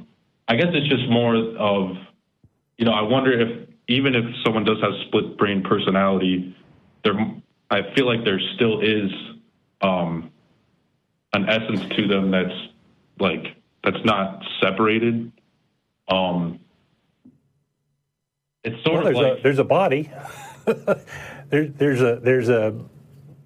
I 0.46 0.54
guess 0.54 0.68
it's 0.72 0.88
just 0.88 1.10
more 1.10 1.34
of 1.34 1.96
you 2.78 2.84
know 2.84 2.92
I 2.92 3.02
wonder 3.02 3.32
if 3.32 3.68
even 3.88 4.14
if 4.14 4.24
someone 4.44 4.62
does 4.62 4.80
have 4.80 4.92
split 5.08 5.36
brain 5.36 5.64
personality, 5.64 6.56
there 7.02 7.14
I 7.72 7.92
feel 7.96 8.06
like 8.06 8.24
there 8.24 8.40
still 8.54 8.80
is 8.80 9.10
um, 9.80 10.30
an 11.32 11.48
essence 11.48 11.80
to 11.96 12.06
them 12.06 12.30
that's 12.30 12.54
like 13.18 13.56
that's 13.82 14.04
not 14.04 14.44
separated. 14.62 15.32
Um, 16.08 16.60
it's 18.62 18.80
sort 18.84 19.02
well, 19.02 19.08
of 19.08 19.14
there's 19.14 19.16
like 19.16 19.38
a, 19.38 19.42
there's 19.42 19.58
a 19.58 19.64
body. 19.64 20.10
there, 21.50 21.66
there's 21.66 22.00
a 22.00 22.20
there's 22.22 22.48
a 22.48 22.80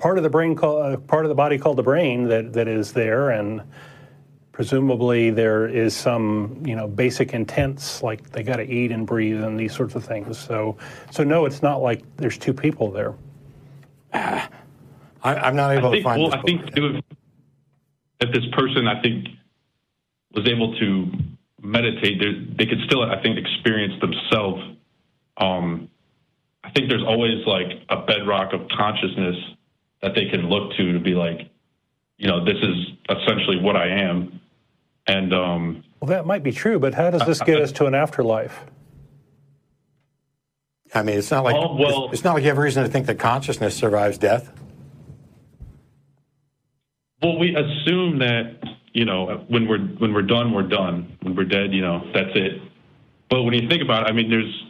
part 0.00 0.16
of 0.16 0.24
the 0.24 0.30
brain 0.30 0.56
called 0.56 0.82
uh, 0.82 0.96
part 0.96 1.24
of 1.24 1.28
the 1.28 1.34
body 1.34 1.58
called 1.58 1.76
the 1.76 1.82
brain 1.82 2.24
that, 2.24 2.52
that 2.54 2.66
is 2.66 2.92
there 2.92 3.30
and 3.30 3.62
presumably 4.50 5.30
there 5.30 5.68
is 5.68 5.94
some 5.94 6.62
you 6.64 6.74
know 6.74 6.88
basic 6.88 7.34
intents 7.34 8.02
like 8.02 8.30
they 8.30 8.42
got 8.42 8.56
to 8.56 8.64
eat 8.64 8.90
and 8.90 9.06
breathe 9.06 9.42
and 9.42 9.60
these 9.60 9.74
sorts 9.74 9.94
of 9.94 10.04
things 10.04 10.38
so 10.38 10.76
so 11.10 11.22
no 11.22 11.44
it's 11.44 11.62
not 11.62 11.82
like 11.82 12.02
there's 12.16 12.38
two 12.38 12.54
people 12.54 12.90
there 12.90 13.14
I, 15.22 15.48
am 15.48 15.56
not 15.56 15.72
able 15.72 15.90
think, 15.90 16.02
to 16.02 16.04
find. 16.04 16.22
Well, 16.22 16.34
I 16.34 16.42
think 16.42 16.62
if, 16.74 17.04
if, 18.20 18.32
this 18.32 18.44
person, 18.52 18.88
I 18.88 19.00
think, 19.02 19.28
was 20.32 20.48
able 20.48 20.78
to 20.78 21.12
meditate, 21.60 22.22
they 22.56 22.66
could 22.66 22.80
still, 22.86 23.02
I 23.02 23.20
think, 23.22 23.38
experience 23.38 24.00
themselves. 24.00 24.62
Um, 25.36 25.88
I 26.64 26.70
think 26.70 26.88
there's 26.88 27.04
always 27.04 27.46
like 27.46 27.82
a 27.88 27.96
bedrock 27.96 28.52
of 28.52 28.68
consciousness 28.68 29.36
that 30.02 30.14
they 30.14 30.26
can 30.26 30.48
look 30.48 30.72
to 30.76 30.92
to 30.92 30.98
be 30.98 31.14
like, 31.14 31.50
you 32.16 32.28
know, 32.28 32.44
this 32.44 32.56
is 32.56 32.86
essentially 33.08 33.60
what 33.60 33.76
I 33.76 33.88
am. 33.88 34.40
And 35.06 35.32
um, 35.32 35.84
well, 36.00 36.08
that 36.08 36.26
might 36.26 36.42
be 36.42 36.52
true, 36.52 36.78
but 36.78 36.94
how 36.94 37.10
does 37.10 37.26
this 37.26 37.40
get 37.40 37.58
I, 37.58 37.62
us 37.62 37.72
to 37.72 37.86
an 37.86 37.94
afterlife? 37.94 38.64
I 40.94 41.02
mean, 41.02 41.18
it's 41.18 41.30
not 41.30 41.44
like 41.44 41.54
oh, 41.56 41.76
well, 41.76 42.06
it's, 42.06 42.14
it's, 42.14 42.24
not 42.24 42.34
like 42.34 42.42
you 42.42 42.48
have 42.48 42.58
reason 42.58 42.82
to 42.82 42.90
think 42.90 43.06
that 43.06 43.18
consciousness 43.18 43.76
survives 43.76 44.18
death. 44.18 44.52
Well, 47.22 47.38
we 47.38 47.54
assume 47.54 48.18
that 48.18 48.56
you 48.92 49.04
know 49.04 49.44
when 49.48 49.68
we're 49.68 49.78
when 49.78 50.12
we're 50.12 50.22
done, 50.22 50.52
we're 50.52 50.62
done. 50.62 51.16
When 51.22 51.36
we're 51.36 51.44
dead, 51.44 51.72
you 51.72 51.82
know 51.82 52.10
that's 52.12 52.34
it. 52.34 52.60
But 53.28 53.42
when 53.44 53.54
you 53.54 53.68
think 53.68 53.82
about 53.82 54.06
it, 54.06 54.10
I 54.10 54.12
mean, 54.12 54.30
there's 54.30 54.64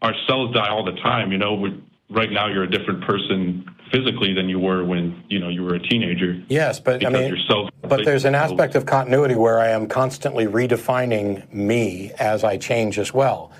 our 0.00 0.14
cells 0.26 0.54
die 0.54 0.68
all 0.68 0.84
the 0.84 0.96
time. 1.02 1.30
You 1.30 1.38
know, 1.38 1.78
right 2.10 2.30
now 2.30 2.48
you're 2.48 2.64
a 2.64 2.70
different 2.70 3.04
person 3.04 3.68
physically 3.96 4.34
than 4.34 4.48
you 4.48 4.58
were 4.58 4.84
when 4.84 5.24
you 5.28 5.38
know 5.38 5.48
you 5.48 5.62
were 5.62 5.74
a 5.74 5.78
teenager. 5.80 6.40
Yes, 6.48 6.80
but 6.80 7.04
I 7.04 7.08
mean, 7.08 7.36
but 7.82 8.04
there's 8.04 8.24
an 8.24 8.34
aspect 8.34 8.74
of 8.74 8.86
continuity 8.86 9.34
where 9.34 9.58
I 9.58 9.68
am 9.68 9.86
constantly 9.86 10.46
redefining 10.46 11.50
me 11.52 12.12
as 12.18 12.44
I 12.44 12.56
change 12.58 12.98
as 12.98 13.14
well. 13.14 13.52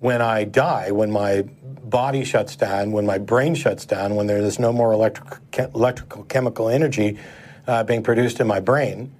When 0.00 0.22
I 0.22 0.44
die, 0.44 0.90
when 0.90 1.10
my 1.10 1.42
body 1.84 2.24
shuts 2.24 2.56
down, 2.56 2.92
when 2.92 3.06
my 3.06 3.18
brain 3.18 3.54
shuts 3.54 3.84
down, 3.84 4.16
when 4.16 4.26
there 4.26 4.38
is 4.38 4.58
no 4.58 4.72
more 4.72 4.92
electric, 4.92 5.40
electrical 5.74 6.24
chemical 6.24 6.68
energy 6.68 7.18
uh, 7.66 7.84
being 7.84 8.02
produced 8.02 8.40
in 8.40 8.46
my 8.46 8.60
brain, 8.60 9.12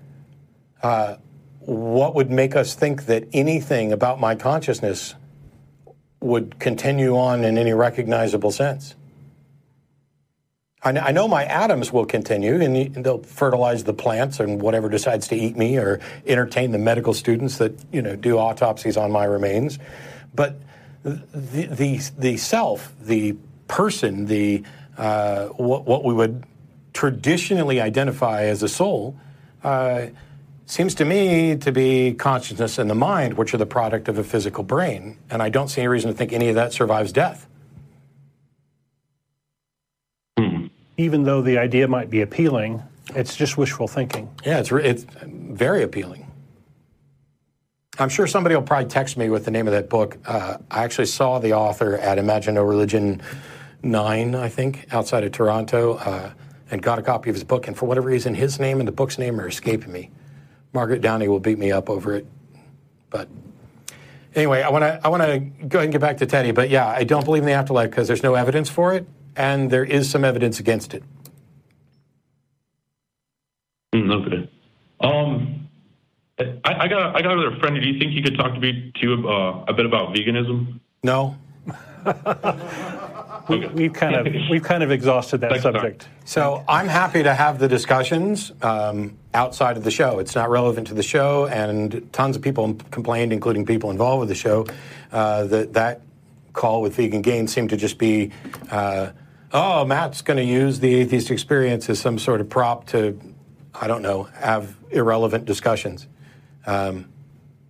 uh, 0.82 1.16
what 1.60 2.14
would 2.14 2.30
make 2.30 2.56
us 2.56 2.74
think 2.74 3.06
that 3.06 3.24
anything 3.32 3.92
about 3.92 4.20
my 4.20 4.34
consciousness 4.34 5.14
would 6.20 6.58
continue 6.58 7.16
on 7.16 7.44
in 7.44 7.56
any 7.58 7.72
recognizable 7.72 8.50
sense? 8.50 8.94
I, 10.82 11.12
know 11.12 11.28
my 11.28 11.44
atoms 11.44 11.92
will 11.92 12.06
continue 12.06 12.58
and 12.60 12.94
they'll 12.94 13.22
fertilize 13.22 13.84
the 13.84 13.92
plants 13.92 14.40
and 14.40 14.62
whatever 14.62 14.88
decides 14.88 15.28
to 15.28 15.36
eat 15.36 15.54
me 15.56 15.76
or 15.76 16.00
entertain 16.26 16.72
the 16.72 16.78
medical 16.78 17.12
students 17.12 17.58
that 17.58 17.72
you 17.92 18.00
know 18.00 18.16
do 18.16 18.38
autopsies 18.38 18.96
on 18.96 19.12
my 19.12 19.24
remains. 19.24 19.78
But 20.34 20.58
the, 21.02 21.66
the, 21.66 22.00
the 22.18 22.36
self, 22.38 22.94
the 23.02 23.36
person, 23.68 24.26
the, 24.26 24.62
uh, 24.96 25.46
what, 25.48 25.84
what 25.84 26.04
we 26.04 26.14
would 26.14 26.44
traditionally 26.92 27.80
identify 27.80 28.44
as 28.44 28.62
a 28.62 28.68
soul 28.68 29.18
uh, 29.62 30.06
seems 30.66 30.94
to 30.96 31.04
me 31.04 31.56
to 31.56 31.72
be 31.72 32.14
consciousness 32.14 32.78
and 32.78 32.88
the 32.88 32.94
mind, 32.94 33.34
which 33.34 33.52
are 33.52 33.58
the 33.58 33.66
product 33.66 34.08
of 34.08 34.18
a 34.18 34.24
physical 34.24 34.64
brain. 34.64 35.18
And 35.28 35.42
I 35.42 35.48
don't 35.48 35.68
see 35.68 35.80
any 35.80 35.88
reason 35.88 36.10
to 36.10 36.16
think 36.16 36.32
any 36.32 36.48
of 36.48 36.54
that 36.54 36.72
survives 36.72 37.12
death. 37.12 37.46
Even 41.00 41.24
though 41.24 41.40
the 41.40 41.56
idea 41.56 41.88
might 41.88 42.10
be 42.10 42.20
appealing, 42.20 42.82
it's 43.14 43.34
just 43.34 43.56
wishful 43.56 43.88
thinking. 43.88 44.28
Yeah, 44.44 44.58
it's, 44.60 44.70
it's 44.70 45.06
very 45.24 45.82
appealing. 45.82 46.26
I'm 47.98 48.10
sure 48.10 48.26
somebody 48.26 48.54
will 48.54 48.62
probably 48.62 48.90
text 48.90 49.16
me 49.16 49.30
with 49.30 49.46
the 49.46 49.50
name 49.50 49.66
of 49.66 49.72
that 49.72 49.88
book. 49.88 50.18
Uh, 50.26 50.58
I 50.70 50.84
actually 50.84 51.06
saw 51.06 51.38
the 51.38 51.54
author 51.54 51.96
at 51.96 52.18
Imagine 52.18 52.54
No 52.54 52.64
Religion 52.64 53.22
9, 53.82 54.34
I 54.34 54.50
think, 54.50 54.88
outside 54.90 55.24
of 55.24 55.32
Toronto, 55.32 55.94
uh, 55.94 56.32
and 56.70 56.82
got 56.82 56.98
a 56.98 57.02
copy 57.02 57.30
of 57.30 57.34
his 57.36 57.44
book. 57.44 57.66
And 57.66 57.74
for 57.74 57.86
whatever 57.86 58.08
reason, 58.08 58.34
his 58.34 58.60
name 58.60 58.78
and 58.78 58.86
the 58.86 58.92
book's 58.92 59.16
name 59.16 59.40
are 59.40 59.48
escaping 59.48 59.92
me. 59.92 60.10
Margaret 60.74 61.00
Downey 61.00 61.28
will 61.28 61.40
beat 61.40 61.58
me 61.58 61.72
up 61.72 61.88
over 61.88 62.14
it. 62.14 62.26
But 63.08 63.26
anyway, 64.34 64.60
I 64.60 64.68
want 64.68 64.82
to 64.82 65.00
I 65.02 65.08
want 65.08 65.22
to 65.22 65.38
go 65.66 65.78
ahead 65.78 65.84
and 65.84 65.92
get 65.92 66.02
back 66.02 66.18
to 66.18 66.26
Teddy. 66.26 66.50
But 66.50 66.68
yeah, 66.68 66.86
I 66.86 67.04
don't 67.04 67.24
believe 67.24 67.42
in 67.42 67.46
the 67.46 67.54
afterlife 67.54 67.88
because 67.88 68.06
there's 68.06 68.22
no 68.22 68.34
evidence 68.34 68.68
for 68.68 68.92
it, 68.92 69.06
and 69.36 69.70
there 69.70 69.84
is 69.84 70.10
some 70.10 70.24
evidence 70.24 70.60
against 70.60 70.94
it. 70.94 71.02
Mm, 73.94 74.26
okay. 74.26 74.50
Um, 75.00 75.68
I, 76.38 76.84
I, 76.84 76.88
got 76.88 77.16
I 77.16 77.22
got 77.22 77.32
another 77.32 77.56
friend. 77.58 77.80
Do 77.80 77.86
you 77.86 77.98
think 77.98 78.12
you 78.12 78.22
could 78.22 78.36
talk 78.36 78.54
to 78.54 78.60
me 78.60 78.92
to 79.00 79.28
uh, 79.28 79.64
a 79.68 79.72
bit 79.72 79.86
about 79.86 80.14
veganism? 80.14 80.80
No. 81.02 81.36
we, 83.48 83.66
we've 83.68 83.92
kind 83.92 84.14
of 84.14 84.32
we've 84.50 84.62
kind 84.62 84.82
of 84.82 84.90
exhausted 84.90 85.40
that 85.42 85.50
Thanks, 85.50 85.62
subject. 85.62 86.08
So 86.24 86.64
I'm 86.68 86.88
happy 86.88 87.22
to 87.22 87.34
have 87.34 87.58
the 87.58 87.68
discussions 87.68 88.52
um, 88.62 89.18
outside 89.34 89.76
of 89.76 89.84
the 89.84 89.90
show. 89.90 90.18
It's 90.18 90.34
not 90.34 90.50
relevant 90.50 90.86
to 90.88 90.94
the 90.94 91.02
show, 91.02 91.46
and 91.46 92.08
tons 92.12 92.36
of 92.36 92.42
people 92.42 92.74
complained, 92.90 93.32
including 93.32 93.66
people 93.66 93.90
involved 93.90 94.20
with 94.20 94.28
the 94.28 94.34
show, 94.34 94.66
uh, 95.12 95.44
that 95.44 95.74
that 95.74 96.02
call 96.52 96.82
with 96.82 96.94
Vegan 96.94 97.22
Gain 97.22 97.46
seemed 97.46 97.70
to 97.70 97.76
just 97.76 97.98
be, 97.98 98.30
uh, 98.70 99.10
oh, 99.52 99.84
Matt's 99.84 100.22
going 100.22 100.36
to 100.36 100.44
use 100.44 100.80
the 100.80 100.94
atheist 100.94 101.30
experience 101.30 101.88
as 101.90 101.98
some 101.98 102.18
sort 102.18 102.40
of 102.40 102.48
prop 102.48 102.86
to, 102.88 103.18
I 103.74 103.86
don't 103.86 104.02
know, 104.02 104.24
have 104.24 104.76
irrelevant 104.90 105.44
discussions. 105.44 106.06
Um, 106.66 107.06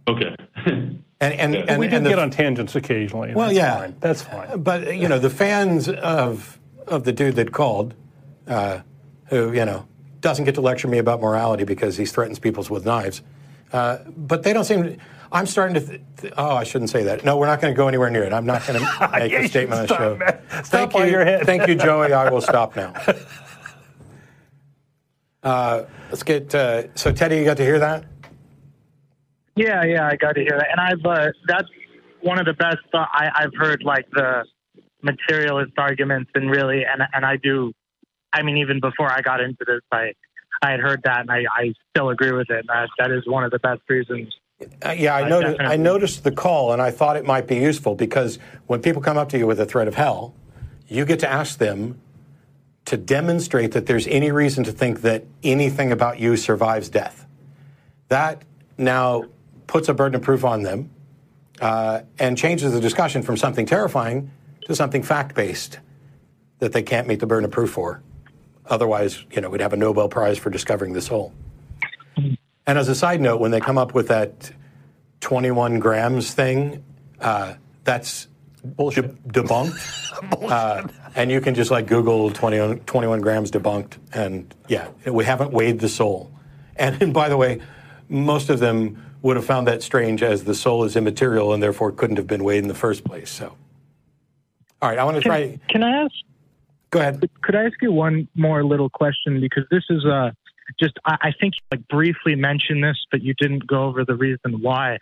Okay. 0.09 0.35
and 0.66 1.03
and, 1.20 1.55
Yeah. 1.55 1.64
and, 1.68 1.78
we 1.78 1.87
do 1.87 1.97
and 1.97 2.05
the- 2.07 2.11
get 2.11 2.18
on 2.18 2.31
tangents 2.31 2.74
occasionally. 2.74 3.33
Well, 3.35 3.47
that's 3.49 3.57
yeah. 3.57 3.78
fine. 3.78 3.97
that's 4.01 4.22
fine. 4.22 4.62
But 4.62 4.97
you 4.97 5.09
know, 5.09 5.18
the 5.18 5.31
fans 5.31 5.89
of 5.89 6.59
of 6.87 7.05
the 7.05 7.12
dude 7.12 7.37
that 7.37 7.53
called, 7.53 7.95
uh, 8.49 8.81
who 9.26 9.53
you 9.53 9.64
know 9.64 9.87
doesn't 10.20 10.47
get 10.47 10.55
to 10.57 10.61
lecture 10.61 10.89
me 10.89 10.99
about 10.99 11.20
morality 11.20 11.62
because 11.64 11.97
he 11.97 12.07
threatens 12.07 12.39
people 12.41 12.64
with 12.70 12.85
knives, 12.85 13.22
uh, 13.72 13.99
but 14.16 14.43
they 14.43 14.53
don't 14.53 14.64
seem. 14.64 14.83
To, 14.83 14.97
I'm 15.33 15.47
starting 15.47 15.74
to. 15.74 15.81
Th- 15.87 16.01
th- 16.20 16.33
oh, 16.37 16.57
I 16.57 16.64
shouldn't 16.64 16.91
say 16.91 17.05
that. 17.05 17.24
No, 17.24 17.37
we're 17.37 17.47
not 17.47 17.61
going 17.61 17.72
to 17.72 17.76
go 17.76 17.87
anywhere 17.89 18.11
near 18.11 18.24
it. 18.24 18.33
I'm 18.33 18.47
not 18.47 18.66
going 18.66 18.81
to 18.85 19.11
make 19.12 19.31
Yeah, 19.33 19.39
a 19.41 19.49
statement 19.49 19.81
on 19.81 19.87
should 19.87 19.97
the 19.97 19.99
show. 19.99 20.16
stop, 20.16 20.18
man. 20.18 20.64
Stop 20.64 20.66
Thank 20.66 20.95
while 20.95 21.05
you, 21.07 21.12
you're 21.12 21.20
ahead. 21.22 21.47
thank 21.47 21.68
you, 21.68 21.74
Joey. 21.76 22.12
I 22.12 22.28
will 22.31 22.41
stop 22.53 22.74
now. 22.76 22.93
Uh, 25.43 25.85
let's 26.11 26.22
get. 26.22 26.55
Uh, 26.55 26.95
so, 26.95 27.12
Teddy, 27.12 27.37
you 27.37 27.45
got 27.45 27.57
to 27.59 27.62
hear 27.64 27.78
that. 27.78 28.05
Yeah, 29.57 29.85
yeah, 29.85 30.07
I 30.07 30.16
got 30.16 30.33
to 30.35 30.41
hear 30.41 30.57
that, 30.59 30.68
and 30.70 30.81
I've 30.81 31.05
uh, 31.05 31.31
that's 31.47 31.68
one 32.22 32.39
of 32.39 32.47
the 32.47 32.53
best 32.55 32.78
uh, 32.95 32.99
I, 33.12 33.31
I've 33.35 33.55
heard, 33.57 33.83
like 33.83 34.07
the 34.12 34.45
materialist 35.03 35.72
arguments, 35.76 36.31
and 36.35 36.51
really, 36.51 36.85
and 36.85 37.03
and 37.12 37.24
I 37.26 37.37
do, 37.37 37.72
I 38.33 38.43
mean, 38.43 38.59
even 38.59 38.81
before 38.81 39.11
I 39.11 39.20
got 39.22 39.41
into 39.41 39.64
this, 39.66 39.81
I 39.93 40.12
I 40.62 40.70
had 40.70 40.81
heard 40.81 41.01
that, 41.05 41.20
and 41.22 41.31
I, 41.31 41.45
I 41.55 41.72
still 41.95 42.11
agree 42.11 42.33
with 42.33 42.49
it. 42.51 42.64
That 42.68 42.89
that 42.99 43.11
is 43.11 43.22
one 43.26 43.45
of 43.45 43.51
the 43.51 43.59
best 43.59 43.81
reasons. 43.89 44.35
Uh, 44.85 44.91
yeah, 44.91 45.15
I, 45.15 45.29
noticed, 45.29 45.61
I 45.61 45.77
noticed 45.77 46.25
the 46.25 46.33
call, 46.33 46.73
and 46.73 46.83
I 46.83 46.91
thought 46.91 47.17
it 47.17 47.25
might 47.25 47.47
be 47.47 47.57
useful 47.57 47.95
because 47.95 48.39
when 48.67 48.83
people 48.83 49.01
come 49.01 49.17
up 49.17 49.31
to 49.31 49.39
you 49.39 49.47
with 49.47 49.59
a 49.61 49.67
threat 49.67 49.89
of 49.89 49.95
hell, 49.95 50.35
you 50.87 51.05
get 51.05 51.21
to 51.21 51.31
ask 51.31 51.59
them 51.59 52.01
to 52.87 52.97
demonstrate 52.97 53.73
that 53.73 53.87
there's 53.87 54.07
any 54.09 54.31
reason 54.31 54.65
to 54.65 54.73
think 54.73 55.03
that 55.03 55.25
anything 55.43 55.93
about 55.93 56.19
you 56.19 56.37
survives 56.37 56.89
death. 56.89 57.27
That 58.09 58.43
now 58.77 59.25
puts 59.67 59.89
a 59.89 59.95
burden 59.95 60.17
of 60.17 60.23
proof 60.23 60.45
on 60.45 60.63
them 60.63 60.91
uh, 61.61 62.01
and 62.19 62.37
changes 62.37 62.73
the 62.73 62.81
discussion 62.81 63.23
from 63.23 63.37
something 63.37 63.67
terrifying 63.67 64.31
to 64.67 64.75
something 64.75 65.03
fact 65.03 65.35
based 65.35 65.79
that 66.59 66.73
they 66.73 66.83
can't 66.83 67.07
meet 67.07 67.21
the 67.21 67.27
burden 67.27 67.45
of 67.45 67.51
proof 67.51 67.71
for. 67.71 68.03
Otherwise, 68.67 69.25
you 69.31 69.41
know, 69.41 69.49
we'd 69.49 69.61
have 69.61 69.73
a 69.73 69.77
Nobel 69.77 70.09
Prize 70.09 70.39
for 70.39 70.51
discovering 70.51 70.93
the 70.93 71.01
soul. 71.01 71.33
And 72.71 72.79
as 72.79 72.89
a 72.89 72.95
side 72.95 73.21
note, 73.21 73.41
when 73.41 73.51
they 73.51 73.59
come 73.59 73.79
up 73.79 73.95
with 73.95 74.07
that 74.07 74.53
21 75.23 75.81
grams 75.81 76.33
thing, 76.33 76.85
uh, 77.21 77.55
that's 77.83 78.29
Bullshit. 78.62 79.27
de- 79.27 79.43
debunked. 79.43 80.49
uh, 80.49 80.87
and 81.16 81.33
you 81.33 81.41
can 81.41 81.57
just 81.57 81.73
like 81.73 81.89
Google 81.89 82.31
20, 82.31 82.77
21 82.87 83.23
grams 83.23 83.51
debunked. 83.51 83.95
And 84.12 84.55
yeah, 84.68 84.87
we 85.05 85.25
haven't 85.25 85.51
weighed 85.51 85.81
the 85.81 85.89
soul. 85.89 86.31
And, 86.77 87.03
and 87.03 87.12
by 87.23 87.29
the 87.29 87.37
way, 87.37 87.61
most 88.09 88.51
of 88.51 88.61
them 88.61 89.05
would 89.21 89.35
have 89.35 89.45
found 89.45 89.66
that 89.66 89.83
strange 89.83 90.23
as 90.23 90.45
the 90.45 90.55
soul 90.55 90.85
is 90.85 90.95
immaterial 90.95 91.53
and 91.53 91.61
therefore 91.61 91.91
couldn't 91.91 92.18
have 92.18 92.29
been 92.29 92.45
weighed 92.45 92.62
in 92.62 92.68
the 92.68 92.75
first 92.75 93.03
place. 93.03 93.31
So, 93.31 93.57
all 94.81 94.91
right, 94.91 94.99
I 95.01 95.03
want 95.03 95.16
to 95.16 95.23
try. 95.23 95.59
Can 95.68 95.83
I 95.83 96.05
ask? 96.05 96.14
Go 96.91 97.01
ahead. 97.01 97.29
Could 97.43 97.57
I 97.57 97.64
ask 97.64 97.83
you 97.83 97.91
one 97.91 98.29
more 98.37 98.62
little 98.62 98.91
question 98.91 99.41
because 99.41 99.64
this 99.73 99.83
is 99.91 100.05
uh 100.05 100.31
just 100.79 100.99
I, 101.05 101.16
I 101.21 101.33
think 101.41 101.55
you 101.57 101.79
like 101.79 101.89
briefly 101.89 102.35
mentioned 102.35 102.83
this, 102.83 102.97
but 103.11 103.23
you 103.23 103.35
didn't 103.35 103.66
go 103.66 103.85
over 103.85 104.05
the 104.05 104.14
reason 104.14 104.61
why. 104.61 104.99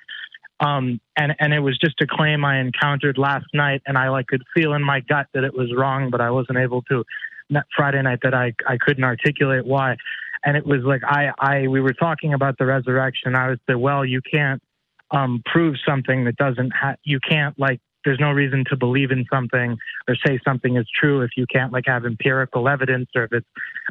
Um, 0.61 1.01
and 1.17 1.35
and 1.39 1.53
it 1.53 1.61
was 1.61 1.79
just 1.79 2.01
a 2.01 2.07
claim 2.07 2.45
I 2.45 2.61
encountered 2.61 3.17
last 3.17 3.47
night, 3.55 3.83
and 3.87 3.97
I 3.97 4.09
like 4.09 4.27
could 4.27 4.43
feel 4.55 4.73
in 4.75 4.83
my 4.83 5.01
gut 5.01 5.27
that 5.35 5.45
it 5.45 5.55
was 5.55 5.73
wrong, 5.77 6.11
but 6.11 6.21
I 6.21 6.31
wasn't 6.31 6.59
able 6.59 6.83
to. 6.83 7.05
That 7.51 7.65
Friday 7.75 8.03
night 8.03 8.19
that 8.25 8.35
I 8.35 8.53
I 8.67 8.77
couldn't 8.79 9.05
articulate 9.05 9.65
why, 9.65 9.97
and 10.45 10.57
it 10.57 10.67
was 10.67 10.81
like 10.85 11.03
I 11.05 11.31
I 11.39 11.69
we 11.69 11.81
were 11.81 11.95
talking 11.95 12.35
about 12.35 12.59
the 12.59 12.67
resurrection. 12.67 13.35
I 13.37 13.49
would 13.49 13.61
say, 13.69 13.75
well, 13.75 14.05
you 14.05 14.21
can't 14.21 14.63
um, 15.11 15.43
prove 15.47 15.77
something 15.87 16.25
that 16.25 16.37
doesn't 16.37 16.73
ha- 16.75 16.97
you 17.05 17.21
can't 17.21 17.59
like 17.59 17.81
there's 18.09 18.19
no 18.19 18.33
reason 18.33 18.65
to 18.71 18.77
believe 18.77 19.11
in 19.11 19.27
something 19.31 19.77
or 20.09 20.17
say 20.27 20.41
something 20.43 20.77
is 20.77 20.87
true 20.99 21.21
if 21.21 21.31
you 21.37 21.45
can't 21.53 21.75
like 21.75 21.85
have 21.87 22.07
empirical 22.07 22.67
evidence 22.67 23.11
or 23.15 23.25
if 23.25 23.33
it's 23.33 23.47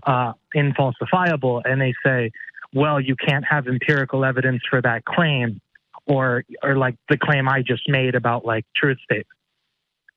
uh, 0.08 0.34
infalsifiable. 0.56 1.62
And 1.66 1.80
they 1.80 1.94
say 2.04 2.32
well 2.74 3.00
you 3.00 3.16
can't 3.16 3.46
have 3.46 3.68
empirical 3.68 4.26
evidence 4.26 4.62
for 4.70 4.82
that 4.82 5.06
claim 5.06 5.62
or 6.08 6.44
or 6.64 6.76
like 6.78 6.96
the 7.10 7.18
claim 7.18 7.48
i 7.48 7.62
just 7.62 7.88
made 7.88 8.16
about 8.16 8.46
like 8.46 8.66
truth 8.76 8.98
statement 9.04 9.28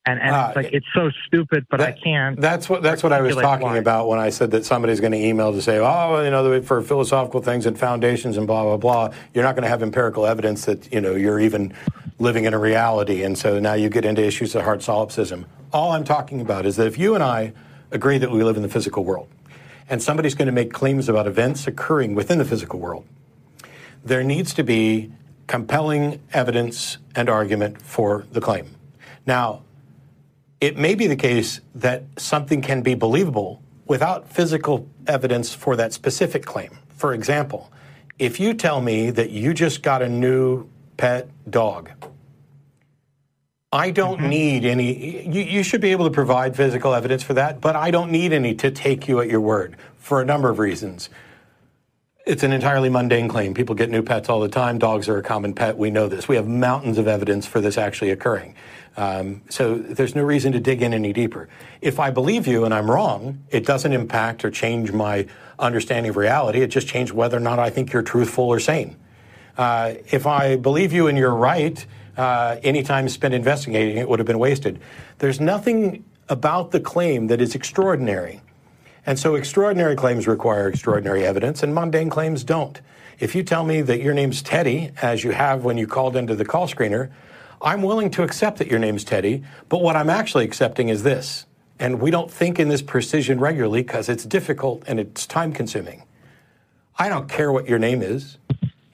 and, 0.05 0.19
and 0.19 0.31
Ah, 0.35 0.47
it's 0.47 0.55
like 0.55 0.73
it's 0.73 0.85
so 0.95 1.11
stupid 1.27 1.65
but 1.69 1.79
i 1.79 1.91
can't 1.91 2.39
That's 2.41 2.67
what 2.69 2.81
that's 2.81 3.03
what 3.03 3.13
I 3.13 3.21
was 3.21 3.35
talking 3.35 3.67
why. 3.67 3.77
about 3.77 4.07
when 4.07 4.19
I 4.19 4.29
said 4.31 4.51
that 4.51 4.65
somebody's 4.65 4.99
going 4.99 5.11
to 5.11 5.17
email 5.19 5.51
to 5.53 5.61
say, 5.61 5.77
oh, 5.79 6.23
you 6.23 6.31
know, 6.31 6.61
for 6.63 6.81
philosophical 6.81 7.41
things 7.41 7.65
and 7.65 7.77
foundations 7.77 8.37
and 8.37 8.47
blah 8.47 8.63
blah 8.63 8.77
blah. 8.77 9.13
You're 9.33 9.43
not 9.43 9.55
going 9.55 9.63
to 9.63 9.69
have 9.69 9.83
empirical 9.83 10.25
evidence 10.25 10.65
that 10.65 10.91
you 10.91 11.01
know 11.01 11.15
you're 11.15 11.39
even 11.39 11.73
living 12.19 12.45
in 12.45 12.53
a 12.53 12.59
reality, 12.59 13.23
and 13.23 13.37
so 13.37 13.59
now 13.59 13.73
you 13.73 13.89
get 13.89 14.05
into 14.05 14.23
issues 14.23 14.55
of 14.55 14.63
hard 14.63 14.81
solipsism. 14.81 15.45
All 15.71 15.91
I'm 15.91 16.03
talking 16.03 16.41
about 16.41 16.65
is 16.65 16.75
that 16.77 16.87
if 16.87 16.97
you 16.97 17.13
and 17.15 17.23
I 17.23 17.53
agree 17.91 18.17
that 18.17 18.31
we 18.31 18.43
live 18.43 18.55
in 18.57 18.63
the 18.63 18.69
physical 18.69 19.03
world, 19.03 19.27
and 19.89 20.01
somebody's 20.01 20.35
going 20.35 20.47
to 20.47 20.51
make 20.51 20.71
claims 20.73 21.09
about 21.09 21.27
events 21.27 21.67
occurring 21.67 22.15
within 22.15 22.37
the 22.39 22.45
physical 22.45 22.79
world, 22.79 23.05
there 24.03 24.23
needs 24.23 24.53
to 24.55 24.63
be 24.63 25.11
compelling 25.47 26.19
evidence 26.33 26.97
and 27.15 27.29
argument 27.29 27.81
for 27.81 28.25
the 28.31 28.41
claim. 28.41 28.75
Now, 29.25 29.61
it 30.61 30.77
may 30.77 30.93
be 30.93 31.07
the 31.07 31.15
case 31.15 31.59
that 31.73 32.03
something 32.17 32.61
can 32.61 32.83
be 32.83 32.93
believable 32.93 33.61
without 33.87 34.29
physical 34.29 34.87
evidence 35.07 35.53
for 35.53 35.75
that 35.75 35.91
specific 35.91 36.45
claim. 36.45 36.77
For 36.95 37.13
example, 37.13 37.71
if 38.19 38.39
you 38.39 38.53
tell 38.53 38.79
me 38.79 39.09
that 39.09 39.31
you 39.31 39.53
just 39.55 39.81
got 39.81 40.03
a 40.03 40.07
new 40.07 40.69
pet 40.97 41.27
dog, 41.49 41.89
I 43.73 43.89
don't 43.89 44.19
mm-hmm. 44.19 44.29
need 44.29 44.65
any, 44.65 45.27
you, 45.27 45.41
you 45.41 45.63
should 45.63 45.81
be 45.81 45.91
able 45.91 46.05
to 46.05 46.11
provide 46.11 46.55
physical 46.55 46.93
evidence 46.93 47.23
for 47.23 47.33
that, 47.33 47.59
but 47.59 47.75
I 47.75 47.89
don't 47.89 48.11
need 48.11 48.31
any 48.31 48.53
to 48.55 48.69
take 48.69 49.07
you 49.07 49.19
at 49.19 49.29
your 49.29 49.41
word 49.41 49.77
for 49.97 50.21
a 50.21 50.25
number 50.25 50.49
of 50.49 50.59
reasons. 50.59 51.09
It's 52.23 52.43
an 52.43 52.51
entirely 52.51 52.89
mundane 52.89 53.27
claim. 53.27 53.55
People 53.55 53.73
get 53.73 53.89
new 53.89 54.03
pets 54.03 54.29
all 54.29 54.39
the 54.39 54.47
time. 54.47 54.77
Dogs 54.77 55.09
are 55.09 55.17
a 55.17 55.23
common 55.23 55.55
pet. 55.55 55.75
We 55.75 55.89
know 55.89 56.07
this. 56.07 56.27
We 56.27 56.35
have 56.35 56.47
mountains 56.47 56.99
of 56.99 57.07
evidence 57.07 57.47
for 57.47 57.61
this 57.61 57.79
actually 57.79 58.11
occurring. 58.11 58.53
Um, 58.95 59.41
so 59.49 59.75
there's 59.75 60.13
no 60.13 60.21
reason 60.21 60.51
to 60.51 60.59
dig 60.59 60.83
in 60.83 60.93
any 60.93 61.13
deeper. 61.13 61.49
If 61.81 61.99
I 61.99 62.11
believe 62.11 62.45
you 62.45 62.63
and 62.63 62.75
I'm 62.75 62.91
wrong, 62.91 63.43
it 63.49 63.65
doesn't 63.65 63.91
impact 63.91 64.45
or 64.45 64.51
change 64.51 64.91
my 64.91 65.25
understanding 65.57 66.11
of 66.11 66.17
reality. 66.17 66.61
It 66.61 66.67
just 66.67 66.87
changes 66.87 67.11
whether 67.11 67.37
or 67.37 67.41
not 67.41 67.57
I 67.57 67.71
think 67.71 67.91
you're 67.91 68.03
truthful 68.03 68.43
or 68.43 68.59
sane. 68.59 68.97
Uh, 69.57 69.95
if 70.11 70.27
I 70.27 70.57
believe 70.57 70.93
you 70.93 71.07
and 71.07 71.17
you're 71.17 71.35
right, 71.35 71.83
uh, 72.17 72.57
any 72.61 72.83
time 72.83 73.09
spent 73.09 73.33
investigating 73.33 73.97
it 73.97 74.07
would 74.07 74.19
have 74.19 74.27
been 74.27 74.39
wasted. 74.39 74.79
There's 75.17 75.39
nothing 75.39 76.03
about 76.29 76.69
the 76.69 76.79
claim 76.79 77.27
that 77.27 77.41
is 77.41 77.55
extraordinary. 77.55 78.41
And 79.05 79.17
so 79.17 79.35
extraordinary 79.35 79.95
claims 79.95 80.27
require 80.27 80.67
extraordinary 80.69 81.25
evidence, 81.25 81.63
and 81.63 81.73
mundane 81.73 82.09
claims 82.09 82.43
don't. 82.43 82.79
If 83.19 83.35
you 83.35 83.43
tell 83.43 83.63
me 83.63 83.81
that 83.81 84.01
your 84.01 84.13
name's 84.13 84.41
Teddy, 84.41 84.91
as 85.01 85.23
you 85.23 85.31
have 85.31 85.63
when 85.63 85.77
you 85.77 85.87
called 85.87 86.15
into 86.15 86.35
the 86.35 86.45
call 86.45 86.67
screener, 86.67 87.11
I'm 87.61 87.81
willing 87.83 88.09
to 88.11 88.23
accept 88.23 88.57
that 88.57 88.67
your 88.67 88.79
name's 88.79 89.03
Teddy, 89.03 89.43
but 89.69 89.81
what 89.81 89.95
I'm 89.95 90.09
actually 90.09 90.45
accepting 90.45 90.89
is 90.89 91.03
this. 91.03 91.45
And 91.79 91.99
we 91.99 92.11
don't 92.11 92.29
think 92.29 92.59
in 92.59 92.69
this 92.69 92.81
precision 92.81 93.39
regularly 93.39 93.81
because 93.81 94.07
it's 94.07 94.23
difficult 94.23 94.83
and 94.87 94.99
it's 94.99 95.25
time 95.25 95.51
consuming. 95.51 96.03
I 96.97 97.09
don't 97.09 97.27
care 97.27 97.51
what 97.51 97.67
your 97.67 97.79
name 97.79 98.03
is. 98.03 98.37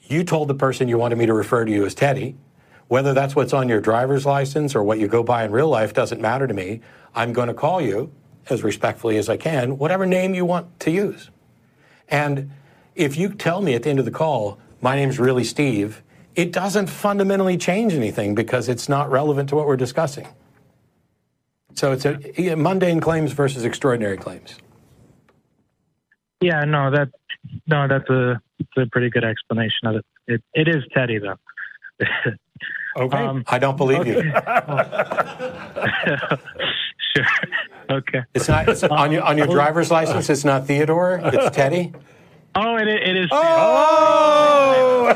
You 0.04 0.24
told 0.24 0.48
the 0.48 0.56
person 0.56 0.88
you 0.88 0.98
wanted 0.98 1.18
me 1.18 1.26
to 1.26 1.34
refer 1.34 1.66
to 1.66 1.72
you 1.72 1.86
as 1.86 1.94
Teddy. 1.94 2.36
Whether 2.88 3.14
that's 3.14 3.36
what's 3.36 3.52
on 3.52 3.68
your 3.68 3.82
driver's 3.82 4.26
license 4.26 4.74
or 4.74 4.84
what 4.84 5.00
you 5.00 5.10
go 5.10 5.22
by 5.22 5.44
in 5.44 5.52
real 5.52 5.68
life 5.68 5.94
doesn't 5.94 6.22
matter 6.22 6.48
to 6.48 6.54
me. 6.54 6.80
I'm 7.14 7.34
going 7.34 7.50
to 7.50 7.54
call 7.54 7.82
you 7.82 8.12
as 8.50 8.64
respectfully 8.64 9.18
as 9.18 9.30
I 9.30 9.38
can, 9.38 9.78
whatever 9.78 10.06
name 10.06 10.34
you 10.34 10.46
want 10.46 10.80
to 10.82 10.92
use. 10.92 11.30
And 12.10 12.52
if 12.96 13.18
you 13.18 13.30
tell 13.30 13.62
me 13.62 13.76
at 13.76 13.84
the 13.84 13.90
end 13.90 14.00
of 14.00 14.06
the 14.06 14.12
call, 14.12 14.60
my 14.82 14.96
name's 14.96 15.20
really 15.20 15.44
Steve, 15.44 16.02
it 16.36 16.52
doesn't 16.52 16.88
fundamentally 16.88 17.58
change 17.58 17.94
anything 17.94 18.36
because 18.36 18.70
it's 18.70 18.88
not 18.88 19.10
relevant 19.10 19.50
to 19.50 19.56
what 19.56 19.68
we're 19.68 19.78
discussing. 19.78 20.28
So 21.74 21.92
it's 21.92 22.06
a, 22.06 22.56
mundane 22.56 23.00
claims 23.00 23.34
versus 23.34 23.64
extraordinary 23.64 24.18
claims. 24.18 24.56
Yeah, 26.42 26.64
no, 26.66 26.92
that 26.92 27.10
no, 27.68 27.88
that's 27.88 28.10
a, 28.10 28.42
a 28.78 28.86
pretty 28.92 29.10
good 29.10 29.24
explanation 29.24 29.88
of 29.88 29.96
it. 29.98 30.06
It, 30.28 30.44
it 30.54 30.68
is 30.68 30.84
Teddy 30.94 31.20
though. 31.20 31.38
okay, 32.98 33.18
um, 33.18 33.44
I 33.48 33.60
don't 33.60 33.78
believe 33.78 34.00
okay. 34.00 34.16
you. 34.16 34.24
sure. 37.24 37.26
Okay. 37.90 38.22
It's 38.34 38.50
not 38.50 38.68
it's 38.68 38.84
on 38.84 39.14
your 39.14 39.24
on 39.24 39.38
your 39.38 39.48
driver's 39.48 39.90
license. 39.90 40.30
It's 40.30 40.44
not 40.44 40.68
Theodore. 40.68 41.22
It's 41.24 41.56
Teddy. 41.56 41.94
Oh, 42.54 42.76
it, 42.76 42.88
it 42.90 43.16
is. 43.16 43.30
Oh! 43.32 45.14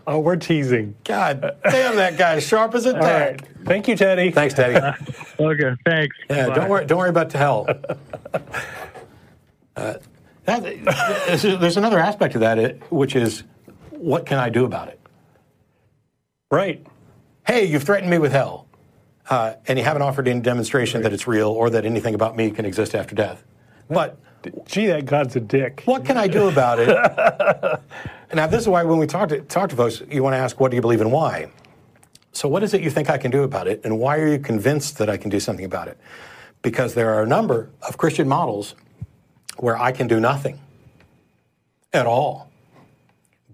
oh, 0.08 0.18
we're 0.18 0.34
teasing. 0.34 0.96
God 1.04 1.42
damn, 1.62 1.94
that 1.94 2.16
guy 2.18 2.40
sharp 2.40 2.74
as 2.74 2.86
a 2.86 2.94
tack. 2.94 3.02
Right. 3.02 3.66
Thank 3.66 3.86
you, 3.86 3.96
Teddy. 3.96 4.32
Thanks, 4.32 4.54
Teddy. 4.54 4.74
okay, 5.38 5.76
thanks. 5.84 6.16
Yeah, 6.28 6.48
Bye. 6.48 6.54
don't 6.54 6.68
worry. 6.68 6.86
Don't 6.86 6.98
worry 6.98 7.10
about 7.10 7.30
the 7.30 7.38
hell. 7.38 7.68
Uh, 9.76 9.94
that, 10.44 11.60
there's 11.60 11.76
another 11.76 11.98
aspect 11.98 12.32
to 12.32 12.38
that, 12.40 12.90
which 12.90 13.16
is, 13.16 13.44
what 13.90 14.26
can 14.26 14.38
I 14.38 14.48
do 14.48 14.64
about 14.64 14.88
it? 14.88 15.00
Right. 16.50 16.86
Hey, 17.46 17.64
you've 17.66 17.82
threatened 17.82 18.10
me 18.10 18.18
with 18.18 18.32
hell, 18.32 18.66
uh, 19.30 19.54
and 19.66 19.78
you 19.78 19.84
haven't 19.84 20.02
offered 20.02 20.28
any 20.28 20.40
demonstration 20.40 21.02
that 21.02 21.12
it's 21.12 21.26
real 21.26 21.48
or 21.48 21.70
that 21.70 21.84
anything 21.84 22.14
about 22.14 22.36
me 22.36 22.50
can 22.50 22.64
exist 22.64 22.94
after 22.94 23.14
death. 23.14 23.42
But 23.88 24.18
gee, 24.66 24.86
that 24.86 25.06
God's 25.06 25.36
a 25.36 25.40
dick. 25.40 25.82
What 25.84 26.04
can 26.04 26.16
I 26.16 26.26
do 26.26 26.48
about 26.48 26.78
it? 26.78 26.88
now, 28.34 28.46
this 28.46 28.62
is 28.62 28.68
why 28.68 28.82
when 28.82 28.98
we 28.98 29.06
talk 29.06 29.30
to, 29.30 29.40
talk 29.40 29.70
to 29.70 29.76
folks, 29.76 30.02
you 30.10 30.22
want 30.22 30.34
to 30.34 30.38
ask, 30.38 30.60
what 30.60 30.70
do 30.70 30.76
you 30.76 30.82
believe 30.82 31.00
and 31.00 31.12
why? 31.12 31.50
So, 32.32 32.48
what 32.48 32.62
is 32.62 32.74
it 32.74 32.82
you 32.82 32.90
think 32.90 33.08
I 33.08 33.18
can 33.18 33.30
do 33.30 33.44
about 33.44 33.68
it, 33.68 33.80
and 33.84 33.98
why 33.98 34.18
are 34.18 34.26
you 34.26 34.38
convinced 34.38 34.98
that 34.98 35.08
I 35.08 35.16
can 35.16 35.30
do 35.30 35.38
something 35.38 35.64
about 35.64 35.88
it? 35.88 35.98
Because 36.62 36.94
there 36.94 37.14
are 37.14 37.22
a 37.22 37.26
number 37.26 37.70
of 37.82 37.96
Christian 37.96 38.26
models 38.26 38.74
where 39.58 39.76
I 39.76 39.92
can 39.92 40.08
do 40.08 40.18
nothing 40.18 40.58
at 41.92 42.06
all. 42.06 42.50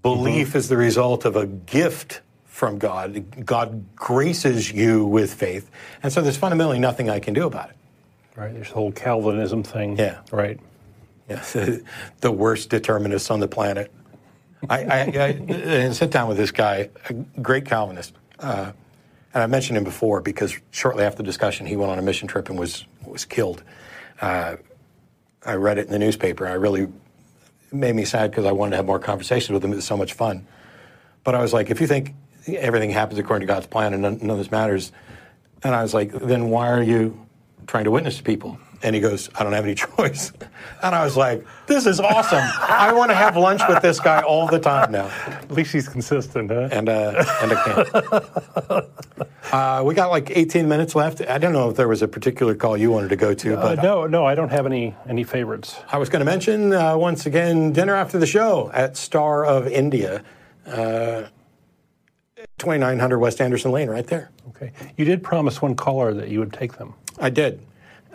Belief 0.02 0.48
mm-hmm. 0.48 0.58
is 0.58 0.68
the 0.68 0.78
result 0.78 1.26
of 1.26 1.36
a 1.36 1.46
gift 1.46 2.22
from 2.60 2.76
God. 2.78 3.46
God 3.46 3.96
graces 3.96 4.70
you 4.70 5.06
with 5.06 5.32
faith. 5.32 5.70
And 6.02 6.12
so 6.12 6.20
there's 6.20 6.36
fundamentally 6.36 6.78
nothing 6.78 7.08
I 7.08 7.18
can 7.18 7.32
do 7.32 7.46
about 7.46 7.70
it. 7.70 7.76
Right. 8.36 8.52
There's 8.52 8.68
the 8.68 8.74
whole 8.74 8.92
Calvinism 8.92 9.62
thing. 9.62 9.96
Yeah. 9.96 10.18
Right. 10.30 10.60
Yeah. 11.26 11.42
the 12.20 12.30
worst 12.30 12.68
determinists 12.68 13.30
on 13.30 13.40
the 13.40 13.48
planet. 13.48 13.90
I, 14.68 14.84
I, 14.84 15.36
I, 15.86 15.90
sit 15.92 16.10
down 16.10 16.28
with 16.28 16.36
this 16.36 16.50
guy, 16.50 16.90
a 17.08 17.14
great 17.40 17.64
Calvinist. 17.64 18.12
Uh, 18.38 18.72
and 19.32 19.42
I 19.42 19.46
mentioned 19.46 19.78
him 19.78 19.84
before 19.84 20.20
because 20.20 20.54
shortly 20.70 21.02
after 21.02 21.18
the 21.18 21.22
discussion, 21.22 21.64
he 21.64 21.76
went 21.76 21.90
on 21.90 21.98
a 21.98 22.02
mission 22.02 22.28
trip 22.28 22.50
and 22.50 22.58
was 22.58 22.84
was 23.06 23.24
killed. 23.24 23.62
Uh, 24.20 24.56
I 25.46 25.54
read 25.54 25.78
it 25.78 25.86
in 25.86 25.92
the 25.92 25.98
newspaper. 25.98 26.46
I 26.46 26.52
really 26.52 26.88
made 27.72 27.94
me 27.94 28.04
sad 28.04 28.30
because 28.30 28.44
I 28.44 28.52
wanted 28.52 28.72
to 28.72 28.76
have 28.76 28.86
more 28.86 28.98
conversations 28.98 29.54
with 29.54 29.64
him. 29.64 29.72
It 29.72 29.76
was 29.76 29.86
so 29.86 29.96
much 29.96 30.12
fun. 30.12 30.46
But 31.24 31.34
I 31.34 31.40
was 31.40 31.54
like, 31.54 31.70
if 31.70 31.80
you 31.80 31.86
think 31.86 32.14
everything 32.46 32.90
happens 32.90 33.18
according 33.18 33.46
to 33.46 33.52
God's 33.52 33.66
plan 33.66 33.92
and 33.92 34.02
none, 34.02 34.18
none 34.18 34.30
of 34.30 34.38
this 34.38 34.50
matters, 34.50 34.92
and 35.62 35.74
I 35.74 35.82
was 35.82 35.94
like, 35.94 36.12
then 36.12 36.48
why 36.50 36.70
are 36.70 36.82
you 36.82 37.26
trying 37.66 37.84
to 37.84 37.90
witness 37.90 38.16
to 38.18 38.22
people? 38.22 38.58
And 38.82 38.94
he 38.94 39.00
goes, 39.00 39.28
I 39.34 39.42
don't 39.42 39.52
have 39.52 39.64
any 39.64 39.74
choice. 39.96 40.32
And 40.82 40.94
I 40.94 41.04
was 41.04 41.16
like, 41.16 41.46
this 41.66 41.84
is 41.84 42.00
awesome. 42.00 42.42
I 42.42 42.92
want 42.94 43.10
to 43.10 43.14
have 43.14 43.36
lunch 43.36 43.60
with 43.68 43.82
this 43.82 44.00
guy 44.00 44.22
all 44.22 44.46
the 44.46 44.58
time 44.58 44.90
now. 44.90 45.08
At 45.26 45.50
least 45.50 45.72
he's 45.72 45.86
consistent, 45.86 46.50
huh? 46.50 46.68
And, 46.72 46.88
uh, 46.88 47.24
and 47.42 47.52
I 47.52 47.64
can't. 47.64 49.52
uh, 49.52 49.82
we 49.84 49.94
got 49.94 50.10
like 50.10 50.30
18 50.30 50.66
minutes 50.66 50.94
left. 50.94 51.20
I 51.20 51.36
don't 51.36 51.52
know 51.52 51.68
if 51.68 51.76
there 51.76 51.88
was 51.88 52.00
a 52.00 52.08
particular 52.08 52.54
call 52.54 52.74
you 52.76 52.90
wanted 52.90 53.10
to 53.10 53.16
go 53.16 53.34
to. 53.34 53.58
Uh, 53.58 53.74
but 53.74 53.82
no, 53.82 54.06
no, 54.06 54.24
I 54.24 54.34
don't 54.34 54.50
have 54.50 54.64
any, 54.64 54.94
any 55.06 55.24
favorites. 55.24 55.76
I 55.92 55.98
was 55.98 56.08
going 56.08 56.20
to 56.20 56.26
mention, 56.26 56.72
uh, 56.72 56.96
once 56.96 57.26
again, 57.26 57.72
dinner 57.72 57.94
after 57.94 58.18
the 58.18 58.26
show 58.26 58.70
at 58.72 58.96
Star 58.96 59.44
of 59.44 59.66
India. 59.66 60.24
Uh, 62.60 62.64
2900 62.64 63.18
West 63.18 63.40
Anderson 63.40 63.70
Lane, 63.70 63.88
right 63.88 64.06
there. 64.06 64.30
Okay. 64.50 64.72
You 64.96 65.04
did 65.04 65.22
promise 65.22 65.62
one 65.62 65.74
caller 65.74 66.12
that 66.12 66.28
you 66.28 66.40
would 66.40 66.52
take 66.52 66.74
them. 66.74 66.94
I 67.18 67.30
did. 67.30 67.60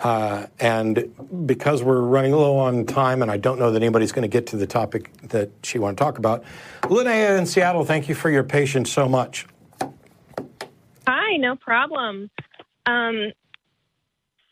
Uh, 0.04 0.46
and 0.60 1.12
because 1.46 1.82
we're 1.82 2.02
running 2.02 2.34
low 2.34 2.58
on 2.58 2.86
time, 2.86 3.22
and 3.22 3.32
I 3.32 3.38
don't 3.38 3.58
know 3.58 3.72
that 3.72 3.82
anybody's 3.82 4.12
going 4.12 4.24
to 4.24 4.28
get 4.28 4.48
to 4.48 4.58
the 4.58 4.68
topic 4.68 5.10
that 5.30 5.50
she 5.64 5.80
want 5.80 5.98
to 5.98 6.04
talk 6.04 6.18
about, 6.18 6.44
Linnea 6.84 7.40
in 7.40 7.46
Seattle, 7.46 7.86
thank 7.86 8.08
you 8.08 8.14
for 8.14 8.30
your 8.30 8.44
patience 8.44 8.92
so 8.92 9.08
much. 9.08 9.48
Hi, 11.08 11.38
no 11.38 11.56
problem. 11.56 12.30
Um, 12.86 13.32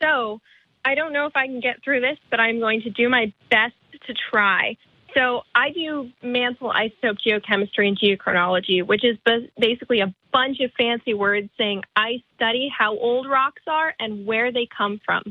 so 0.01 0.39
I 0.85 0.95
don't 0.95 1.13
know 1.13 1.27
if 1.27 1.35
I 1.35 1.45
can 1.45 1.59
get 1.59 1.83
through 1.83 2.01
this, 2.01 2.17
but 2.31 2.39
I'm 2.39 2.59
going 2.59 2.81
to 2.81 2.89
do 2.89 3.09
my 3.09 3.33
best 3.51 3.75
to 4.07 4.13
try. 4.31 4.77
So 5.15 5.43
I 5.53 5.69
do 5.71 6.09
mantle 6.21 6.71
isotope 6.71 7.17
geochemistry 7.25 7.87
and 7.87 7.99
geochronology, 7.99 8.85
which 8.85 9.03
is 9.03 9.17
basically 9.59 9.99
a 9.99 10.13
bunch 10.31 10.59
of 10.59 10.71
fancy 10.77 11.13
words 11.13 11.49
saying 11.57 11.83
I 11.95 12.23
study 12.35 12.71
how 12.75 12.97
old 12.97 13.29
rocks 13.29 13.61
are 13.67 13.93
and 13.99 14.25
where 14.25 14.51
they 14.51 14.67
come 14.75 14.99
from 15.05 15.21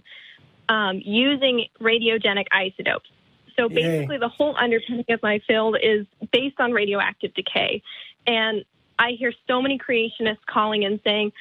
um, 0.69 1.01
using 1.05 1.67
radiogenic 1.81 2.47
isotopes. 2.53 3.11
So 3.59 3.69
basically, 3.69 4.15
Yay. 4.15 4.21
the 4.21 4.29
whole 4.29 4.57
underpinning 4.57 5.05
of 5.11 5.23
my 5.23 5.41
field 5.47 5.77
is 5.83 6.07
based 6.33 6.59
on 6.61 6.73
radioactive 6.73 7.35
decay. 7.35 7.83
And 8.27 8.65
I 8.99 9.13
hear 9.13 9.33
so 9.49 9.61
many 9.61 9.79
creationists 9.79 10.47
calling 10.49 10.85
and 10.85 11.01
saying, 11.05 11.33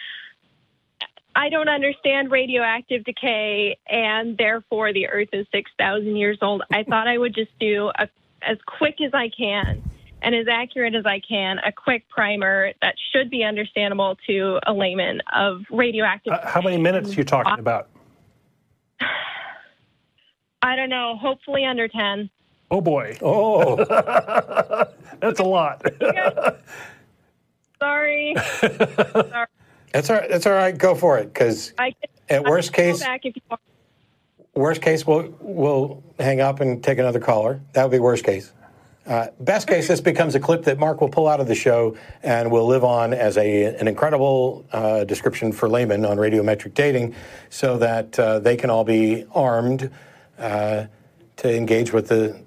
I 1.34 1.47
don't 1.49 1.69
understand 1.69 2.30
radioactive 2.30 3.05
decay, 3.05 3.77
and 3.88 4.38
therefore 4.38 4.91
the 4.91 5.07
Earth 5.07 5.30
is 5.31 5.47
6,000 5.53 6.15
years 6.18 6.39
old. 6.41 6.63
I 6.72 6.84
thought 6.89 7.07
I 7.07 7.18
would 7.18 7.34
just 7.34 7.57
do 7.59 7.91
a 7.97 8.09
as 8.41 8.57
quick 8.65 9.01
as 9.01 9.13
I 9.13 9.30
can 9.30 9.84
and 10.22 10.35
as 10.35 10.47
accurate 10.49 10.95
as 10.95 11.05
I 11.05 11.19
can, 11.19 11.59
a 11.59 11.72
quick 11.72 12.07
primer 12.09 12.73
that 12.81 12.95
should 13.11 13.30
be 13.30 13.43
understandable 13.43 14.18
to 14.27 14.59
a 14.68 14.73
layman 14.73 15.22
of 15.35 15.61
radioactive. 15.72 16.34
Uh, 16.34 16.47
how 16.47 16.61
many 16.61 16.77
minutes 16.77 17.11
are 17.11 17.15
you 17.15 17.23
talking 17.23 17.59
about? 17.59 17.89
I 20.61 20.76
don't 20.76 20.89
know. 20.89 21.18
Hopefully 21.18 21.65
under 21.65 21.88
10. 21.88 22.30
Oh, 22.69 22.81
boy. 22.81 23.18
Oh, 23.23 23.76
that's 25.19 25.39
a 25.39 25.43
lot. 25.43 25.81
Sorry. 27.80 28.35
Sorry. 28.38 29.47
That's 29.91 30.09
all 30.09 30.15
right. 30.15 30.30
That's 30.30 30.45
all 30.45 30.53
right. 30.53 30.77
Go 30.77 30.93
for 30.95 31.18
it. 31.18 31.34
Because 31.34 31.73
at 32.30 32.43
worst 32.43 32.73
case, 32.73 33.03
worst 34.56 34.82
case, 34.82 35.06
we'll 35.06 35.34
we'll 35.40 36.03
hang 36.19 36.41
up 36.41 36.60
and 36.60 36.84
take 36.84 36.98
another 36.98 37.19
caller. 37.19 37.61
That 37.73 37.84
would 37.84 37.91
be 37.91 37.99
worst 37.99 38.23
case. 38.23 38.52
Uh, 39.06 39.28
best 39.40 39.68
case, 39.68 39.88
this 39.88 39.99
becomes 39.99 40.36
a 40.36 40.40
clip 40.40 40.64
that 40.64 40.78
Mark 40.78 41.02
will 41.02 41.10
pull 41.10 41.28
out 41.28 41.40
of 41.40 41.48
the 41.48 41.56
show 41.56 41.98
and 42.22 42.52
will 42.52 42.68
live 42.68 42.84
on 42.84 43.14
as 43.14 43.38
a 43.38 43.76
an 43.76 43.88
incredible 43.88 44.65
uh, 44.72 45.03
description 45.06 45.52
for 45.52 45.68
laymen 45.68 46.06
on 46.06 46.18
radiometric 46.18 46.73
dating, 46.73 47.15
so 47.49 47.78
that 47.78 48.18
uh, 48.19 48.40
they 48.40 48.56
can 48.56 48.69
all 48.69 48.84
be 48.84 49.26
armed 49.34 49.90
uh, 50.38 50.86
to 51.38 51.56
engage 51.56 51.91
with 51.91 52.07
the 52.07 52.40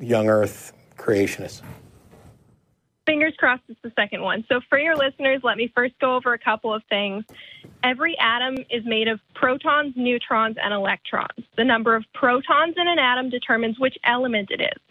young 0.00 0.28
Earth 0.28 0.72
creationists 0.96 1.62
fingers 3.06 3.34
crossed 3.38 3.62
it's 3.68 3.80
the 3.82 3.92
second 3.96 4.22
one. 4.22 4.44
So, 4.48 4.60
for 4.68 4.78
your 4.78 4.96
listeners, 4.96 5.40
let 5.42 5.56
me 5.56 5.72
first 5.74 5.94
go 6.00 6.16
over 6.16 6.32
a 6.32 6.38
couple 6.38 6.72
of 6.72 6.82
things. 6.88 7.24
Every 7.82 8.16
atom 8.18 8.56
is 8.70 8.84
made 8.84 9.08
of 9.08 9.20
protons, 9.34 9.94
neutrons, 9.96 10.56
and 10.62 10.72
electrons. 10.72 11.44
The 11.56 11.64
number 11.64 11.94
of 11.94 12.04
protons 12.14 12.74
in 12.76 12.88
an 12.88 12.98
atom 12.98 13.30
determines 13.30 13.78
which 13.78 13.96
element 14.04 14.50
it 14.50 14.60
is. 14.60 14.82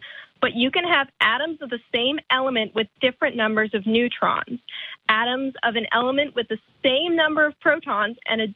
But 0.41 0.56
you 0.56 0.72
can 0.72 0.84
have 0.84 1.07
atoms 1.22 1.61
of 1.61 1.69
the 1.69 1.80
same 1.94 2.19
element 2.30 2.76
with 2.76 2.88
different 3.02 3.35
numbers 3.38 3.72
of 3.73 3.85
neutrons. 3.88 4.60
Atoms 5.07 5.53
of 5.64 5.76
an 5.76 5.88
element 5.94 6.35
with 6.35 6.48
the 6.49 6.60
same 6.84 7.15
number 7.15 7.45
of 7.45 7.57
protons 7.61 8.18
and 8.27 8.41
a 8.41 8.56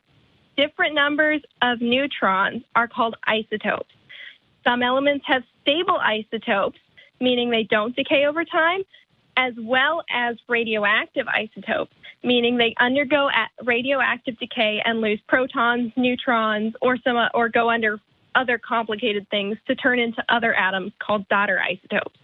different 0.58 0.96
numbers 0.96 1.42
of 1.62 1.80
neutrons 1.80 2.64
are 2.76 2.88
called 2.88 3.16
isotopes. 3.26 3.94
Some 4.66 4.84
elements 4.84 5.24
have 5.28 5.44
stable 5.62 5.98
isotopes, 5.98 6.80
meaning 7.22 7.50
they 7.50 7.64
don't 7.64 7.96
decay 7.96 8.26
over 8.26 8.44
time, 8.44 8.84
as 9.38 9.54
well 9.58 10.04
as 10.12 10.36
radioactive 10.50 11.28
isotopes, 11.28 11.94
meaning 12.24 12.58
they 12.58 12.74
undergo 12.80 13.30
radioactive 13.64 14.38
decay 14.40 14.82
and 14.84 15.00
lose 15.00 15.22
protons, 15.28 15.94
neutrons, 15.96 16.74
or 16.82 16.98
some 16.98 17.16
or 17.34 17.48
go 17.48 17.70
under 17.70 18.00
other 18.36 18.58
complicated 18.58 19.28
things 19.30 19.58
to 19.68 19.76
turn 19.76 20.00
into 20.00 20.24
other 20.28 20.54
atoms 20.54 20.92
called 21.00 21.28
daughter 21.30 21.60
isotopes. 21.60 22.20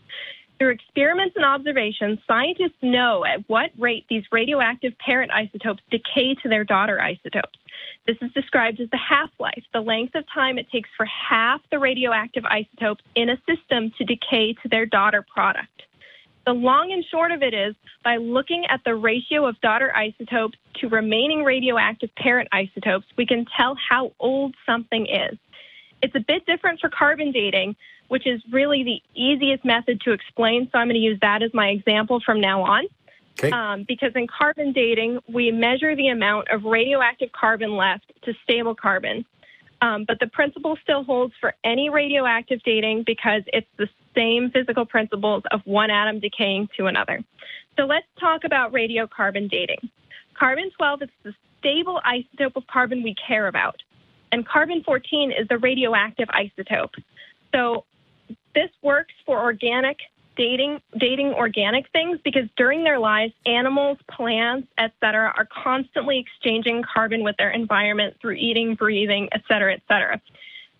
Through 0.59 0.71
experiments 0.71 1.35
and 1.35 1.45
observations, 1.45 2.19
scientists 2.27 2.81
know 2.81 3.25
at 3.25 3.47
what 3.49 3.71
rate 3.77 4.05
these 4.09 4.23
radioactive 4.31 4.93
parent 4.97 5.31
isotopes 5.31 5.81
decay 5.89 6.35
to 6.35 6.49
their 6.49 6.63
daughter 6.63 7.01
isotopes. 7.01 7.59
This 8.05 8.17
is 8.21 8.31
described 8.33 8.79
as 8.79 8.89
the 8.89 8.97
half 8.97 9.29
life, 9.39 9.63
the 9.73 9.81
length 9.81 10.15
of 10.15 10.25
time 10.33 10.57
it 10.57 10.69
takes 10.71 10.89
for 10.95 11.05
half 11.05 11.61
the 11.71 11.79
radioactive 11.79 12.45
isotopes 12.45 13.03
in 13.15 13.29
a 13.29 13.37
system 13.47 13.91
to 13.97 14.03
decay 14.03 14.53
to 14.61 14.69
their 14.69 14.85
daughter 14.85 15.25
product. 15.33 15.83
The 16.45 16.53
long 16.53 16.91
and 16.91 17.05
short 17.05 17.31
of 17.31 17.41
it 17.41 17.53
is 17.53 17.75
by 18.03 18.17
looking 18.17 18.65
at 18.69 18.81
the 18.83 18.95
ratio 18.95 19.45
of 19.45 19.59
daughter 19.61 19.95
isotopes 19.95 20.57
to 20.75 20.89
remaining 20.89 21.43
radioactive 21.43 22.13
parent 22.15 22.49
isotopes, 22.51 23.05
we 23.17 23.25
can 23.25 23.45
tell 23.57 23.77
how 23.89 24.11
old 24.19 24.55
something 24.65 25.05
is. 25.05 25.37
It's 26.01 26.15
a 26.15 26.19
bit 26.19 26.45
different 26.45 26.81
for 26.81 26.89
carbon 26.89 27.31
dating, 27.31 27.77
which 28.09 28.27
is 28.27 28.41
really 28.51 28.83
the 28.83 29.01
easiest 29.19 29.63
method 29.63 30.01
to 30.01 30.11
explain. 30.11 30.67
So 30.71 30.79
I'm 30.79 30.87
going 30.87 30.95
to 30.95 30.99
use 30.99 31.17
that 31.21 31.41
as 31.41 31.53
my 31.53 31.69
example 31.69 32.19
from 32.25 32.41
now 32.41 32.63
on. 32.63 32.85
Okay. 33.39 33.49
Um, 33.49 33.85
because 33.87 34.11
in 34.15 34.27
carbon 34.27 34.73
dating, 34.73 35.19
we 35.27 35.49
measure 35.49 35.95
the 35.95 36.09
amount 36.09 36.49
of 36.49 36.65
radioactive 36.65 37.31
carbon 37.31 37.75
left 37.75 38.11
to 38.23 38.33
stable 38.43 38.75
carbon. 38.75 39.25
Um, 39.83 40.05
but 40.07 40.17
the 40.21 40.27
principle 40.27 40.77
still 40.81 41.03
holds 41.03 41.33
for 41.41 41.53
any 41.65 41.89
radioactive 41.89 42.63
dating 42.63 43.03
because 43.05 43.41
it's 43.47 43.67
the 43.77 43.89
same 44.15 44.49
physical 44.49 44.85
principles 44.85 45.43
of 45.51 45.59
one 45.65 45.91
atom 45.91 46.21
decaying 46.21 46.69
to 46.77 46.85
another. 46.85 47.21
So 47.75 47.83
let's 47.83 48.07
talk 48.17 48.45
about 48.45 48.71
radiocarbon 48.71 49.49
dating. 49.49 49.89
Carbon 50.39 50.71
12 50.77 51.01
is 51.01 51.09
the 51.23 51.33
stable 51.59 51.99
isotope 52.07 52.55
of 52.55 52.65
carbon 52.67 53.03
we 53.03 53.13
care 53.27 53.47
about, 53.47 53.75
and 54.31 54.47
carbon 54.47 54.83
14 54.85 55.33
is 55.33 55.49
the 55.49 55.57
radioactive 55.57 56.29
isotope. 56.29 56.93
So 57.53 57.83
this 58.55 58.69
works 58.83 59.13
for 59.25 59.43
organic 59.43 59.97
dating 60.35 60.81
dating 60.97 61.27
organic 61.33 61.89
things 61.91 62.19
because 62.23 62.47
during 62.57 62.83
their 62.83 62.99
lives 62.99 63.33
animals 63.45 63.97
plants 64.09 64.67
etc 64.77 65.31
are 65.35 65.47
constantly 65.63 66.17
exchanging 66.19 66.83
carbon 66.83 67.23
with 67.23 67.35
their 67.37 67.51
environment 67.51 68.15
through 68.19 68.33
eating 68.33 68.75
breathing 68.75 69.29
etc 69.31 69.73
etc 69.73 70.19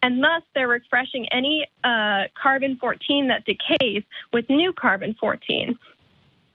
and 0.04 0.22
thus 0.22 0.44
they're 0.54 0.68
refreshing 0.68 1.26
any 1.32 1.66
uh, 1.86 2.24
carbon 2.40 2.76
14 2.76 3.30
that 3.30 3.46
decays 3.46 4.04
with 4.34 4.50
new 4.50 4.74
carbon 4.74 5.16
14. 5.18 5.80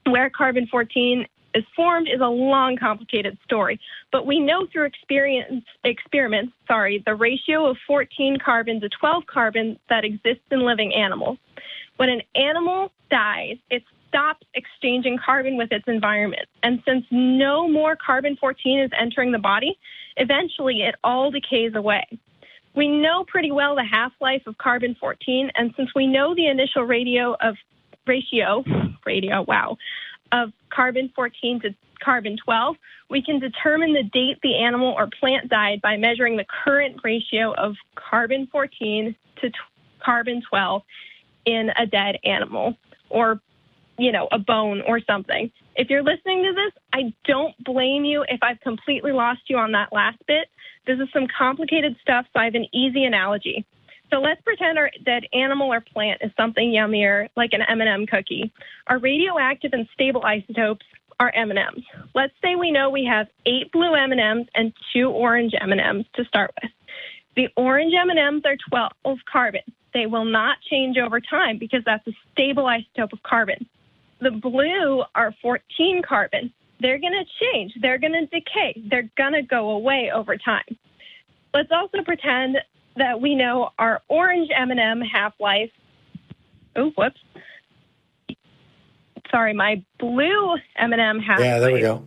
Where 0.05 0.29
carbon 0.29 0.67
14 0.67 1.25
is 1.55 1.63
formed 1.75 2.07
is 2.07 2.21
a 2.21 2.27
long, 2.27 2.77
complicated 2.77 3.39
story, 3.43 3.79
but 4.11 4.27
we 4.27 4.39
know 4.39 4.67
through 4.71 4.85
experience, 4.85 5.65
experiments, 5.83 6.53
sorry, 6.67 7.01
the 7.07 7.15
ratio 7.15 7.65
of 7.65 7.77
14 7.87 8.37
carbon 8.37 8.79
to 8.81 8.89
12 8.89 9.25
carbon 9.25 9.79
that 9.89 10.05
exists 10.05 10.45
in 10.51 10.63
living 10.63 10.93
animals. 10.93 11.39
When 11.99 12.07
an 12.07 12.21
animal 12.33 12.93
dies, 13.11 13.57
it 13.69 13.83
stops 14.07 14.47
exchanging 14.53 15.17
carbon 15.17 15.57
with 15.57 15.69
its 15.73 15.83
environment. 15.85 16.47
And 16.63 16.81
since 16.87 17.03
no 17.11 17.67
more 17.67 17.97
carbon 17.97 18.37
14 18.39 18.79
is 18.79 18.91
entering 18.97 19.33
the 19.33 19.37
body, 19.37 19.77
eventually 20.15 20.83
it 20.83 20.95
all 21.03 21.29
decays 21.29 21.73
away. 21.75 22.07
We 22.73 22.87
know 22.87 23.25
pretty 23.25 23.51
well 23.51 23.75
the 23.75 23.83
half-life 23.83 24.43
of 24.47 24.57
carbon 24.57 24.95
14, 24.97 25.51
and 25.55 25.73
since 25.75 25.89
we 25.93 26.07
know 26.07 26.33
the 26.33 26.47
initial 26.47 26.83
radio 26.83 27.35
of 27.41 27.55
ratio, 28.07 28.63
radio, 29.05 29.41
wow, 29.41 29.75
of 30.31 30.53
carbon 30.69 31.11
14 31.13 31.59
to 31.63 31.75
carbon 32.01 32.37
12, 32.45 32.77
we 33.09 33.21
can 33.21 33.39
determine 33.39 33.91
the 33.91 34.03
date 34.03 34.37
the 34.41 34.55
animal 34.55 34.93
or 34.97 35.09
plant 35.19 35.49
died 35.49 35.81
by 35.81 35.97
measuring 35.97 36.37
the 36.37 36.45
current 36.63 37.01
ratio 37.03 37.53
of 37.55 37.75
carbon 37.95 38.47
14 38.53 39.13
to 39.41 39.49
t- 39.49 39.55
carbon 40.01 40.41
12 40.49 40.81
in 41.45 41.69
a 41.77 41.85
dead 41.85 42.17
animal 42.23 42.75
or 43.09 43.41
you 43.99 44.11
know, 44.13 44.27
a 44.31 44.39
bone 44.39 44.81
or 44.87 44.99
something. 45.01 45.51
If 45.75 45.89
you're 45.89 46.03
listening 46.03 46.43
to 46.43 46.53
this, 46.53 46.71
I 46.93 47.13
don't 47.25 47.53
blame 47.63 48.05
you 48.05 48.23
if 48.27 48.41
I've 48.41 48.59
completely 48.61 49.11
lost 49.11 49.41
you 49.47 49.57
on 49.57 49.73
that 49.73 49.89
last 49.91 50.17
bit. 50.25 50.47
This 50.87 50.99
is 50.99 51.09
some 51.13 51.27
complicated 51.37 51.95
stuff, 52.01 52.25
so 52.33 52.39
I 52.39 52.45
have 52.45 52.55
an 52.55 52.67
easy 52.73 53.03
analogy. 53.03 53.65
So 54.09 54.19
let's 54.21 54.41
pretend 54.41 54.79
our 54.79 54.89
dead 55.05 55.23
animal 55.33 55.71
or 55.71 55.81
plant 55.81 56.21
is 56.23 56.31
something 56.35 56.71
yummier, 56.71 57.27
like 57.35 57.51
an 57.53 57.61
M&M 57.61 58.07
cookie. 58.07 58.51
Our 58.87 58.97
radioactive 58.97 59.73
and 59.73 59.87
stable 59.93 60.23
isotopes 60.23 60.85
are 61.19 61.31
M&Ms. 61.35 61.83
Let's 62.15 62.33
say 62.41 62.55
we 62.55 62.71
know 62.71 62.89
we 62.89 63.05
have 63.05 63.27
eight 63.45 63.71
blue 63.71 63.93
M&Ms 63.93 64.47
and 64.55 64.73
two 64.93 65.09
orange 65.09 65.53
M&Ms 65.59 66.05
to 66.15 66.25
start 66.25 66.51
with. 66.63 66.71
The 67.39 67.47
orange 67.55 67.93
M&Ms 67.93 68.43
are 68.43 68.57
12 69.01 69.19
carbon. 69.31 69.61
They 69.93 70.07
will 70.07 70.25
not 70.25 70.57
change 70.69 70.97
over 70.97 71.21
time 71.21 71.57
because 71.57 71.81
that's 71.85 72.05
a 72.05 72.11
stable 72.33 72.65
isotope 72.65 73.13
of 73.13 73.23
carbon. 73.23 73.65
The 74.19 74.31
blue 74.31 75.05
are 75.15 75.33
14 75.41 76.01
carbon. 76.05 76.51
They're 76.81 76.99
going 76.99 77.13
to 77.13 77.23
change. 77.41 77.71
They're 77.81 77.97
going 77.97 78.11
to 78.11 78.25
decay. 78.25 78.83
They're 78.89 79.09
going 79.15 79.31
to 79.31 79.41
go 79.41 79.69
away 79.69 80.11
over 80.13 80.35
time. 80.35 80.65
Let's 81.53 81.69
also 81.71 82.03
pretend 82.03 82.57
that 82.97 83.21
we 83.21 83.35
know 83.35 83.69
our 83.79 84.01
orange 84.09 84.49
M&M 84.53 84.99
half-life. 84.99 85.71
Oh, 86.75 86.89
whoops. 86.97 87.21
Sorry, 89.31 89.53
my 89.53 89.81
blue 89.97 90.57
M&M 90.75 91.19
half-life. 91.19 91.45
Yeah, 91.45 91.59
there 91.59 91.71
we 91.71 91.79
go. 91.79 92.03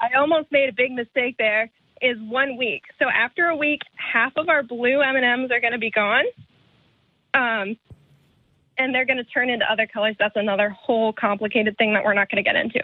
I 0.00 0.16
almost 0.16 0.52
made 0.52 0.68
a 0.68 0.72
big 0.72 0.92
mistake 0.92 1.34
there. 1.38 1.72
Is 2.02 2.18
one 2.20 2.58
week. 2.58 2.82
So 2.98 3.06
after 3.08 3.46
a 3.46 3.56
week, 3.56 3.80
half 4.14 4.32
of 4.36 4.48
our 4.48 4.62
blue 4.62 5.02
M&Ms 5.02 5.50
are 5.50 5.60
going 5.60 5.72
to 5.72 5.78
be 5.78 5.90
gone. 5.90 6.24
Um, 7.34 7.76
and 8.78 8.94
they're 8.94 9.04
going 9.04 9.18
to 9.18 9.24
turn 9.24 9.50
into 9.50 9.70
other 9.70 9.86
colors. 9.86 10.14
That's 10.18 10.36
another 10.36 10.70
whole 10.70 11.12
complicated 11.12 11.76
thing 11.78 11.94
that 11.94 12.04
we're 12.04 12.14
not 12.14 12.30
going 12.30 12.42
to 12.42 12.48
get 12.48 12.56
into. 12.56 12.80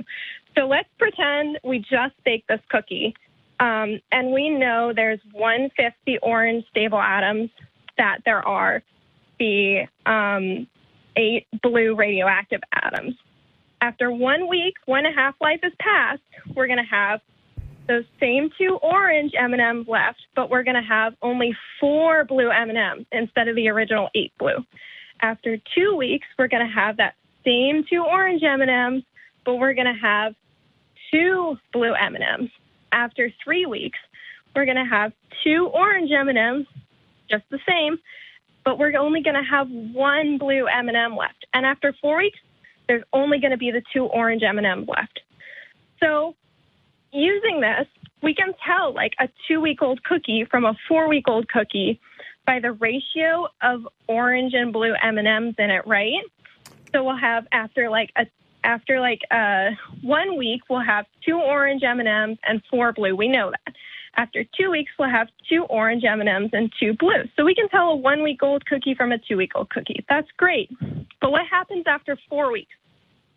So 0.57 0.67
let's 0.67 0.89
pretend 0.99 1.59
we 1.65 1.79
just 1.79 2.15
baked 2.25 2.49
this 2.49 2.61
cookie, 2.69 3.15
um, 3.61 4.01
and 4.11 4.33
we 4.33 4.51
know 4.51 4.93
there's 4.95 5.21
one 5.33 5.71
fifth 5.77 5.95
the 6.07 6.19
orange 6.19 6.65
stable 6.71 7.01
atoms 7.01 7.51
that 7.97 8.19
there 8.25 8.47
are 8.47 8.83
the 9.39 9.87
um, 10.07 10.67
eight 11.17 11.47
blue 11.63 11.95
radioactive 11.95 12.61
atoms. 12.73 13.15
After 13.81 14.11
one 14.11 14.49
week, 14.49 14.75
when 14.87 15.07
a 15.07 15.13
half 15.13 15.35
life 15.41 15.61
is 15.63 15.73
passed, 15.79 16.23
we're 16.55 16.67
going 16.67 16.79
to 16.79 16.85
have 16.85 17.21
those 17.89 18.05
same 18.21 18.51
two 18.57 18.79
orange 18.83 19.33
M&Ms 19.37 19.87
left, 19.89 20.21
but 20.37 20.51
we're 20.51 20.63
going 20.63 20.81
to 20.81 20.89
have 20.89 21.15
only 21.23 21.55
four 21.81 22.25
blue 22.25 22.51
M&Ms 22.51 23.07
instead 23.13 23.49
of 23.49 23.57
the 23.57 23.69
original 23.69 24.09
eight 24.15 24.33
blue. 24.39 24.65
After 25.23 25.59
two 25.75 25.97
weeks, 25.97 26.27
we're 26.39 26.49
going 26.49 26.67
to 26.67 26.73
have 26.73 26.97
that 26.99 27.15
same 27.45 27.85
two 27.89 28.05
orange 28.05 28.43
M&Ms, 28.43 29.03
but 29.45 29.57
we're 29.57 29.75
going 29.75 29.93
to 29.93 30.01
have 30.01 30.35
two 31.11 31.57
blue 31.73 31.95
M&Ms. 31.95 32.51
After 32.93 33.33
three 33.43 33.67
weeks, 33.67 33.99
we're 34.55 34.65
going 34.65 34.77
to 34.77 34.85
have 34.85 35.13
two 35.45 35.71
orange 35.73 36.11
M&Ms, 36.11 36.67
just 37.31 37.45
the 37.51 37.61
same, 37.69 37.99
but 38.65 38.79
we're 38.79 38.97
only 38.97 39.23
going 39.23 39.37
to 39.37 39.49
have 39.49 39.69
one 39.71 40.39
blue 40.39 40.67
M&M 40.67 41.17
left. 41.17 41.47
And 41.55 41.65
after 41.65 41.95
four 42.01 42.19
weeks, 42.19 42.39
there's 42.89 43.05
only 43.13 43.39
going 43.39 43.53
to 43.53 43.57
be 43.57 43.71
the 43.71 43.83
two 43.93 44.05
orange 44.05 44.43
M&Ms 44.43 44.89
left. 44.89 45.21
So 46.01 46.35
using 47.13 47.61
this, 47.61 47.87
we 48.23 48.35
can 48.35 48.53
tell 48.67 48.93
like 48.95 49.13
a 49.19 49.29
two-week-old 49.49 50.03
cookie 50.05 50.47
from 50.51 50.65
a 50.65 50.75
four-week-old 50.89 51.49
cookie 51.49 52.01
by 52.47 52.61
the 52.61 52.73
ratio 52.73 53.49
of 53.63 53.87
orange 54.09 54.55
and 54.55 54.73
blue 54.73 54.95
M&Ms 55.03 55.55
in 55.59 55.71
it, 55.71 55.87
right? 55.87 56.23
So 56.93 57.05
we'll 57.05 57.17
have 57.17 57.47
after 57.53 57.89
like 57.89 58.11
a 58.17 58.27
after 58.63 59.01
like 59.01 59.21
uh, 59.31 59.71
one 60.03 60.37
week, 60.37 60.63
we'll 60.69 60.85
have 60.85 61.07
two 61.25 61.39
orange 61.41 61.83
M&Ms 61.83 62.39
and 62.47 62.63
four 62.71 62.93
blue. 62.93 63.17
We 63.17 63.29
know 63.29 63.51
that. 63.51 63.75
After 64.17 64.45
two 64.59 64.71
weeks, 64.71 64.91
we'll 64.99 65.09
have 65.09 65.29
two 65.49 65.65
orange 65.71 66.05
M&Ms 66.05 66.51
and 66.53 66.71
two 66.79 66.95
blue. 66.95 67.25
So 67.37 67.45
we 67.45 67.55
can 67.55 67.69
tell 67.69 67.91
a 67.91 67.97
one-week-old 67.97 68.67
cookie 68.67 68.95
from 68.95 69.13
a 69.13 69.19
two-week-old 69.19 69.71
cookie. 69.71 70.05
That's 70.09 70.29
great. 70.37 70.69
But 71.21 71.31
what 71.31 71.47
happens 71.47 71.85
after 71.87 72.19
four 72.29 72.53
weeks 72.53 72.75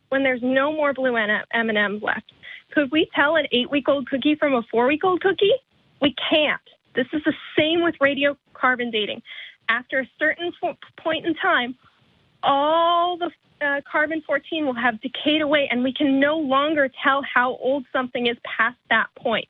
when 0.09 0.23
there's 0.23 0.41
no 0.43 0.73
more 0.73 0.93
blue 0.93 1.15
M&Ms 1.15 2.01
left? 2.01 2.33
Could 2.73 2.91
we 2.91 3.07
tell 3.13 3.35
an 3.35 3.45
eight-week-old 3.51 4.09
cookie 4.09 4.35
from 4.35 4.53
a 4.53 4.63
four-week-old 4.71 5.21
cookie? 5.21 5.53
We 6.01 6.15
can't. 6.29 6.61
This 6.95 7.05
is 7.13 7.21
the 7.23 7.33
same 7.57 7.83
with 7.83 7.95
radiocarbon 8.01 8.91
dating. 8.91 9.21
After 9.69 9.99
a 9.99 10.09
certain 10.17 10.51
point 10.97 11.25
in 11.25 11.35
time, 11.35 11.75
all 12.41 13.17
the 13.17 13.29
uh, 13.65 13.81
carbon 13.89 14.21
14 14.25 14.65
will 14.65 14.73
have 14.73 14.99
decayed 15.01 15.41
away, 15.41 15.67
and 15.71 15.83
we 15.83 15.93
can 15.93 16.19
no 16.19 16.37
longer 16.37 16.89
tell 17.03 17.21
how 17.21 17.57
old 17.57 17.85
something 17.93 18.27
is 18.27 18.37
past 18.43 18.77
that 18.89 19.07
point. 19.15 19.47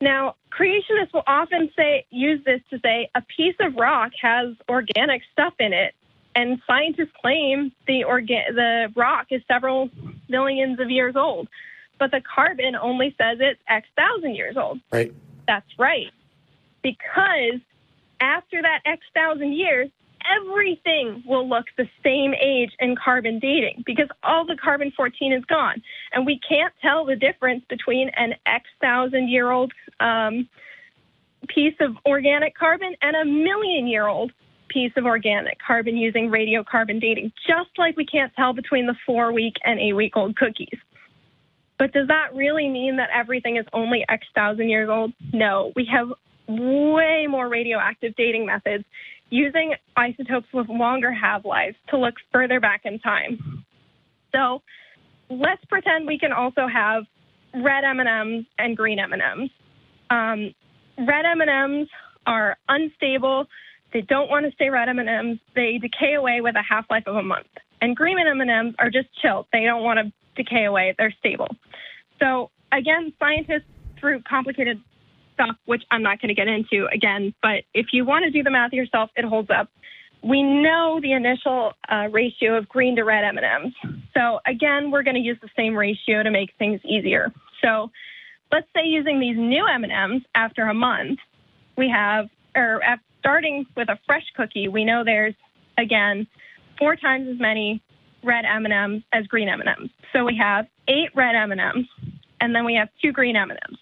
Now, 0.00 0.34
creationists 0.50 1.14
will 1.14 1.22
often 1.26 1.70
say 1.76 2.04
use 2.10 2.40
this 2.44 2.60
to 2.70 2.80
say 2.80 3.08
a 3.14 3.22
piece 3.36 3.54
of 3.60 3.76
rock 3.76 4.10
has 4.20 4.48
organic 4.68 5.22
stuff 5.32 5.54
in 5.60 5.72
it, 5.72 5.94
and 6.34 6.60
scientists 6.66 7.12
claim 7.20 7.70
the 7.86 8.04
orga- 8.06 8.52
the 8.52 8.88
rock 8.96 9.28
is 9.30 9.40
several 9.46 9.90
millions 10.28 10.80
of 10.80 10.90
years 10.90 11.14
old, 11.16 11.48
but 11.98 12.10
the 12.10 12.20
carbon 12.20 12.74
only 12.76 13.14
says 13.18 13.38
it's 13.40 13.60
X 13.68 13.86
thousand 13.96 14.34
years 14.34 14.56
old. 14.56 14.80
Right. 14.92 15.12
That's 15.46 15.68
right. 15.78 16.10
Because 16.82 17.60
after 18.20 18.62
that 18.62 18.80
X 18.84 19.02
thousand 19.14 19.52
years, 19.54 19.90
everything 20.40 21.22
will 21.26 21.48
look 21.48 21.66
the 21.76 21.88
same 22.04 22.34
age 22.34 22.70
in 22.80 22.96
carbon 22.96 23.38
dating 23.38 23.82
because 23.86 24.08
all 24.22 24.46
the 24.46 24.56
carbon 24.62 24.92
14 24.96 25.32
is 25.32 25.44
gone. 25.46 25.82
And 26.12 26.26
we 26.26 26.40
can't 26.48 26.72
tell 26.80 27.04
the 27.04 27.16
difference 27.16 27.64
between 27.68 28.10
an 28.16 28.34
X 28.46 28.64
thousand 28.80 29.28
year 29.28 29.50
old 29.50 29.72
um, 30.00 30.48
piece 31.48 31.74
of 31.80 31.96
organic 32.06 32.56
carbon 32.56 32.94
and 33.02 33.16
a 33.16 33.24
million 33.24 33.86
year 33.86 34.06
old 34.06 34.32
piece 34.68 34.92
of 34.96 35.04
organic 35.04 35.58
carbon 35.64 35.96
using 35.96 36.30
radiocarbon 36.30 37.00
dating, 37.00 37.32
just 37.46 37.70
like 37.76 37.96
we 37.96 38.06
can't 38.06 38.32
tell 38.34 38.52
between 38.52 38.86
the 38.86 38.94
four 39.04 39.32
week 39.32 39.54
and 39.64 39.78
eight 39.78 39.92
week 39.92 40.16
old 40.16 40.36
cookies. 40.36 40.78
But 41.82 41.92
does 41.92 42.06
that 42.06 42.28
really 42.32 42.68
mean 42.68 42.98
that 42.98 43.08
everything 43.12 43.56
is 43.56 43.66
only 43.72 44.04
X 44.08 44.24
thousand 44.36 44.68
years 44.68 44.88
old? 44.88 45.12
No. 45.32 45.72
We 45.74 45.84
have 45.92 46.12
way 46.46 47.26
more 47.28 47.48
radioactive 47.48 48.14
dating 48.14 48.46
methods 48.46 48.84
using 49.30 49.74
isotopes 49.96 50.46
with 50.54 50.68
longer 50.68 51.10
half 51.10 51.44
lives 51.44 51.74
to 51.88 51.98
look 51.98 52.14
further 52.32 52.60
back 52.60 52.82
in 52.84 53.00
time. 53.00 53.64
So 54.30 54.62
let's 55.28 55.64
pretend 55.64 56.06
we 56.06 56.20
can 56.20 56.30
also 56.30 56.68
have 56.72 57.02
red 57.52 57.82
M&Ms 57.82 58.44
and 58.60 58.76
green 58.76 59.00
M&Ms. 59.00 59.50
Um, 60.08 60.54
red 60.98 61.24
M&Ms 61.26 61.88
are 62.28 62.58
unstable. 62.68 63.46
They 63.92 64.02
don't 64.02 64.30
want 64.30 64.46
to 64.46 64.52
stay 64.52 64.70
red 64.70 64.88
M&Ms. 64.88 65.38
They 65.56 65.78
decay 65.78 66.14
away 66.14 66.42
with 66.42 66.54
a 66.54 66.62
half-life 66.62 67.08
of 67.08 67.16
a 67.16 67.24
month. 67.24 67.48
And 67.80 67.96
green 67.96 68.18
M&Ms 68.20 68.76
are 68.78 68.88
just 68.88 69.08
chilled. 69.20 69.46
They 69.52 69.64
don't 69.64 69.82
want 69.82 69.98
to 69.98 70.12
decay 70.36 70.64
away. 70.64 70.94
They're 70.98 71.14
stable. 71.18 71.48
So 72.20 72.50
again, 72.72 73.12
scientists 73.18 73.68
through 73.98 74.22
complicated 74.22 74.80
stuff, 75.34 75.56
which 75.64 75.82
I'm 75.90 76.02
not 76.02 76.20
going 76.20 76.28
to 76.28 76.34
get 76.34 76.48
into 76.48 76.86
again, 76.92 77.34
but 77.42 77.64
if 77.74 77.86
you 77.92 78.04
want 78.04 78.24
to 78.24 78.30
do 78.30 78.42
the 78.42 78.50
math 78.50 78.72
yourself, 78.72 79.10
it 79.16 79.24
holds 79.24 79.50
up. 79.50 79.68
We 80.22 80.42
know 80.42 81.00
the 81.02 81.12
initial 81.12 81.72
uh, 81.88 82.08
ratio 82.10 82.56
of 82.56 82.68
green 82.68 82.94
to 82.96 83.02
red 83.02 83.24
M&Ms. 83.24 83.72
So 84.14 84.38
again, 84.46 84.90
we're 84.90 85.02
going 85.02 85.16
to 85.16 85.20
use 85.20 85.38
the 85.42 85.48
same 85.56 85.74
ratio 85.74 86.22
to 86.22 86.30
make 86.30 86.50
things 86.58 86.80
easier. 86.84 87.32
So 87.60 87.90
let's 88.52 88.68
say 88.74 88.82
using 88.84 89.18
these 89.18 89.36
new 89.36 89.66
M&Ms 89.66 90.22
after 90.34 90.64
a 90.64 90.74
month, 90.74 91.18
we 91.76 91.88
have, 91.88 92.26
or 92.54 92.80
starting 93.18 93.66
with 93.76 93.88
a 93.88 93.98
fresh 94.06 94.24
cookie, 94.36 94.68
we 94.68 94.84
know 94.84 95.02
there's, 95.04 95.34
again, 95.78 96.26
four 96.78 96.94
times 96.94 97.28
as 97.28 97.40
many 97.40 97.82
red 98.22 98.44
M&Ms 98.44 99.02
as 99.12 99.26
green 99.26 99.48
M&Ms. 99.48 99.90
So 100.12 100.24
we 100.24 100.36
have 100.36 100.66
eight 100.88 101.10
red 101.14 101.34
M&Ms, 101.34 101.86
and 102.40 102.54
then 102.54 102.64
we 102.64 102.74
have 102.74 102.88
two 103.00 103.12
green 103.12 103.36
M&Ms 103.36 103.78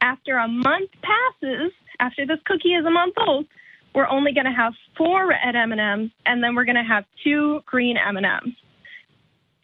after 0.00 0.36
a 0.36 0.48
month 0.48 0.90
passes, 1.02 1.72
after 2.00 2.26
this 2.26 2.38
cookie 2.44 2.74
is 2.74 2.84
a 2.86 2.90
month 2.90 3.14
old, 3.18 3.46
we're 3.94 4.08
only 4.08 4.32
going 4.32 4.46
to 4.46 4.52
have 4.52 4.72
four 4.96 5.28
red 5.28 5.56
M&Ms, 5.56 6.10
and 6.26 6.42
then 6.42 6.54
we're 6.54 6.64
going 6.64 6.76
to 6.76 6.82
have 6.82 7.04
two 7.24 7.60
green 7.66 7.96
M&Ms. 7.96 8.54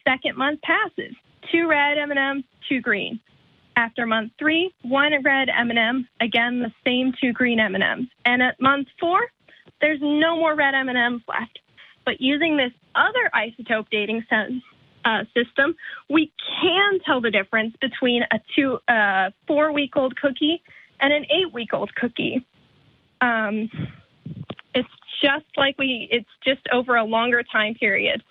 Second 0.07 0.37
month 0.37 0.61
passes, 0.61 1.15
two 1.51 1.67
red 1.67 1.97
M&Ms, 1.97 2.43
two 2.67 2.81
green. 2.81 3.19
After 3.77 4.05
month 4.05 4.31
three, 4.39 4.73
one 4.83 5.11
red 5.23 5.49
M&M, 5.49 6.07
again 6.21 6.59
the 6.59 6.71
same 6.85 7.13
two 7.19 7.33
green 7.33 7.59
M&Ms. 7.59 8.07
And 8.25 8.41
at 8.41 8.59
month 8.59 8.87
four, 8.99 9.19
there's 9.81 9.99
no 10.01 10.37
more 10.37 10.55
red 10.55 10.73
M&Ms 10.73 11.21
left. 11.27 11.59
But 12.05 12.21
using 12.21 12.55
this 12.57 12.71
other 12.95 13.29
isotope 13.33 13.87
dating 13.91 14.23
sense, 14.29 14.61
uh, 15.05 15.23
system, 15.35 15.75
we 16.09 16.31
can 16.61 16.99
tell 17.05 17.21
the 17.21 17.31
difference 17.31 17.75
between 17.79 18.23
a 18.31 18.39
two, 18.55 18.79
uh, 18.87 19.29
four 19.47 19.71
week 19.71 19.95
old 19.95 20.15
cookie 20.17 20.63
and 20.99 21.13
an 21.13 21.25
eight 21.29 21.53
week 21.53 21.73
old 21.73 21.93
cookie. 21.95 22.45
Um, 23.21 23.69
it's 24.73 24.89
just 25.21 25.45
like 25.57 25.77
we, 25.77 26.07
it's 26.11 26.29
just 26.43 26.61
over 26.71 26.95
a 26.95 27.03
longer 27.03 27.43
time 27.43 27.75
period. 27.75 28.23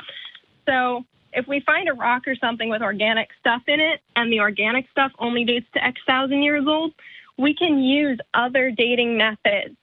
So 0.67 1.05
if 1.33 1.47
we 1.47 1.61
find 1.61 1.89
a 1.89 1.95
rock 1.95 2.27
or 2.27 2.37
something 2.37 2.69
with 2.69 2.83
organic 2.83 3.29
stuff 3.41 3.63
in 3.69 3.81
it 3.81 4.01
and 4.17 4.33
the 4.33 4.41
organic 4.41 4.87
stuff 4.91 5.13
only 5.19 5.45
dates 5.45 5.67
to 5.75 5.85
X 5.85 6.01
thousand 6.07 6.43
years 6.43 6.65
old, 6.67 6.93
we 7.39 7.55
can 7.55 7.79
use 7.79 8.19
other 8.35 8.71
dating 8.71 9.17
methods 9.17 9.77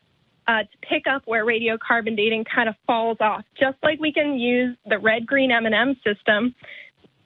uh, 0.48 0.64
to 0.64 0.78
pick 0.82 1.08
up 1.08 1.24
where 1.26 1.46
radiocarbon 1.46 2.16
dating 2.16 2.46
kind 2.46 2.68
of 2.68 2.76
falls 2.88 3.18
off. 3.20 3.44
Just 3.60 3.78
like 3.84 4.00
we 4.00 4.12
can 4.12 4.40
use 4.40 4.76
the 4.86 5.00
red 5.00 5.26
green 5.26 5.52
M&M 5.52 5.96
system 6.04 6.56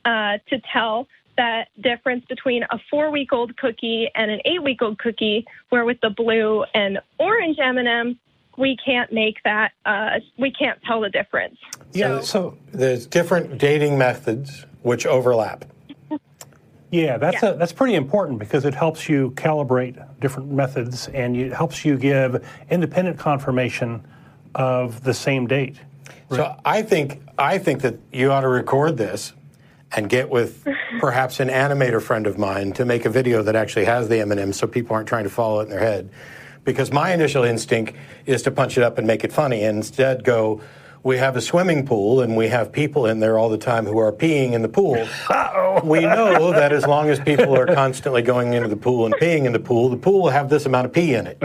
uh, 0.03 0.37
to 0.49 0.59
tell 0.71 1.07
that 1.37 1.67
difference 1.81 2.25
between 2.25 2.63
a 2.63 2.79
four 2.89 3.11
week 3.11 3.33
old 3.33 3.57
cookie 3.57 4.09
and 4.15 4.31
an 4.31 4.39
eight 4.45 4.63
week 4.63 4.81
old 4.81 4.97
cookie, 4.99 5.45
where 5.69 5.85
with 5.85 5.99
the 6.01 6.09
blue 6.09 6.63
and 6.73 6.99
orange 7.19 7.57
M&M, 7.59 8.17
we 8.57 8.77
can't 8.83 9.11
make 9.11 9.35
that, 9.43 9.71
uh, 9.85 10.19
we 10.37 10.51
can't 10.51 10.79
tell 10.83 11.01
the 11.01 11.09
difference. 11.09 11.57
Yeah, 11.91 12.19
so, 12.19 12.23
so 12.23 12.57
there's 12.71 13.05
different 13.05 13.57
dating 13.57 13.97
methods 13.97 14.65
which 14.81 15.05
overlap. 15.05 15.65
Yeah, 16.95 17.17
that's 17.17 17.43
yeah. 17.43 17.49
A, 17.49 17.57
that's 17.57 17.73
pretty 17.73 17.95
important 17.95 18.39
because 18.39 18.63
it 18.63 18.73
helps 18.73 19.09
you 19.09 19.31
calibrate 19.31 20.03
different 20.21 20.49
methods 20.49 21.09
and 21.09 21.35
it 21.35 21.51
helps 21.51 21.83
you 21.83 21.97
give 21.97 22.47
independent 22.69 23.19
confirmation 23.19 24.05
of 24.53 25.03
the 25.03 25.13
same 25.13 25.45
date. 25.45 25.75
Right? 26.29 26.37
So 26.37 26.55
I 26.63 26.81
think 26.83 27.21
I 27.37 27.57
think 27.57 27.81
that 27.81 27.95
you 28.13 28.31
ought 28.31 28.41
to 28.41 28.47
record 28.47 28.97
this 28.97 29.33
and 29.91 30.09
get 30.09 30.29
with 30.29 30.65
perhaps 30.99 31.41
an 31.41 31.49
animator 31.49 32.01
friend 32.01 32.27
of 32.27 32.37
mine 32.37 32.71
to 32.73 32.85
make 32.85 33.05
a 33.05 33.09
video 33.09 33.43
that 33.43 33.55
actually 33.55 33.85
has 33.85 34.07
the 34.07 34.21
M&M 34.21 34.53
so 34.53 34.65
people 34.65 34.95
aren't 34.95 35.07
trying 35.07 35.25
to 35.25 35.29
follow 35.29 35.59
it 35.59 35.63
in 35.63 35.69
their 35.69 35.79
head. 35.79 36.09
Because 36.63 36.91
my 36.91 37.13
initial 37.13 37.43
instinct 37.43 37.93
is 38.25 38.41
to 38.43 38.51
punch 38.51 38.77
it 38.77 38.83
up 38.83 38.97
and 38.97 39.05
make 39.05 39.23
it 39.23 39.31
funny 39.31 39.63
and 39.63 39.77
instead 39.77 40.23
go, 40.23 40.61
we 41.05 41.17
have 41.17 41.37
a 41.37 41.41
swimming 41.41 41.85
pool 41.85 42.19
and 42.21 42.35
we 42.35 42.47
have 42.47 42.71
people 42.71 43.05
in 43.05 43.19
there 43.19 43.37
all 43.37 43.47
the 43.47 43.59
time 43.59 43.85
who 43.85 43.99
are 43.99 44.11
peeing 44.11 44.53
in 44.53 44.63
the 44.63 44.67
pool. 44.67 45.07
We 45.83 45.99
know 45.99 46.51
that 46.51 46.71
as 46.73 46.87
long 46.87 47.09
as 47.09 47.19
people 47.19 47.55
are 47.55 47.67
constantly 47.67 48.23
going 48.23 48.53
into 48.53 48.67
the 48.67 48.75
pool 48.75 49.05
and 49.05 49.13
peeing 49.15 49.45
in 49.45 49.53
the 49.53 49.59
pool, 49.59 49.89
the 49.89 49.97
pool 49.97 50.23
will 50.23 50.29
have 50.31 50.49
this 50.49 50.65
amount 50.65 50.87
of 50.87 50.93
pee 50.93 51.13
in 51.13 51.27
it. 51.27 51.37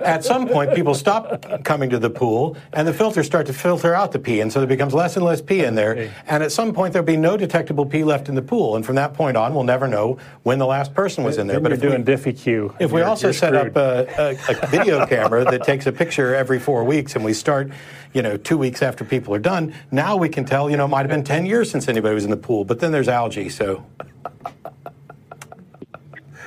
At 0.00 0.24
some 0.24 0.48
point, 0.48 0.74
people 0.74 0.92
stop 0.92 1.62
coming 1.62 1.88
to 1.90 2.00
the 2.00 2.10
pool 2.10 2.56
and 2.72 2.88
the 2.88 2.92
filters 2.92 3.26
start 3.26 3.46
to 3.46 3.52
filter 3.52 3.94
out 3.94 4.10
the 4.10 4.18
pee, 4.18 4.40
and 4.40 4.52
so 4.52 4.58
there 4.58 4.66
becomes 4.66 4.92
less 4.92 5.14
and 5.14 5.24
less 5.24 5.40
pee 5.40 5.62
in 5.62 5.76
there. 5.76 6.12
And 6.26 6.42
at 6.42 6.50
some 6.50 6.72
point, 6.74 6.92
there'll 6.92 7.06
be 7.06 7.16
no 7.16 7.36
detectable 7.36 7.86
pee 7.86 8.02
left 8.02 8.28
in 8.28 8.34
the 8.34 8.42
pool, 8.42 8.74
and 8.74 8.84
from 8.84 8.96
that 8.96 9.14
point 9.14 9.36
on, 9.36 9.54
we'll 9.54 9.62
never 9.62 9.86
know 9.86 10.18
when 10.42 10.58
the 10.58 10.66
last 10.66 10.94
person 10.94 11.22
was 11.22 11.38
in 11.38 11.46
there. 11.46 11.56
Then 11.56 11.62
but 11.62 11.72
if 11.72 11.80
doing 11.80 12.04
we, 12.04 12.12
DiffyQ, 12.12 12.76
if 12.80 12.90
we 12.90 13.02
also 13.02 13.30
set 13.30 13.54
up 13.54 13.76
a, 13.76 14.08
a, 14.18 14.52
a 14.52 14.66
video 14.66 15.06
camera 15.06 15.44
that 15.44 15.62
takes 15.62 15.86
a 15.86 15.92
picture 15.92 16.34
every 16.34 16.58
four 16.58 16.82
weeks, 16.82 17.14
and 17.14 17.24
we 17.24 17.34
start 17.34 17.70
you 18.16 18.22
know, 18.22 18.38
two 18.38 18.56
weeks 18.56 18.80
after 18.80 19.04
people 19.04 19.34
are 19.34 19.38
done. 19.38 19.74
Now 19.90 20.16
we 20.16 20.30
can 20.30 20.46
tell, 20.46 20.70
you 20.70 20.78
know, 20.78 20.86
it 20.86 20.88
might 20.88 21.02
have 21.02 21.10
been 21.10 21.22
10 21.22 21.44
years 21.44 21.70
since 21.70 21.86
anybody 21.86 22.14
was 22.14 22.24
in 22.24 22.30
the 22.30 22.36
pool, 22.38 22.64
but 22.64 22.80
then 22.80 22.90
there's 22.90 23.08
algae, 23.08 23.50
so. 23.50 23.84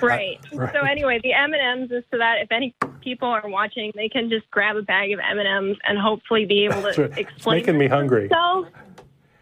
Right. 0.02 0.40
right. 0.54 0.74
So 0.74 0.80
anyway, 0.80 1.20
the 1.22 1.34
M 1.34 1.52
and 1.52 1.82
M's 1.82 1.92
is 1.92 2.06
so 2.10 2.20
that 2.20 2.38
if 2.42 2.54
any 2.54 2.74
people 3.02 3.28
are 3.28 3.50
watching, 3.50 3.92
they 3.96 4.08
can 4.08 4.30
just 4.30 4.50
grab 4.50 4.78
a 4.78 4.82
bag 4.82 5.12
of 5.12 5.20
M 5.20 5.40
and 5.40 5.46
M's 5.46 5.78
and 5.86 6.00
hopefully 6.00 6.46
be 6.46 6.64
able 6.64 6.82
to 6.94 7.04
explain. 7.20 7.26
It's 7.28 7.46
making 7.68 7.78
me 7.78 7.88
hungry. 7.88 8.30
Themselves. 8.30 8.70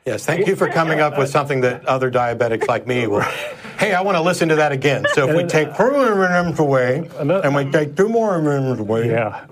Yes, 0.07 0.25
thank 0.25 0.47
you 0.47 0.55
for 0.55 0.69
coming 0.69 1.01
up 1.01 1.17
with 1.17 1.29
something 1.29 1.59
that 1.61 1.85
other 1.85 2.09
diabetics 2.09 2.65
like 2.69 2.87
me 2.87 3.07
will. 3.07 3.25
Hey, 3.77 3.93
I 3.93 4.01
want 4.01 4.17
to 4.17 4.21
listen 4.21 4.49
to 4.49 4.55
that 4.55 4.71
again. 4.71 5.05
So 5.13 5.29
if 5.29 5.35
we 5.35 5.43
take 5.43 5.71
four 5.75 5.93
M&Ms 5.93 6.57
away 6.57 7.07
and 7.19 7.55
we 7.55 7.69
take 7.69 7.95
two 7.95 8.09
more 8.09 8.33
M&Ms 8.37 8.79
away. 8.79 9.07
Yeah. 9.07 9.45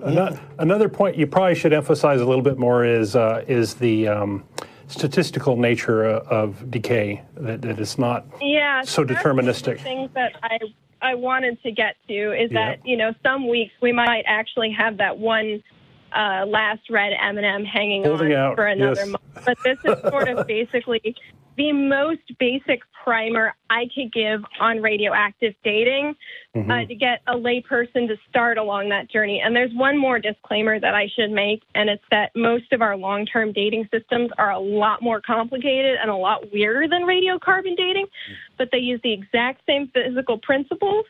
Another 0.57 0.89
point 0.89 1.15
you 1.15 1.27
probably 1.27 1.53
should 1.53 1.73
emphasize 1.73 2.21
a 2.21 2.25
little 2.25 2.41
bit 2.41 2.57
more 2.57 2.83
is 2.83 3.15
uh, 3.15 3.45
is 3.47 3.75
the 3.75 4.07
um, 4.07 4.43
statistical 4.87 5.57
nature 5.57 6.05
of 6.05 6.71
decay. 6.71 7.21
That, 7.35 7.61
that 7.61 7.79
it's 7.79 7.99
not 7.99 8.25
yeah, 8.41 8.81
so 8.81 9.05
deterministic. 9.05 9.79
Things 9.81 10.09
that 10.15 10.33
I 10.41 10.57
I 11.03 11.13
wanted 11.13 11.61
to 11.61 11.71
get 11.71 11.95
to 12.07 12.31
is 12.31 12.51
yeah. 12.51 12.77
that 12.77 12.87
you 12.87 12.97
know 12.97 13.13
some 13.21 13.47
weeks 13.47 13.75
we 13.79 13.91
might 13.91 14.23
actually 14.25 14.71
have 14.71 14.97
that 14.97 15.19
one 15.19 15.61
uh, 16.15 16.45
last 16.45 16.89
red 16.89 17.13
M&M 17.21 17.65
hanging 17.65 18.03
Holding 18.03 18.33
on 18.33 18.37
out, 18.37 18.55
for 18.55 18.67
another 18.67 19.01
yes. 19.01 19.09
month. 19.09 19.45
But 19.45 19.57
this 19.63 19.77
is 19.83 20.01
sort 20.01 20.27
of 20.27 20.47
basically 20.55 21.15
the 21.57 21.71
most 21.71 22.21
basic 22.39 22.81
primer 23.03 23.53
I 23.69 23.87
could 23.93 24.11
give 24.11 24.41
on 24.59 24.81
radioactive 24.81 25.53
dating 25.63 26.15
mm-hmm. 26.55 26.69
uh, 26.69 26.85
to 26.85 26.95
get 26.95 27.21
a 27.27 27.35
layperson 27.35 28.07
to 28.07 28.15
start 28.29 28.57
along 28.57 28.89
that 28.89 29.09
journey. 29.09 29.41
And 29.43 29.55
there's 29.55 29.71
one 29.73 29.97
more 29.97 30.19
disclaimer 30.19 30.79
that 30.79 30.95
I 30.95 31.07
should 31.15 31.31
make, 31.31 31.63
and 31.75 31.89
it's 31.89 32.03
that 32.11 32.31
most 32.35 32.73
of 32.73 32.81
our 32.81 32.97
long 32.97 33.25
term 33.25 33.53
dating 33.53 33.87
systems 33.91 34.31
are 34.37 34.51
a 34.51 34.59
lot 34.59 35.01
more 35.01 35.21
complicated 35.21 35.97
and 36.01 36.09
a 36.09 36.15
lot 36.15 36.51
weirder 36.51 36.87
than 36.87 37.03
radiocarbon 37.03 37.77
dating, 37.77 38.07
but 38.57 38.69
they 38.71 38.79
use 38.79 38.99
the 39.03 39.13
exact 39.13 39.61
same 39.67 39.89
physical 39.93 40.39
principles. 40.39 41.05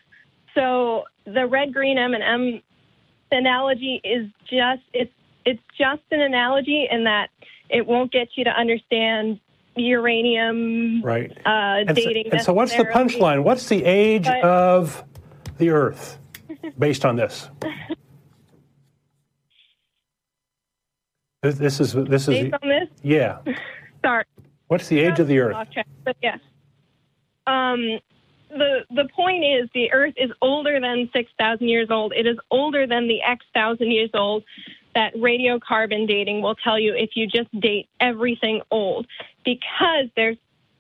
So 0.54 1.06
the 1.26 1.48
red 1.48 1.74
green 1.74 1.98
M&M 1.98 2.62
analogy 3.32 4.02
is 4.04 4.28
just 4.50 4.82
it's 4.94 5.12
it's 5.46 5.62
just 5.78 6.02
an 6.12 6.22
analogy 6.22 6.88
in 6.90 7.04
that 7.06 7.30
It 7.70 7.86
won't 7.88 8.12
get 8.12 8.30
you 8.36 8.44
to 8.46 8.50
understand 8.52 9.40
uranium 9.76 11.02
Right. 11.04 11.32
uh, 11.46 11.84
And 11.88 11.90
so, 11.90 11.94
dating. 11.96 12.32
and 12.32 12.42
so 12.42 12.54
what's 12.54 12.76
the 12.76 12.86
punchline? 12.86 13.44
What's 13.44 13.68
the 13.68 13.84
age 13.84 14.26
But- 14.26 14.44
of 14.44 15.04
the 15.58 15.70
Earth 15.72 16.18
based 16.80 17.06
on 17.06 17.16
this? 17.16 17.50
This, 21.42 21.56
this 21.56 21.80
is 21.80 21.94
this 21.94 22.28
is 22.28 22.40
Based 22.44 22.54
on 22.62 22.70
this, 22.70 22.90
yeah. 23.04 23.38
sorry. 24.06 24.24
What's 24.68 24.88
the 24.88 25.00
age 25.00 25.20
of 25.20 25.28
the 25.28 25.38
Earth? 25.40 25.70
Track, 25.72 25.88
but 26.04 26.16
yes. 26.24 26.40
Um, 27.46 28.00
the 28.56 28.86
the 28.90 29.08
point 29.16 29.44
is 29.44 29.70
the 29.74 29.92
Earth 29.92 30.14
is 30.18 30.32
older 30.42 30.80
than 30.80 31.10
six 31.14 31.32
thousand 31.38 31.68
years 31.68 31.90
old. 31.92 32.14
It 32.16 32.26
is 32.26 32.38
older 32.52 32.88
than 32.88 33.08
the 33.08 33.22
X 33.22 33.46
thousand 33.54 33.92
years 33.92 34.10
old 34.14 34.44
that 34.96 35.14
radiocarbon 35.16 36.08
dating 36.08 36.42
will 36.42 36.56
tell 36.56 36.80
you 36.80 36.96
if 36.96 37.12
you 37.16 37.28
just 37.28 37.52
date 37.60 37.90
everything 38.00 38.62
old, 38.72 39.06
because 39.44 40.08
there's 40.16 40.38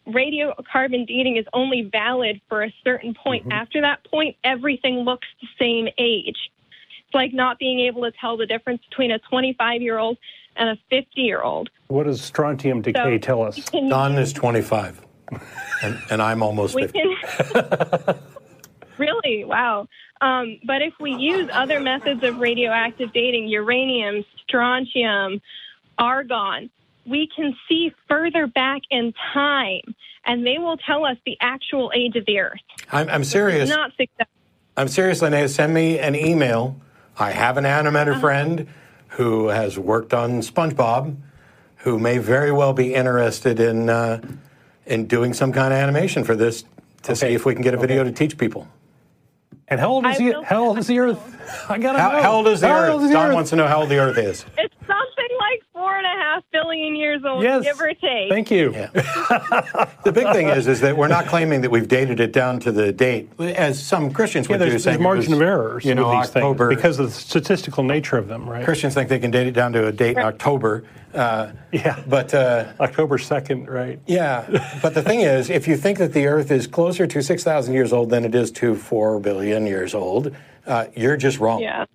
radiocarbon 0.08 1.08
dating 1.08 1.38
is 1.38 1.46
only 1.54 1.90
valid 1.92 2.40
for 2.48 2.64
a 2.64 2.74
certain 2.84 3.14
point. 3.14 3.44
Mm-hmm. 3.44 3.52
After 3.52 3.82
that 3.82 4.06
point, 4.10 4.38
everything 4.44 5.00
looks 5.00 5.28
the 5.42 5.48
same 5.60 5.88
age. 5.98 6.38
It's 7.06 7.14
like 7.14 7.34
not 7.34 7.60
being 7.60 7.82
able 7.82 8.04
to 8.04 8.12
tell 8.20 8.38
the 8.38 8.46
difference 8.46 8.82
between 8.90 9.12
a 9.12 9.20
25 9.20 9.82
year 9.82 9.98
old 9.98 10.18
and 10.56 10.70
a 10.70 10.78
50 10.90 11.22
year 11.22 11.42
old. 11.42 11.70
What 11.88 12.06
does 12.06 12.22
strontium 12.22 12.82
decay 12.82 13.20
tell 13.20 13.44
us? 13.44 13.58
Don 13.72 14.18
is 14.18 14.32
25, 14.34 15.02
and, 15.82 16.00
and 16.10 16.22
I'm 16.22 16.42
almost 16.44 16.76
50. 16.78 17.00
can 17.00 18.16
really 18.98 19.44
wow 19.44 19.88
um, 20.22 20.60
but 20.66 20.82
if 20.82 20.94
we 21.00 21.12
use 21.12 21.50
other 21.54 21.80
methods 21.80 22.24
of 22.24 22.38
radioactive 22.38 23.12
dating 23.14 23.48
uranium 23.48 24.24
strontium 24.44 25.42
argon 25.98 26.70
we 27.06 27.30
can 27.36 27.56
see 27.68 27.92
further 28.08 28.48
back 28.48 28.82
in 28.90 29.14
time 29.34 29.96
and 30.26 30.46
they 30.46 30.58
will 30.58 30.78
tell 30.78 31.06
us 31.06 31.18
the 31.26 31.38
actual 31.42 31.92
age 31.96 32.16
of 32.16 32.26
the 32.26 32.40
earth 32.40 32.60
I'm, 32.92 33.10
I'm 33.10 33.24
serious. 33.24 33.70
not 33.70 33.92
six 33.98 34.12
I'm 34.78 34.90
serious, 34.90 35.22
Linnea. 35.22 35.50
Send 35.50 35.74
me 35.74 36.00
an 36.00 36.16
email. 36.16 36.76
I 37.18 37.32
have 37.32 37.58
an 37.58 37.64
animator 37.64 38.12
Uh-huh. 38.12 38.20
friend 38.20 38.68
who 39.10 39.48
has 39.48 39.80
worked 39.80 40.14
on 40.14 40.42
SpongeBob, 40.42 41.16
who 41.78 41.98
may 41.98 42.18
very 42.18 42.52
well 42.52 42.74
be 42.74 42.94
interested 42.94 43.60
in 43.62 43.90
uh, 43.90 44.20
in 44.86 45.06
doing 45.08 45.34
some 45.34 45.52
kind 45.52 45.74
of 45.74 45.80
animation 45.80 46.24
for 46.24 46.36
this 46.36 46.64
to 47.04 47.16
see 47.16 47.28
if 47.28 47.46
we 47.46 47.54
can 47.54 47.64
get 47.64 47.74
a 47.74 47.78
video 47.78 48.04
to 48.04 48.12
teach 48.12 48.38
people. 48.38 48.68
And 49.68 49.80
how 49.80 49.90
old 49.90 50.06
is 50.06 50.20
I 50.20 50.32
the 50.32 50.44
how 50.44 50.64
old 50.64 50.78
is 50.78 50.88
the 50.88 51.00
Earth? 51.00 51.66
I 51.70 51.78
gotta 51.80 52.00
How, 52.00 52.12
know. 52.12 52.22
how 52.22 52.32
old 52.34 52.48
is 52.48 52.62
the 52.62 52.68
How 52.68 52.80
Earth? 52.80 52.92
old 52.94 53.02
is 53.04 53.08
the 53.10 53.14
Don 53.16 53.28
Earth? 53.30 53.34
wants 53.36 53.50
to 53.52 53.56
know 53.56 53.68
how 53.68 53.82
old 53.82 53.90
the 53.90 53.98
Earth 53.98 54.18
is. 54.18 54.46
it's 54.58 54.74
something 54.86 54.90
like 54.90 55.05
four 55.86 55.96
and 55.98 56.06
a 56.08 56.24
half 56.24 56.44
billion 56.52 56.96
years 56.96 57.22
old 57.24 57.44
Yes. 57.44 57.64
give 57.64 57.80
or 57.80 57.94
take 57.94 58.30
Thank 58.30 58.50
you. 58.50 58.72
The 60.04 60.12
big 60.12 60.32
thing 60.34 60.50
is, 60.50 60.68
is 60.68 60.82
that 60.82 60.96
we're 60.98 61.08
not 61.08 61.26
claiming 61.28 61.62
that 61.62 61.72
we've 61.72 61.88
dated 61.88 62.20
it 62.20 62.32
down 62.32 62.60
to 62.62 62.72
the 62.72 62.92
date, 62.92 63.30
as 63.40 63.84
some 63.84 64.12
Christians 64.12 64.48
Yeah, 64.48 64.58
would 64.58 64.64
do. 64.66 64.70
there's, 64.72 64.84
saying 64.84 64.98
there's 64.98 65.04
margin 65.04 65.32
was, 65.32 65.42
of 65.42 65.48
error 65.48 65.80
You 65.84 65.96
know, 65.96 66.10
with 66.10 66.20
these 66.28 66.36
October. 66.36 66.70
things 66.70 66.78
because 66.78 67.00
of 67.00 67.06
the 67.08 67.12
statistical 67.12 67.84
nature 67.84 68.18
of 68.18 68.28
them, 68.28 68.48
right? 68.50 68.64
Christians 68.66 68.94
think 68.96 69.10
they 69.10 69.20
can 69.20 69.32
date 69.32 69.48
it 69.48 69.52
down 69.54 69.74
to 69.74 69.88
a 69.88 69.92
date 69.92 70.18
in 70.18 70.24
October. 70.24 70.84
Uh, 71.14 71.52
Yeah. 71.72 72.02
But 72.08 72.34
uh, 72.34 72.66
October 72.80 73.18
second, 73.18 73.70
right? 73.70 74.00
yeah, 74.06 74.46
but 74.82 74.94
the 74.96 75.02
thing 75.04 75.22
is, 75.22 75.50
if 75.50 75.68
you 75.68 75.78
think 75.78 75.98
that 76.00 76.14
the 76.14 76.26
Earth 76.28 76.52
is 76.52 76.68
closer 76.68 77.06
to 77.08 77.22
six 77.22 77.44
thousand 77.44 77.74
years 77.74 77.94
old 77.94 78.10
than 78.10 78.26
it 78.26 78.36
is 78.36 78.52
to 78.54 78.76
four 78.76 79.20
billion 79.20 79.66
years 79.68 79.94
old, 79.96 80.36
uh, 80.68 80.86
you're 80.96 81.18
just 81.18 81.40
wrong. 81.40 81.62
yeah 81.62 81.86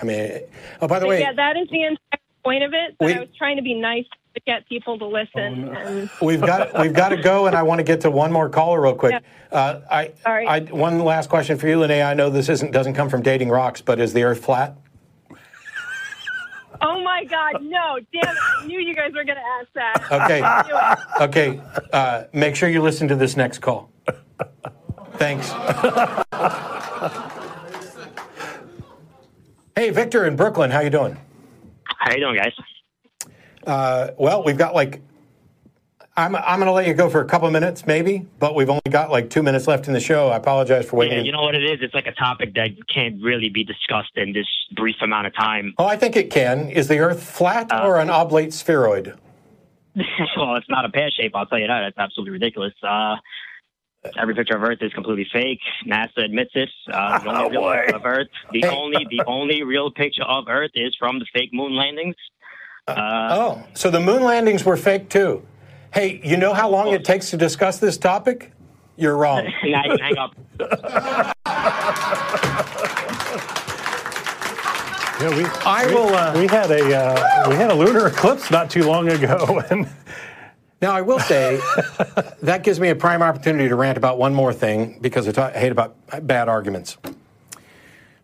I 0.00 0.04
mean, 0.04 0.40
oh, 0.82 0.88
by 0.88 0.98
the 0.98 1.06
way, 1.06 1.20
yeah 1.20 1.32
that 1.32 1.56
is 1.56 1.68
the 1.70 1.82
entire 1.84 2.13
point 2.44 2.62
of 2.62 2.72
it 2.74 2.94
but 2.98 3.06
We- 3.06 3.14
i 3.14 3.18
was 3.20 3.28
trying 3.36 3.56
to 3.56 3.62
be 3.62 3.74
nice 3.74 4.04
to 4.34 4.40
get 4.46 4.68
people 4.68 4.98
to 4.98 5.06
listen 5.06 5.74
and 5.76 6.10
We've 6.20 6.40
got 6.40 6.76
we've 6.78 6.92
got 6.92 7.10
to 7.10 7.16
go, 7.16 7.46
and 7.46 7.54
I 7.54 7.62
want 7.62 7.78
to 7.78 7.84
get 7.84 8.00
to 8.00 8.10
one 8.10 8.32
more 8.32 8.48
caller 8.48 8.80
real 8.80 8.96
quick. 8.96 9.22
Uh, 9.52 9.80
I, 9.88 10.10
Sorry. 10.24 10.44
I 10.46 10.58
one 10.60 10.98
last 10.98 11.30
question 11.30 11.56
for 11.56 11.68
you, 11.68 11.78
Linnea. 11.78 12.04
I 12.04 12.14
know 12.14 12.30
this 12.30 12.48
isn't 12.48 12.72
doesn't 12.72 12.94
come 12.94 13.08
from 13.08 13.22
dating 13.22 13.50
rocks, 13.50 13.80
but 13.80 14.00
is 14.00 14.12
the 14.12 14.24
Earth 14.24 14.44
flat? 14.44 14.76
Oh 16.80 17.00
my 17.02 17.22
God, 17.24 17.62
no! 17.62 17.98
Damn 18.12 18.34
it! 18.34 18.38
I 18.60 18.66
knew 18.66 18.80
you 18.80 18.94
guys 18.94 19.12
were 19.14 19.22
going 19.24 19.38
to 19.38 19.44
ask 19.60 19.68
that. 19.74 20.02
Okay, 20.10 20.42
I 20.42 20.62
knew 20.66 20.76
it. 20.76 20.98
okay. 21.28 21.60
Uh, 21.92 22.24
make 22.32 22.56
sure 22.56 22.68
you 22.68 22.82
listen 22.82 23.06
to 23.08 23.14
this 23.14 23.36
next 23.36 23.60
call. 23.60 23.90
Thanks. 25.14 25.50
hey, 29.76 29.90
Victor 29.90 30.24
in 30.26 30.34
Brooklyn, 30.36 30.70
how 30.72 30.80
you 30.80 30.90
doing? 30.90 31.16
How 32.04 32.12
you 32.12 32.20
doing, 32.20 32.36
guys? 32.36 32.52
Uh, 33.66 34.10
well, 34.18 34.44
we've 34.44 34.58
got 34.58 34.74
like. 34.74 35.00
I'm, 36.16 36.36
I'm 36.36 36.60
going 36.60 36.66
to 36.66 36.72
let 36.72 36.86
you 36.86 36.94
go 36.94 37.10
for 37.10 37.22
a 37.22 37.24
couple 37.24 37.50
minutes, 37.50 37.86
maybe, 37.86 38.24
but 38.38 38.54
we've 38.54 38.70
only 38.70 38.82
got 38.88 39.10
like 39.10 39.30
two 39.30 39.42
minutes 39.42 39.66
left 39.66 39.88
in 39.88 39.94
the 39.94 40.00
show. 40.00 40.28
I 40.28 40.36
apologize 40.36 40.86
for 40.86 40.94
waiting. 40.94 41.18
Yeah, 41.18 41.24
you 41.24 41.32
know 41.32 41.42
what 41.42 41.56
it 41.56 41.64
is? 41.64 41.78
It's 41.80 41.94
like 41.94 42.06
a 42.06 42.12
topic 42.12 42.54
that 42.54 42.70
can't 42.86 43.20
really 43.20 43.48
be 43.48 43.64
discussed 43.64 44.12
in 44.14 44.32
this 44.32 44.46
brief 44.76 44.94
amount 45.02 45.26
of 45.26 45.34
time. 45.34 45.74
Oh, 45.76 45.86
I 45.86 45.96
think 45.96 46.14
it 46.14 46.30
can. 46.30 46.68
Is 46.68 46.86
the 46.86 46.98
Earth 46.98 47.20
flat 47.20 47.72
or 47.72 47.98
an 47.98 48.10
oblate 48.10 48.52
spheroid? 48.52 49.18
well, 50.36 50.54
it's 50.54 50.68
not 50.68 50.84
a 50.84 50.88
pear 50.88 51.10
shape, 51.10 51.32
I'll 51.34 51.46
tell 51.46 51.58
you 51.58 51.66
that. 51.66 51.80
That's 51.80 51.98
absolutely 51.98 52.30
ridiculous. 52.32 52.74
Uh, 52.80 53.16
every 54.18 54.34
picture 54.34 54.56
of 54.56 54.62
Earth 54.62 54.78
is 54.80 54.92
completely 54.92 55.26
fake. 55.32 55.60
NASA 55.86 56.24
admits 56.24 56.52
it. 56.54 56.68
Uh, 56.92 57.18
the 57.20 57.30
only 57.30 57.56
real 57.58 57.72
picture 57.72 57.96
of 57.96 58.04
Earth, 58.04 58.28
the 58.52 58.64
only 58.66 59.06
the 59.10 59.22
only 59.26 59.62
real 59.62 59.90
picture 59.90 60.24
of 60.24 60.48
Earth 60.48 60.70
is 60.74 60.94
from 60.98 61.18
the 61.18 61.26
fake 61.32 61.50
moon 61.52 61.74
landings. 61.76 62.16
Uh, 62.86 63.28
Oh, 63.30 63.62
so 63.74 63.90
the 63.90 64.00
moon 64.00 64.22
landings 64.22 64.64
were 64.64 64.76
fake 64.76 65.08
too. 65.08 65.42
Hey, 65.92 66.20
you 66.24 66.36
know 66.36 66.52
how 66.52 66.68
long 66.68 66.92
it 66.92 67.04
takes 67.04 67.30
to 67.30 67.36
discuss 67.36 67.78
this 67.78 67.96
topic? 67.96 68.52
You're 68.96 69.16
wrong. 69.16 69.46
now 69.64 69.84
you 69.84 69.96
hang 69.98 70.18
up. 70.18 70.34
Yeah, 75.20 75.28
we, 75.36 75.44
I 75.64 75.86
we, 75.86 75.94
will, 75.94 76.08
uh, 76.12 76.36
we 76.36 76.46
had 76.48 76.72
a 76.72 76.92
uh, 76.92 77.48
we 77.48 77.54
had 77.54 77.70
a 77.70 77.74
lunar 77.74 78.08
eclipse 78.08 78.50
not 78.50 78.68
too 78.68 78.82
long 78.82 79.08
ago, 79.08 79.62
and 79.70 79.88
Now, 80.84 80.92
I 80.92 81.00
will 81.00 81.18
say 81.18 81.62
that 82.42 82.62
gives 82.62 82.78
me 82.78 82.90
a 82.90 82.94
prime 82.94 83.22
opportunity 83.22 83.70
to 83.70 83.74
rant 83.74 83.96
about 83.96 84.18
one 84.18 84.34
more 84.34 84.52
thing 84.52 84.98
because 85.00 85.26
I, 85.38 85.50
hate 85.58 85.72
about 85.72 85.96
bad 86.26 86.46
arguments. 86.50 86.98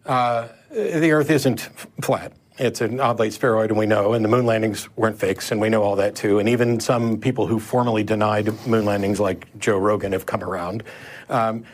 Uh, 0.04 0.48
the 0.70 1.10
Earth 1.10 1.30
isn't 1.30 1.70
f- 1.74 1.86
flat. 2.02 2.34
It's 2.58 2.82
an 2.82 3.00
oblate 3.00 3.32
spheroid, 3.32 3.70
and 3.70 3.78
we 3.78 3.86
know, 3.86 4.12
and 4.12 4.22
the 4.22 4.28
moon 4.28 4.44
landings 4.44 4.94
weren't 4.94 5.18
fakes, 5.18 5.50
and 5.50 5.58
we 5.58 5.70
know 5.70 5.82
all 5.82 5.96
that 5.96 6.14
too. 6.14 6.38
And 6.38 6.50
even 6.50 6.80
some 6.80 7.18
people 7.18 7.46
who 7.46 7.58
formally 7.58 8.04
denied 8.04 8.48
moon 8.66 8.84
landings, 8.84 9.18
like 9.18 9.58
Joe 9.58 9.78
Rogan, 9.78 10.12
have 10.12 10.26
come 10.26 10.44
around. 10.44 10.82
Um, 11.30 11.64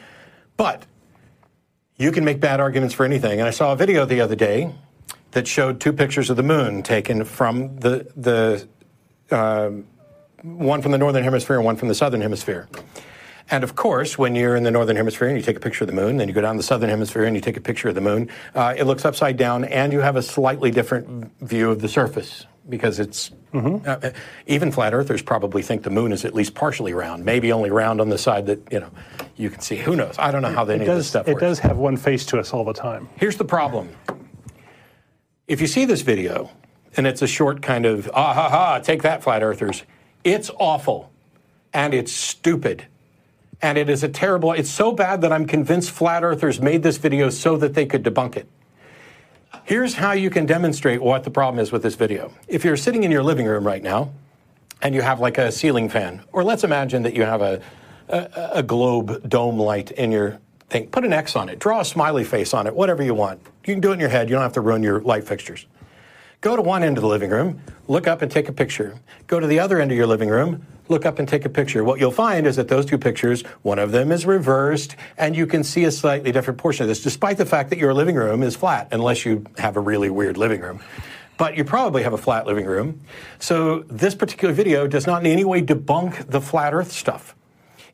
but 0.57 0.87
you 1.97 2.13
can 2.13 2.25
make 2.25 2.39
bad 2.39 2.61
arguments 2.61 2.95
for 2.95 3.05
anything. 3.05 3.41
And 3.41 3.49
I 3.49 3.51
saw 3.51 3.73
a 3.73 3.77
video 3.77 4.05
the 4.05 4.21
other 4.21 4.37
day 4.37 4.73
that 5.33 5.49
showed 5.49 5.81
two 5.81 5.93
pictures 5.93 6.31
of 6.31 6.37
the 6.37 6.45
moon 6.45 6.85
taken 6.85 7.25
from 7.25 7.77
the 7.79 8.07
the 8.15 8.69
um, 9.37 9.85
one 10.47 10.83
from 10.83 10.93
the 10.93 10.99
northern 10.99 11.25
hemisphere 11.25 11.57
and 11.57 11.65
one 11.65 11.77
from 11.77 11.89
the 11.89 11.95
southern 11.95 12.21
hemisphere. 12.21 12.69
And 13.49 13.63
of 13.63 13.77
course, 13.77 14.19
when 14.19 14.35
you're 14.35 14.57
in 14.57 14.65
the 14.65 14.71
northern 14.71 14.97
hemisphere 14.97 15.29
and 15.29 15.37
you 15.37 15.43
take 15.43 15.57
a 15.57 15.61
picture 15.61 15.85
of 15.85 15.89
the 15.89 15.95
moon, 15.95 16.17
then 16.17 16.27
you 16.29 16.35
go 16.35 16.41
down 16.41 16.57
the 16.57 16.63
southern 16.63 16.91
hemisphere 16.91 17.25
and 17.25 17.37
you 17.37 17.41
take 17.41 17.57
a 17.57 17.61
picture 17.61 17.89
of 17.89 17.95
the 17.95 18.01
moon, 18.01 18.29
uh, 18.55 18.75
it 18.77 18.85
looks 18.85 19.05
upside 19.05 19.37
down, 19.37 19.65
and 19.65 19.93
you 19.93 20.01
have 20.01 20.17
a 20.17 20.23
slightly 20.23 20.71
different 20.71 21.33
view 21.41 21.71
of 21.71 21.81
the 21.81 21.89
surface 21.89 22.47
because 22.69 22.99
it's 22.99 23.31
uh, 23.55 24.11
even 24.49 24.73
flat 24.73 24.93
earthers 24.93 25.23
probably 25.23 25.63
think 25.63 25.85
the 25.85 25.91
moon 25.91 26.13
is 26.13 26.25
at 26.25 26.35
least 26.35 26.55
partially 26.55 26.93
round, 26.93 27.25
maybe 27.25 27.53
only 27.53 27.71
round 27.71 28.01
on 28.01 28.09
the 28.09 28.19
side 28.19 28.47
that 28.47 28.61
you 28.73 28.81
know 28.81 28.91
you 29.37 29.49
can 29.49 29.61
see. 29.61 29.77
Who 29.77 29.95
knows? 29.95 30.17
I 30.19 30.33
don't 30.33 30.43
know 30.43 30.51
how 30.51 30.65
it 30.65 30.73
of 30.73 30.79
this 30.81 30.87
does 30.87 31.07
stuff 31.07 31.29
it 31.29 31.35
works. 31.35 31.41
does 31.43 31.59
have 31.61 31.79
one 31.79 31.97
face 31.97 32.27
to 32.27 32.41
us 32.41 32.53
all 32.53 32.65
the 32.65 32.75
time. 32.75 33.09
Here's 33.17 33.37
the 33.37 33.45
problem. 33.45 33.89
If 35.47 35.61
you 35.61 35.69
see 35.69 35.85
this 35.85 36.03
video, 36.03 36.51
and 36.97 37.07
it's 37.07 37.23
a 37.23 37.29
short 37.29 37.63
kind 37.63 37.87
of, 37.87 38.11
ah 38.13 38.35
ha 38.35 38.49
ha, 38.49 38.79
take 38.81 39.03
that, 39.03 39.23
flat 39.23 39.45
earthers, 39.45 39.85
it's 40.27 40.51
awful. 40.59 41.11
And 41.73 41.95
it's 41.95 42.13
stupid. 42.13 42.87
And 43.63 43.79
it 43.79 43.89
is 43.89 44.03
a 44.03 44.09
terrible, 44.09 44.53
it's 44.53 44.71
so 44.71 44.93
bad 44.93 45.21
that 45.23 45.33
I'm 45.33 45.47
convinced 45.47 45.91
flat 45.91 46.25
earthers 46.25 46.61
made 46.61 46.83
this 46.83 46.97
video 46.99 47.31
so 47.31 47.57
that 47.57 47.75
they 47.75 47.87
could 47.87 48.03
debunk 48.03 48.37
it. 48.37 48.49
Here's 49.65 49.95
how 49.95 50.13
you 50.13 50.29
can 50.29 50.45
demonstrate 50.45 51.01
what 51.01 51.25
the 51.25 51.31
problem 51.31 51.61
is 51.61 51.73
with 51.73 51.83
this 51.83 51.95
video. 51.95 52.33
If 52.49 52.65
you're 52.65 52.77
sitting 52.77 53.05
in 53.05 53.11
your 53.11 53.23
living 53.23 53.47
room 53.47 53.67
right 53.67 53.83
now, 53.83 54.11
and 54.83 54.95
you 54.95 55.01
have 55.01 55.21
like 55.21 55.39
a 55.39 55.51
ceiling 55.51 55.89
fan, 55.89 56.23
or 56.33 56.45
let's 56.45 56.63
imagine 56.63 57.03
that 57.05 57.15
you 57.15 57.23
have 57.23 57.41
a, 57.41 57.63
a, 58.09 58.51
a 58.55 58.63
globe 58.63 59.27
dome 59.29 59.59
light 59.59 59.91
in 59.93 60.13
your 60.13 60.39
thing. 60.69 60.89
Put 60.89 61.05
an 61.05 61.13
X 61.13 61.35
on 61.35 61.49
it, 61.49 61.59
draw 61.59 61.81
a 61.81 61.85
smiley 61.85 62.25
face 62.25 62.53
on 62.53 62.67
it, 62.67 62.75
whatever 62.75 63.03
you 63.03 63.15
want. 63.15 63.41
You 63.65 63.75
can 63.75 63.81
do 63.81 63.91
it 63.91 63.95
in 63.95 64.01
your 64.01 64.11
head, 64.11 64.29
you 64.29 64.35
don't 64.35 64.43
have 64.43 64.53
to 64.53 64.61
ruin 64.61 64.83
your 64.83 65.01
light 65.01 65.25
fixtures. 65.25 65.67
Go 66.41 66.55
to 66.55 66.63
one 66.63 66.83
end 66.83 66.99
of 66.99 67.03
the 67.03 67.09
living 67.09 67.31
room, 67.31 67.61
look 67.89 68.07
up 68.07 68.23
and 68.23 68.31
take 68.31 68.49
a 68.49 68.53
picture. 68.53 68.99
Go 69.27 69.41
to 69.41 69.47
the 69.47 69.59
other 69.59 69.81
end 69.81 69.91
of 69.91 69.97
your 69.97 70.07
living 70.07 70.29
room, 70.29 70.67
look 70.89 71.07
up 71.07 71.19
and 71.19 71.29
take 71.29 71.45
a 71.45 71.49
picture. 71.49 71.83
What 71.83 71.99
you'll 71.99 72.13
find 72.13 72.47
is 72.47 72.57
that 72.57 72.69
those 72.69 72.87
two 72.87 72.99
pictures, 72.99 73.43
one 73.63 73.79
of 73.79 73.91
them 73.91 74.13
is 74.13 74.27
reversed, 74.27 74.97
and 75.17 75.35
you 75.35 75.47
can 75.47 75.65
see 75.65 75.85
a 75.85 75.91
slightly 75.91 76.31
different 76.33 76.59
portion 76.59 76.85
of 76.85 76.89
this, 76.89 77.03
despite 77.03 77.39
the 77.39 77.47
fact 77.47 77.71
that 77.71 77.79
your 77.79 77.95
living 77.95 78.17
room 78.17 78.43
is 78.43 78.55
flat, 78.55 78.89
unless 78.93 79.25
you 79.25 79.45
have 79.59 79.77
a 79.77 79.81
really 79.81 80.11
weird 80.11 80.37
living 80.37 80.61
room. 80.61 80.81
but 81.39 81.57
you 81.57 81.65
probably 81.65 82.03
have 82.03 82.13
a 82.13 82.19
flat 82.19 82.47
living 82.47 82.65
room. 82.67 83.01
So 83.39 83.81
this 83.89 84.15
particular 84.15 84.55
video 84.55 84.87
does 84.87 85.07
not 85.07 85.25
in 85.25 85.31
any 85.31 85.45
way 85.45 85.63
debunk 85.63 86.31
the 86.31 86.41
flat 86.41 86.73
earth 86.75 86.93
stuff. 86.93 87.35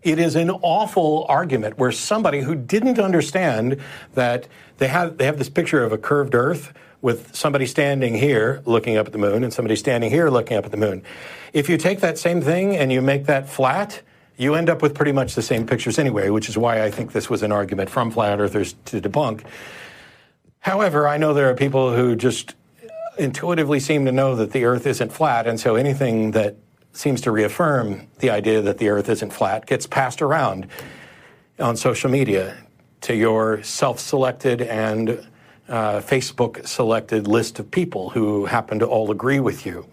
It 0.02 0.18
is 0.18 0.34
an 0.34 0.50
awful 0.50 1.26
argument 1.28 1.78
where 1.78 1.92
somebody 1.92 2.40
who 2.40 2.54
didn't 2.54 2.98
understand 2.98 3.80
that 4.14 4.48
they 4.78 4.88
have 4.88 5.16
they 5.18 5.26
have 5.26 5.38
this 5.38 5.48
picture 5.48 5.84
of 5.84 5.92
a 5.92 5.98
curved 5.98 6.34
earth 6.34 6.72
with 7.02 7.34
somebody 7.34 7.66
standing 7.66 8.14
here 8.14 8.62
looking 8.64 8.96
up 8.96 9.06
at 9.06 9.12
the 9.12 9.18
moon 9.18 9.42
and 9.42 9.52
somebody 9.52 9.76
standing 9.76 10.08
here 10.08 10.30
looking 10.30 10.56
up 10.56 10.64
at 10.64 10.70
the 10.70 10.76
moon. 10.76 11.02
If 11.52 11.68
you 11.68 11.76
take 11.76 12.00
that 12.00 12.16
same 12.16 12.40
thing 12.40 12.76
and 12.76 12.92
you 12.92 13.02
make 13.02 13.26
that 13.26 13.48
flat, 13.48 14.00
you 14.36 14.54
end 14.54 14.70
up 14.70 14.80
with 14.80 14.94
pretty 14.94 15.12
much 15.12 15.34
the 15.34 15.42
same 15.42 15.66
pictures 15.66 15.98
anyway, 15.98 16.30
which 16.30 16.48
is 16.48 16.56
why 16.56 16.82
I 16.82 16.90
think 16.90 17.12
this 17.12 17.28
was 17.28 17.42
an 17.42 17.52
argument 17.52 17.90
from 17.90 18.10
flat 18.10 18.40
earthers 18.40 18.74
to 18.86 19.00
debunk. 19.00 19.44
However, 20.60 21.08
I 21.08 21.16
know 21.16 21.34
there 21.34 21.50
are 21.50 21.54
people 21.54 21.94
who 21.94 22.14
just 22.14 22.54
intuitively 23.18 23.80
seem 23.80 24.06
to 24.06 24.12
know 24.12 24.36
that 24.36 24.52
the 24.52 24.64
earth 24.64 24.86
isn't 24.86 25.12
flat, 25.12 25.46
and 25.46 25.60
so 25.60 25.74
anything 25.74 26.30
that 26.30 26.56
seems 26.92 27.20
to 27.22 27.32
reaffirm 27.32 28.06
the 28.20 28.30
idea 28.30 28.62
that 28.62 28.78
the 28.78 28.88
earth 28.88 29.08
isn't 29.08 29.32
flat 29.32 29.66
gets 29.66 29.86
passed 29.86 30.22
around 30.22 30.68
on 31.58 31.76
social 31.76 32.10
media 32.10 32.56
to 33.00 33.14
your 33.14 33.62
self 33.62 33.98
selected 33.98 34.62
and 34.62 35.26
uh, 35.68 36.00
Facebook 36.00 36.66
selected 36.66 37.26
list 37.26 37.58
of 37.58 37.70
people 37.70 38.10
who 38.10 38.46
happen 38.46 38.78
to 38.80 38.86
all 38.86 39.10
agree 39.10 39.40
with 39.40 39.64
you. 39.64 39.86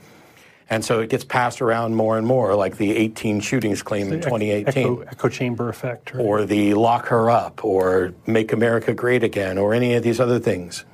And 0.71 0.85
so 0.85 0.99
it 0.99 1.09
gets 1.09 1.23
passed 1.23 1.61
around 1.61 1.95
more 1.95 2.17
and 2.17 2.27
more, 2.27 2.53
like 2.53 2.77
the 2.77 2.95
18 2.95 3.39
shootings 3.39 3.81
claim 3.81 4.13
in 4.13 4.21
2018. 4.21 4.67
Echo, 4.67 5.01
echo 5.01 5.29
chamber 5.29 5.67
effect. 5.69 6.13
Right? 6.13 6.23
Or 6.23 6.45
the 6.45 6.75
lock 6.75 7.07
her 7.07 7.31
up, 7.31 7.65
or 7.65 8.13
make 8.27 8.53
America 8.53 8.93
great 8.93 9.23
again, 9.23 9.57
or 9.57 9.73
any 9.73 9.95
of 9.95 10.03
these 10.03 10.19
other 10.19 10.37
things. 10.39 10.85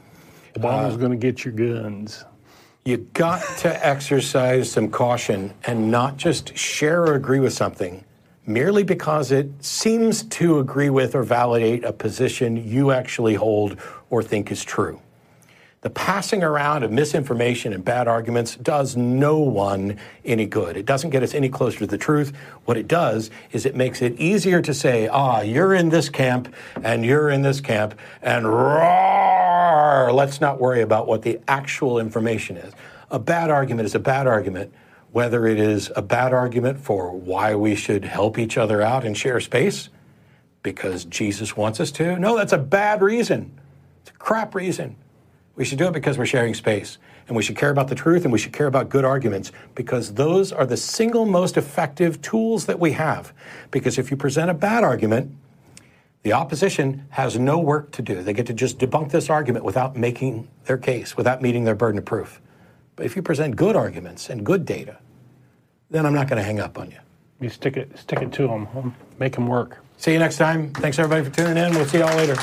Obama's 0.56 0.95
uh, 0.95 0.97
going 0.97 1.11
to 1.11 1.18
get 1.18 1.43
your 1.43 1.53
guns. 1.53 2.23
You 2.85 2.97
got 2.97 3.41
to 3.60 3.85
exercise 3.85 4.72
some 4.72 4.89
caution 4.89 5.53
and 5.65 5.91
not 5.91 6.15
just 6.15 6.57
share 6.57 7.02
or 7.02 7.15
agree 7.15 7.39
with 7.39 7.52
something 7.52 8.06
merely 8.45 8.84
because 8.84 9.31
it 9.31 9.63
seems 9.63 10.23
to 10.23 10.59
agree 10.59 10.89
with 10.89 11.15
or 11.15 11.23
validate 11.23 11.84
a 11.84 11.93
position 11.93 12.67
you 12.67 12.91
actually 12.91 13.35
hold 13.35 13.77
or 14.09 14.22
think 14.22 14.51
is 14.51 14.63
true. 14.63 15.01
The 15.85 15.89
passing 15.91 16.43
around 16.43 16.81
of 16.81 16.91
misinformation 16.91 17.72
and 17.72 17.85
bad 17.85 18.07
arguments 18.07 18.55
does 18.55 18.95
no 18.95 19.38
one 19.38 19.99
any 20.23 20.47
good. 20.47 20.77
It 20.77 20.88
doesn't 20.88 21.11
get 21.11 21.22
us 21.22 21.35
any 21.35 21.47
closer 21.47 21.77
to 21.77 21.85
the 21.85 21.97
truth. 21.97 22.35
What 22.65 22.76
it 22.76 22.88
does 22.88 23.30
is 23.51 23.67
it 23.67 23.76
makes 23.76 24.01
it 24.01 24.19
easier 24.19 24.63
to 24.63 24.73
say, 24.73 25.07
ah, 25.07 25.41
you're 25.41 25.76
in 25.76 25.89
this 25.89 26.09
camp 26.09 26.51
and 26.81 27.05
you're 27.05 27.30
in 27.30 27.43
this 27.43 27.61
camp, 27.61 27.93
and 28.23 28.47
roar, 28.47 30.11
let's 30.11 30.41
not 30.41 30.59
worry 30.59 30.81
about 30.81 31.05
what 31.05 31.22
the 31.22 31.39
actual 31.47 31.99
information 31.99 32.57
is. 32.57 32.73
A 33.11 33.19
bad 33.19 33.51
argument 33.51 33.85
is 33.85 33.93
a 33.93 33.99
bad 33.99 34.26
argument, 34.26 34.73
whether 35.16 35.48
it 35.48 35.58
is 35.58 35.90
a 35.96 36.02
bad 36.02 36.34
argument 36.34 36.78
for 36.78 37.10
why 37.10 37.56
we 37.56 37.74
should 37.74 38.04
help 38.04 38.38
each 38.38 38.58
other 38.58 38.82
out 38.82 39.06
and 39.06 39.18
share 39.18 39.40
space 39.40 39.88
because 40.62 41.06
Jesus 41.06 41.56
wants 41.56 41.80
us 41.80 41.90
to. 41.90 42.20
No, 42.20 42.36
that's 42.36 42.52
a 42.52 42.58
bad 42.58 43.02
reason. 43.02 43.58
It's 44.02 44.10
a 44.10 44.14
crap 44.16 44.54
reason. 44.54 44.98
We 45.56 45.64
should 45.64 45.78
do 45.78 45.88
it 45.88 45.94
because 45.94 46.18
we're 46.18 46.26
sharing 46.26 46.54
space. 46.54 46.98
And 47.30 47.38
we 47.38 47.44
should 47.44 47.56
care 47.56 47.70
about 47.70 47.88
the 47.88 47.96
truth 47.96 48.26
and 48.26 48.34
we 48.34 48.38
should 48.38 48.52
care 48.52 48.68
about 48.68 48.90
good 48.90 49.06
arguments 49.06 49.54
because 49.74 50.16
those 50.16 50.52
are 50.52 50.66
the 50.66 50.76
single 50.76 51.26
most 51.26 51.56
effective 51.56 52.22
tools 52.22 52.66
that 52.66 52.82
we 52.82 52.92
have. 52.92 53.32
Because 53.72 53.98
if 53.98 54.12
you 54.12 54.18
present 54.18 54.52
a 54.52 54.54
bad 54.54 54.84
argument, 54.84 55.34
the 56.24 56.34
opposition 56.34 57.06
has 57.12 57.40
no 57.40 57.58
work 57.58 57.94
to 57.94 58.02
do. 58.02 58.22
They 58.22 58.34
get 58.34 58.48
to 58.48 58.54
just 58.54 58.80
debunk 58.80 59.12
this 59.12 59.30
argument 59.30 59.64
without 59.64 59.96
making 59.96 60.50
their 60.66 60.78
case, 60.78 61.16
without 61.16 61.42
meeting 61.42 61.64
their 61.64 61.74
burden 61.74 62.00
of 62.00 62.04
proof. 62.04 62.42
But 62.98 63.06
if 63.06 63.16
you 63.16 63.22
present 63.22 63.56
good 63.56 63.78
arguments 63.78 64.30
and 64.30 64.46
good 64.46 64.66
data, 64.66 64.98
then 65.90 66.06
I'm 66.06 66.14
not 66.14 66.28
going 66.28 66.38
to 66.38 66.44
hang 66.44 66.60
up 66.60 66.78
on 66.78 66.91
you. 66.91 66.98
You 67.40 67.49
stick 67.49 67.78
it, 67.78 67.98
stick 67.98 68.22
it 68.22 68.32
to 68.34 68.48
them, 68.48 68.95
make 69.20 69.34
them 69.34 69.48
work. 69.48 69.78
See 69.98 70.14
you 70.14 70.20
next 70.20 70.38
time. 70.38 70.72
Thanks 70.74 70.99
everybody 70.99 71.24
for 71.28 71.36
tuning 71.36 71.57
in. 71.64 71.74
We'll 71.74 71.86
see 71.86 71.99
y'all 71.99 72.16
later. 72.16 72.36